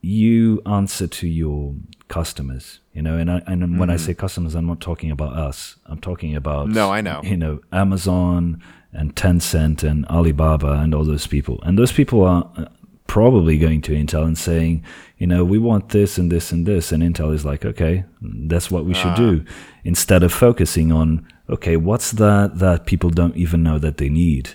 you 0.00 0.62
answer 0.64 1.06
to 1.06 1.26
your 1.26 1.74
customers, 2.06 2.80
you 2.92 3.02
know, 3.02 3.18
and 3.18 3.30
I, 3.30 3.42
and 3.46 3.78
when 3.78 3.90
I 3.90 3.96
mm-hmm. 3.96 4.06
say 4.06 4.14
customers, 4.14 4.54
I'm 4.54 4.66
not 4.66 4.80
talking 4.80 5.10
about 5.10 5.32
us. 5.32 5.76
I'm 5.86 6.00
talking 6.00 6.36
about 6.36 6.68
No, 6.68 6.90
I 6.90 7.00
know. 7.00 7.20
you 7.24 7.36
know, 7.36 7.60
Amazon 7.72 8.62
and 8.92 9.14
Tencent 9.14 9.82
and 9.82 10.06
Alibaba 10.06 10.72
and 10.72 10.94
all 10.94 11.04
those 11.04 11.26
people. 11.26 11.60
And 11.62 11.78
those 11.78 11.92
people 11.92 12.24
are 12.24 12.70
probably 13.08 13.58
going 13.58 13.80
to 13.82 13.92
Intel 13.92 14.24
and 14.24 14.38
saying, 14.38 14.84
you 15.16 15.26
know, 15.26 15.44
we 15.44 15.58
want 15.58 15.88
this 15.88 16.16
and 16.18 16.30
this 16.30 16.52
and 16.52 16.64
this. 16.64 16.92
And 16.92 17.02
Intel 17.02 17.34
is 17.34 17.44
like, 17.44 17.64
okay, 17.64 18.04
that's 18.22 18.70
what 18.70 18.84
we 18.84 18.94
should 18.94 19.16
do. 19.16 19.44
Instead 19.82 20.22
of 20.22 20.32
focusing 20.32 20.92
on, 20.92 21.26
okay, 21.50 21.76
what's 21.76 22.12
that 22.12 22.58
that 22.60 22.86
people 22.86 23.10
don't 23.10 23.34
even 23.36 23.64
know 23.64 23.78
that 23.80 23.96
they 23.96 24.08
need? 24.08 24.50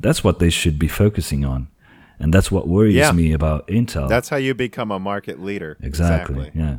That's 0.00 0.24
what 0.24 0.38
they 0.38 0.48
should 0.48 0.78
be 0.78 0.88
focusing 0.88 1.44
on. 1.44 1.68
And 2.20 2.32
that's 2.32 2.50
what 2.50 2.66
worries 2.66 2.94
Yeah. 2.94 3.12
me 3.12 3.32
about 3.32 3.66
Intel. 3.68 4.08
That's 4.08 4.28
how 4.30 4.36
you 4.38 4.54
become 4.54 4.90
a 4.90 4.98
market 4.98 5.40
leader. 5.42 5.76
exactly. 5.82 6.50
Yeah. 6.54 6.78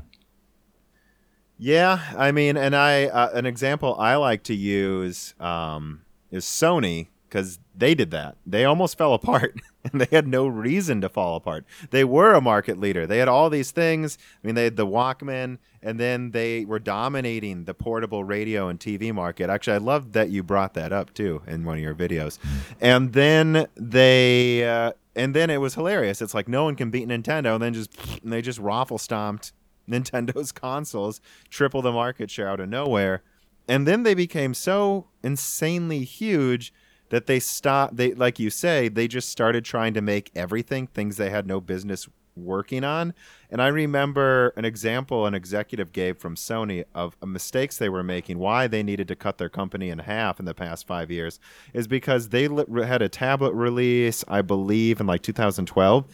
Yeah, 1.61 1.99
I 2.17 2.31
mean, 2.31 2.55
and 2.55 2.73
I 2.73 3.05
uh, 3.07 3.31
an 3.33 3.45
example 3.45 3.95
I 3.99 4.15
like 4.15 4.43
to 4.43 4.53
use 4.55 5.33
um, 5.41 6.01
is 6.31 6.45
Sony 6.45 7.07
because 7.29 7.59
they 7.75 7.95
did 7.95 8.11
that. 8.11 8.37
They 8.45 8.65
almost 8.65 8.97
fell 8.97 9.13
apart, 9.13 9.55
and 9.83 10.01
they 10.01 10.07
had 10.15 10.27
no 10.27 10.47
reason 10.47 11.01
to 11.01 11.09
fall 11.09 11.35
apart. 11.35 11.65
They 11.91 12.03
were 12.03 12.33
a 12.33 12.41
market 12.41 12.79
leader. 12.79 13.05
They 13.07 13.19
had 13.19 13.27
all 13.27 13.49
these 13.49 13.71
things. 13.71 14.17
I 14.43 14.47
mean, 14.47 14.55
they 14.55 14.65
had 14.65 14.75
the 14.75 14.87
Walkman, 14.87 15.59
and 15.81 15.99
then 15.99 16.31
they 16.31 16.65
were 16.65 16.79
dominating 16.79 17.65
the 17.65 17.73
portable 17.73 18.23
radio 18.23 18.67
and 18.67 18.79
TV 18.79 19.13
market. 19.13 19.49
Actually, 19.49 19.75
I 19.75 19.79
love 19.79 20.13
that 20.13 20.29
you 20.29 20.43
brought 20.43 20.73
that 20.73 20.91
up 20.91 21.13
too 21.13 21.41
in 21.47 21.63
one 21.63 21.77
of 21.77 21.83
your 21.83 21.95
videos. 21.95 22.37
And 22.81 23.13
then 23.13 23.67
they. 23.75 24.67
Uh, 24.67 24.93
and 25.15 25.35
then 25.35 25.49
it 25.49 25.57
was 25.57 25.75
hilarious. 25.75 26.21
It's 26.21 26.33
like 26.33 26.47
no 26.47 26.63
one 26.63 26.75
can 26.75 26.91
beat 26.91 27.07
Nintendo, 27.07 27.55
and 27.55 27.61
then 27.63 27.73
just 27.73 27.91
and 28.23 28.31
they 28.31 28.41
just 28.41 28.59
raffle 28.59 28.97
stomped 28.97 29.53
Nintendo's 29.89 30.51
consoles, 30.51 31.19
triple 31.49 31.81
the 31.81 31.91
market 31.91 32.31
share 32.31 32.47
out 32.47 32.59
of 32.59 32.69
nowhere. 32.69 33.23
And 33.67 33.87
then 33.87 34.03
they 34.03 34.15
became 34.15 34.53
so 34.55 35.07
insanely 35.23 36.03
huge 36.03 36.73
that 37.09 37.25
they 37.25 37.39
stopped 37.39 37.97
they 37.97 38.13
like 38.13 38.39
you 38.39 38.49
say, 38.49 38.87
they 38.87 39.07
just 39.07 39.29
started 39.29 39.65
trying 39.65 39.93
to 39.93 40.01
make 40.01 40.31
everything 40.35 40.87
things 40.87 41.17
they 41.17 41.29
had 41.29 41.47
no 41.47 41.59
business 41.59 42.07
working 42.35 42.83
on. 42.83 43.13
And 43.49 43.61
I 43.61 43.67
remember 43.67 44.53
an 44.55 44.65
example 44.65 45.25
an 45.25 45.33
executive 45.33 45.91
gave 45.91 46.17
from 46.17 46.35
Sony 46.35 46.85
of 46.93 47.15
uh, 47.21 47.25
mistakes 47.25 47.77
they 47.77 47.89
were 47.89 48.03
making, 48.03 48.37
why 48.37 48.67
they 48.67 48.83
needed 48.83 49.07
to 49.09 49.15
cut 49.15 49.37
their 49.37 49.49
company 49.49 49.89
in 49.89 49.99
half 49.99 50.39
in 50.39 50.45
the 50.45 50.53
past 50.53 50.87
five 50.87 51.11
years, 51.11 51.39
is 51.73 51.87
because 51.87 52.29
they 52.29 52.43
had 52.43 53.01
a 53.01 53.09
tablet 53.09 53.53
release, 53.53 54.23
I 54.27 54.41
believe, 54.41 54.99
in 54.99 55.07
like 55.07 55.21
2012, 55.21 56.05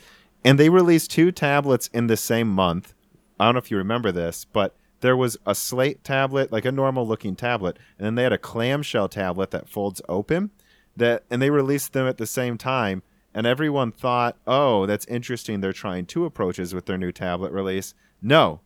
and 0.44 0.60
they 0.60 0.70
released 0.70 1.12
two 1.12 1.32
tablets 1.32 1.90
in 1.94 2.08
the 2.08 2.18
same 2.18 2.50
month. 2.50 2.94
I 3.40 3.46
don't 3.46 3.56
know 3.56 3.60
if 3.60 3.72
you 3.72 3.78
remember 3.78 4.12
this, 4.12 4.46
but 4.46 4.76
there 5.02 5.18
was 5.18 5.38
a 5.46 5.54
slate 5.54 6.04
tablet, 6.04 6.52
like 6.52 6.66
a 6.66 6.72
normal 6.72 7.06
looking 7.06 7.36
tablet, 7.36 7.78
and 7.98 8.06
then 8.06 8.16
they 8.16 8.24
had 8.24 8.34
a 8.34 8.38
clamshell 8.38 9.10
tablet 9.10 9.52
that 9.52 9.70
folds 9.70 10.02
open. 10.08 10.52
That 10.96 11.24
and 11.30 11.42
they 11.42 11.50
released 11.50 11.94
them 11.94 12.08
at 12.08 12.18
the 12.18 12.26
same 12.26 12.58
time, 12.58 13.04
and 13.34 13.46
everyone 13.46 13.92
thought, 13.92 14.38
"Oh, 14.48 14.86
that's 14.86 15.06
interesting. 15.06 15.60
They're 15.60 15.74
trying 15.74 16.06
two 16.06 16.26
approaches 16.26 16.74
with 16.74 16.86
their 16.86 16.98
new 16.98 17.12
tablet 17.12 17.52
release." 17.52 17.94
No, 18.22 18.62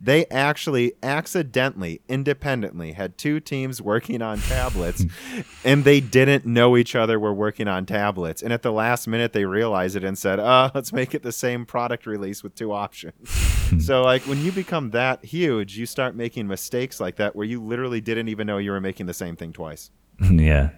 they 0.00 0.24
actually 0.26 0.94
accidentally, 1.02 2.00
independently, 2.08 2.92
had 2.92 3.18
two 3.18 3.38
teams 3.38 3.82
working 3.82 4.22
on 4.22 4.38
tablets, 4.38 5.04
and 5.64 5.84
they 5.84 6.00
didn't 6.00 6.46
know 6.46 6.76
each 6.76 6.96
other 6.96 7.20
were 7.20 7.34
working 7.34 7.68
on 7.68 7.84
tablets. 7.84 8.40
And 8.40 8.50
at 8.50 8.62
the 8.62 8.72
last 8.72 9.06
minute, 9.06 9.34
they 9.34 9.44
realized 9.44 9.96
it 9.96 10.04
and 10.04 10.16
said, 10.16 10.40
"Uh, 10.40 10.70
let's 10.74 10.92
make 10.92 11.14
it 11.14 11.22
the 11.22 11.32
same 11.32 11.66
product 11.66 12.06
release 12.06 12.42
with 12.42 12.54
two 12.54 12.72
options." 12.72 13.28
so, 13.84 14.02
like, 14.02 14.22
when 14.22 14.42
you 14.42 14.52
become 14.52 14.90
that 14.90 15.22
huge, 15.24 15.76
you 15.76 15.84
start 15.84 16.14
making 16.14 16.48
mistakes 16.48 16.98
like 16.98 17.16
that 17.16 17.36
where 17.36 17.46
you 17.46 17.62
literally 17.62 18.00
didn't 18.00 18.28
even 18.28 18.46
know 18.46 18.56
you 18.56 18.70
were 18.70 18.80
making 18.80 19.04
the 19.04 19.14
same 19.14 19.36
thing 19.36 19.52
twice. 19.52 19.90
yeah. 20.18 20.70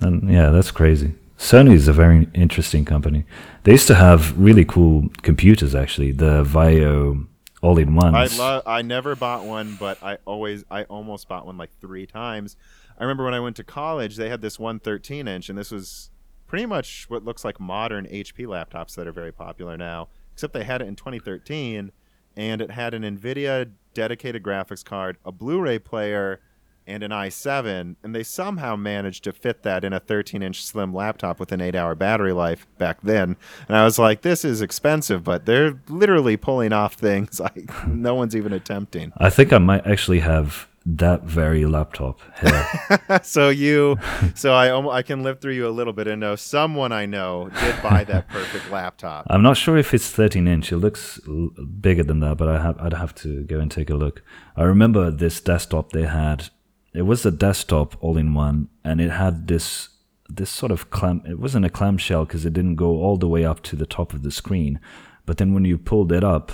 And 0.00 0.30
yeah, 0.30 0.50
that's 0.50 0.70
crazy. 0.70 1.14
Sony 1.38 1.72
is 1.72 1.86
a 1.86 1.92
very 1.92 2.28
interesting 2.34 2.84
company. 2.84 3.24
They 3.62 3.72
used 3.72 3.86
to 3.86 3.94
have 3.94 4.36
really 4.38 4.64
cool 4.64 5.08
computers, 5.22 5.74
actually. 5.74 6.12
The 6.12 6.42
VAIO 6.44 7.26
all-in-ones. 7.62 8.14
I 8.14 8.42
love. 8.42 8.62
I 8.66 8.82
never 8.82 9.16
bought 9.16 9.44
one, 9.44 9.76
but 9.78 10.02
I 10.02 10.18
always, 10.24 10.64
I 10.70 10.84
almost 10.84 11.28
bought 11.28 11.46
one 11.46 11.56
like 11.56 11.70
three 11.80 12.06
times. 12.06 12.56
I 12.98 13.04
remember 13.04 13.24
when 13.24 13.34
I 13.34 13.40
went 13.40 13.56
to 13.56 13.64
college, 13.64 14.16
they 14.16 14.28
had 14.28 14.42
this 14.42 14.58
one 14.58 14.80
13 14.80 15.28
inch, 15.28 15.48
and 15.48 15.58
this 15.58 15.70
was 15.70 16.10
pretty 16.46 16.66
much 16.66 17.06
what 17.08 17.24
looks 17.24 17.44
like 17.44 17.60
modern 17.60 18.06
HP 18.06 18.46
laptops 18.46 18.94
that 18.94 19.06
are 19.06 19.12
very 19.12 19.32
popular 19.32 19.76
now. 19.76 20.08
Except 20.32 20.52
they 20.52 20.64
had 20.64 20.82
it 20.82 20.88
in 20.88 20.96
2013, 20.96 21.92
and 22.36 22.60
it 22.60 22.70
had 22.70 22.94
an 22.94 23.02
NVIDIA 23.02 23.70
dedicated 23.94 24.42
graphics 24.42 24.84
card, 24.84 25.18
a 25.24 25.32
Blu-ray 25.32 25.80
player, 25.80 26.40
and 26.88 27.02
an 27.02 27.10
i7, 27.10 27.96
and 28.02 28.14
they 28.14 28.22
somehow 28.22 28.74
managed 28.74 29.24
to 29.24 29.32
fit 29.32 29.62
that 29.62 29.84
in 29.84 29.92
a 29.92 30.00
13 30.00 30.42
inch 30.42 30.64
slim 30.64 30.92
laptop 30.92 31.38
with 31.38 31.52
an 31.52 31.60
eight 31.60 31.74
hour 31.74 31.94
battery 31.94 32.32
life 32.32 32.66
back 32.78 33.00
then. 33.02 33.36
And 33.68 33.76
I 33.76 33.84
was 33.84 33.98
like, 33.98 34.22
this 34.22 34.44
is 34.44 34.62
expensive, 34.62 35.22
but 35.22 35.46
they're 35.46 35.78
literally 35.88 36.36
pulling 36.36 36.72
off 36.72 36.94
things 36.94 37.38
like 37.40 37.70
no 37.86 38.14
one's 38.14 38.34
even 38.34 38.52
attempting. 38.52 39.12
I 39.18 39.30
think 39.30 39.52
I 39.52 39.58
might 39.58 39.86
actually 39.86 40.20
have 40.20 40.68
that 40.96 41.22
very 41.24 41.66
laptop 41.66 42.18
here. 42.40 43.20
so 43.22 43.50
you, 43.50 43.98
so 44.34 44.54
I, 44.54 44.96
I 44.96 45.02
can 45.02 45.22
live 45.22 45.40
through 45.40 45.52
you 45.52 45.68
a 45.68 45.70
little 45.70 45.92
bit 45.92 46.06
and 46.06 46.20
know 46.20 46.34
someone 46.34 46.92
I 46.92 47.04
know 47.04 47.50
did 47.60 47.82
buy 47.82 48.04
that 48.04 48.28
perfect 48.28 48.70
laptop. 48.70 49.26
I'm 49.28 49.42
not 49.42 49.58
sure 49.58 49.76
if 49.76 49.92
it's 49.92 50.10
13 50.10 50.48
inch. 50.48 50.72
It 50.72 50.78
looks 50.78 51.20
l- 51.28 51.50
bigger 51.80 52.04
than 52.04 52.20
that, 52.20 52.38
but 52.38 52.48
I 52.48 52.62
have, 52.62 52.80
I'd 52.80 52.94
have 52.94 53.14
to 53.16 53.44
go 53.44 53.60
and 53.60 53.70
take 53.70 53.90
a 53.90 53.94
look. 53.94 54.22
I 54.56 54.62
remember 54.62 55.10
this 55.10 55.40
desktop 55.40 55.92
they 55.92 56.04
had. 56.04 56.48
It 56.94 57.02
was 57.02 57.24
a 57.26 57.30
desktop 57.30 57.96
all 58.02 58.16
in 58.16 58.34
one, 58.34 58.68
and 58.84 59.00
it 59.00 59.10
had 59.10 59.46
this 59.48 59.90
this 60.28 60.50
sort 60.50 60.72
of 60.72 60.90
clam. 60.90 61.22
It 61.26 61.38
wasn't 61.38 61.64
a 61.64 61.70
clamshell 61.70 62.24
because 62.24 62.44
it 62.44 62.52
didn't 62.52 62.76
go 62.76 63.02
all 63.02 63.16
the 63.16 63.28
way 63.28 63.44
up 63.44 63.62
to 63.64 63.76
the 63.76 63.86
top 63.86 64.12
of 64.12 64.22
the 64.22 64.30
screen, 64.30 64.80
but 65.26 65.38
then 65.38 65.54
when 65.54 65.64
you 65.64 65.78
pulled 65.78 66.12
it 66.12 66.24
up, 66.24 66.52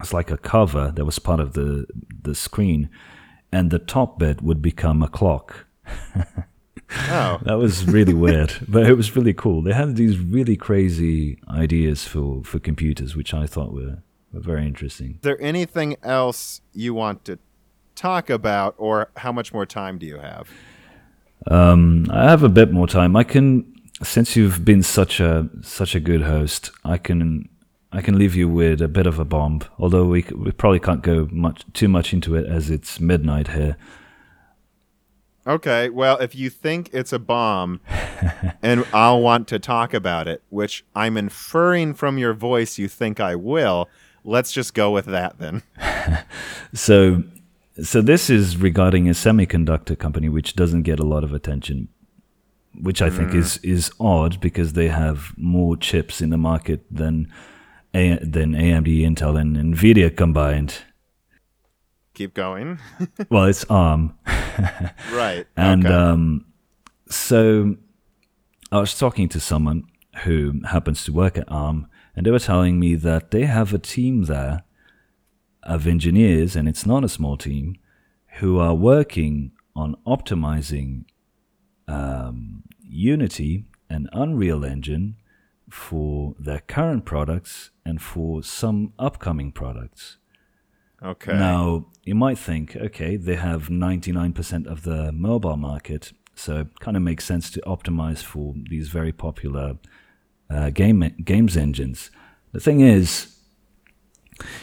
it's 0.00 0.12
like 0.12 0.30
a 0.30 0.36
cover 0.36 0.92
that 0.94 1.04
was 1.04 1.18
part 1.18 1.40
of 1.40 1.52
the 1.54 1.86
the 2.22 2.34
screen, 2.34 2.88
and 3.50 3.70
the 3.70 3.78
top 3.78 4.18
bit 4.18 4.42
would 4.42 4.62
become 4.62 5.02
a 5.02 5.08
clock. 5.08 5.66
Oh, 7.10 7.38
That 7.44 7.58
was 7.58 7.86
really 7.86 8.14
weird, 8.14 8.54
but 8.68 8.86
it 8.86 8.94
was 8.94 9.16
really 9.16 9.34
cool. 9.34 9.62
They 9.62 9.72
had 9.72 9.96
these 9.96 10.18
really 10.18 10.56
crazy 10.56 11.38
ideas 11.48 12.04
for, 12.06 12.42
for 12.44 12.58
computers, 12.58 13.16
which 13.16 13.32
I 13.32 13.46
thought 13.46 13.72
were, 13.72 13.98
were 14.32 14.40
very 14.40 14.66
interesting. 14.66 15.12
is 15.12 15.20
there 15.22 15.40
anything 15.40 15.96
else 16.02 16.60
you 16.74 16.94
want 16.94 17.24
to 17.26 17.38
talk 18.02 18.28
about, 18.28 18.74
or 18.78 19.10
how 19.16 19.32
much 19.32 19.52
more 19.52 19.64
time 19.64 19.98
do 19.98 20.06
you 20.06 20.18
have? 20.18 20.50
Um, 21.46 22.06
I 22.10 22.24
have 22.24 22.42
a 22.42 22.48
bit 22.48 22.72
more 22.72 22.86
time. 22.88 23.14
I 23.16 23.24
can, 23.24 23.64
since 24.02 24.36
you've 24.36 24.64
been 24.64 24.82
such 24.82 25.20
a 25.20 25.48
such 25.62 25.94
a 25.94 26.00
good 26.00 26.22
host, 26.22 26.70
I 26.84 26.98
can 26.98 27.48
I 27.92 28.00
can 28.00 28.18
leave 28.18 28.34
you 28.34 28.48
with 28.48 28.80
a 28.82 28.88
bit 28.88 29.06
of 29.06 29.18
a 29.18 29.24
bomb. 29.24 29.60
Although 29.78 30.06
we 30.06 30.24
we 30.34 30.50
probably 30.50 30.80
can't 30.80 31.02
go 31.02 31.28
much 31.30 31.64
too 31.72 31.88
much 31.88 32.12
into 32.12 32.34
it 32.34 32.46
as 32.46 32.70
it's 32.70 33.00
midnight 33.00 33.48
here. 33.48 33.76
Okay, 35.44 35.88
well, 35.88 36.18
if 36.18 36.36
you 36.36 36.50
think 36.50 36.90
it's 36.92 37.12
a 37.12 37.18
bomb 37.18 37.80
and 38.62 38.86
I'll 38.92 39.20
want 39.20 39.48
to 39.48 39.58
talk 39.58 39.92
about 39.92 40.28
it, 40.28 40.40
which 40.50 40.84
I'm 40.94 41.16
inferring 41.16 41.94
from 41.94 42.16
your 42.16 42.32
voice 42.32 42.78
you 42.78 42.86
think 42.86 43.18
I 43.18 43.34
will, 43.34 43.88
let's 44.22 44.52
just 44.52 44.72
go 44.72 44.90
with 44.90 45.06
that 45.06 45.38
then. 45.38 45.62
So, 46.74 47.22
so 47.82 48.00
this 48.00 48.30
is 48.30 48.56
regarding 48.56 49.08
a 49.08 49.12
semiconductor 49.12 49.98
company 49.98 50.28
which 50.28 50.54
doesn't 50.54 50.82
get 50.82 51.00
a 51.00 51.04
lot 51.04 51.24
of 51.24 51.32
attention, 51.32 51.88
which 52.80 53.02
I 53.02 53.10
think 53.10 53.34
is 53.34 53.58
is 53.58 53.90
odd 53.98 54.40
because 54.40 54.74
they 54.74 54.88
have 54.88 55.32
more 55.36 55.76
chips 55.76 56.20
in 56.20 56.30
the 56.30 56.38
market 56.38 56.84
than 56.90 57.32
a, 57.94 58.18
than 58.22 58.52
AMD, 58.52 59.00
Intel, 59.00 59.38
and 59.38 59.56
Nvidia 59.56 60.16
combined. 60.16 60.78
Keep 62.14 62.34
going. 62.34 62.78
well, 63.30 63.44
it's 63.46 63.64
ARM, 63.64 64.16
right. 65.12 65.46
and 65.56 65.84
okay. 65.84 65.94
um, 65.94 66.46
so 67.08 67.76
I 68.70 68.78
was 68.78 68.98
talking 68.98 69.28
to 69.30 69.40
someone 69.40 69.84
who 70.24 70.60
happens 70.68 71.04
to 71.04 71.12
work 71.12 71.36
at 71.36 71.50
ARM, 71.50 71.88
and 72.14 72.24
they 72.24 72.30
were 72.30 72.38
telling 72.38 72.78
me 72.78 72.94
that 72.94 73.30
they 73.30 73.46
have 73.46 73.74
a 73.74 73.78
team 73.78 74.24
there 74.24 74.62
of 75.62 75.86
engineers, 75.86 76.56
and 76.56 76.68
it's 76.68 76.86
not 76.86 77.04
a 77.04 77.08
small 77.08 77.36
team, 77.36 77.76
who 78.38 78.58
are 78.58 78.74
working 78.74 79.52
on 79.74 79.96
optimizing 80.06 81.04
um, 81.88 82.62
Unity 82.82 83.64
and 83.88 84.08
Unreal 84.12 84.64
Engine 84.64 85.16
for 85.70 86.34
their 86.38 86.60
current 86.60 87.04
products 87.04 87.70
and 87.84 88.00
for 88.00 88.42
some 88.42 88.92
upcoming 88.98 89.52
products. 89.52 90.18
okay. 91.02 91.32
Now, 91.32 91.86
you 92.04 92.14
might 92.14 92.38
think, 92.38 92.76
okay, 92.76 93.16
they 93.16 93.36
have 93.36 93.68
99% 93.68 94.66
of 94.66 94.82
the 94.82 95.12
mobile 95.12 95.56
market, 95.56 96.12
so 96.34 96.60
it 96.60 96.80
kind 96.80 96.96
of 96.96 97.02
makes 97.02 97.24
sense 97.24 97.50
to 97.50 97.60
optimize 97.62 98.22
for 98.22 98.54
these 98.68 98.88
very 98.88 99.12
popular 99.12 99.78
uh, 100.50 100.70
game 100.70 101.14
games 101.24 101.56
engines. 101.56 102.10
The 102.52 102.60
thing 102.60 102.80
is, 102.80 103.31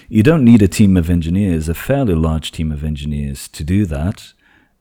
You 0.08 0.24
don't 0.24 0.44
need 0.44 0.62
a 0.62 0.68
team 0.68 0.98
of 0.98 1.10
engineers, 1.10 1.70
a 1.70 1.74
fairly 1.74 2.16
large 2.16 2.52
team 2.52 2.72
of 2.72 2.84
engineers, 2.84 3.48
to 3.50 3.64
do 3.64 3.86
that. 3.86 4.34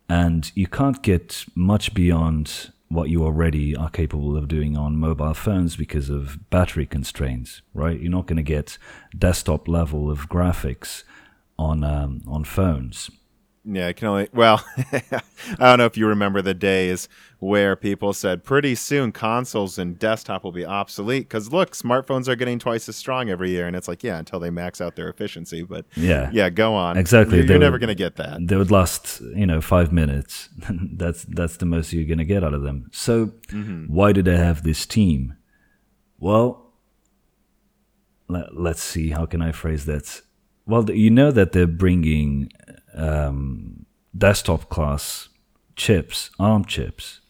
And 0.09 0.51
you 0.55 0.67
can't 0.67 1.03
get 1.03 1.45
much 1.55 1.93
beyond 1.95 2.71
what 2.89 3.11
you 3.11 3.23
already 3.23 3.77
are 3.77 3.91
capable 3.91 4.37
of 4.37 4.49
doing 4.49 4.77
on 4.77 4.97
mobile 4.97 5.35
phones 5.35 5.77
because 5.77 6.09
of 6.09 6.49
battery 6.51 6.87
constraints, 6.87 7.61
right? 7.75 8.01
You're 8.01 8.11
not 8.11 8.27
going 8.27 8.39
to 8.39 8.43
get 8.43 8.79
desktop 9.17 9.69
level 9.69 10.11
of 10.11 10.29
graphics 10.29 11.05
on 11.59 11.85
um, 11.85 12.23
on 12.27 12.45
phones. 12.45 13.11
Yeah, 13.65 13.89
I 13.89 13.93
can 13.93 14.09
only. 14.09 14.29
Well, 14.33 14.65
I 14.77 15.21
don't 15.59 15.79
know 15.79 15.85
if 15.85 15.97
you 15.97 16.07
remember 16.07 16.41
the 16.41 16.55
days 16.55 17.09
where 17.39 17.77
people 17.77 18.13
said 18.13 18.43
pretty 18.43 18.75
soon 18.75 19.13
consoles 19.13 19.79
and 19.79 19.99
desktop 19.99 20.45
will 20.45 20.53
be 20.53 20.65
obsolete 20.65 21.25
because 21.29 21.53
look, 21.53 21.73
smartphones 21.73 22.29
are 22.29 22.37
getting 22.37 22.59
twice 22.59 22.89
as 22.89 22.97
strong 22.97 23.29
every 23.29 23.51
year, 23.51 23.67
and 23.67 23.77
it's 23.77 23.89
like 23.89 24.03
yeah, 24.03 24.19
until 24.19 24.41
they 24.41 24.51
max 24.51 24.81
out 24.81 24.97
their 24.97 25.09
efficiency. 25.09 25.63
But 25.63 25.85
Yeah. 25.97 26.31
yeah, 26.33 26.51
go 26.51 26.75
on. 26.75 26.97
Exactly. 26.97 27.39
You're, 27.39 27.47
you're 27.47 27.59
never 27.59 27.79
going 27.79 27.89
to 27.89 27.95
get 27.95 28.17
that. 28.17 28.47
They 28.47 28.57
would 28.57 28.71
last, 28.71 29.21
you 29.21 29.47
know, 29.47 29.61
five 29.61 29.93
minutes. 29.93 30.49
that's 30.93 31.25
that's 31.25 31.59
the 31.59 31.67
most 31.67 31.93
you're 31.93 32.07
going 32.07 32.19
to 32.19 32.25
get 32.25 32.45
out 32.45 32.55
of 32.55 32.63
them. 32.63 32.89
So, 32.93 33.27
mm-hmm. 33.49 33.93
why 33.93 34.13
do 34.13 34.23
they 34.23 34.37
have 34.37 34.63
this 34.63 34.87
team? 34.87 35.37
Well, 36.19 36.73
let, 38.29 38.57
let's 38.57 38.83
see. 38.83 39.11
How 39.11 39.27
can 39.27 39.43
I 39.43 39.53
phrase 39.53 39.85
that? 39.87 40.23
Well, 40.67 40.91
you 40.91 41.11
know 41.11 41.31
that 41.31 41.53
they're 41.53 41.67
bringing 41.67 42.51
um, 42.99 43.87
desktop 44.17 44.69
class 44.69 45.29
chips, 45.77 46.31
ARM 46.39 46.65
chips, 46.65 47.21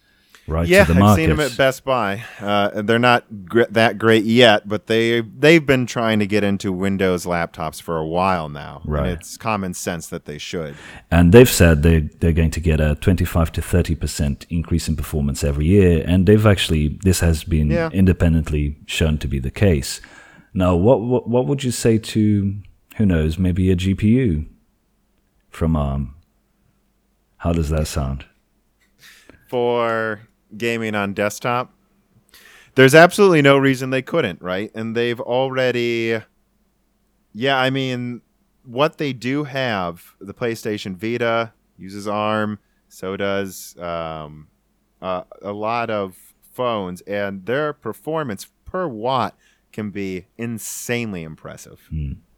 right 0.46 0.66
Yeah, 0.66 0.84
to 0.84 0.92
the 0.94 0.98
I've 0.98 1.00
market. 1.00 1.20
seen 1.20 1.28
them 1.30 1.40
at 1.40 1.56
Best 1.56 1.84
Buy. 1.84 2.24
Uh, 2.40 2.80
they're 2.82 2.98
not 2.98 3.24
gr- 3.44 3.64
that 3.70 3.98
great 3.98 4.24
yet, 4.24 4.66
but 4.66 4.86
they 4.86 5.20
they've 5.20 5.64
been 5.64 5.84
trying 5.86 6.18
to 6.20 6.26
get 6.26 6.42
into 6.44 6.72
Windows 6.72 7.26
laptops 7.26 7.82
for 7.82 7.98
a 7.98 8.06
while 8.06 8.48
now. 8.48 8.80
Right. 8.86 9.10
And 9.10 9.20
it's 9.20 9.36
common 9.36 9.74
sense 9.74 10.06
that 10.08 10.24
they 10.24 10.38
should. 10.38 10.74
And 11.10 11.32
they've 11.32 11.48
said 11.50 11.82
they 11.82 12.00
they're 12.20 12.32
going 12.32 12.50
to 12.52 12.60
get 12.60 12.80
a 12.80 12.94
25 12.94 13.52
to 13.52 13.62
30 13.62 13.94
percent 13.96 14.46
increase 14.48 14.88
in 14.88 14.96
performance 14.96 15.44
every 15.44 15.66
year, 15.66 16.02
and 16.06 16.26
they've 16.26 16.46
actually 16.46 16.98
this 17.02 17.20
has 17.20 17.44
been 17.44 17.70
Yeah. 17.70 17.90
independently 17.92 18.78
shown 18.86 19.18
to 19.18 19.28
be 19.28 19.38
the 19.38 19.50
case. 19.50 20.00
Now, 20.54 20.74
what, 20.74 21.02
what 21.02 21.28
what 21.28 21.46
would 21.46 21.62
you 21.62 21.70
say 21.70 21.98
to 21.98 22.54
who 22.96 23.04
knows 23.06 23.38
maybe 23.38 23.70
a 23.70 23.76
GPU 23.76 24.46
from 25.50 25.76
ARM? 25.76 26.14
How 27.38 27.52
does 27.52 27.68
that 27.70 27.86
sound? 27.86 28.24
for 29.48 30.28
gaming 30.56 30.94
on 30.94 31.14
desktop. 31.14 31.72
There's 32.74 32.94
absolutely 32.94 33.42
no 33.42 33.58
reason 33.58 33.90
they 33.90 34.02
couldn't, 34.02 34.40
right? 34.40 34.70
And 34.74 34.94
they've 34.94 35.20
already 35.20 36.20
Yeah, 37.32 37.58
I 37.58 37.70
mean 37.70 38.20
what 38.64 38.98
they 38.98 39.12
do 39.12 39.44
have, 39.44 40.14
the 40.20 40.34
PlayStation 40.34 40.94
Vita 40.94 41.52
uses 41.78 42.06
ARM, 42.06 42.58
so 42.88 43.16
does 43.16 43.76
um, 43.78 44.48
uh, 45.00 45.22
a 45.40 45.52
lot 45.52 45.88
of 45.88 46.34
phones 46.52 47.00
and 47.02 47.46
their 47.46 47.72
performance 47.72 48.48
per 48.66 48.86
watt 48.86 49.36
can 49.72 49.90
be 49.90 50.26
insanely 50.36 51.22
impressive. 51.22 51.88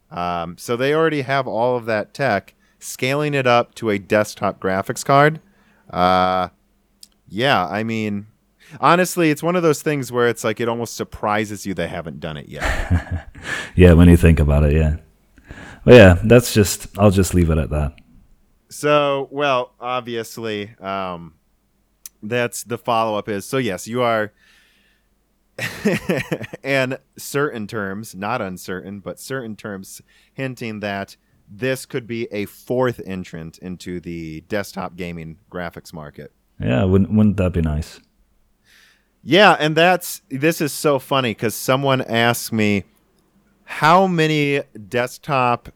Um, 0.09 0.57
so 0.57 0.77
they 0.77 0.93
already 0.93 1.21
have 1.21 1.47
all 1.47 1.75
of 1.75 1.85
that 1.85 2.13
tech. 2.13 2.53
Scaling 2.83 3.33
it 3.35 3.45
up 3.47 3.75
to 3.75 3.89
a 3.91 3.99
desktop 3.99 4.59
graphics 4.59 5.05
card, 5.05 5.39
uh, 5.91 6.49
yeah, 7.29 7.65
I 7.67 7.83
mean, 7.83 8.25
honestly, 8.79 9.29
it's 9.29 9.43
one 9.43 9.55
of 9.55 9.63
those 9.63 9.81
things 9.81 10.11
where 10.11 10.27
it's 10.27 10.43
like 10.43 10.59
it 10.59 10.67
almost 10.67 10.95
surprises 10.95 11.65
you 11.65 11.73
they 11.73 11.87
haven't 11.87 12.19
done 12.19 12.37
it 12.37 12.49
yet. 12.49 13.27
Yeah, 13.75 13.93
when 13.93 14.09
you 14.09 14.17
think 14.17 14.39
about 14.39 14.63
it, 14.65 14.73
yeah. 14.73 14.97
But 15.85 15.93
yeah, 15.93 16.19
that's 16.25 16.53
just 16.53 16.87
I'll 16.97 17.09
just 17.09 17.33
leave 17.33 17.49
it 17.49 17.57
at 17.57 17.69
that. 17.69 17.93
so, 18.69 19.27
well, 19.31 19.73
obviously, 19.79 20.75
um, 20.79 21.35
that's 22.21 22.63
the 22.63 22.77
follow 22.77 23.17
up 23.17 23.29
is 23.29 23.45
so, 23.45 23.57
yes, 23.57 23.87
you 23.87 24.01
are. 24.01 24.33
and 26.63 26.99
certain 27.17 27.65
terms, 27.67 28.13
not 28.13 28.41
uncertain, 28.41 28.99
but 28.99 29.19
certain 29.19 29.55
terms 29.55 30.01
hinting 30.33 30.81
that 30.81 31.15
this 31.53 31.85
could 31.85 32.07
be 32.07 32.27
a 32.31 32.45
fourth 32.45 33.01
entrant 33.05 33.57
into 33.57 33.99
the 33.99 34.41
desktop 34.47 34.95
gaming 34.95 35.37
graphics 35.51 35.91
market. 35.93 36.31
Yeah, 36.59 36.85
wouldn't 36.85 37.11
wouldn't 37.11 37.37
that 37.37 37.51
be 37.53 37.61
nice? 37.61 37.99
Yeah, 39.23 39.55
and 39.59 39.75
that's 39.75 40.21
this 40.29 40.61
is 40.61 40.71
so 40.71 40.97
funny 40.97 41.31
because 41.31 41.53
someone 41.53 42.01
asked 42.01 42.51
me 42.53 42.85
how 43.65 44.07
many 44.07 44.61
desktop, 44.89 45.69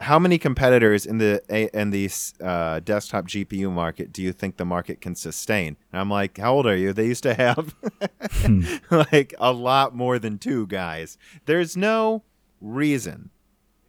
how 0.00 0.18
many 0.18 0.38
competitors 0.38 1.04
in 1.04 1.18
the 1.18 1.42
a- 1.50 1.68
in 1.78 1.90
the 1.90 2.08
uh, 2.40 2.80
desktop 2.80 3.26
GPU 3.26 3.70
market 3.70 4.12
do 4.12 4.22
you 4.22 4.32
think 4.32 4.56
the 4.56 4.64
market 4.64 5.00
can 5.00 5.14
sustain? 5.14 5.76
And 5.92 6.00
I'm 6.00 6.10
like, 6.10 6.38
how 6.38 6.54
old 6.54 6.66
are 6.66 6.76
you? 6.76 6.92
They 6.92 7.06
used 7.06 7.22
to 7.24 7.34
have 7.34 7.74
like 8.90 9.34
a 9.38 9.52
lot 9.52 9.94
more 9.94 10.18
than 10.18 10.38
two 10.38 10.66
guys. 10.66 11.18
There's 11.46 11.76
no 11.76 12.22
reason 12.60 13.30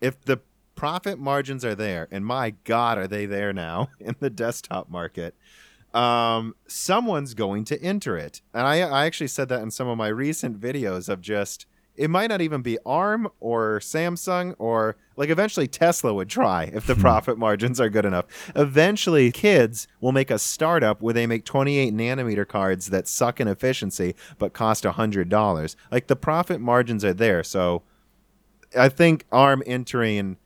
if 0.02 0.20
the 0.22 0.40
profit 0.76 1.20
margins 1.20 1.64
are 1.64 1.76
there, 1.76 2.08
and 2.12 2.26
my 2.26 2.52
God, 2.64 2.98
are 2.98 3.08
they 3.08 3.26
there 3.26 3.54
now 3.54 3.90
in 4.00 4.16
the 4.20 4.30
desktop 4.30 4.90
market? 4.90 5.36
um, 5.94 6.56
someone's 6.68 7.34
going 7.34 7.66
to 7.66 7.82
enter 7.82 8.18
it. 8.18 8.42
And 8.54 8.66
I, 8.66 8.80
I 8.80 9.06
actually 9.06 9.28
said 9.28 9.50
that 9.50 9.62
in 9.62 9.72
some 9.72 9.88
of 9.88 9.98
my 9.98 10.08
recent 10.08 10.60
videos 10.60 11.08
of 11.08 11.22
just, 11.22 11.68
it 11.96 12.10
might 12.10 12.28
not 12.28 12.42
even 12.42 12.64
be 12.64 12.80
ARM 12.86 13.28
or 13.40 13.80
Samsung 13.80 14.56
or 14.58 14.98
like 15.16 15.30
eventually 15.30 15.68
Tesla 15.68 16.12
would 16.12 16.30
try 16.30 16.64
if 16.74 16.88
the 16.88 16.96
profit 16.96 17.38
margins 17.38 17.80
are 17.80 17.90
good 17.90 18.06
enough. 18.06 18.26
Eventually, 18.56 19.32
kids 19.32 19.88
will 20.02 20.12
make 20.12 20.32
a 20.32 20.40
startup 20.40 21.04
where 21.04 21.14
they 21.14 21.28
make 21.28 21.46
28 21.46 21.94
nanometer 21.94 22.48
cards 22.48 22.90
that 22.90 23.08
suck 23.08 23.40
in 23.40 23.48
efficiency 23.48 24.16
but 24.40 24.54
cost 24.54 24.84
$100. 24.84 25.76
Like 25.92 26.08
the 26.08 26.16
profit 26.16 26.60
margins 26.60 27.06
are 27.06 27.14
there. 27.14 27.44
So 27.44 27.84
I 28.76 28.90
think 28.90 29.26
ARM 29.32 29.62
entering 29.68 30.38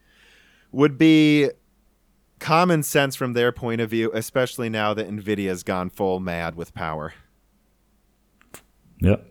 would 0.72 0.98
be 0.98 1.50
common 2.40 2.84
sense 2.84 3.16
from 3.16 3.34
their 3.34 3.52
point 3.52 3.82
of 3.82 3.90
view, 3.90 4.12
especially 4.14 4.70
now 4.70 4.94
that 4.94 5.10
Nvidia's 5.10 5.64
gone 5.64 5.90
full 5.90 6.20
mad 6.20 6.56
with 6.56 6.74
power. 6.74 7.14
Yep. 9.00 9.26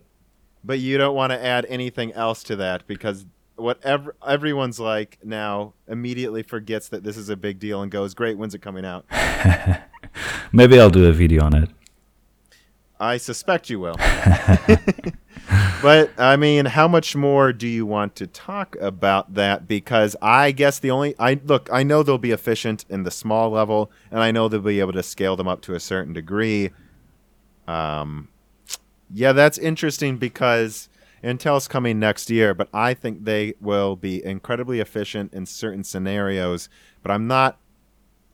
But 0.65 0.79
you 0.81 0.99
don't 0.99 1.15
want 1.15 1.33
to 1.33 1.43
add 1.43 1.67
anything 1.69 2.13
else 2.13 2.43
to 2.45 2.57
that 2.57 2.87
because 2.87 3.27
whatever 3.57 4.15
everyone's 4.27 4.79
like 4.79 5.19
now 5.23 5.75
immediately 5.89 6.43
forgets 6.43 6.89
that 6.89 7.03
this 7.03 7.17
is 7.17 7.29
a 7.29 7.37
big 7.37 7.59
deal 7.59 7.83
and 7.83 7.91
goes, 7.91 8.15
"Great, 8.15 8.37
when's 8.37 8.55
it 8.55 8.63
coming 8.63 8.85
out?" 8.85 9.07
Maybe 10.53 10.79
I'll 10.81 10.91
do 10.91 11.07
a 11.07 11.13
video 11.13 11.45
on 11.45 11.55
it. 11.55 11.71
I 12.99 13.17
suspect 13.19 13.69
you 13.71 13.81
will. 13.81 13.97
but 15.83 16.11
I 16.19 16.37
mean, 16.37 16.67
how 16.67 16.89
much 16.89 17.15
more 17.15 17.53
do 17.53 17.67
you 17.67 17.85
want 17.85 18.17
to 18.17 18.27
talk 18.27 18.77
about 18.81 19.35
that? 19.35 19.69
Because 19.69 20.17
I 20.23 20.53
guess 20.53 20.79
the 20.79 20.91
only 20.91 21.15
I 21.19 21.41
look, 21.45 21.69
I 21.73 21.83
know 21.83 22.03
they'll 22.03 22.19
be 22.19 22.31
efficient 22.31 22.85
in 22.89 23.03
the 23.03 23.11
small 23.11 23.51
level, 23.51 23.91
and 24.11 24.21
I 24.21 24.31
know 24.31 24.49
they'll 24.49 24.61
be 24.61 24.81
able 24.81 24.95
to 24.95 25.03
scale 25.03 25.37
them 25.37 25.49
up 25.49 25.61
to 25.63 25.75
a 25.75 25.81
certain 25.81 26.13
degree. 26.13 26.71
Um, 27.69 28.29
yeah, 29.13 29.33
that's 29.33 29.59
interesting 29.59 30.17
because 30.17 30.89
Intel's 31.23 31.69
coming 31.69 31.99
next 31.99 32.31
year, 32.31 32.55
but 32.55 32.69
I 32.73 32.95
think 32.95 33.25
they 33.25 33.55
will 33.61 33.97
be 33.97 34.25
incredibly 34.25 34.81
efficient 34.81 35.33
in 35.35 35.47
certain 35.47 35.85
scenarios. 35.85 36.69
But 37.03 37.13
I'm 37.13 37.27
not 37.27 37.59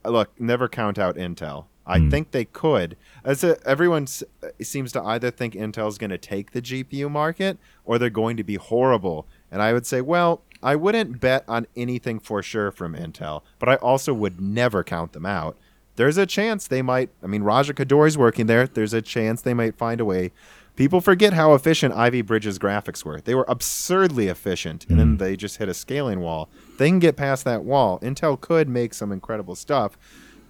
look, 0.04 0.38
never 0.40 0.68
count 0.68 0.98
out 0.98 1.16
Intel. 1.16 1.66
I 1.86 1.98
hmm. 1.98 2.10
think 2.10 2.30
they 2.30 2.44
could. 2.44 2.96
As 3.24 3.42
a, 3.42 3.58
everyone 3.66 4.04
s- 4.04 4.22
uh, 4.42 4.48
seems 4.62 4.92
to 4.92 5.02
either 5.02 5.30
think 5.30 5.54
Intel's 5.54 5.98
going 5.98 6.10
to 6.10 6.18
take 6.18 6.52
the 6.52 6.62
GPU 6.62 7.10
market 7.10 7.58
or 7.84 7.98
they're 7.98 8.10
going 8.10 8.36
to 8.36 8.44
be 8.44 8.54
horrible. 8.54 9.26
And 9.50 9.60
I 9.60 9.72
would 9.72 9.86
say, 9.86 10.00
well, 10.00 10.42
I 10.62 10.76
wouldn't 10.76 11.20
bet 11.20 11.44
on 11.48 11.66
anything 11.76 12.20
for 12.20 12.42
sure 12.42 12.70
from 12.70 12.94
Intel, 12.94 13.42
but 13.58 13.68
I 13.68 13.76
also 13.76 14.14
would 14.14 14.40
never 14.40 14.84
count 14.84 15.12
them 15.12 15.26
out. 15.26 15.56
There's 15.96 16.16
a 16.16 16.26
chance 16.26 16.66
they 16.66 16.82
might. 16.82 17.10
I 17.22 17.26
mean, 17.26 17.42
Raja 17.42 17.74
Koduri's 17.74 18.16
working 18.16 18.46
there. 18.46 18.66
There's 18.66 18.94
a 18.94 19.02
chance 19.02 19.42
they 19.42 19.54
might 19.54 19.76
find 19.76 20.00
a 20.00 20.04
way. 20.04 20.32
People 20.74 21.02
forget 21.02 21.34
how 21.34 21.52
efficient 21.52 21.94
Ivy 21.94 22.22
Bridges 22.22 22.58
graphics 22.58 23.04
were. 23.04 23.20
They 23.20 23.34
were 23.34 23.44
absurdly 23.46 24.28
efficient, 24.28 24.86
and 24.88 24.98
then 24.98 25.08
hmm. 25.10 25.16
they 25.16 25.36
just 25.36 25.58
hit 25.58 25.68
a 25.68 25.74
scaling 25.74 26.20
wall. 26.20 26.48
They 26.78 26.88
can 26.88 26.98
get 26.98 27.16
past 27.16 27.44
that 27.44 27.62
wall. 27.62 27.98
Intel 28.00 28.40
could 28.40 28.70
make 28.70 28.94
some 28.94 29.12
incredible 29.12 29.54
stuff, 29.54 29.98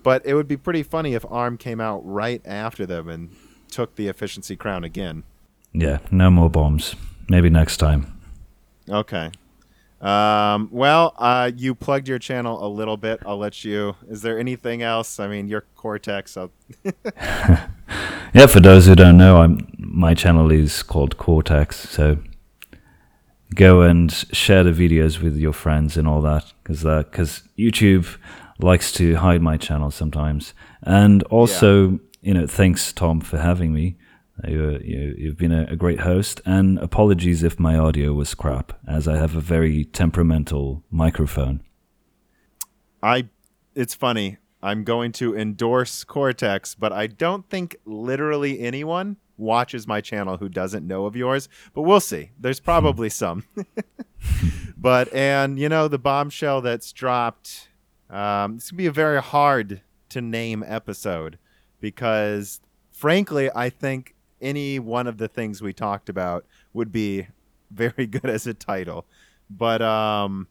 but 0.03 0.25
it 0.25 0.35
would 0.35 0.49
be 0.49 0.57
pretty 0.57 0.83
funny 0.83 1.15
if 1.15 1.25
ARM 1.31 1.59
came 1.59 1.81
out 1.81 2.01
right 2.05 2.43
after 2.45 2.87
them 2.87 3.09
and 3.09 3.31
took 3.71 3.97
the 3.97 4.09
efficiency 4.09 4.57
crown 4.57 4.85
again. 4.85 5.25
Yeah, 5.73 5.99
no 6.11 6.31
more 6.31 6.51
bombs. 6.51 6.95
Maybe 7.29 7.49
next 7.49 7.79
time. 7.79 8.21
Okay. 8.89 9.31
Um, 10.01 10.69
well, 10.73 11.15
uh, 11.17 11.51
you 11.57 11.75
plugged 11.75 12.09
your 12.09 12.19
channel 12.19 12.67
a 12.67 12.69
little 12.69 12.97
bit. 12.97 13.21
I'll 13.25 13.39
let 13.39 13.65
you. 13.65 13.95
Is 14.09 14.23
there 14.23 14.39
anything 14.39 14.83
else? 14.83 15.21
I 15.21 15.29
mean, 15.29 15.49
your 15.49 15.65
Coreteks. 15.77 16.51
Yeah, 18.35 18.47
for 18.47 18.61
those 18.61 18.87
who 18.87 18.95
don't 18.95 19.19
know, 19.19 19.43
I'm 19.43 19.59
my 19.77 20.15
channel 20.15 20.51
is 20.51 20.83
called 20.83 21.19
Coreteks, 21.19 21.75
so 21.75 22.17
go 23.55 23.83
and 23.83 24.11
share 24.11 24.65
the 24.65 24.71
videos 24.71 25.21
with 25.21 25.37
your 25.37 25.53
friends 25.53 25.99
and 25.99 26.09
all 26.09 26.23
that 26.23 26.51
because 26.63 26.83
because 26.83 27.43
YouTube 27.59 28.17
likes 28.63 28.93
to 28.93 29.17
hide 29.17 29.43
my 29.43 29.57
channel 29.57 29.91
sometimes. 29.91 30.55
And 30.83 31.23
also, 31.25 32.01
you 32.21 32.35
know, 32.35 32.47
thanks 32.47 32.93
Tom 32.93 33.21
for 33.21 33.39
having 33.39 33.73
me. 33.73 33.97
Uh, 34.43 34.51
you, 34.51 34.81
you, 34.83 35.15
you've 35.19 35.37
been 35.37 35.53
a, 35.53 35.67
a 35.69 35.77
great 35.77 36.01
host, 36.01 36.41
and 36.47 36.79
apologies 36.79 37.43
if 37.43 37.61
my 37.61 37.77
audio 37.77 38.13
was 38.13 38.35
crap, 38.35 38.73
as 38.89 39.07
I 39.07 39.17
have 39.17 39.37
a 39.37 39.41
very 39.41 39.85
temperamental 39.85 40.83
microphone. 40.91 41.63
I, 43.03 43.29
it's 43.75 43.95
funny. 43.95 44.39
I'm 44.63 44.85
going 44.85 45.13
to 45.13 45.37
endorse 45.37 46.05
Coreteks, 46.05 46.77
but 46.79 46.93
I 46.93 47.09
don't 47.09 47.49
think 47.51 47.77
literally 47.85 48.61
anyone 48.61 49.17
watches 49.37 49.89
my 49.89 50.01
channel 50.01 50.37
who 50.37 50.49
doesn't 50.49 50.87
know 50.87 51.05
of 51.05 51.17
yours, 51.17 51.49
but 51.75 51.83
we'll 51.83 52.01
see. 52.01 52.31
There's 52.39 52.61
probably 52.73 53.11
some. 53.11 53.45
but, 54.77 55.13
and, 55.13 55.59
you 55.59 55.69
know, 55.69 55.89
the 55.89 55.99
bombshell 55.99 56.61
that's 56.63 56.93
dropped, 56.93 57.69
um, 58.13 58.57
it's 58.57 58.71
going 58.71 58.77
to 58.77 58.83
be 58.83 58.87
a 58.87 58.93
very 58.93 59.23
hard 59.23 59.81
to 60.11 60.21
name 60.21 60.63
episode 60.67 61.39
because, 61.81 62.61
frankly, 62.91 63.51
I 63.55 63.71
think 63.71 64.15
any 64.41 64.79
one 64.79 65.07
of 65.07 65.17
the 65.17 65.29
things 65.29 65.63
we 65.63 65.73
talked 65.73 66.09
about 66.09 66.45
would 66.75 66.93
be 66.93 67.27
very 67.71 68.07
good 68.07 68.27
as 68.27 68.47
a 68.47 68.55
title. 68.55 69.07
But, 69.49 69.81
um, 69.81 70.49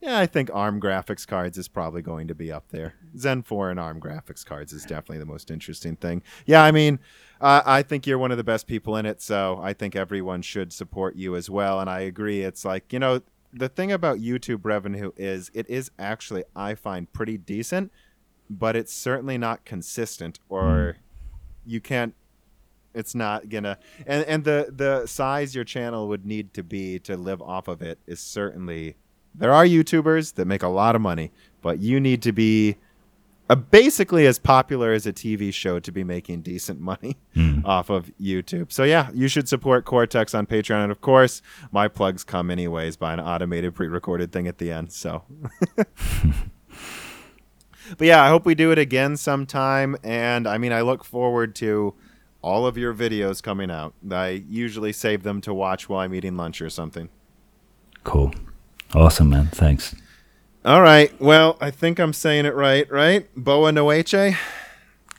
yeah, 0.00 0.18
I 0.18 0.26
think 0.26 0.50
ARM 0.52 0.80
graphics 0.80 1.26
cards 1.26 1.58
is 1.58 1.68
probably 1.68 2.00
going 2.00 2.28
to 2.28 2.34
be 2.34 2.50
up 2.50 2.68
there. 2.70 2.94
Zen 3.18 3.42
4 3.42 3.70
and 3.70 3.80
ARM 3.80 4.00
graphics 4.00 4.44
cards 4.44 4.72
is 4.72 4.82
definitely 4.82 5.18
the 5.18 5.26
most 5.26 5.50
interesting 5.50 5.96
thing. 5.96 6.22
Yeah, 6.46 6.62
I 6.62 6.70
mean, 6.70 6.98
uh, 7.40 7.62
I 7.66 7.82
think 7.82 8.06
you're 8.06 8.18
one 8.18 8.30
of 8.30 8.38
the 8.38 8.44
best 8.44 8.66
people 8.66 8.96
in 8.96 9.04
it, 9.04 9.20
so 9.20 9.58
I 9.62 9.74
think 9.74 9.96
everyone 9.96 10.40
should 10.40 10.72
support 10.72 11.16
you 11.16 11.36
as 11.36 11.50
well. 11.50 11.80
And 11.80 11.90
I 11.90 12.00
agree. 12.00 12.42
It's 12.42 12.64
like, 12.64 12.92
you 12.92 12.98
know, 12.98 13.20
the 13.52 13.68
thing 13.68 13.92
about 13.92 14.18
YouTube 14.18 14.60
revenue 14.64 15.12
is 15.16 15.50
it 15.54 15.68
is 15.68 15.90
actually, 15.98 16.44
I 16.54 16.74
find, 16.74 17.12
pretty 17.12 17.36
decent, 17.38 17.92
but 18.48 18.76
it's 18.76 18.92
certainly 18.92 19.38
not 19.38 19.64
consistent 19.64 20.38
or 20.48 20.96
hmm. 20.96 21.70
you 21.70 21.80
can't 21.80 22.14
it's 22.92 23.14
not 23.14 23.48
gonna 23.48 23.78
and 24.04 24.24
and 24.24 24.42
the 24.42 24.72
the 24.74 25.06
size 25.06 25.54
your 25.54 25.62
channel 25.62 26.08
would 26.08 26.26
need 26.26 26.52
to 26.52 26.64
be 26.64 26.98
to 26.98 27.16
live 27.16 27.40
off 27.40 27.68
of 27.68 27.80
it 27.80 28.00
is 28.08 28.18
certainly 28.18 28.96
there 29.34 29.52
are 29.52 29.64
YouTubers 29.64 30.34
that 30.34 30.46
make 30.46 30.62
a 30.62 30.68
lot 30.68 30.96
of 30.96 31.02
money, 31.02 31.32
but 31.62 31.78
you 31.78 32.00
need 32.00 32.22
to 32.22 32.32
be 32.32 32.76
uh, 33.50 33.54
basically 33.56 34.26
as 34.26 34.38
popular 34.38 34.92
as 34.92 35.06
a 35.06 35.12
TV 35.12 35.52
show 35.52 35.78
to 35.80 35.92
be 35.92 36.02
making 36.04 36.40
decent 36.40 36.80
money 36.80 37.18
Mm. 37.36 37.64
off 37.64 37.90
of 37.90 38.10
YouTube. 38.20 38.72
So 38.72 38.84
yeah, 38.84 39.10
you 39.12 39.28
should 39.28 39.48
support 39.48 39.84
Coreteks 39.84 40.36
on 40.36 40.46
Patreon, 40.46 40.82
and 40.84 40.90
of 40.92 41.00
course, 41.00 41.42
my 41.70 41.86
plugs 41.88 42.24
come 42.24 42.50
anyways 42.50 42.96
by 42.96 43.12
an 43.12 43.20
automated 43.20 43.74
pre-recorded 43.74 44.32
thing 44.32 44.48
at 44.48 44.56
the 44.58 44.72
end. 44.72 44.92
So. 44.92 45.24
But 47.98 48.06
yeah, 48.06 48.22
I 48.22 48.28
hope 48.28 48.46
we 48.46 48.54
do 48.54 48.70
it 48.70 48.78
again 48.78 49.16
sometime. 49.16 49.96
And 50.04 50.46
I 50.46 50.58
mean, 50.58 50.72
I 50.72 50.82
look 50.82 51.04
forward 51.04 51.56
to 51.56 51.94
all 52.42 52.64
of 52.66 52.78
your 52.78 52.94
videos 52.94 53.42
coming 53.42 53.68
out. 53.70 53.94
I 54.10 54.44
usually 54.48 54.92
save 54.92 55.24
them 55.24 55.40
to 55.40 55.52
watch 55.52 55.88
while 55.88 56.00
I'm 56.00 56.14
eating 56.14 56.36
lunch 56.36 56.62
or 56.62 56.70
something. 56.70 57.08
Cool. 58.04 58.32
Awesome, 58.94 59.30
man. 59.30 59.46
Thanks. 59.46 59.94
All 60.64 60.82
right. 60.82 61.18
Well, 61.20 61.56
I 61.60 61.70
think 61.70 61.98
I'm 61.98 62.12
saying 62.12 62.44
it 62.44 62.54
right, 62.54 62.90
right? 62.90 63.28
Boa 63.34 63.72
Noeche? 63.72 64.36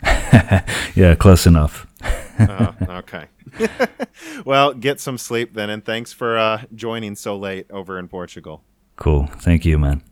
Yeah, 0.93 1.15
close 1.15 1.45
enough. 1.45 1.87
oh, 2.39 2.75
okay. 2.89 3.27
well, 4.45 4.73
get 4.73 4.99
some 4.99 5.17
sleep 5.17 5.53
then, 5.53 5.69
and 5.69 5.85
thanks 5.85 6.11
for 6.11 6.37
uh, 6.37 6.63
joining 6.75 7.15
so 7.15 7.37
late 7.37 7.65
over 7.69 7.97
in 7.97 8.07
Portugal. 8.07 8.63
Cool. 8.97 9.27
Thank 9.37 9.63
you, 9.65 9.79
man. 9.79 10.03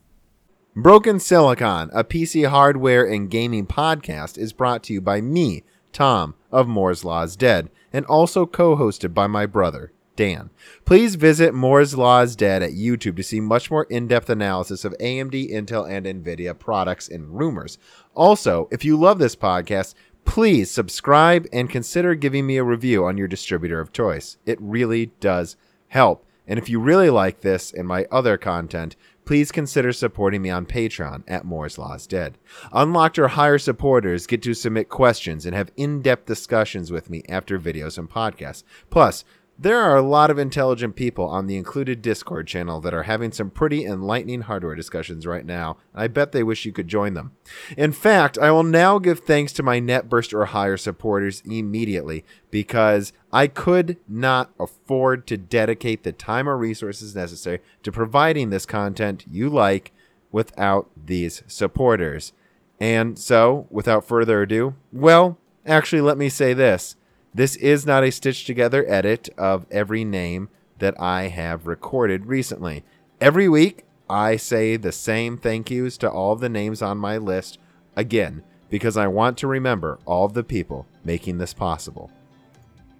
Broken 0.75 1.19
Silicon, 1.19 1.89
a 1.93 2.03
PC 2.03 2.47
hardware 2.47 3.05
and 3.05 3.29
gaming 3.29 3.67
podcast, 3.67 4.37
is 4.37 4.53
brought 4.53 4.83
to 4.83 4.93
you 4.93 5.01
by 5.01 5.19
me, 5.19 5.63
Tom, 5.91 6.35
of 6.51 6.67
Moore's 6.67 7.03
Law 7.03 7.23
is 7.23 7.35
Dead, 7.35 7.69
and 7.91 8.05
also 8.05 8.45
co 8.45 8.77
hosted 8.77 9.13
by 9.13 9.27
my 9.27 9.45
brother, 9.45 9.91
Dan. 10.19 10.49
Please 10.83 11.15
visit 11.15 11.53
Moore's 11.53 11.95
Law 11.95 12.19
is 12.19 12.35
Dead 12.35 12.61
at 12.61 12.73
YouTube 12.73 13.15
to 13.15 13.23
see 13.23 13.39
much 13.39 13.71
more 13.71 13.85
in 13.85 14.05
depth 14.05 14.29
analysis 14.29 14.83
of 14.83 14.93
AMD, 14.99 15.49
Intel, 15.49 15.89
and 15.89 16.05
NVIDIA 16.05 16.59
products 16.59 17.07
and 17.07 17.39
rumors. 17.39 17.77
Also, 18.15 18.67
if 18.69 18.83
you 18.83 18.97
love 18.97 19.17
this 19.17 19.37
podcast, 19.37 19.93
please 20.25 20.69
subscribe 20.69 21.47
and 21.53 21.69
consider 21.69 22.15
giving 22.15 22.45
me 22.45 22.57
a 22.57 22.65
review 22.65 23.05
on 23.05 23.17
your 23.17 23.29
distributor 23.29 23.79
of 23.79 23.93
choice. 23.93 24.35
It 24.45 24.57
really 24.59 25.13
does 25.21 25.55
help. 25.87 26.25
And 26.45 26.59
if 26.59 26.67
you 26.67 26.81
really 26.81 27.09
like 27.09 27.39
this 27.39 27.71
and 27.71 27.87
my 27.87 28.05
other 28.11 28.35
content, 28.35 28.97
please 29.23 29.51
consider 29.51 29.93
supporting 29.93 30.41
me 30.41 30.49
on 30.49 30.65
Patreon 30.65 31.23
at 31.27 31.45
Moore's 31.45 31.77
Law 31.77 31.93
is 31.93 32.07
Dead. 32.07 32.37
Unlocked 32.73 33.19
or 33.19 33.27
higher 33.27 33.59
supporters 33.59 34.25
get 34.25 34.41
to 34.41 34.55
submit 34.55 34.89
questions 34.89 35.45
and 35.45 35.55
have 35.55 35.71
in 35.77 36.01
depth 36.01 36.25
discussions 36.25 36.91
with 36.91 37.09
me 37.09 37.21
after 37.29 37.59
videos 37.59 37.99
and 37.99 38.09
podcasts. 38.09 38.63
Plus, 38.89 39.23
there 39.61 39.77
are 39.77 39.97
a 39.97 40.01
lot 40.01 40.31
of 40.31 40.39
intelligent 40.39 40.95
people 40.95 41.25
on 41.25 41.47
the 41.47 41.57
included 41.57 42.01
Discord 42.01 42.47
channel 42.47 42.79
that 42.79 42.93
are 42.93 43.03
having 43.03 43.33
some 43.33 43.49
pretty 43.49 43.85
enlightening 43.85 44.41
hardware 44.41 44.73
discussions 44.73 45.27
right 45.27 45.45
now. 45.45 45.75
I 45.93 46.07
bet 46.07 46.31
they 46.31 46.43
wish 46.43 46.63
you 46.63 46.71
could 46.71 46.87
join 46.87 47.13
them. 47.13 47.33
In 47.75 47.91
fact, 47.91 48.37
I 48.37 48.51
will 48.51 48.63
now 48.63 48.99
give 48.99 49.19
thanks 49.19 49.51
to 49.53 49.63
my 49.63 49.81
NetBurst 49.81 50.33
or 50.33 50.45
higher 50.45 50.77
supporters 50.77 51.43
immediately 51.45 52.23
because 52.49 53.11
I 53.33 53.47
could 53.47 53.97
not 54.07 54.51
afford 54.57 55.27
to 55.27 55.37
dedicate 55.37 56.03
the 56.03 56.13
time 56.13 56.47
or 56.47 56.57
resources 56.57 57.13
necessary 57.13 57.59
to 57.83 57.91
providing 57.91 58.51
this 58.51 58.65
content 58.65 59.25
you 59.29 59.49
like 59.49 59.91
without 60.31 60.89
these 60.95 61.43
supporters. 61.47 62.31
And 62.79 63.19
so, 63.19 63.67
without 63.69 64.07
further 64.07 64.41
ado, 64.41 64.75
well, 64.93 65.37
actually, 65.65 66.01
let 66.01 66.17
me 66.17 66.29
say 66.29 66.53
this. 66.53 66.95
This 67.33 67.55
is 67.57 67.85
not 67.85 68.03
a 68.03 68.11
stitched 68.11 68.47
together 68.47 68.85
edit 68.87 69.29
of 69.37 69.65
every 69.69 70.03
name 70.03 70.49
that 70.79 70.99
I 70.99 71.27
have 71.27 71.67
recorded 71.67 72.25
recently. 72.25 72.83
Every 73.21 73.47
week, 73.47 73.83
I 74.09 74.37
say 74.37 74.75
the 74.75 74.91
same 74.91 75.37
thank 75.37 75.69
yous 75.69 75.97
to 75.97 76.09
all 76.09 76.35
the 76.35 76.49
names 76.49 76.81
on 76.81 76.97
my 76.97 77.17
list 77.17 77.59
again 77.95 78.43
because 78.69 78.97
I 78.97 79.07
want 79.07 79.37
to 79.39 79.47
remember 79.47 79.99
all 80.05 80.27
the 80.27 80.43
people 80.43 80.87
making 81.03 81.37
this 81.37 81.53
possible. 81.53 82.09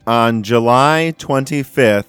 On 0.05 0.43
July 0.43 1.13
25th, 1.17 2.05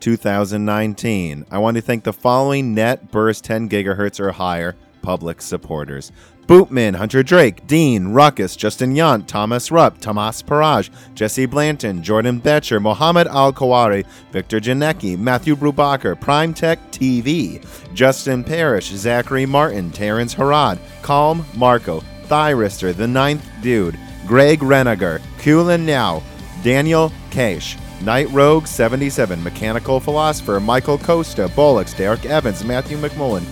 2019, 0.00 1.46
I 1.50 1.58
want 1.58 1.76
to 1.76 1.82
thank 1.82 2.04
the 2.04 2.12
following 2.12 2.74
NetBurst 2.74 3.42
10 3.42 3.68
gigahertz 3.68 4.18
or 4.18 4.32
higher 4.32 4.76
public 5.02 5.42
supporters. 5.42 6.12
Bootman, 6.46 6.96
Hunter 6.96 7.22
Drake, 7.22 7.66
Dean, 7.66 8.08
Ruckus, 8.08 8.56
Justin 8.56 8.94
Yant, 8.94 9.26
Thomas 9.26 9.70
Rupp, 9.70 9.98
Tomas 10.00 10.42
Paraj, 10.42 10.90
Jesse 11.14 11.46
Blanton, 11.46 12.02
Jordan 12.02 12.40
Betcher, 12.40 12.80
Mohammed 12.80 13.28
Al 13.28 13.52
Kawari, 13.52 14.04
Victor 14.32 14.58
Janecki, 14.58 15.16
Matthew 15.16 15.54
Brubacher, 15.54 16.20
Prime 16.20 16.52
Tech 16.52 16.78
TV, 16.90 17.64
Justin 17.94 18.42
Parrish, 18.42 18.90
Zachary 18.90 19.46
Martin, 19.46 19.90
Terrence 19.92 20.34
Harad, 20.34 20.78
Calm 21.02 21.44
Marco, 21.54 22.02
Thyrister, 22.24 22.94
The 22.94 23.06
Ninth 23.06 23.46
Dude, 23.62 23.98
Greg 24.26 24.60
Renager, 24.60 25.20
Kulin 25.38 25.86
Now, 25.86 26.22
Daniel 26.62 27.12
Cash, 27.30 27.76
Night 28.02 28.28
Rogue 28.30 28.66
77, 28.66 29.42
Mechanical 29.42 30.00
Philosopher, 30.00 30.58
Michael 30.58 30.98
Costa, 30.98 31.48
Bollocks, 31.48 31.96
Derek 31.96 32.24
Evans, 32.26 32.64
Matthew 32.64 32.96
McMullen, 32.96 33.44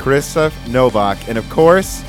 Christoph 0.00 0.68
Novak, 0.68 1.28
and 1.28 1.36
of 1.36 1.48
course, 1.50 2.02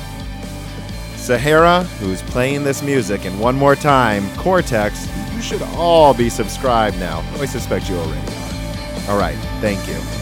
Sahara, 1.16 1.84
who's 2.00 2.22
playing 2.22 2.64
this 2.64 2.82
music. 2.82 3.26
And 3.26 3.38
one 3.38 3.54
more 3.54 3.76
time, 3.76 4.24
Coreteks, 4.30 5.06
you 5.36 5.42
should 5.42 5.62
all 5.76 6.14
be 6.14 6.28
subscribed 6.28 6.98
now. 6.98 7.20
I 7.34 7.44
suspect 7.44 7.88
you 7.88 7.96
already 7.96 8.20
are. 8.20 9.12
All 9.12 9.18
right, 9.18 9.36
thank 9.60 9.86
you. 9.86 10.21